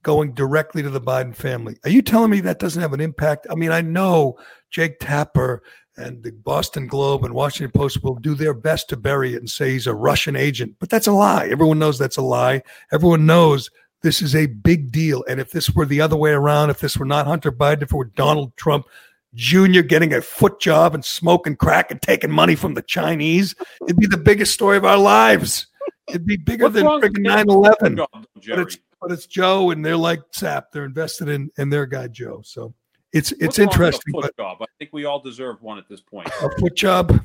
going 0.07 0.33
directly 0.33 0.81
to 0.81 0.89
the 0.89 1.01
Biden 1.01 1.35
family. 1.35 1.77
Are 1.83 1.89
you 1.89 2.01
telling 2.01 2.31
me 2.31 2.39
that 2.39 2.59
doesn't 2.59 2.81
have 2.81 2.93
an 2.93 3.01
impact? 3.01 3.45
I 3.49 3.55
mean, 3.55 3.71
I 3.71 3.81
know 3.81 4.37
Jake 4.69 4.99
Tapper 4.99 5.61
and 5.97 6.23
the 6.23 6.31
Boston 6.31 6.87
Globe 6.87 7.25
and 7.25 7.33
Washington 7.33 7.77
Post 7.77 8.01
will 8.03 8.15
do 8.15 8.33
their 8.33 8.53
best 8.53 8.87
to 8.87 8.95
bury 8.95 9.33
it 9.33 9.39
and 9.39 9.49
say 9.49 9.71
he's 9.71 9.85
a 9.85 9.93
Russian 9.93 10.37
agent, 10.37 10.75
but 10.79 10.89
that's 10.89 11.07
a 11.07 11.11
lie. 11.11 11.47
Everyone 11.47 11.77
knows 11.77 11.99
that's 11.99 12.15
a 12.15 12.21
lie. 12.21 12.61
Everyone 12.93 13.25
knows 13.25 13.69
this 14.01 14.21
is 14.21 14.35
a 14.35 14.45
big 14.45 14.91
deal. 14.91 15.23
And 15.27 15.39
if 15.39 15.51
this 15.51 15.69
were 15.71 15.85
the 15.85 16.01
other 16.01 16.15
way 16.15 16.31
around, 16.31 16.69
if 16.69 16.79
this 16.79 16.97
were 16.97 17.05
not 17.05 17.27
Hunter 17.27 17.51
Biden, 17.51 17.83
if 17.83 17.91
it 17.91 17.95
were 17.95 18.05
Donald 18.05 18.55
Trump 18.55 18.85
Jr. 19.33 19.81
getting 19.81 20.13
a 20.13 20.21
foot 20.21 20.59
job 20.59 20.93
and 20.93 21.03
smoking 21.03 21.55
crack 21.55 21.91
and 21.91 22.01
taking 22.01 22.31
money 22.31 22.55
from 22.55 22.73
the 22.73 22.81
Chinese, 22.81 23.55
it'd 23.83 23.97
be 23.97 24.07
the 24.07 24.17
biggest 24.17 24.53
story 24.53 24.77
of 24.77 24.85
our 24.85 24.97
lives. 24.97 25.67
It'd 26.09 26.25
be 26.25 26.37
bigger 26.37 26.65
What's 26.65 26.75
than 26.75 26.85
freaking 26.85 27.23
9 27.23 27.49
11. 27.49 27.95
But 27.95 28.59
it's, 28.59 28.77
but 29.01 29.11
it's 29.11 29.25
Joe, 29.25 29.71
and 29.71 29.85
they're 29.85 29.97
like 29.97 30.21
Sap. 30.31 30.71
They're 30.71 30.85
invested 30.85 31.27
in, 31.27 31.51
in 31.57 31.69
their 31.69 31.85
guy, 31.85 32.07
Joe. 32.07 32.41
So 32.43 32.73
it's 33.13 33.31
it's 33.33 33.41
What's 33.41 33.59
interesting. 33.59 34.13
foot 34.13 34.23
but, 34.23 34.37
job? 34.37 34.57
I 34.61 34.65
think 34.79 34.91
we 34.93 35.05
all 35.05 35.19
deserve 35.19 35.61
one 35.61 35.77
at 35.77 35.87
this 35.89 36.01
point. 36.01 36.27
A 36.41 36.49
foot 36.59 36.75
job? 36.75 37.23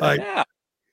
Right. 0.00 0.20
Yeah. 0.20 0.44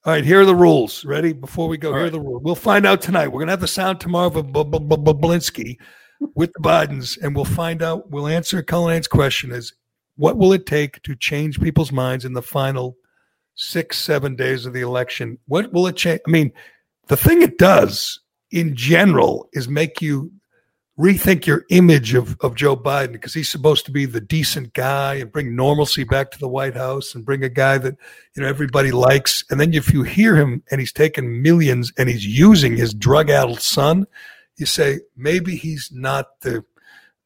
All 0.05 0.13
right, 0.13 0.23
here 0.23 0.39
are 0.39 0.45
the 0.45 0.55
rules. 0.55 1.03
Ready? 1.03 1.33
Before 1.33 1.67
we 1.67 1.77
go, 1.77 1.89
all 1.89 1.95
here 1.95 2.03
right. 2.03 2.07
are 2.07 2.11
the 2.11 2.21
rules. 2.21 2.41
We'll 2.41 2.55
find 2.55 2.85
out 2.85 3.01
tonight. 3.01 3.27
We're 3.27 3.39
going 3.39 3.47
to 3.47 3.53
have 3.53 3.59
the 3.59 3.67
sound 3.67 3.99
tomorrow 3.99 4.27
of 4.27 4.45
Bobulinski 4.45 5.75
with 6.35 6.53
the 6.53 6.61
Bidens, 6.61 7.17
and 7.21 7.35
we'll 7.35 7.43
find 7.43 7.83
out. 7.83 8.09
We'll 8.09 8.27
answer 8.27 8.63
Cullinane's 8.63 9.09
question 9.09 9.51
is 9.51 9.73
what 10.15 10.37
will 10.37 10.53
it 10.53 10.65
take 10.65 11.01
to 11.03 11.17
change 11.17 11.59
people's 11.59 11.91
minds 11.91 12.23
in 12.23 12.31
the 12.31 12.41
final 12.41 12.95
six, 13.55 13.99
seven 13.99 14.37
days 14.37 14.65
of 14.65 14.71
the 14.71 14.79
election? 14.79 15.37
What 15.47 15.73
will 15.73 15.85
it 15.87 15.97
change? 15.97 16.21
I 16.25 16.31
mean, 16.31 16.53
the 17.07 17.17
thing 17.17 17.41
it 17.41 17.57
does 17.57 18.21
in 18.51 18.77
general 18.77 19.49
is 19.51 19.67
make 19.67 20.01
you 20.01 20.31
rethink 20.99 21.45
your 21.45 21.63
image 21.69 22.13
of, 22.13 22.35
of 22.41 22.55
Joe 22.55 22.75
Biden 22.75 23.13
because 23.13 23.33
he's 23.33 23.49
supposed 23.49 23.85
to 23.85 23.91
be 23.91 24.05
the 24.05 24.19
decent 24.19 24.73
guy 24.73 25.15
and 25.15 25.31
bring 25.31 25.55
normalcy 25.55 26.03
back 26.03 26.29
to 26.31 26.39
the 26.39 26.49
White 26.49 26.75
House 26.75 27.15
and 27.15 27.25
bring 27.25 27.43
a 27.43 27.49
guy 27.49 27.77
that 27.77 27.95
you 28.35 28.41
know 28.41 28.49
everybody 28.49 28.91
likes. 28.91 29.45
And 29.49 29.59
then 29.59 29.73
if 29.73 29.93
you 29.93 30.03
hear 30.03 30.35
him 30.35 30.61
and 30.69 30.81
he's 30.81 30.91
taking 30.91 31.41
millions 31.41 31.93
and 31.97 32.09
he's 32.09 32.25
using 32.25 32.75
his 32.75 32.93
drug-addled 32.93 33.61
son, 33.61 34.07
you 34.57 34.65
say 34.65 34.99
maybe 35.15 35.55
he's 35.55 35.89
not 35.93 36.41
the 36.41 36.65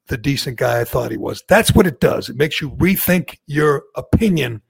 the 0.08 0.18
decent 0.18 0.58
guy 0.58 0.82
I 0.82 0.84
thought 0.84 1.12
he 1.12 1.18
was. 1.18 1.44
That's 1.48 1.74
what 1.74 1.88
it 1.88 2.00
does. 2.00 2.30
It 2.30 2.36
makes 2.36 2.62
you 2.62 2.72
rethink 2.72 3.40
your 3.48 3.84
opinion 3.96 4.62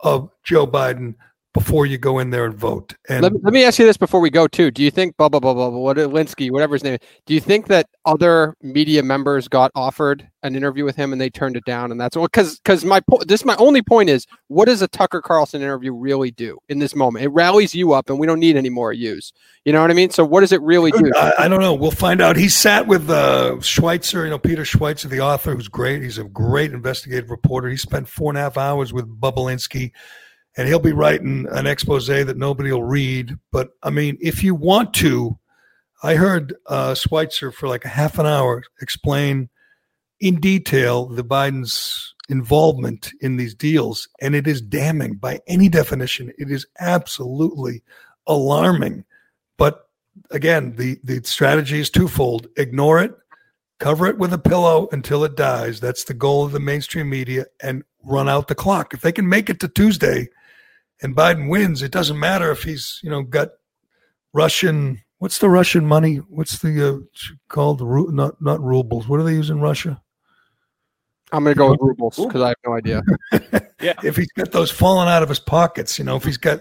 of 0.00 0.30
Joe 0.42 0.66
Biden 0.66 1.14
before 1.52 1.84
you 1.84 1.98
go 1.98 2.20
in 2.20 2.30
there 2.30 2.44
and 2.44 2.54
vote. 2.54 2.94
And 3.08 3.22
let 3.22 3.32
me, 3.32 3.40
let 3.42 3.52
me 3.52 3.64
ask 3.64 3.78
you 3.78 3.86
this 3.86 3.96
before 3.96 4.20
we 4.20 4.30
go 4.30 4.46
too. 4.46 4.70
Do 4.70 4.82
you 4.82 4.90
think 4.90 5.16
blah 5.16 5.28
blah 5.28 5.40
blah 5.40 5.54
blah 5.54 5.68
what 5.68 5.96
Linsky, 5.96 6.50
whatever 6.50 6.74
his 6.74 6.84
name 6.84 6.94
is, 6.94 7.00
do 7.26 7.34
you 7.34 7.40
think 7.40 7.66
that 7.66 7.88
other 8.04 8.56
media 8.62 9.02
members 9.02 9.48
got 9.48 9.72
offered 9.74 10.28
an 10.42 10.54
interview 10.54 10.84
with 10.84 10.96
him 10.96 11.12
and 11.12 11.20
they 11.20 11.28
turned 11.28 11.56
it 11.56 11.64
down 11.64 11.90
and 11.90 12.00
that's 12.00 12.16
all 12.16 12.24
because 12.24 12.58
because 12.60 12.84
my 12.84 13.00
po- 13.00 13.22
this 13.26 13.44
my 13.44 13.56
only 13.56 13.82
point 13.82 14.08
is 14.08 14.26
what 14.46 14.66
does 14.66 14.80
a 14.80 14.88
Tucker 14.88 15.20
Carlson 15.20 15.60
interview 15.60 15.92
really 15.92 16.30
do 16.30 16.58
in 16.68 16.78
this 16.78 16.94
moment? 16.94 17.24
It 17.24 17.28
rallies 17.28 17.74
you 17.74 17.92
up 17.92 18.10
and 18.10 18.18
we 18.18 18.26
don't 18.26 18.40
need 18.40 18.56
any 18.56 18.70
more 18.70 18.92
use. 18.92 19.32
You 19.64 19.72
know 19.72 19.82
what 19.82 19.90
I 19.90 19.94
mean? 19.94 20.10
So 20.10 20.24
what 20.24 20.40
does 20.40 20.52
it 20.52 20.62
really 20.62 20.92
do? 20.92 21.10
I, 21.16 21.32
I 21.40 21.48
don't 21.48 21.60
know. 21.60 21.74
We'll 21.74 21.90
find 21.90 22.20
out. 22.22 22.36
He 22.36 22.48
sat 22.48 22.86
with 22.86 23.10
uh, 23.10 23.56
Schweizer, 23.58 24.24
you 24.24 24.30
know, 24.30 24.38
Peter 24.38 24.62
Schweizer, 24.62 25.08
the 25.10 25.20
author, 25.20 25.54
who's 25.54 25.68
great. 25.68 26.02
He's 26.02 26.18
a 26.18 26.24
great 26.24 26.72
investigative 26.72 27.28
reporter. 27.28 27.68
He 27.68 27.76
spent 27.76 28.08
four 28.08 28.30
and 28.30 28.38
a 28.38 28.40
half 28.40 28.56
hours 28.56 28.92
with 28.92 29.06
Bobulinski 29.20 29.92
and 30.60 30.68
he'll 30.68 30.78
be 30.78 30.92
writing 30.92 31.46
an 31.52 31.66
expose 31.66 32.06
that 32.06 32.36
nobody 32.36 32.70
will 32.70 32.84
read. 32.84 33.34
But 33.50 33.70
I 33.82 33.88
mean, 33.88 34.18
if 34.20 34.44
you 34.44 34.54
want 34.54 34.92
to, 34.96 35.38
I 36.02 36.16
heard 36.16 36.54
uh, 36.66 36.92
Schweizer 36.92 37.50
for 37.50 37.66
like 37.66 37.86
a 37.86 37.88
half 37.88 38.18
an 38.18 38.26
hour 38.26 38.62
explain 38.82 39.48
in 40.20 40.38
detail 40.38 41.06
the 41.06 41.24
Biden's 41.24 42.14
involvement 42.28 43.10
in 43.22 43.38
these 43.38 43.54
deals, 43.54 44.06
and 44.20 44.34
it 44.34 44.46
is 44.46 44.60
damning 44.60 45.14
by 45.14 45.40
any 45.46 45.70
definition. 45.70 46.30
It 46.36 46.50
is 46.50 46.66
absolutely 46.78 47.82
alarming. 48.26 49.06
But 49.56 49.88
again, 50.30 50.76
the 50.76 51.00
the 51.02 51.22
strategy 51.24 51.80
is 51.80 51.88
twofold: 51.88 52.48
ignore 52.58 53.00
it, 53.00 53.14
cover 53.78 54.06
it 54.08 54.18
with 54.18 54.34
a 54.34 54.38
pillow 54.38 54.90
until 54.92 55.24
it 55.24 55.38
dies. 55.38 55.80
That's 55.80 56.04
the 56.04 56.12
goal 56.12 56.44
of 56.44 56.52
the 56.52 56.60
mainstream 56.60 57.08
media, 57.08 57.46
and 57.62 57.82
run 58.04 58.28
out 58.28 58.48
the 58.48 58.54
clock. 58.54 58.92
If 58.92 59.00
they 59.00 59.12
can 59.12 59.26
make 59.26 59.48
it 59.48 59.58
to 59.60 59.68
Tuesday 59.68 60.28
and 61.02 61.16
Biden 61.16 61.48
wins, 61.48 61.82
it 61.82 61.92
doesn't 61.92 62.18
matter 62.18 62.50
if 62.50 62.62
he's 62.62 63.00
you 63.02 63.10
know 63.10 63.22
got 63.22 63.48
Russian. 64.32 65.02
What's 65.18 65.38
the 65.38 65.50
Russian 65.50 65.84
money? 65.84 66.16
What's 66.16 66.58
the 66.58 66.88
uh, 66.88 66.98
called? 67.48 67.82
Not 68.12 68.40
not 68.40 68.62
rubles. 68.62 69.08
What 69.08 69.18
do 69.18 69.24
they 69.24 69.34
use 69.34 69.50
in 69.50 69.60
Russia? 69.60 70.02
I'm 71.32 71.44
going 71.44 71.54
to 71.54 71.58
go 71.58 71.70
with 71.70 71.80
rubles 71.80 72.16
because 72.16 72.42
I 72.42 72.48
have 72.48 72.56
no 72.66 72.74
idea. 72.74 73.02
yeah. 73.80 73.94
If 74.02 74.16
he's 74.16 74.32
got 74.32 74.50
those 74.50 74.70
falling 74.70 75.08
out 75.08 75.22
of 75.22 75.28
his 75.28 75.38
pockets, 75.38 75.98
you 75.98 76.04
know, 76.04 76.16
if 76.16 76.24
he's 76.24 76.36
got 76.36 76.60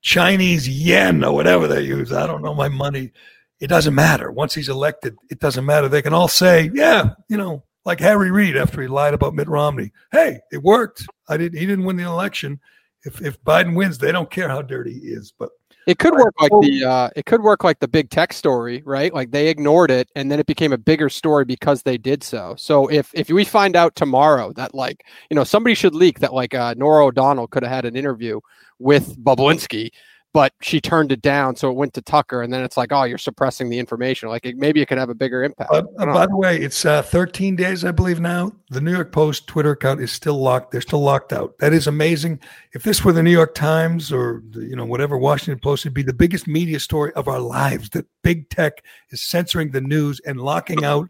Chinese 0.00 0.68
yen 0.68 1.22
or 1.22 1.34
whatever 1.34 1.68
they 1.68 1.82
use, 1.82 2.12
I 2.12 2.26
don't 2.26 2.42
know 2.42 2.54
my 2.54 2.68
money. 2.68 3.12
It 3.60 3.66
doesn't 3.68 3.94
matter. 3.94 4.30
Once 4.30 4.54
he's 4.54 4.68
elected, 4.68 5.16
it 5.30 5.38
doesn't 5.38 5.64
matter. 5.64 5.88
They 5.88 6.02
can 6.02 6.14
all 6.14 6.28
say, 6.28 6.70
yeah, 6.72 7.10
you 7.28 7.36
know, 7.36 7.64
like 7.84 8.00
Harry 8.00 8.30
Reid 8.30 8.56
after 8.56 8.80
he 8.80 8.88
lied 8.88 9.14
about 9.14 9.34
Mitt 9.34 9.48
Romney. 9.48 9.92
Hey, 10.12 10.40
it 10.50 10.62
worked. 10.62 11.06
I 11.28 11.36
didn't. 11.36 11.58
He 11.58 11.66
didn't 11.66 11.84
win 11.84 11.96
the 11.96 12.04
election 12.04 12.60
if 13.06 13.22
if 13.22 13.42
Biden 13.44 13.74
wins, 13.74 13.98
they 13.98 14.12
don't 14.12 14.30
care 14.30 14.48
how 14.48 14.60
dirty 14.60 14.92
he 14.92 15.08
is. 15.08 15.32
But 15.38 15.50
it 15.86 16.00
could 16.00 16.14
work 16.14 16.34
like 16.40 16.50
the 16.60 16.84
uh, 16.84 17.10
it 17.14 17.26
could 17.26 17.42
work 17.42 17.62
like 17.62 17.78
the 17.78 17.86
big 17.86 18.10
tech 18.10 18.32
story, 18.32 18.82
right? 18.84 19.14
Like 19.14 19.30
they 19.30 19.48
ignored 19.48 19.90
it, 19.90 20.10
and 20.16 20.30
then 20.30 20.40
it 20.40 20.46
became 20.46 20.72
a 20.72 20.78
bigger 20.78 21.08
story 21.08 21.44
because 21.44 21.82
they 21.82 21.96
did 21.96 22.24
so. 22.24 22.56
So 22.58 22.88
if 22.88 23.10
if 23.14 23.30
we 23.30 23.44
find 23.44 23.76
out 23.76 23.94
tomorrow 23.94 24.52
that 24.54 24.74
like 24.74 25.06
you 25.30 25.36
know 25.36 25.44
somebody 25.44 25.74
should 25.74 25.94
leak 25.94 26.18
that 26.18 26.34
like 26.34 26.54
uh, 26.54 26.74
Norah 26.76 27.06
O'Donnell 27.06 27.46
could 27.46 27.62
have 27.62 27.72
had 27.72 27.84
an 27.84 27.94
interview 27.94 28.40
with 28.80 29.16
Bobulinski, 29.16 29.90
but 30.36 30.52
she 30.60 30.82
turned 30.82 31.12
it 31.12 31.22
down, 31.22 31.56
so 31.56 31.70
it 31.70 31.76
went 31.76 31.94
to 31.94 32.02
Tucker, 32.02 32.42
and 32.42 32.52
then 32.52 32.62
it's 32.62 32.76
like, 32.76 32.92
oh, 32.92 33.04
you're 33.04 33.16
suppressing 33.16 33.70
the 33.70 33.78
information. 33.78 34.28
Like 34.28 34.44
it, 34.44 34.58
maybe 34.58 34.82
it 34.82 34.86
could 34.86 34.98
have 34.98 35.08
a 35.08 35.14
bigger 35.14 35.42
impact. 35.42 35.72
Uh, 35.72 35.80
by 35.96 36.26
the 36.26 36.36
way, 36.36 36.58
it's 36.58 36.84
uh, 36.84 37.00
13 37.00 37.56
days, 37.56 37.86
I 37.86 37.90
believe 37.90 38.20
now. 38.20 38.52
The 38.68 38.82
New 38.82 38.92
York 38.92 39.12
Post 39.12 39.46
Twitter 39.46 39.70
account 39.70 40.02
is 40.02 40.12
still 40.12 40.36
locked. 40.38 40.72
They're 40.72 40.82
still 40.82 41.00
locked 41.00 41.32
out. 41.32 41.56
That 41.60 41.72
is 41.72 41.86
amazing. 41.86 42.40
If 42.74 42.82
this 42.82 43.02
were 43.02 43.14
the 43.14 43.22
New 43.22 43.30
York 43.30 43.54
Times 43.54 44.12
or 44.12 44.42
the, 44.50 44.60
you 44.60 44.76
know 44.76 44.84
whatever 44.84 45.16
Washington 45.16 45.58
Post, 45.58 45.86
it'd 45.86 45.94
be 45.94 46.02
the 46.02 46.12
biggest 46.12 46.46
media 46.46 46.80
story 46.80 47.14
of 47.14 47.28
our 47.28 47.40
lives. 47.40 47.88
That 47.88 48.04
big 48.22 48.50
tech 48.50 48.84
is 49.08 49.22
censoring 49.22 49.70
the 49.70 49.80
news 49.80 50.20
and 50.26 50.38
locking 50.38 50.84
out 50.84 51.08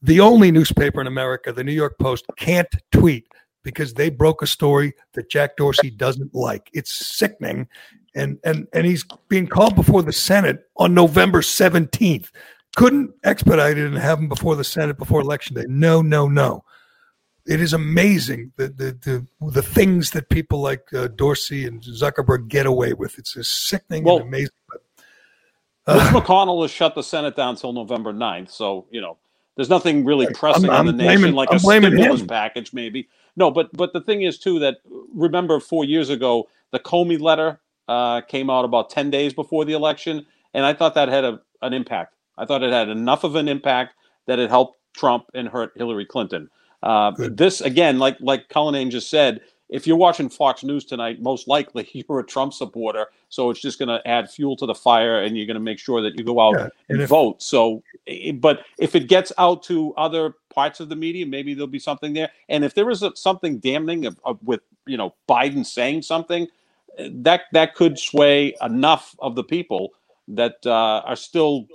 the 0.00 0.20
only 0.20 0.52
newspaper 0.52 1.00
in 1.00 1.08
America, 1.08 1.52
the 1.52 1.64
New 1.64 1.72
York 1.72 1.98
Post, 1.98 2.24
can't 2.36 2.72
tweet 2.92 3.26
because 3.64 3.94
they 3.94 4.10
broke 4.10 4.42
a 4.42 4.46
story 4.46 4.94
that 5.14 5.28
Jack 5.28 5.56
Dorsey 5.56 5.90
doesn't 5.90 6.34
like. 6.36 6.70
It's 6.72 6.92
sickening 6.92 7.66
and 8.14 8.38
and 8.44 8.66
and 8.72 8.86
he's 8.86 9.04
being 9.28 9.46
called 9.46 9.74
before 9.76 10.02
the 10.02 10.12
Senate 10.12 10.66
on 10.76 10.94
November 10.94 11.40
17th. 11.40 12.30
Couldn't 12.76 13.12
expedite 13.24 13.78
it 13.78 13.86
and 13.86 13.98
have 13.98 14.18
him 14.18 14.28
before 14.28 14.56
the 14.56 14.64
Senate 14.64 14.96
before 14.96 15.20
election 15.20 15.56
day. 15.56 15.64
No, 15.68 16.02
no, 16.02 16.28
no. 16.28 16.64
It 17.46 17.60
is 17.60 17.72
amazing 17.72 18.52
the 18.56 18.68
the 18.68 19.26
the, 19.40 19.50
the 19.50 19.62
things 19.62 20.10
that 20.12 20.28
people 20.28 20.60
like 20.60 20.92
uh, 20.94 21.08
Dorsey 21.08 21.66
and 21.66 21.82
Zuckerberg 21.82 22.48
get 22.48 22.66
away 22.66 22.92
with. 22.92 23.18
It's 23.18 23.34
just 23.34 23.66
sickening 23.66 24.04
well, 24.04 24.18
and 24.18 24.28
amazing. 24.28 24.50
But, 24.68 24.82
uh, 25.86 26.12
Mitch 26.12 26.22
McConnell 26.22 26.62
has 26.62 26.70
shut 26.70 26.94
the 26.94 27.02
Senate 27.02 27.34
down 27.34 27.50
until 27.50 27.72
November 27.72 28.12
9th, 28.12 28.50
so 28.50 28.86
you 28.90 29.00
know 29.00 29.16
there's 29.56 29.70
nothing 29.70 30.04
really 30.04 30.26
pressing 30.32 30.66
I'm, 30.66 30.70
I'm 30.70 30.80
on 30.80 30.86
the 30.86 30.92
blaming, 30.92 31.22
nation 31.22 31.34
like 31.34 31.48
I'm 31.50 31.56
a 31.56 31.60
stimulus 31.60 32.20
him. 32.20 32.26
package, 32.28 32.72
maybe. 32.72 33.08
No, 33.36 33.50
but 33.50 33.74
but 33.76 33.92
the 33.92 34.00
thing 34.00 34.22
is 34.22 34.38
too 34.38 34.58
that 34.60 34.78
remember 35.14 35.60
four 35.60 35.84
years 35.84 36.10
ago 36.10 36.48
the 36.70 36.78
Comey 36.78 37.20
letter 37.20 37.60
uh, 37.90 38.20
came 38.20 38.48
out 38.48 38.64
about 38.64 38.88
10 38.88 39.10
days 39.10 39.34
before 39.34 39.64
the 39.64 39.72
election, 39.72 40.24
and 40.54 40.64
I 40.64 40.72
thought 40.72 40.94
that 40.94 41.08
had 41.08 41.24
a, 41.24 41.40
an 41.60 41.72
impact. 41.72 42.14
I 42.38 42.46
thought 42.46 42.62
it 42.62 42.72
had 42.72 42.88
enough 42.88 43.24
of 43.24 43.34
an 43.34 43.48
impact 43.48 43.94
that 44.26 44.38
it 44.38 44.48
helped 44.48 44.78
Trump 44.96 45.24
and 45.34 45.48
hurt 45.48 45.72
Hillary 45.74 46.06
Clinton. 46.06 46.48
Uh, 46.84 47.12
this 47.18 47.60
again, 47.60 47.98
like 47.98 48.16
like 48.20 48.48
Cullinane 48.48 48.90
just 48.90 49.10
said, 49.10 49.40
if 49.68 49.86
you're 49.88 49.96
watching 49.96 50.28
Fox 50.28 50.62
News 50.62 50.84
tonight, 50.84 51.20
most 51.20 51.48
likely 51.48 51.88
you're 52.08 52.20
a 52.20 52.24
Trump 52.24 52.54
supporter. 52.54 53.06
So 53.28 53.50
it's 53.50 53.60
just 53.60 53.78
going 53.78 53.88
to 53.88 54.00
add 54.06 54.30
fuel 54.30 54.56
to 54.56 54.66
the 54.66 54.74
fire, 54.74 55.20
and 55.20 55.36
you're 55.36 55.46
going 55.46 55.54
to 55.54 55.60
make 55.60 55.80
sure 55.80 56.00
that 56.00 56.16
you 56.16 56.24
go 56.24 56.40
out 56.40 56.54
yeah, 56.54 56.62
and, 56.62 56.72
and 56.90 57.02
if, 57.02 57.08
vote. 57.08 57.42
So, 57.42 57.82
but 58.34 58.64
if 58.78 58.94
it 58.94 59.08
gets 59.08 59.32
out 59.36 59.64
to 59.64 59.92
other 59.96 60.34
parts 60.54 60.78
of 60.78 60.88
the 60.88 60.96
media, 60.96 61.26
maybe 61.26 61.54
there'll 61.54 61.66
be 61.66 61.80
something 61.80 62.12
there. 62.12 62.30
And 62.48 62.64
if 62.64 62.74
there 62.74 62.88
is 62.88 63.02
a, 63.02 63.14
something 63.16 63.58
damning 63.58 64.06
of, 64.06 64.20
of, 64.24 64.38
with 64.44 64.60
you 64.86 64.96
know 64.96 65.14
Biden 65.28 65.66
saying 65.66 66.02
something, 66.02 66.46
that 66.98 67.42
that 67.52 67.74
could 67.74 67.98
sway 67.98 68.54
enough 68.62 69.14
of 69.18 69.34
the 69.34 69.44
people 69.44 69.90
that 70.28 70.54
uh, 70.64 71.02
are 71.04 71.16
still 71.16 71.66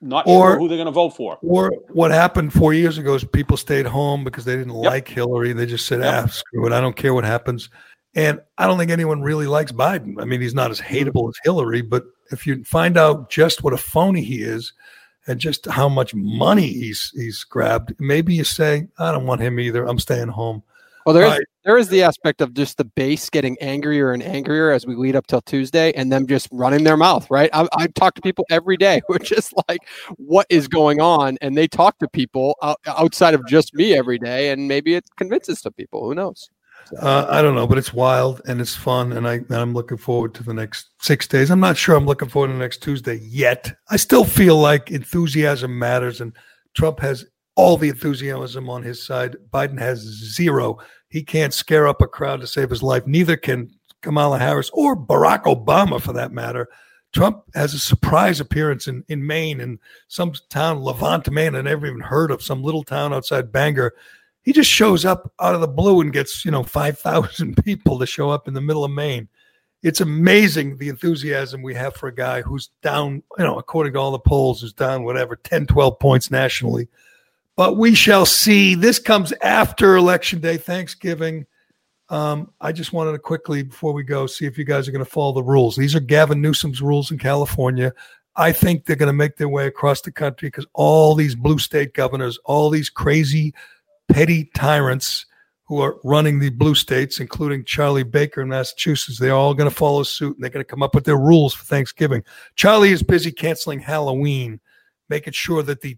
not 0.00 0.26
or, 0.26 0.52
sure 0.52 0.58
who 0.58 0.68
they're 0.68 0.76
going 0.76 0.86
to 0.86 0.92
vote 0.92 1.10
for. 1.10 1.38
Or 1.42 1.70
what 1.90 2.10
happened 2.10 2.52
four 2.52 2.74
years 2.74 2.98
ago 2.98 3.14
is 3.14 3.24
people 3.24 3.56
stayed 3.56 3.86
home 3.86 4.24
because 4.24 4.44
they 4.44 4.56
didn't 4.56 4.74
yep. 4.74 4.92
like 4.92 5.08
Hillary. 5.08 5.52
They 5.52 5.66
just 5.66 5.86
said, 5.86 6.00
yep. 6.00 6.24
"Ah, 6.24 6.26
screw 6.26 6.66
it, 6.66 6.72
I 6.72 6.80
don't 6.80 6.96
care 6.96 7.14
what 7.14 7.24
happens." 7.24 7.70
And 8.14 8.40
I 8.58 8.66
don't 8.66 8.78
think 8.78 8.90
anyone 8.90 9.22
really 9.22 9.46
likes 9.46 9.72
Biden. 9.72 10.20
I 10.20 10.24
mean, 10.24 10.40
he's 10.40 10.54
not 10.54 10.70
as 10.70 10.80
hateable 10.80 11.28
as 11.28 11.34
Hillary, 11.42 11.82
but 11.82 12.04
if 12.30 12.46
you 12.46 12.62
find 12.62 12.96
out 12.96 13.28
just 13.28 13.64
what 13.64 13.72
a 13.72 13.78
phony 13.78 14.22
he 14.22 14.40
is, 14.42 14.72
and 15.26 15.40
just 15.40 15.66
how 15.66 15.88
much 15.88 16.14
money 16.14 16.68
he's 16.68 17.10
he's 17.14 17.44
grabbed. 17.44 17.94
Maybe 17.98 18.34
you 18.34 18.44
say, 18.44 18.88
I 18.98 19.12
don't 19.12 19.26
want 19.26 19.40
him 19.40 19.58
either. 19.58 19.84
I'm 19.86 19.98
staying 19.98 20.28
home. 20.28 20.62
Well, 21.04 21.14
there 21.14 21.24
is 21.26 21.32
right. 21.32 21.46
there 21.64 21.76
is 21.76 21.88
the 21.88 22.02
aspect 22.02 22.40
of 22.40 22.54
just 22.54 22.78
the 22.78 22.84
base 22.84 23.28
getting 23.28 23.58
angrier 23.60 24.12
and 24.12 24.22
angrier 24.22 24.70
as 24.70 24.86
we 24.86 24.94
lead 24.96 25.16
up 25.16 25.26
till 25.26 25.42
Tuesday, 25.42 25.92
and 25.92 26.10
them 26.10 26.26
just 26.26 26.48
running 26.50 26.84
their 26.84 26.96
mouth. 26.96 27.30
Right? 27.30 27.50
I, 27.52 27.68
I 27.76 27.86
talk 27.88 28.14
to 28.14 28.22
people 28.22 28.46
every 28.50 28.76
day 28.76 29.02
who 29.06 29.14
are 29.14 29.18
just 29.18 29.52
like, 29.68 29.80
"What 30.16 30.46
is 30.48 30.68
going 30.68 31.00
on?" 31.00 31.36
And 31.40 31.56
they 31.56 31.68
talk 31.68 31.98
to 31.98 32.08
people 32.08 32.56
outside 32.86 33.34
of 33.34 33.46
just 33.46 33.74
me 33.74 33.94
every 33.94 34.18
day, 34.18 34.50
and 34.50 34.66
maybe 34.66 34.94
it 34.94 35.04
convinces 35.16 35.60
some 35.60 35.74
people. 35.74 36.04
Who 36.04 36.14
knows? 36.14 36.48
Uh, 37.00 37.26
I 37.28 37.40
don't 37.40 37.54
know, 37.54 37.66
but 37.66 37.78
it's 37.78 37.94
wild 37.94 38.42
and 38.46 38.60
it's 38.60 38.74
fun, 38.74 39.12
and 39.12 39.26
I 39.26 39.34
and 39.34 39.54
I'm 39.54 39.74
looking 39.74 39.98
forward 39.98 40.34
to 40.34 40.42
the 40.42 40.54
next 40.54 40.90
six 41.00 41.26
days. 41.26 41.50
I'm 41.50 41.60
not 41.60 41.76
sure 41.76 41.96
I'm 41.96 42.06
looking 42.06 42.28
forward 42.28 42.48
to 42.48 42.52
the 42.54 42.58
next 42.58 42.82
Tuesday 42.82 43.20
yet. 43.22 43.74
I 43.90 43.96
still 43.96 44.24
feel 44.24 44.58
like 44.58 44.90
enthusiasm 44.90 45.78
matters, 45.78 46.20
and 46.20 46.32
Trump 46.74 47.00
has 47.00 47.24
all 47.56 47.76
the 47.76 47.88
enthusiasm 47.88 48.68
on 48.68 48.82
his 48.82 49.04
side. 49.04 49.36
Biden 49.52 49.78
has 49.78 50.00
zero. 50.00 50.78
He 51.08 51.22
can't 51.22 51.54
scare 51.54 51.86
up 51.86 52.02
a 52.02 52.08
crowd 52.08 52.40
to 52.40 52.46
save 52.46 52.70
his 52.70 52.82
life. 52.82 53.06
Neither 53.06 53.36
can 53.36 53.70
Kamala 54.00 54.38
Harris 54.38 54.70
or 54.72 54.96
Barack 54.96 55.44
Obama, 55.44 56.00
for 56.00 56.12
that 56.12 56.32
matter. 56.32 56.68
Trump 57.12 57.44
has 57.54 57.74
a 57.74 57.78
surprise 57.78 58.40
appearance 58.40 58.88
in, 58.88 59.04
in 59.08 59.24
Maine, 59.24 59.60
in 59.60 59.78
some 60.08 60.32
town, 60.50 60.80
Levant, 60.80 61.30
Maine, 61.30 61.54
I 61.54 61.60
never 61.60 61.86
even 61.86 62.00
heard 62.00 62.32
of, 62.32 62.42
some 62.42 62.62
little 62.62 62.82
town 62.82 63.14
outside 63.14 63.52
Bangor 63.52 63.94
he 64.44 64.52
just 64.52 64.70
shows 64.70 65.04
up 65.04 65.32
out 65.40 65.54
of 65.54 65.62
the 65.62 65.68
blue 65.68 66.00
and 66.00 66.12
gets, 66.12 66.44
you 66.44 66.50
know, 66.50 66.62
5,000 66.62 67.56
people 67.64 67.98
to 67.98 68.06
show 68.06 68.30
up 68.30 68.46
in 68.46 68.54
the 68.54 68.60
middle 68.60 68.84
of 68.84 68.92
Maine. 68.92 69.28
It's 69.82 70.00
amazing 70.00 70.76
the 70.76 70.88
enthusiasm 70.88 71.62
we 71.62 71.74
have 71.74 71.96
for 71.96 72.08
a 72.08 72.14
guy 72.14 72.42
who's 72.42 72.68
down, 72.82 73.22
you 73.38 73.44
know, 73.44 73.58
according 73.58 73.94
to 73.94 73.98
all 73.98 74.12
the 74.12 74.18
polls, 74.18 74.62
is 74.62 74.72
down 74.72 75.04
whatever, 75.04 75.36
10, 75.36 75.66
12 75.66 75.98
points 75.98 76.30
nationally. 76.30 76.88
But 77.56 77.76
we 77.76 77.94
shall 77.94 78.26
see. 78.26 78.74
This 78.74 78.98
comes 78.98 79.32
after 79.42 79.96
Election 79.96 80.40
Day, 80.40 80.56
Thanksgiving. 80.56 81.46
Um, 82.08 82.52
I 82.60 82.72
just 82.72 82.92
wanted 82.92 83.12
to 83.12 83.18
quickly, 83.18 83.62
before 83.62 83.92
we 83.92 84.02
go, 84.02 84.26
see 84.26 84.46
if 84.46 84.58
you 84.58 84.64
guys 84.64 84.88
are 84.88 84.92
going 84.92 85.04
to 85.04 85.10
follow 85.10 85.32
the 85.32 85.42
rules. 85.42 85.76
These 85.76 85.94
are 85.94 86.00
Gavin 86.00 86.40
Newsom's 86.40 86.82
rules 86.82 87.10
in 87.10 87.18
California. 87.18 87.92
I 88.36 88.52
think 88.52 88.84
they're 88.84 88.96
going 88.96 89.06
to 89.06 89.12
make 89.12 89.36
their 89.36 89.48
way 89.48 89.66
across 89.66 90.00
the 90.00 90.10
country 90.12 90.48
because 90.48 90.66
all 90.74 91.14
these 91.14 91.34
blue 91.34 91.58
state 91.58 91.94
governors, 91.94 92.38
all 92.44 92.68
these 92.68 92.90
crazy 92.90 93.54
petty 94.08 94.50
tyrants 94.54 95.26
who 95.66 95.80
are 95.80 95.96
running 96.04 96.38
the 96.38 96.50
blue 96.50 96.74
states, 96.74 97.20
including 97.20 97.64
Charlie 97.64 98.02
Baker 98.02 98.42
in 98.42 98.48
Massachusetts. 98.48 99.18
They're 99.18 99.32
all 99.32 99.54
going 99.54 99.70
to 99.70 99.74
follow 99.74 100.02
suit 100.02 100.36
and 100.36 100.42
they're 100.42 100.50
going 100.50 100.64
to 100.64 100.70
come 100.70 100.82
up 100.82 100.94
with 100.94 101.04
their 101.04 101.16
rules 101.16 101.54
for 101.54 101.64
Thanksgiving. 101.64 102.22
Charlie 102.54 102.92
is 102.92 103.02
busy 103.02 103.32
canceling 103.32 103.80
Halloween, 103.80 104.60
making 105.08 105.32
sure 105.32 105.62
that 105.62 105.80
the 105.80 105.96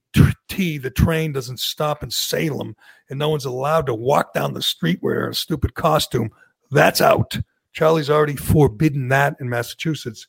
T, 0.49 0.79
the 0.79 0.91
train, 0.91 1.33
doesn't 1.33 1.61
stop 1.61 2.03
in 2.03 2.11
Salem 2.11 2.77
and 3.09 3.19
no 3.19 3.29
one's 3.29 3.45
allowed 3.45 3.87
to 3.87 3.95
walk 3.95 4.33
down 4.33 4.55
the 4.55 4.63
street 4.63 5.01
wearing 5.03 5.31
a 5.31 5.35
stupid 5.35 5.75
costume. 5.75 6.31
That's 6.71 7.01
out. 7.01 7.39
Charlie's 7.73 8.11
already 8.11 8.37
forbidden 8.37 9.09
that 9.09 9.37
in 9.41 9.49
Massachusetts. 9.49 10.27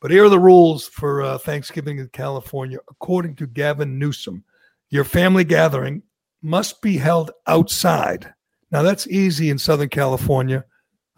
But 0.00 0.10
here 0.10 0.24
are 0.24 0.30
the 0.30 0.38
rules 0.38 0.88
for 0.88 1.22
uh, 1.22 1.38
Thanksgiving 1.38 1.98
in 1.98 2.08
California, 2.08 2.78
according 2.90 3.36
to 3.36 3.46
Gavin 3.46 3.98
Newsom. 3.98 4.44
Your 4.90 5.04
family 5.04 5.44
gathering 5.44 6.02
must 6.42 6.82
be 6.82 6.96
held 6.96 7.30
outside. 7.46 8.34
Now, 8.72 8.82
that's 8.82 9.06
easy 9.06 9.48
in 9.48 9.58
Southern 9.58 9.90
California. 9.90 10.64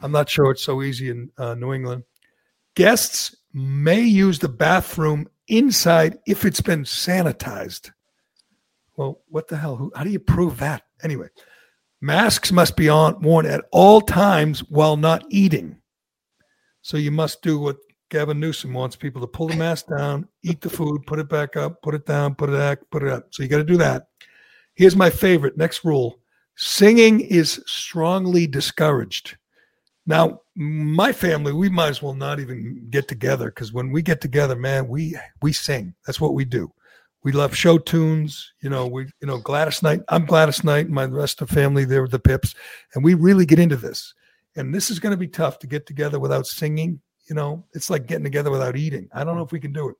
I'm 0.01 0.12
not 0.12 0.28
sure 0.28 0.51
it's 0.51 0.62
so 0.62 0.82
easy 0.82 1.09
in 1.09 1.31
uh, 1.39 1.55
New 1.55 1.73
England. 1.73 2.05
Guests 2.74 3.35
may 3.55 4.01
use 4.01 4.40
the 4.40 4.48
bathroom 4.48 5.28
inside 5.48 6.18
if 6.26 6.44
it's 6.44 6.60
been 6.60 6.82
sanitized. 6.82 7.93
Well, 8.97 9.22
what 9.28 9.48
the 9.48 9.56
hell? 9.56 9.90
how 9.94 10.05
do 10.05 10.10
you 10.10 10.18
prove 10.18 10.59
that? 10.59 10.82
Anyway, 11.02 11.28
masks 12.01 12.52
must 12.52 12.76
be 12.76 12.89
on 12.89 13.20
worn 13.22 13.47
at 13.47 13.64
all 13.70 14.01
times 14.01 14.60
while 14.60 14.97
not 14.97 15.24
eating. 15.31 15.76
So 16.82 16.97
you 16.97 17.10
must 17.10 17.43
do 17.43 17.59
what 17.59 17.76
Gavin 18.10 18.39
Newsom 18.39 18.72
wants 18.72 18.97
people 18.97 19.20
to 19.20 19.26
pull 19.26 19.48
the 19.48 19.56
mask 19.56 19.86
down, 19.89 20.28
eat 20.43 20.60
the 20.60 20.70
food, 20.70 21.06
put 21.06 21.18
it 21.18 21.28
back 21.28 21.56
up, 21.56 21.81
put 21.82 21.94
it 21.94 22.06
down, 22.06 22.35
put 22.35 22.51
it 22.51 22.52
back, 22.52 22.78
put 22.90 23.02
it 23.02 23.09
up. 23.09 23.28
So 23.31 23.43
you 23.43 23.48
got 23.48 23.59
to 23.59 23.64
do 23.64 23.78
that. 23.78 24.09
Here's 24.74 24.97
my 24.97 25.10
favorite. 25.10 25.56
Next 25.56 25.85
rule 25.85 26.20
singing 26.56 27.20
is 27.20 27.62
strongly 27.66 28.47
discouraged. 28.47 29.36
Now, 30.06 30.40
my 30.55 31.12
family, 31.12 31.52
we 31.52 31.68
might 31.68 31.89
as 31.89 32.02
well 32.02 32.14
not 32.14 32.39
even 32.40 32.86
get 32.90 33.09
together 33.09 33.47
because 33.47 33.72
when 33.72 33.90
we 33.90 34.02
get 34.02 34.20
together, 34.20 34.55
man, 34.55 34.89
we 34.89 35.16
we 35.43 35.52
sing. 35.52 35.94
That's 36.06 36.20
what 36.20 36.35
we 36.35 36.44
do. 36.44 36.72
We 37.22 37.32
love 37.32 37.56
show 37.56 37.78
tunes. 37.78 38.52
You 38.60 38.68
know, 38.68 38.86
we 38.86 39.05
you 39.20 39.26
know 39.26 39.39
Gladys 39.39 39.82
Knight. 39.82 40.01
I'm 40.09 40.26
Gladys 40.26 40.62
Knight. 40.62 40.86
And 40.86 40.94
my 40.94 41.06
rest 41.06 41.40
of 41.40 41.48
the 41.48 41.55
family, 41.55 41.85
they're 41.85 42.06
the 42.06 42.18
Pips, 42.18 42.55
and 42.94 43.02
we 43.02 43.14
really 43.14 43.47
get 43.47 43.59
into 43.59 43.76
this. 43.76 44.12
And 44.56 44.74
this 44.74 44.90
is 44.90 45.01
going 45.01 45.12
to 45.12 45.16
be 45.16 45.26
tough 45.26 45.59
to 45.60 45.66
get 45.66 45.86
together 45.86 46.20
without 46.20 46.47
singing. 46.47 47.01
You 47.28 47.35
know, 47.35 47.64
it's 47.72 47.89
like 47.89 48.06
getting 48.06 48.24
together 48.24 48.51
without 48.51 48.76
eating. 48.76 49.09
I 49.12 49.24
don't 49.24 49.36
know 49.36 49.43
if 49.43 49.52
we 49.52 49.60
can 49.60 49.72
do 49.72 49.89
it. 49.89 49.97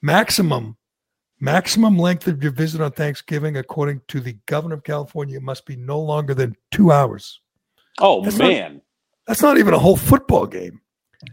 Maximum 0.00 0.76
Maximum 1.40 1.98
length 1.98 2.26
of 2.28 2.42
your 2.42 2.52
visit 2.52 2.80
on 2.80 2.92
Thanksgiving, 2.92 3.56
according 3.56 4.00
to 4.08 4.20
the 4.20 4.38
governor 4.46 4.76
of 4.76 4.84
California, 4.84 5.40
must 5.40 5.66
be 5.66 5.76
no 5.76 6.00
longer 6.00 6.32
than 6.32 6.56
two 6.70 6.92
hours. 6.92 7.40
Oh 7.98 8.24
that's 8.24 8.38
man, 8.38 8.74
not, 8.74 8.82
that's 9.26 9.42
not 9.42 9.58
even 9.58 9.74
a 9.74 9.78
whole 9.78 9.96
football 9.96 10.46
game. 10.46 10.80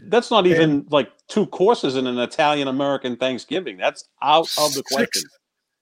That's 0.06 0.30
not 0.30 0.46
even 0.46 0.70
and, 0.70 0.92
like 0.92 1.10
two 1.28 1.46
courses 1.46 1.96
in 1.96 2.06
an 2.06 2.18
Italian 2.18 2.68
American 2.68 3.16
Thanksgiving. 3.16 3.76
That's 3.76 4.08
out 4.22 4.48
of 4.58 4.72
the 4.74 4.82
question. 4.90 5.22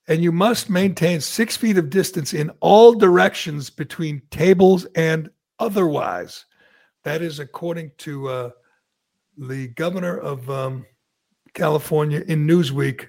And 0.09 0.23
you 0.23 0.32
must 0.32 0.69
maintain 0.69 1.20
six 1.20 1.57
feet 1.57 1.78
of 1.78 1.91
distance 1.91 2.35
in 2.35 2.51
all 2.61 2.95
directions 2.95 3.70
between 3.70 4.23
tables 4.31 4.85
and 4.97 5.31
otherwise. 5.61 6.47
That 7.05 7.23
is 7.23 7.39
according 7.39 7.93
to 7.99 8.28
uh, 8.28 8.51
the 9.39 9.69
governor 9.69 10.19
of 10.19 10.51
um, 10.51 10.85
California 11.55 12.24
in 12.27 12.47
Newsweek 12.47 13.07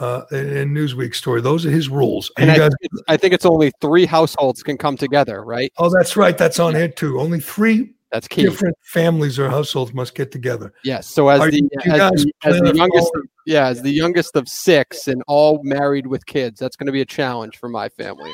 uh, 0.00 0.22
in 0.30 0.72
Newsweek 0.72 1.14
story. 1.14 1.40
Those 1.40 1.66
are 1.66 1.70
his 1.70 1.88
rules. 1.88 2.30
And, 2.36 2.50
and 2.50 2.52
I, 2.52 2.68
guys, 2.68 2.72
think 2.80 2.92
I, 3.08 3.16
think 3.16 3.34
it's 3.34 3.44
only 3.44 3.72
three 3.80 4.06
households 4.06 4.62
can 4.62 4.78
come 4.78 4.96
together, 4.96 5.42
right? 5.44 5.72
Oh, 5.78 5.90
that's 5.90 6.16
right. 6.16 6.38
That's 6.38 6.60
on 6.60 6.74
here 6.74 6.88
too. 6.88 7.18
Only 7.18 7.40
three. 7.40 7.94
That's 8.10 8.26
key. 8.26 8.42
Different 8.42 8.76
families 8.82 9.38
or 9.38 9.50
households 9.50 9.92
must 9.92 10.14
get 10.14 10.32
together. 10.32 10.72
Yes. 10.82 11.06
So 11.06 11.28
as, 11.28 11.40
the, 11.40 11.68
as, 11.84 12.24
the, 12.24 12.32
as 12.44 12.58
the 12.60 12.74
youngest, 12.74 13.10
of, 13.14 13.22
yeah, 13.44 13.66
as 13.66 13.82
the 13.82 13.90
youngest 13.90 14.34
of 14.34 14.48
six, 14.48 15.08
and 15.08 15.22
all 15.26 15.60
married 15.62 16.06
with 16.06 16.24
kids, 16.24 16.58
that's 16.58 16.74
going 16.74 16.86
to 16.86 16.92
be 16.92 17.02
a 17.02 17.06
challenge 17.06 17.58
for 17.58 17.68
my 17.68 17.88
family. 17.90 18.32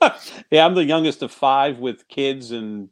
So. 0.00 0.10
yeah, 0.50 0.66
I'm 0.66 0.74
the 0.74 0.84
youngest 0.84 1.22
of 1.22 1.32
five 1.32 1.78
with 1.78 2.06
kids 2.08 2.50
and 2.50 2.90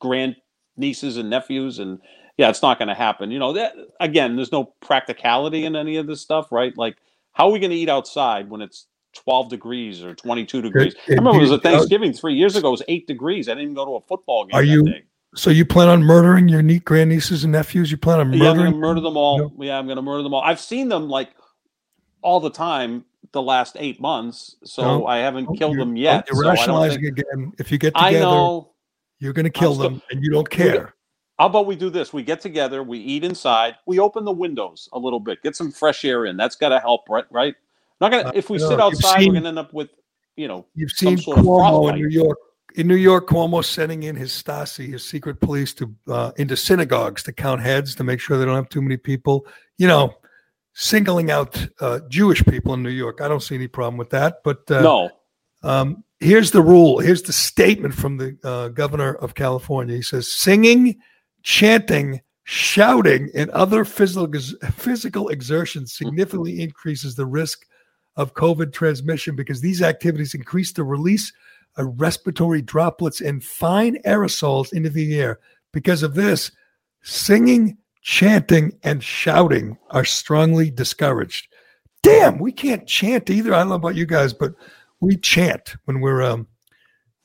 grand 0.00 0.36
nieces 0.76 1.18
and 1.18 1.28
nephews, 1.28 1.78
and 1.78 1.98
yeah, 2.38 2.48
it's 2.48 2.62
not 2.62 2.78
going 2.78 2.88
to 2.88 2.94
happen. 2.94 3.30
You 3.30 3.38
know, 3.38 3.52
that 3.52 3.74
again, 4.00 4.36
there's 4.36 4.52
no 4.52 4.72
practicality 4.80 5.66
in 5.66 5.76
any 5.76 5.96
of 5.96 6.06
this 6.06 6.22
stuff, 6.22 6.50
right? 6.50 6.76
Like, 6.78 6.96
how 7.32 7.48
are 7.48 7.52
we 7.52 7.58
going 7.58 7.70
to 7.70 7.76
eat 7.76 7.90
outside 7.90 8.48
when 8.48 8.62
it's 8.62 8.86
12 9.14 9.50
degrees 9.50 10.02
or 10.02 10.14
22 10.14 10.62
degrees? 10.62 10.94
It, 10.94 10.98
it, 11.06 11.12
I 11.12 11.16
remember 11.16 11.40
it 11.40 11.42
was 11.42 11.50
a 11.50 11.58
Thanksgiving 11.58 12.14
three 12.14 12.34
years 12.34 12.56
ago. 12.56 12.68
It 12.68 12.72
was 12.72 12.82
eight 12.88 13.06
degrees. 13.06 13.48
I 13.48 13.52
didn't 13.52 13.64
even 13.64 13.74
go 13.74 13.84
to 13.84 13.96
a 13.96 14.00
football 14.00 14.46
game. 14.46 14.54
Are 14.54 14.62
you? 14.62 14.84
Day. 14.84 15.04
So 15.34 15.50
you 15.50 15.64
plan 15.64 15.88
on 15.88 16.02
murdering 16.02 16.48
your 16.48 16.62
neat 16.62 16.84
grandnieces 16.84 17.44
and 17.44 17.52
nephews? 17.52 17.90
You 17.90 17.96
plan 17.96 18.20
on 18.20 18.30
murdering? 18.30 18.42
Yeah, 18.42 18.50
I'm 18.50 18.56
going 18.56 18.72
to 18.72 18.78
murder 18.78 19.00
them 19.00 19.16
all. 19.16 19.38
No. 19.38 19.64
Yeah, 19.64 19.78
I'm 19.78 19.86
going 19.86 19.96
to 19.96 20.02
murder 20.02 20.22
them 20.22 20.34
all. 20.34 20.42
I've 20.42 20.60
seen 20.60 20.88
them 20.88 21.08
like 21.08 21.30
all 22.22 22.40
the 22.40 22.50
time 22.50 23.04
the 23.32 23.40
last 23.40 23.76
eight 23.78 24.00
months, 24.00 24.56
so 24.64 24.82
no. 24.82 25.06
I 25.06 25.18
haven't 25.18 25.56
killed 25.56 25.78
them 25.78 25.96
yet. 25.96 26.26
You're 26.28 26.42
so 26.42 26.50
rationalizing 26.50 27.02
think... 27.02 27.18
again. 27.18 27.52
If 27.58 27.70
you 27.70 27.78
get 27.78 27.94
together, 27.94 28.16
I 28.16 28.20
know, 28.20 28.72
you're 29.20 29.32
going 29.32 29.44
to 29.44 29.50
kill 29.50 29.74
them, 29.74 30.02
and 30.10 30.22
you 30.22 30.30
don't 30.30 30.50
care. 30.50 30.94
How 31.38 31.46
about 31.46 31.66
we 31.66 31.76
do 31.76 31.90
this? 31.90 32.12
We 32.12 32.22
get 32.22 32.40
together, 32.40 32.82
we 32.82 32.98
eat 32.98 33.24
inside, 33.24 33.76
we 33.86 33.98
open 33.98 34.24
the 34.24 34.32
windows 34.32 34.88
a 34.92 34.98
little 34.98 35.20
bit, 35.20 35.42
get 35.42 35.54
some 35.56 35.70
fresh 35.70 36.04
air 36.04 36.26
in. 36.26 36.36
That's 36.36 36.56
got 36.56 36.70
to 36.70 36.80
help, 36.80 37.08
right? 37.08 37.24
Right? 37.30 37.54
Not 38.00 38.10
gonna. 38.10 38.28
Uh, 38.28 38.32
if 38.34 38.50
we 38.50 38.58
sit 38.58 38.80
outside, 38.80 39.20
seen, 39.20 39.28
we're 39.28 39.34
gonna 39.34 39.48
end 39.50 39.58
up 39.58 39.72
with, 39.72 39.90
you 40.36 40.48
know, 40.48 40.66
you've 40.74 40.90
seen 40.90 41.18
Cuomo 41.18 41.90
in 41.90 41.96
New 41.96 42.08
York. 42.08 42.38
In 42.74 42.86
New 42.86 42.96
York, 42.96 43.28
Cuomo 43.28 43.64
sending 43.64 44.04
in 44.04 44.16
his 44.16 44.30
Stasi, 44.30 44.88
his 44.92 45.04
secret 45.04 45.40
police, 45.40 45.74
to 45.74 45.94
uh, 46.08 46.32
into 46.36 46.56
synagogues 46.56 47.22
to 47.24 47.32
count 47.32 47.60
heads 47.60 47.94
to 47.96 48.04
make 48.04 48.20
sure 48.20 48.38
they 48.38 48.44
don't 48.44 48.54
have 48.54 48.68
too 48.68 48.82
many 48.82 48.96
people. 48.96 49.46
You 49.78 49.88
know, 49.88 50.14
singling 50.72 51.30
out 51.30 51.66
uh, 51.80 52.00
Jewish 52.08 52.44
people 52.44 52.74
in 52.74 52.82
New 52.82 52.90
York. 52.90 53.20
I 53.20 53.28
don't 53.28 53.42
see 53.42 53.54
any 53.54 53.68
problem 53.68 53.96
with 53.96 54.10
that. 54.10 54.38
But 54.44 54.70
uh, 54.70 54.82
no, 54.82 55.10
um, 55.62 56.04
here's 56.20 56.52
the 56.52 56.62
rule. 56.62 57.00
Here's 57.00 57.22
the 57.22 57.32
statement 57.32 57.94
from 57.94 58.16
the 58.16 58.38
uh, 58.44 58.68
governor 58.68 59.14
of 59.14 59.34
California. 59.34 59.96
He 59.96 60.02
says, 60.02 60.30
"Singing 60.30 60.96
chanting, 61.42 62.20
shouting, 62.44 63.30
and 63.34 63.50
other 63.50 63.84
physical, 63.84 64.30
physical 64.72 65.28
exertion 65.28 65.86
significantly 65.86 66.60
increases 66.60 67.14
the 67.14 67.26
risk 67.26 67.66
of 68.16 68.34
COVID 68.34 68.72
transmission 68.72 69.36
because 69.36 69.60
these 69.60 69.82
activities 69.82 70.34
increase 70.34 70.72
the 70.72 70.84
release 70.84 71.32
respiratory 71.78 72.62
droplets 72.62 73.20
and 73.20 73.42
fine 73.44 73.96
aerosols 74.02 74.72
into 74.72 74.90
the 74.90 75.18
air. 75.18 75.38
Because 75.72 76.02
of 76.02 76.14
this, 76.14 76.50
singing, 77.02 77.78
chanting, 78.02 78.78
and 78.82 79.02
shouting 79.02 79.78
are 79.90 80.04
strongly 80.04 80.70
discouraged. 80.70 81.48
damn, 82.02 82.38
we 82.38 82.50
can't 82.50 82.86
chant 82.86 83.28
either. 83.28 83.54
I 83.54 83.58
don't 83.58 83.68
know 83.68 83.74
about 83.74 83.94
you 83.94 84.06
guys, 84.06 84.32
but 84.32 84.54
we 85.00 85.16
chant 85.16 85.76
when 85.84 86.00
we're 86.00 86.22
um, 86.22 86.46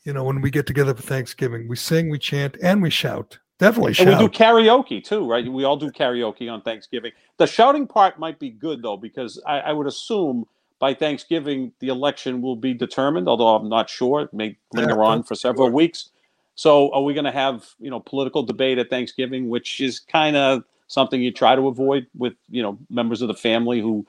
you 0.06 0.14
know, 0.14 0.24
when 0.24 0.40
we 0.40 0.52
get 0.52 0.68
together 0.68 0.94
for 0.94 1.02
Thanksgiving. 1.02 1.68
We 1.68 1.76
sing, 1.76 2.10
we 2.10 2.20
chant, 2.20 2.58
and 2.62 2.82
we 2.82 2.90
shout. 2.90 3.40
Definitely 3.58 3.94
shout. 3.94 4.08
And 4.08 4.20
we 4.20 4.28
do 4.28 4.32
karaoke 4.32 5.04
too, 5.04 5.28
right? 5.28 5.50
We 5.52 5.64
all 5.64 5.78
do 5.78 5.90
karaoke 5.92 6.52
on 6.52 6.62
Thanksgiving. 6.62 7.12
The 7.38 7.48
shouting 7.48 7.88
part 7.88 8.20
might 8.20 8.38
be 8.38 8.52
good 8.52 8.82
though, 8.82 8.98
because 8.98 9.42
I, 9.48 9.60
I 9.60 9.72
would 9.72 9.88
assume 9.88 10.46
by 10.80 10.94
Thanksgiving 10.94 11.72
the 11.80 11.88
election 11.88 12.42
will 12.42 12.56
be 12.56 12.74
determined. 12.74 13.28
Although 13.28 13.56
I'm 13.56 13.70
not 13.70 13.90
sure, 13.90 14.22
it 14.22 14.34
may 14.34 14.58
linger 14.74 14.96
yeah, 14.96 15.08
on 15.08 15.24
for 15.24 15.36
several 15.36 15.70
weeks. 15.70 16.10
So, 16.56 16.94
are 16.94 17.02
we 17.02 17.14
going 17.14 17.26
to 17.26 17.32
have 17.32 17.68
you 17.80 17.90
know 17.90 18.00
political 18.00 18.44
debate 18.44 18.78
at 18.78 18.90
Thanksgiving, 18.90 19.50
which 19.50 19.82
is 19.82 20.00
kind 20.00 20.36
of 20.36 20.64
something 20.88 21.22
you 21.22 21.32
try 21.32 21.56
to 21.56 21.68
avoid 21.68 22.08
with 22.16 22.34
you 22.50 22.62
know 22.62 22.78
members 22.90 23.22
of 23.22 23.28
the 23.28 23.34
family 23.34 23.82
who 23.82 24.06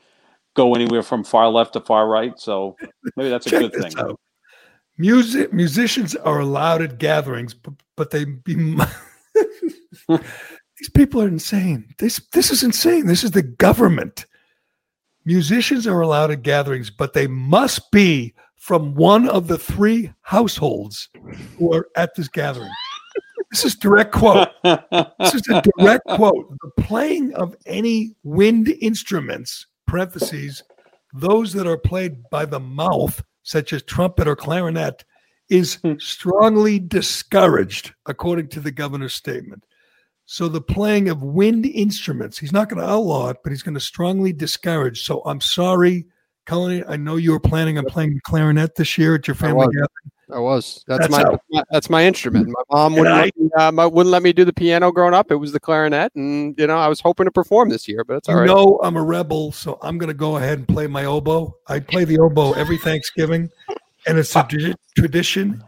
go 0.55 0.74
anywhere 0.74 1.02
from 1.02 1.22
far 1.22 1.48
left 1.48 1.74
to 1.74 1.80
far 1.80 2.09
right. 2.09 2.38
So 2.38 2.76
maybe 3.16 3.28
that's 3.28 3.47
a 3.47 3.51
good 3.51 3.72
thing. 3.72 3.97
Out. 3.98 4.18
Music 4.98 5.52
musicians 5.52 6.16
are 6.16 6.40
allowed 6.40 6.80
at 6.80 6.98
gatherings, 6.98 7.52
but, 7.52 7.74
but 7.97 8.10
they 8.10 8.24
be 8.24 8.55
these 10.09 10.88
people 10.94 11.22
are 11.22 11.28
insane. 11.28 11.94
This 11.98 12.20
this 12.32 12.51
is 12.51 12.62
insane. 12.62 13.06
This 13.06 13.24
is 13.24 13.32
the 13.32 13.43
government. 13.43 14.26
Musicians 15.26 15.88
are 15.88 16.00
allowed 16.00 16.30
at 16.30 16.42
gatherings, 16.42 16.88
but 16.88 17.12
they 17.12 17.26
must 17.26 17.90
be 17.90 18.32
from 18.54 18.94
one 18.94 19.28
of 19.28 19.48
the 19.48 19.58
three 19.58 20.12
households 20.22 21.08
who 21.58 21.74
are 21.74 21.88
at 21.96 22.14
this 22.14 22.28
gathering. 22.28 22.70
This 23.50 23.64
is 23.64 23.74
direct 23.74 24.12
quote. 24.12 24.48
This 24.62 25.34
is 25.34 25.48
a 25.48 25.62
direct 25.78 26.06
quote. 26.06 26.56
The 26.62 26.82
playing 26.82 27.34
of 27.34 27.56
any 27.66 28.14
wind 28.22 28.68
instruments, 28.80 29.66
parentheses, 29.86 30.62
those 31.12 31.52
that 31.54 31.66
are 31.66 31.78
played 31.78 32.28
by 32.30 32.44
the 32.44 32.60
mouth, 32.60 33.22
such 33.42 33.72
as 33.72 33.82
trumpet 33.82 34.28
or 34.28 34.36
clarinet, 34.36 35.04
is 35.48 35.78
strongly 35.98 36.78
discouraged, 36.78 37.94
according 38.06 38.48
to 38.48 38.60
the 38.60 38.72
governor's 38.72 39.14
statement. 39.14 39.64
So 40.26 40.48
the 40.48 40.60
playing 40.60 41.08
of 41.08 41.22
wind 41.22 41.66
instruments, 41.66 42.36
he's 42.36 42.52
not 42.52 42.68
going 42.68 42.82
to 42.82 42.88
outlaw 42.88 43.30
it, 43.30 43.38
but 43.44 43.52
he's 43.52 43.62
going 43.62 43.74
to 43.74 43.80
strongly 43.80 44.32
discourage. 44.32 45.04
So 45.04 45.22
I'm 45.24 45.40
sorry, 45.40 46.06
Cullen. 46.46 46.84
I 46.88 46.96
know 46.96 47.14
you 47.14 47.30
were 47.30 47.40
planning 47.40 47.78
on 47.78 47.84
playing 47.84 48.14
the 48.14 48.20
clarinet 48.20 48.74
this 48.74 48.98
year 48.98 49.14
at 49.14 49.28
your 49.28 49.36
family 49.36 49.66
gathering. 49.66 49.88
I 50.32 50.40
was. 50.40 50.84
That's, 50.88 51.06
that's 51.06 51.38
my, 51.52 51.62
that's 51.70 51.88
my 51.88 52.04
instrument. 52.04 52.48
My 52.48 52.62
mom 52.76 52.94
wouldn't, 52.94 53.14
I, 53.14 53.30
let 53.36 53.74
me, 53.74 53.82
uh, 53.82 53.88
wouldn't 53.88 54.10
let 54.10 54.24
me 54.24 54.32
do 54.32 54.44
the 54.44 54.52
piano 54.52 54.90
growing 54.90 55.14
up. 55.14 55.30
It 55.30 55.36
was 55.36 55.52
the 55.52 55.60
clarinet, 55.60 56.12
and 56.16 56.58
you 56.58 56.66
know 56.66 56.76
I 56.76 56.88
was 56.88 57.00
hoping 57.00 57.26
to 57.26 57.30
perform 57.30 57.68
this 57.68 57.86
year, 57.86 58.02
but 58.02 58.16
it's 58.16 58.28
all 58.28 58.34
you 58.34 58.40
right. 58.40 58.46
know 58.48 58.80
I'm 58.82 58.96
a 58.96 59.02
rebel, 59.02 59.52
so 59.52 59.78
I'm 59.82 59.98
going 59.98 60.08
to 60.08 60.14
go 60.14 60.38
ahead 60.38 60.58
and 60.58 60.66
play 60.66 60.88
my 60.88 61.04
oboe. 61.04 61.56
I 61.68 61.78
play 61.78 62.04
the 62.04 62.18
oboe 62.18 62.54
every 62.54 62.78
Thanksgiving, 62.78 63.48
and 64.08 64.18
it's 64.18 64.34
a 64.34 64.74
tradition 64.96 65.62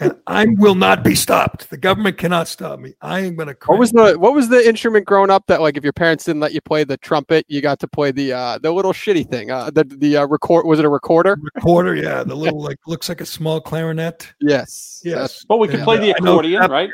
and 0.00 0.14
I 0.26 0.46
will 0.58 0.74
not 0.74 1.02
be 1.02 1.14
stopped. 1.14 1.70
The 1.70 1.76
government 1.76 2.18
cannot 2.18 2.48
stop 2.48 2.78
me. 2.78 2.94
I 3.00 3.20
am 3.20 3.36
going 3.36 3.48
to. 3.48 3.56
What 3.66 3.78
was 3.78 3.90
the 3.92 4.18
What 4.18 4.34
was 4.34 4.48
the 4.48 4.66
instrument 4.66 5.06
growing 5.06 5.30
up 5.30 5.46
that 5.46 5.60
like 5.60 5.76
if 5.76 5.84
your 5.84 5.92
parents 5.92 6.24
didn't 6.24 6.40
let 6.40 6.52
you 6.52 6.60
play 6.60 6.84
the 6.84 6.96
trumpet, 6.98 7.44
you 7.48 7.60
got 7.60 7.78
to 7.80 7.88
play 7.88 8.12
the 8.12 8.32
uh, 8.32 8.58
the 8.58 8.70
little 8.70 8.92
shitty 8.92 9.28
thing, 9.28 9.50
uh, 9.50 9.70
the 9.70 9.84
the 9.84 10.18
uh, 10.18 10.26
record 10.26 10.66
was 10.66 10.78
it 10.78 10.84
a 10.84 10.88
recorder? 10.88 11.36
Recorder, 11.54 11.96
yeah, 11.96 12.22
the 12.22 12.34
little 12.36 12.62
like 12.62 12.78
looks 12.86 13.08
like 13.08 13.20
a 13.20 13.26
small 13.26 13.60
clarinet. 13.60 14.32
Yes, 14.40 15.00
yes. 15.04 15.44
But 15.48 15.58
we 15.58 15.68
can 15.68 15.82
play 15.82 15.98
the 15.98 16.10
accordion, 16.10 16.70
right? 16.70 16.90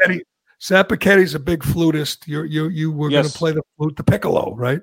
Sapachetti's 0.61 1.35
a 1.35 1.41
big 1.41 1.63
flutist. 1.63 2.27
You 2.27 2.45
you 2.45 2.69
you 2.69 2.91
were 2.91 3.11
yes. 3.11 3.23
going 3.23 3.33
to 3.33 3.39
play 3.39 3.53
the 3.53 3.63
flute, 3.77 3.97
the 3.97 4.05
piccolo, 4.05 4.55
right? 4.55 4.81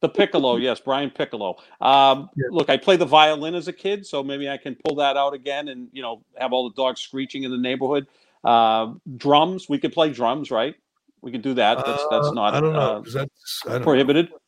The 0.00 0.08
piccolo, 0.08 0.56
yes, 0.56 0.80
Brian 0.80 1.10
Piccolo. 1.10 1.56
Um, 1.80 2.30
yeah. 2.34 2.46
Look, 2.50 2.70
I 2.70 2.78
played 2.78 3.00
the 3.00 3.06
violin 3.06 3.54
as 3.54 3.68
a 3.68 3.72
kid, 3.72 4.06
so 4.06 4.22
maybe 4.22 4.48
I 4.48 4.56
can 4.56 4.74
pull 4.82 4.96
that 4.96 5.18
out 5.18 5.34
again 5.34 5.68
and 5.68 5.88
you 5.92 6.00
know 6.00 6.22
have 6.38 6.54
all 6.54 6.68
the 6.70 6.74
dogs 6.74 7.02
screeching 7.02 7.42
in 7.42 7.50
the 7.50 7.58
neighborhood. 7.58 8.06
Uh, 8.42 8.94
drums, 9.16 9.68
we 9.68 9.78
could 9.78 9.92
play 9.92 10.10
drums, 10.10 10.50
right? 10.50 10.74
We 11.20 11.30
could 11.30 11.42
do 11.42 11.52
that. 11.54 11.84
That's 11.84 12.02
that's 12.10 12.28
uh, 12.28 12.32
not 12.32 12.54
I 12.54 12.60
don't 12.60 12.72
know. 12.72 12.78
Uh, 12.80 13.02
that's 13.12 13.62
don't 13.66 13.82
prohibited. 13.82 14.30
Know. 14.30 14.38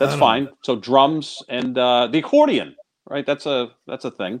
That's 0.00 0.16
fine. 0.16 0.44
Know. 0.44 0.58
So 0.62 0.76
drums 0.76 1.42
and 1.48 1.78
uh, 1.78 2.08
the 2.08 2.18
accordion, 2.18 2.74
right? 3.08 3.24
That's 3.24 3.46
a 3.46 3.70
that's 3.86 4.04
a 4.04 4.10
thing. 4.10 4.40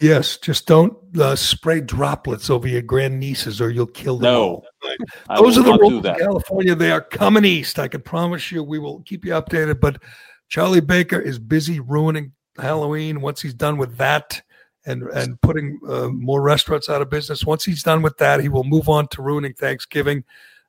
Yes, 0.00 0.36
just 0.36 0.66
don't 0.66 0.96
uh, 1.18 1.36
spray 1.36 1.80
droplets 1.80 2.50
over 2.50 2.66
your 2.66 2.82
grandnieces, 2.82 3.60
or 3.60 3.70
you'll 3.70 3.86
kill 3.86 4.18
them. 4.18 4.32
No, 4.32 4.62
those 5.36 5.58
are 5.58 5.62
the 5.62 5.78
rules 5.78 6.04
in 6.04 6.14
California. 6.14 6.74
They 6.74 6.90
are 6.90 7.00
coming 7.00 7.44
east. 7.44 7.78
I 7.78 7.88
can 7.88 8.00
promise 8.00 8.50
you. 8.50 8.62
We 8.62 8.78
will 8.78 9.00
keep 9.02 9.24
you 9.24 9.32
updated. 9.32 9.80
But 9.80 10.02
Charlie 10.48 10.80
Baker 10.80 11.20
is 11.20 11.38
busy 11.38 11.80
ruining 11.80 12.32
Halloween. 12.58 13.20
Once 13.20 13.40
he's 13.40 13.54
done 13.54 13.76
with 13.76 13.96
that, 13.98 14.42
and 14.84 15.02
and 15.04 15.40
putting 15.40 15.78
uh, 15.88 16.08
more 16.08 16.42
restaurants 16.42 16.88
out 16.88 17.02
of 17.02 17.10
business. 17.10 17.44
Once 17.44 17.64
he's 17.64 17.82
done 17.82 18.02
with 18.02 18.16
that, 18.18 18.40
he 18.40 18.48
will 18.48 18.64
move 18.64 18.88
on 18.88 19.08
to 19.08 19.22
ruining 19.22 19.54
Thanksgiving. 19.54 20.24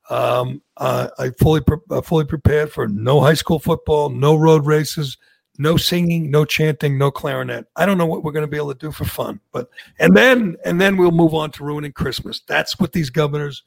Um, 0.09 0.61
uh, 0.77 1.07
I 1.17 1.29
fully 1.39 1.61
pre- 1.61 1.77
uh, 1.89 2.01
fully 2.01 2.25
prepared 2.25 2.71
for 2.71 2.87
no 2.87 3.21
high 3.21 3.33
school 3.33 3.59
football, 3.59 4.09
no 4.09 4.35
road 4.35 4.65
races 4.65 5.17
no 5.57 5.77
singing, 5.77 6.31
no 6.31 6.45
chanting, 6.45 6.97
no 6.97 7.11
clarinet. 7.11 7.65
I 7.75 7.85
don't 7.85 7.97
know 7.97 8.05
what 8.05 8.23
we're 8.23 8.31
going 8.31 8.45
to 8.45 8.51
be 8.51 8.57
able 8.57 8.73
to 8.73 8.79
do 8.79 8.91
for 8.91 9.05
fun, 9.05 9.39
but 9.51 9.69
and 9.99 10.15
then 10.15 10.57
and 10.65 10.79
then 10.81 10.97
we'll 10.97 11.11
move 11.11 11.33
on 11.33 11.51
to 11.51 11.63
ruining 11.63 11.91
Christmas. 11.91 12.41
That's 12.47 12.79
what 12.79 12.91
these 12.91 13.09
governors 13.09 13.63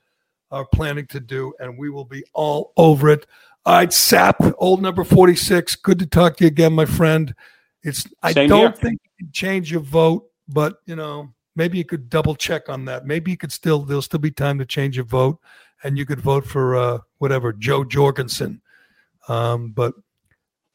are 0.51 0.67
planning 0.67 1.07
to 1.09 1.21
do, 1.21 1.53
and 1.59 1.77
we 1.79 1.91
will 1.91 2.05
be 2.05 2.25
all 2.33 2.73
over 2.77 3.09
it. 3.09 3.27
All 3.65 3.75
right, 3.75 3.93
Sap, 3.93 4.41
old 4.59 4.81
number 4.81 5.05
forty 5.05 5.37
six. 5.37 5.75
Good 5.75 5.99
to 5.99 6.07
talk 6.07 6.37
to 6.37 6.45
you 6.45 6.49
again, 6.49 6.73
my 6.73 6.85
friend. 6.85 7.35
It's 7.83 8.07
I 8.23 8.33
don't 8.33 8.49
here. 8.51 8.73
think 8.73 9.01
you 9.05 9.27
can 9.27 9.33
change 9.33 9.71
your 9.71 9.81
vote, 9.81 10.29
but 10.49 10.79
you 10.87 10.97
know 10.97 11.33
maybe 11.57 11.79
you 11.79 11.85
could 11.85 12.09
double 12.09 12.35
check 12.35 12.69
on 12.69 12.85
that. 12.85 13.07
Maybe 13.07 13.31
you 13.31 13.37
could 13.37 13.53
still 13.53 13.81
there'll 13.81 14.03
still 14.03 14.21
be 14.21 14.31
time 14.31 14.59
to 14.59 14.65
change 14.65 14.97
your 14.97 15.07
vote, 15.07 15.39
and 15.83 15.99
you 15.99 16.07
could 16.07 16.21
vote 16.21 16.47
for 16.47 16.77
uh, 16.77 16.99
whatever 17.19 17.53
Jo 17.53 17.85
Jorgensen. 17.85 18.61
Um, 19.29 19.73
but 19.73 19.95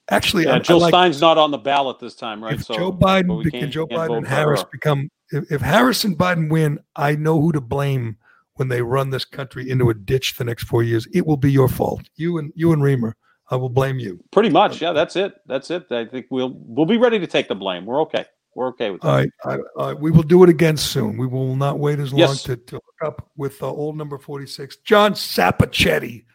Actually, 0.10 0.44
yeah, 0.44 0.56
I, 0.56 0.60
Jill 0.60 0.78
I 0.78 0.80
like, 0.80 0.92
Stein's 0.92 1.22
not 1.22 1.38
on 1.38 1.52
the 1.52 1.58
ballot 1.58 2.00
this 2.00 2.16
time, 2.16 2.44
right? 2.44 2.56
If 2.56 2.66
so 2.66 2.74
Joe 2.74 2.92
Biden, 2.92 3.50
can 3.50 3.72
Joe 3.72 3.88
Biden 3.88 4.18
and 4.18 4.28
Harris 4.28 4.64
become, 4.70 5.10
if, 5.32 5.50
if 5.50 5.62
Harris 5.62 6.04
and 6.04 6.18
Biden 6.18 6.50
win, 6.50 6.80
I 6.98 7.16
know 7.16 7.40
who 7.40 7.54
to 7.54 7.62
blame 7.62 8.18
when 8.62 8.68
they 8.68 8.84
run 8.84 9.10
this 9.10 9.26
country 9.26 9.68
into 9.68 9.90
a 9.90 9.96
ditch 9.96 10.36
the 10.36 10.44
next 10.44 10.66
four 10.66 10.84
years. 10.84 11.08
It 11.16 11.26
will 11.26 11.36
be 11.36 11.52
your 11.52 11.68
fault. 11.68 12.04
You 12.16 12.38
and 12.38 12.54
you 12.56 12.74
and 12.74 12.84
Reimer. 12.84 13.14
I 13.50 13.56
will 13.56 13.70
blame 13.70 13.98
you. 13.98 14.24
Pretty 14.32 14.52
much, 14.52 14.84
yeah. 14.84 14.94
That's 14.94 15.16
it. 15.16 15.34
That's 15.48 15.72
it. 15.72 15.92
I 15.92 16.06
think 16.06 16.28
we'll 16.30 16.54
we'll 16.56 16.86
be 16.86 16.98
ready 16.98 17.18
to 17.18 17.26
take 17.26 17.48
the 17.48 17.56
blame. 17.56 17.88
We're 17.88 18.04
okay. 18.04 18.26
We're 18.54 18.68
okay 18.68 18.92
with 18.92 19.02
that. 19.02 19.08
All 19.08 19.16
right, 19.16 19.30
all 19.44 19.52
right, 19.52 19.62
all 19.78 19.88
right. 19.88 20.00
We 20.00 20.12
will 20.12 20.22
do 20.22 20.44
it 20.44 20.50
again 20.50 20.78
soon. 20.78 21.18
We 21.18 21.26
will 21.26 21.56
not 21.56 21.80
wait 21.80 21.98
as 21.98 22.12
long 22.14 22.20
yes. 22.20 22.44
to, 22.44 22.56
to 22.56 22.76
hook 22.76 23.02
up 23.04 23.32
with 23.36 23.64
uh, 23.64 23.68
old 23.68 23.98
number 23.98 24.20
forty 24.20 24.46
six, 24.46 24.78
John 24.78 25.14
Sapachetti, 25.14 26.26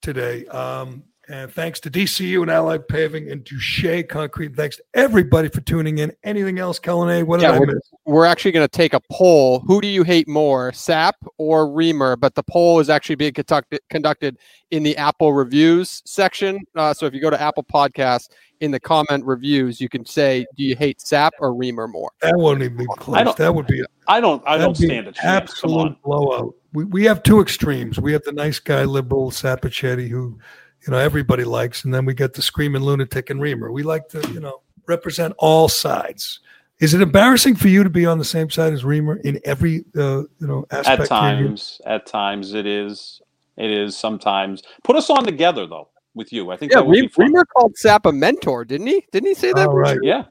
today. 0.00 0.46
Um, 0.46 1.04
and 1.28 1.52
thanks 1.52 1.78
to 1.80 1.90
DCU 1.90 2.42
and 2.42 2.50
Allied 2.50 2.88
Paving 2.88 3.30
and 3.30 3.46
to 3.46 3.58
Shea 3.58 4.02
Concrete. 4.02 4.56
Thanks 4.56 4.76
to 4.76 4.84
everybody 4.94 5.48
for 5.48 5.60
tuning 5.60 5.98
in. 5.98 6.12
Anything 6.24 6.58
else, 6.58 6.78
Cullinane? 6.78 7.26
What 7.26 7.40
did 7.40 7.44
yeah, 7.44 7.52
I 7.52 7.58
we're, 7.60 7.66
miss? 7.66 7.90
We're 8.04 8.24
actually 8.24 8.52
going 8.52 8.66
to 8.66 8.76
take 8.76 8.92
a 8.92 9.00
poll. 9.10 9.60
Who 9.60 9.80
do 9.80 9.86
you 9.86 10.02
hate 10.02 10.28
more, 10.28 10.72
Sap 10.72 11.16
or 11.38 11.66
Reimer? 11.66 12.18
But 12.18 12.34
the 12.34 12.42
poll 12.42 12.80
is 12.80 12.90
actually 12.90 13.16
being 13.16 13.32
conducted, 13.32 13.80
conducted 13.88 14.38
in 14.70 14.82
the 14.82 14.96
Apple 14.96 15.32
reviews 15.32 16.02
section. 16.04 16.58
Uh, 16.74 16.92
so 16.92 17.06
if 17.06 17.14
you 17.14 17.20
go 17.20 17.30
to 17.30 17.40
Apple 17.40 17.64
Podcasts, 17.64 18.28
in 18.62 18.70
the 18.70 18.78
comment 18.78 19.24
reviews, 19.24 19.80
you 19.80 19.88
can 19.88 20.06
say, 20.06 20.46
"Do 20.56 20.62
you 20.62 20.76
hate 20.76 21.00
Sap 21.00 21.34
or 21.40 21.52
Reimer 21.52 21.90
more?" 21.90 22.12
That 22.20 22.36
won't 22.36 22.62
even 22.62 22.76
be 22.76 22.86
close. 22.96 23.34
That 23.34 23.54
would 23.54 23.66
be. 23.66 23.82
I 24.06 24.20
don't. 24.20 24.40
I 24.46 24.56
don't 24.56 24.76
stand 24.76 25.08
a 25.08 25.12
chance. 25.12 25.50
Absolute 25.52 26.00
blowout. 26.02 26.54
We 26.72 26.84
we 26.84 27.04
have 27.04 27.24
two 27.24 27.40
extremes. 27.40 27.98
We 27.98 28.12
have 28.12 28.22
the 28.22 28.32
nice 28.32 28.60
guy 28.60 28.84
liberal 28.84 29.32
Sapachetti 29.32 30.08
who 30.08 30.38
you 30.86 30.90
know 30.90 30.98
everybody 30.98 31.44
likes, 31.44 31.84
and 31.84 31.94
then 31.94 32.04
we 32.04 32.14
get 32.14 32.34
the 32.34 32.42
screaming 32.42 32.82
lunatic 32.82 33.30
and 33.30 33.40
Reimer. 33.40 33.72
We 33.72 33.82
like 33.82 34.08
to 34.10 34.20
you 34.32 34.40
know 34.40 34.62
represent 34.86 35.34
all 35.38 35.68
sides. 35.68 36.40
Is 36.80 36.94
it 36.94 37.00
embarrassing 37.00 37.54
for 37.54 37.68
you 37.68 37.84
to 37.84 37.90
be 37.90 38.06
on 38.06 38.18
the 38.18 38.24
same 38.24 38.50
side 38.50 38.72
as 38.72 38.82
Reimer 38.82 39.20
in 39.20 39.40
every 39.44 39.84
uh, 39.96 40.22
you 40.22 40.46
know 40.46 40.66
aspect? 40.70 41.02
At 41.02 41.08
times, 41.08 41.80
at 41.86 42.06
times 42.06 42.54
it 42.54 42.66
is. 42.66 43.20
It 43.56 43.70
is 43.70 43.96
sometimes. 43.96 44.62
Put 44.82 44.96
us 44.96 45.10
on 45.10 45.24
together 45.24 45.66
though 45.66 45.88
with 46.14 46.32
you. 46.32 46.50
I 46.50 46.56
think 46.56 46.72
yeah. 46.72 46.80
Reimer 46.80 47.44
called 47.54 47.76
Sap 47.76 48.06
a 48.06 48.12
mentor, 48.12 48.64
didn't 48.64 48.86
he? 48.86 49.04
Didn't 49.12 49.28
he 49.28 49.34
say 49.34 49.52
that? 49.52 49.68
Oh, 49.68 49.72
right. 49.72 49.98
Yeah. 50.02 50.24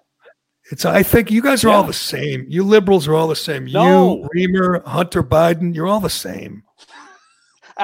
It's. 0.71 0.85
I 0.85 1.03
think 1.03 1.31
you 1.31 1.41
guys 1.41 1.63
are 1.63 1.69
yeah. 1.69 1.75
all 1.75 1.83
the 1.83 1.93
same. 1.93 2.45
You 2.47 2.63
liberals 2.63 3.07
are 3.07 3.15
all 3.15 3.27
the 3.27 3.35
same. 3.35 3.65
No. 3.65 4.27
You, 4.35 4.47
Reimer, 4.47 4.85
Hunter 4.85 5.23
Biden, 5.23 5.73
you're 5.73 5.87
all 5.87 5.99
the 5.99 6.09
same. 6.09 6.63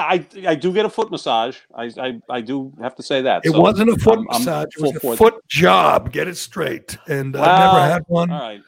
I 0.00 0.26
I 0.46 0.54
do 0.54 0.72
get 0.72 0.84
a 0.86 0.90
foot 0.90 1.10
massage. 1.10 1.58
I 1.74 1.90
I, 1.98 2.20
I 2.30 2.40
do 2.40 2.72
have 2.80 2.94
to 2.96 3.02
say 3.02 3.22
that. 3.22 3.44
It 3.44 3.52
so 3.52 3.60
wasn't 3.60 3.90
a 3.90 3.96
foot 3.98 4.18
I'm, 4.18 4.24
massage. 4.24 4.68
I'm 4.78 4.86
it 4.86 5.02
was 5.02 5.14
a 5.14 5.16
foot 5.16 5.46
job. 5.48 6.12
Get 6.12 6.28
it 6.28 6.36
straight. 6.36 6.96
And 7.08 7.34
well, 7.34 7.44
I've 7.44 7.74
never 7.74 7.92
had 7.92 8.02
one. 8.06 8.30
All 8.30 8.40
right. 8.40 8.62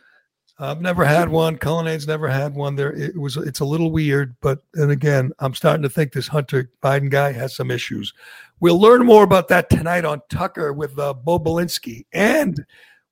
I've 0.62 0.82
never 0.82 1.06
had 1.06 1.30
one. 1.30 1.56
Cullinane's 1.56 2.06
never 2.06 2.28
had 2.28 2.54
one. 2.54 2.76
There, 2.76 2.92
it 2.92 3.18
was. 3.18 3.38
It's 3.38 3.60
a 3.60 3.64
little 3.64 3.90
weird, 3.90 4.36
but 4.42 4.62
and 4.74 4.90
again, 4.90 5.32
I'm 5.38 5.54
starting 5.54 5.82
to 5.84 5.88
think 5.88 6.12
this 6.12 6.28
Hunter 6.28 6.70
Biden 6.82 7.08
guy 7.08 7.32
has 7.32 7.56
some 7.56 7.70
issues. 7.70 8.12
We'll 8.60 8.78
learn 8.78 9.06
more 9.06 9.24
about 9.24 9.48
that 9.48 9.70
tonight 9.70 10.04
on 10.04 10.20
Tucker 10.28 10.74
with 10.74 10.98
uh, 10.98 11.14
Bobulinski, 11.26 12.04
and 12.12 12.62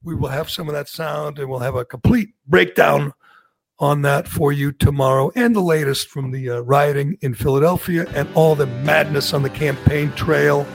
we 0.03 0.15
will 0.15 0.28
have 0.28 0.51
some 0.51 0.69
of 0.69 0.74
that 0.74 0.89
sound 0.89 1.39
and 1.39 1.49
we'll 1.49 1.59
have 1.59 1.74
a 1.74 1.85
complete 1.85 2.31
breakdown 2.47 3.12
on 3.78 4.02
that 4.02 4.26
for 4.26 4.52
you 4.52 4.72
tomorrow 4.72 5.30
and 5.34 5.55
the 5.55 5.60
latest 5.60 6.09
from 6.09 6.30
the 6.30 6.50
uh, 6.50 6.60
rioting 6.60 7.16
in 7.20 7.34
Philadelphia 7.34 8.06
and 8.14 8.28
all 8.34 8.55
the 8.55 8.66
madness 8.66 9.32
on 9.32 9.42
the 9.42 9.50
campaign 9.50 10.10
trail. 10.12 10.66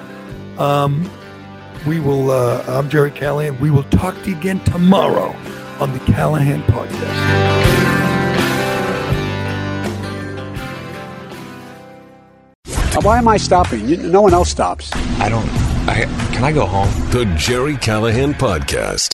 Um, 0.57 1.09
we 1.85 1.99
will, 1.99 2.31
uh, 2.31 2.63
I'm 2.67 2.89
Gerry 2.89 3.11
Callahan. 3.11 3.59
We 3.59 3.71
will 3.71 3.83
talk 3.83 4.15
to 4.23 4.29
you 4.29 4.37
again 4.37 4.63
tomorrow 4.63 5.35
on 5.79 5.91
the 5.91 5.99
Callahan 5.99 6.61
Podcast. 6.63 7.83
Why 13.03 13.17
am 13.17 13.27
I 13.27 13.35
stopping? 13.35 14.11
No 14.11 14.21
one 14.21 14.33
else 14.33 14.49
stops. 14.49 14.89
I 15.19 15.27
don't. 15.27 15.45
I 15.89 16.05
can 16.31 16.45
I 16.45 16.53
go 16.53 16.65
home? 16.65 16.87
The 17.11 17.25
Gerry 17.35 17.75
Callahan 17.75 18.33
Podcast. 18.33 19.11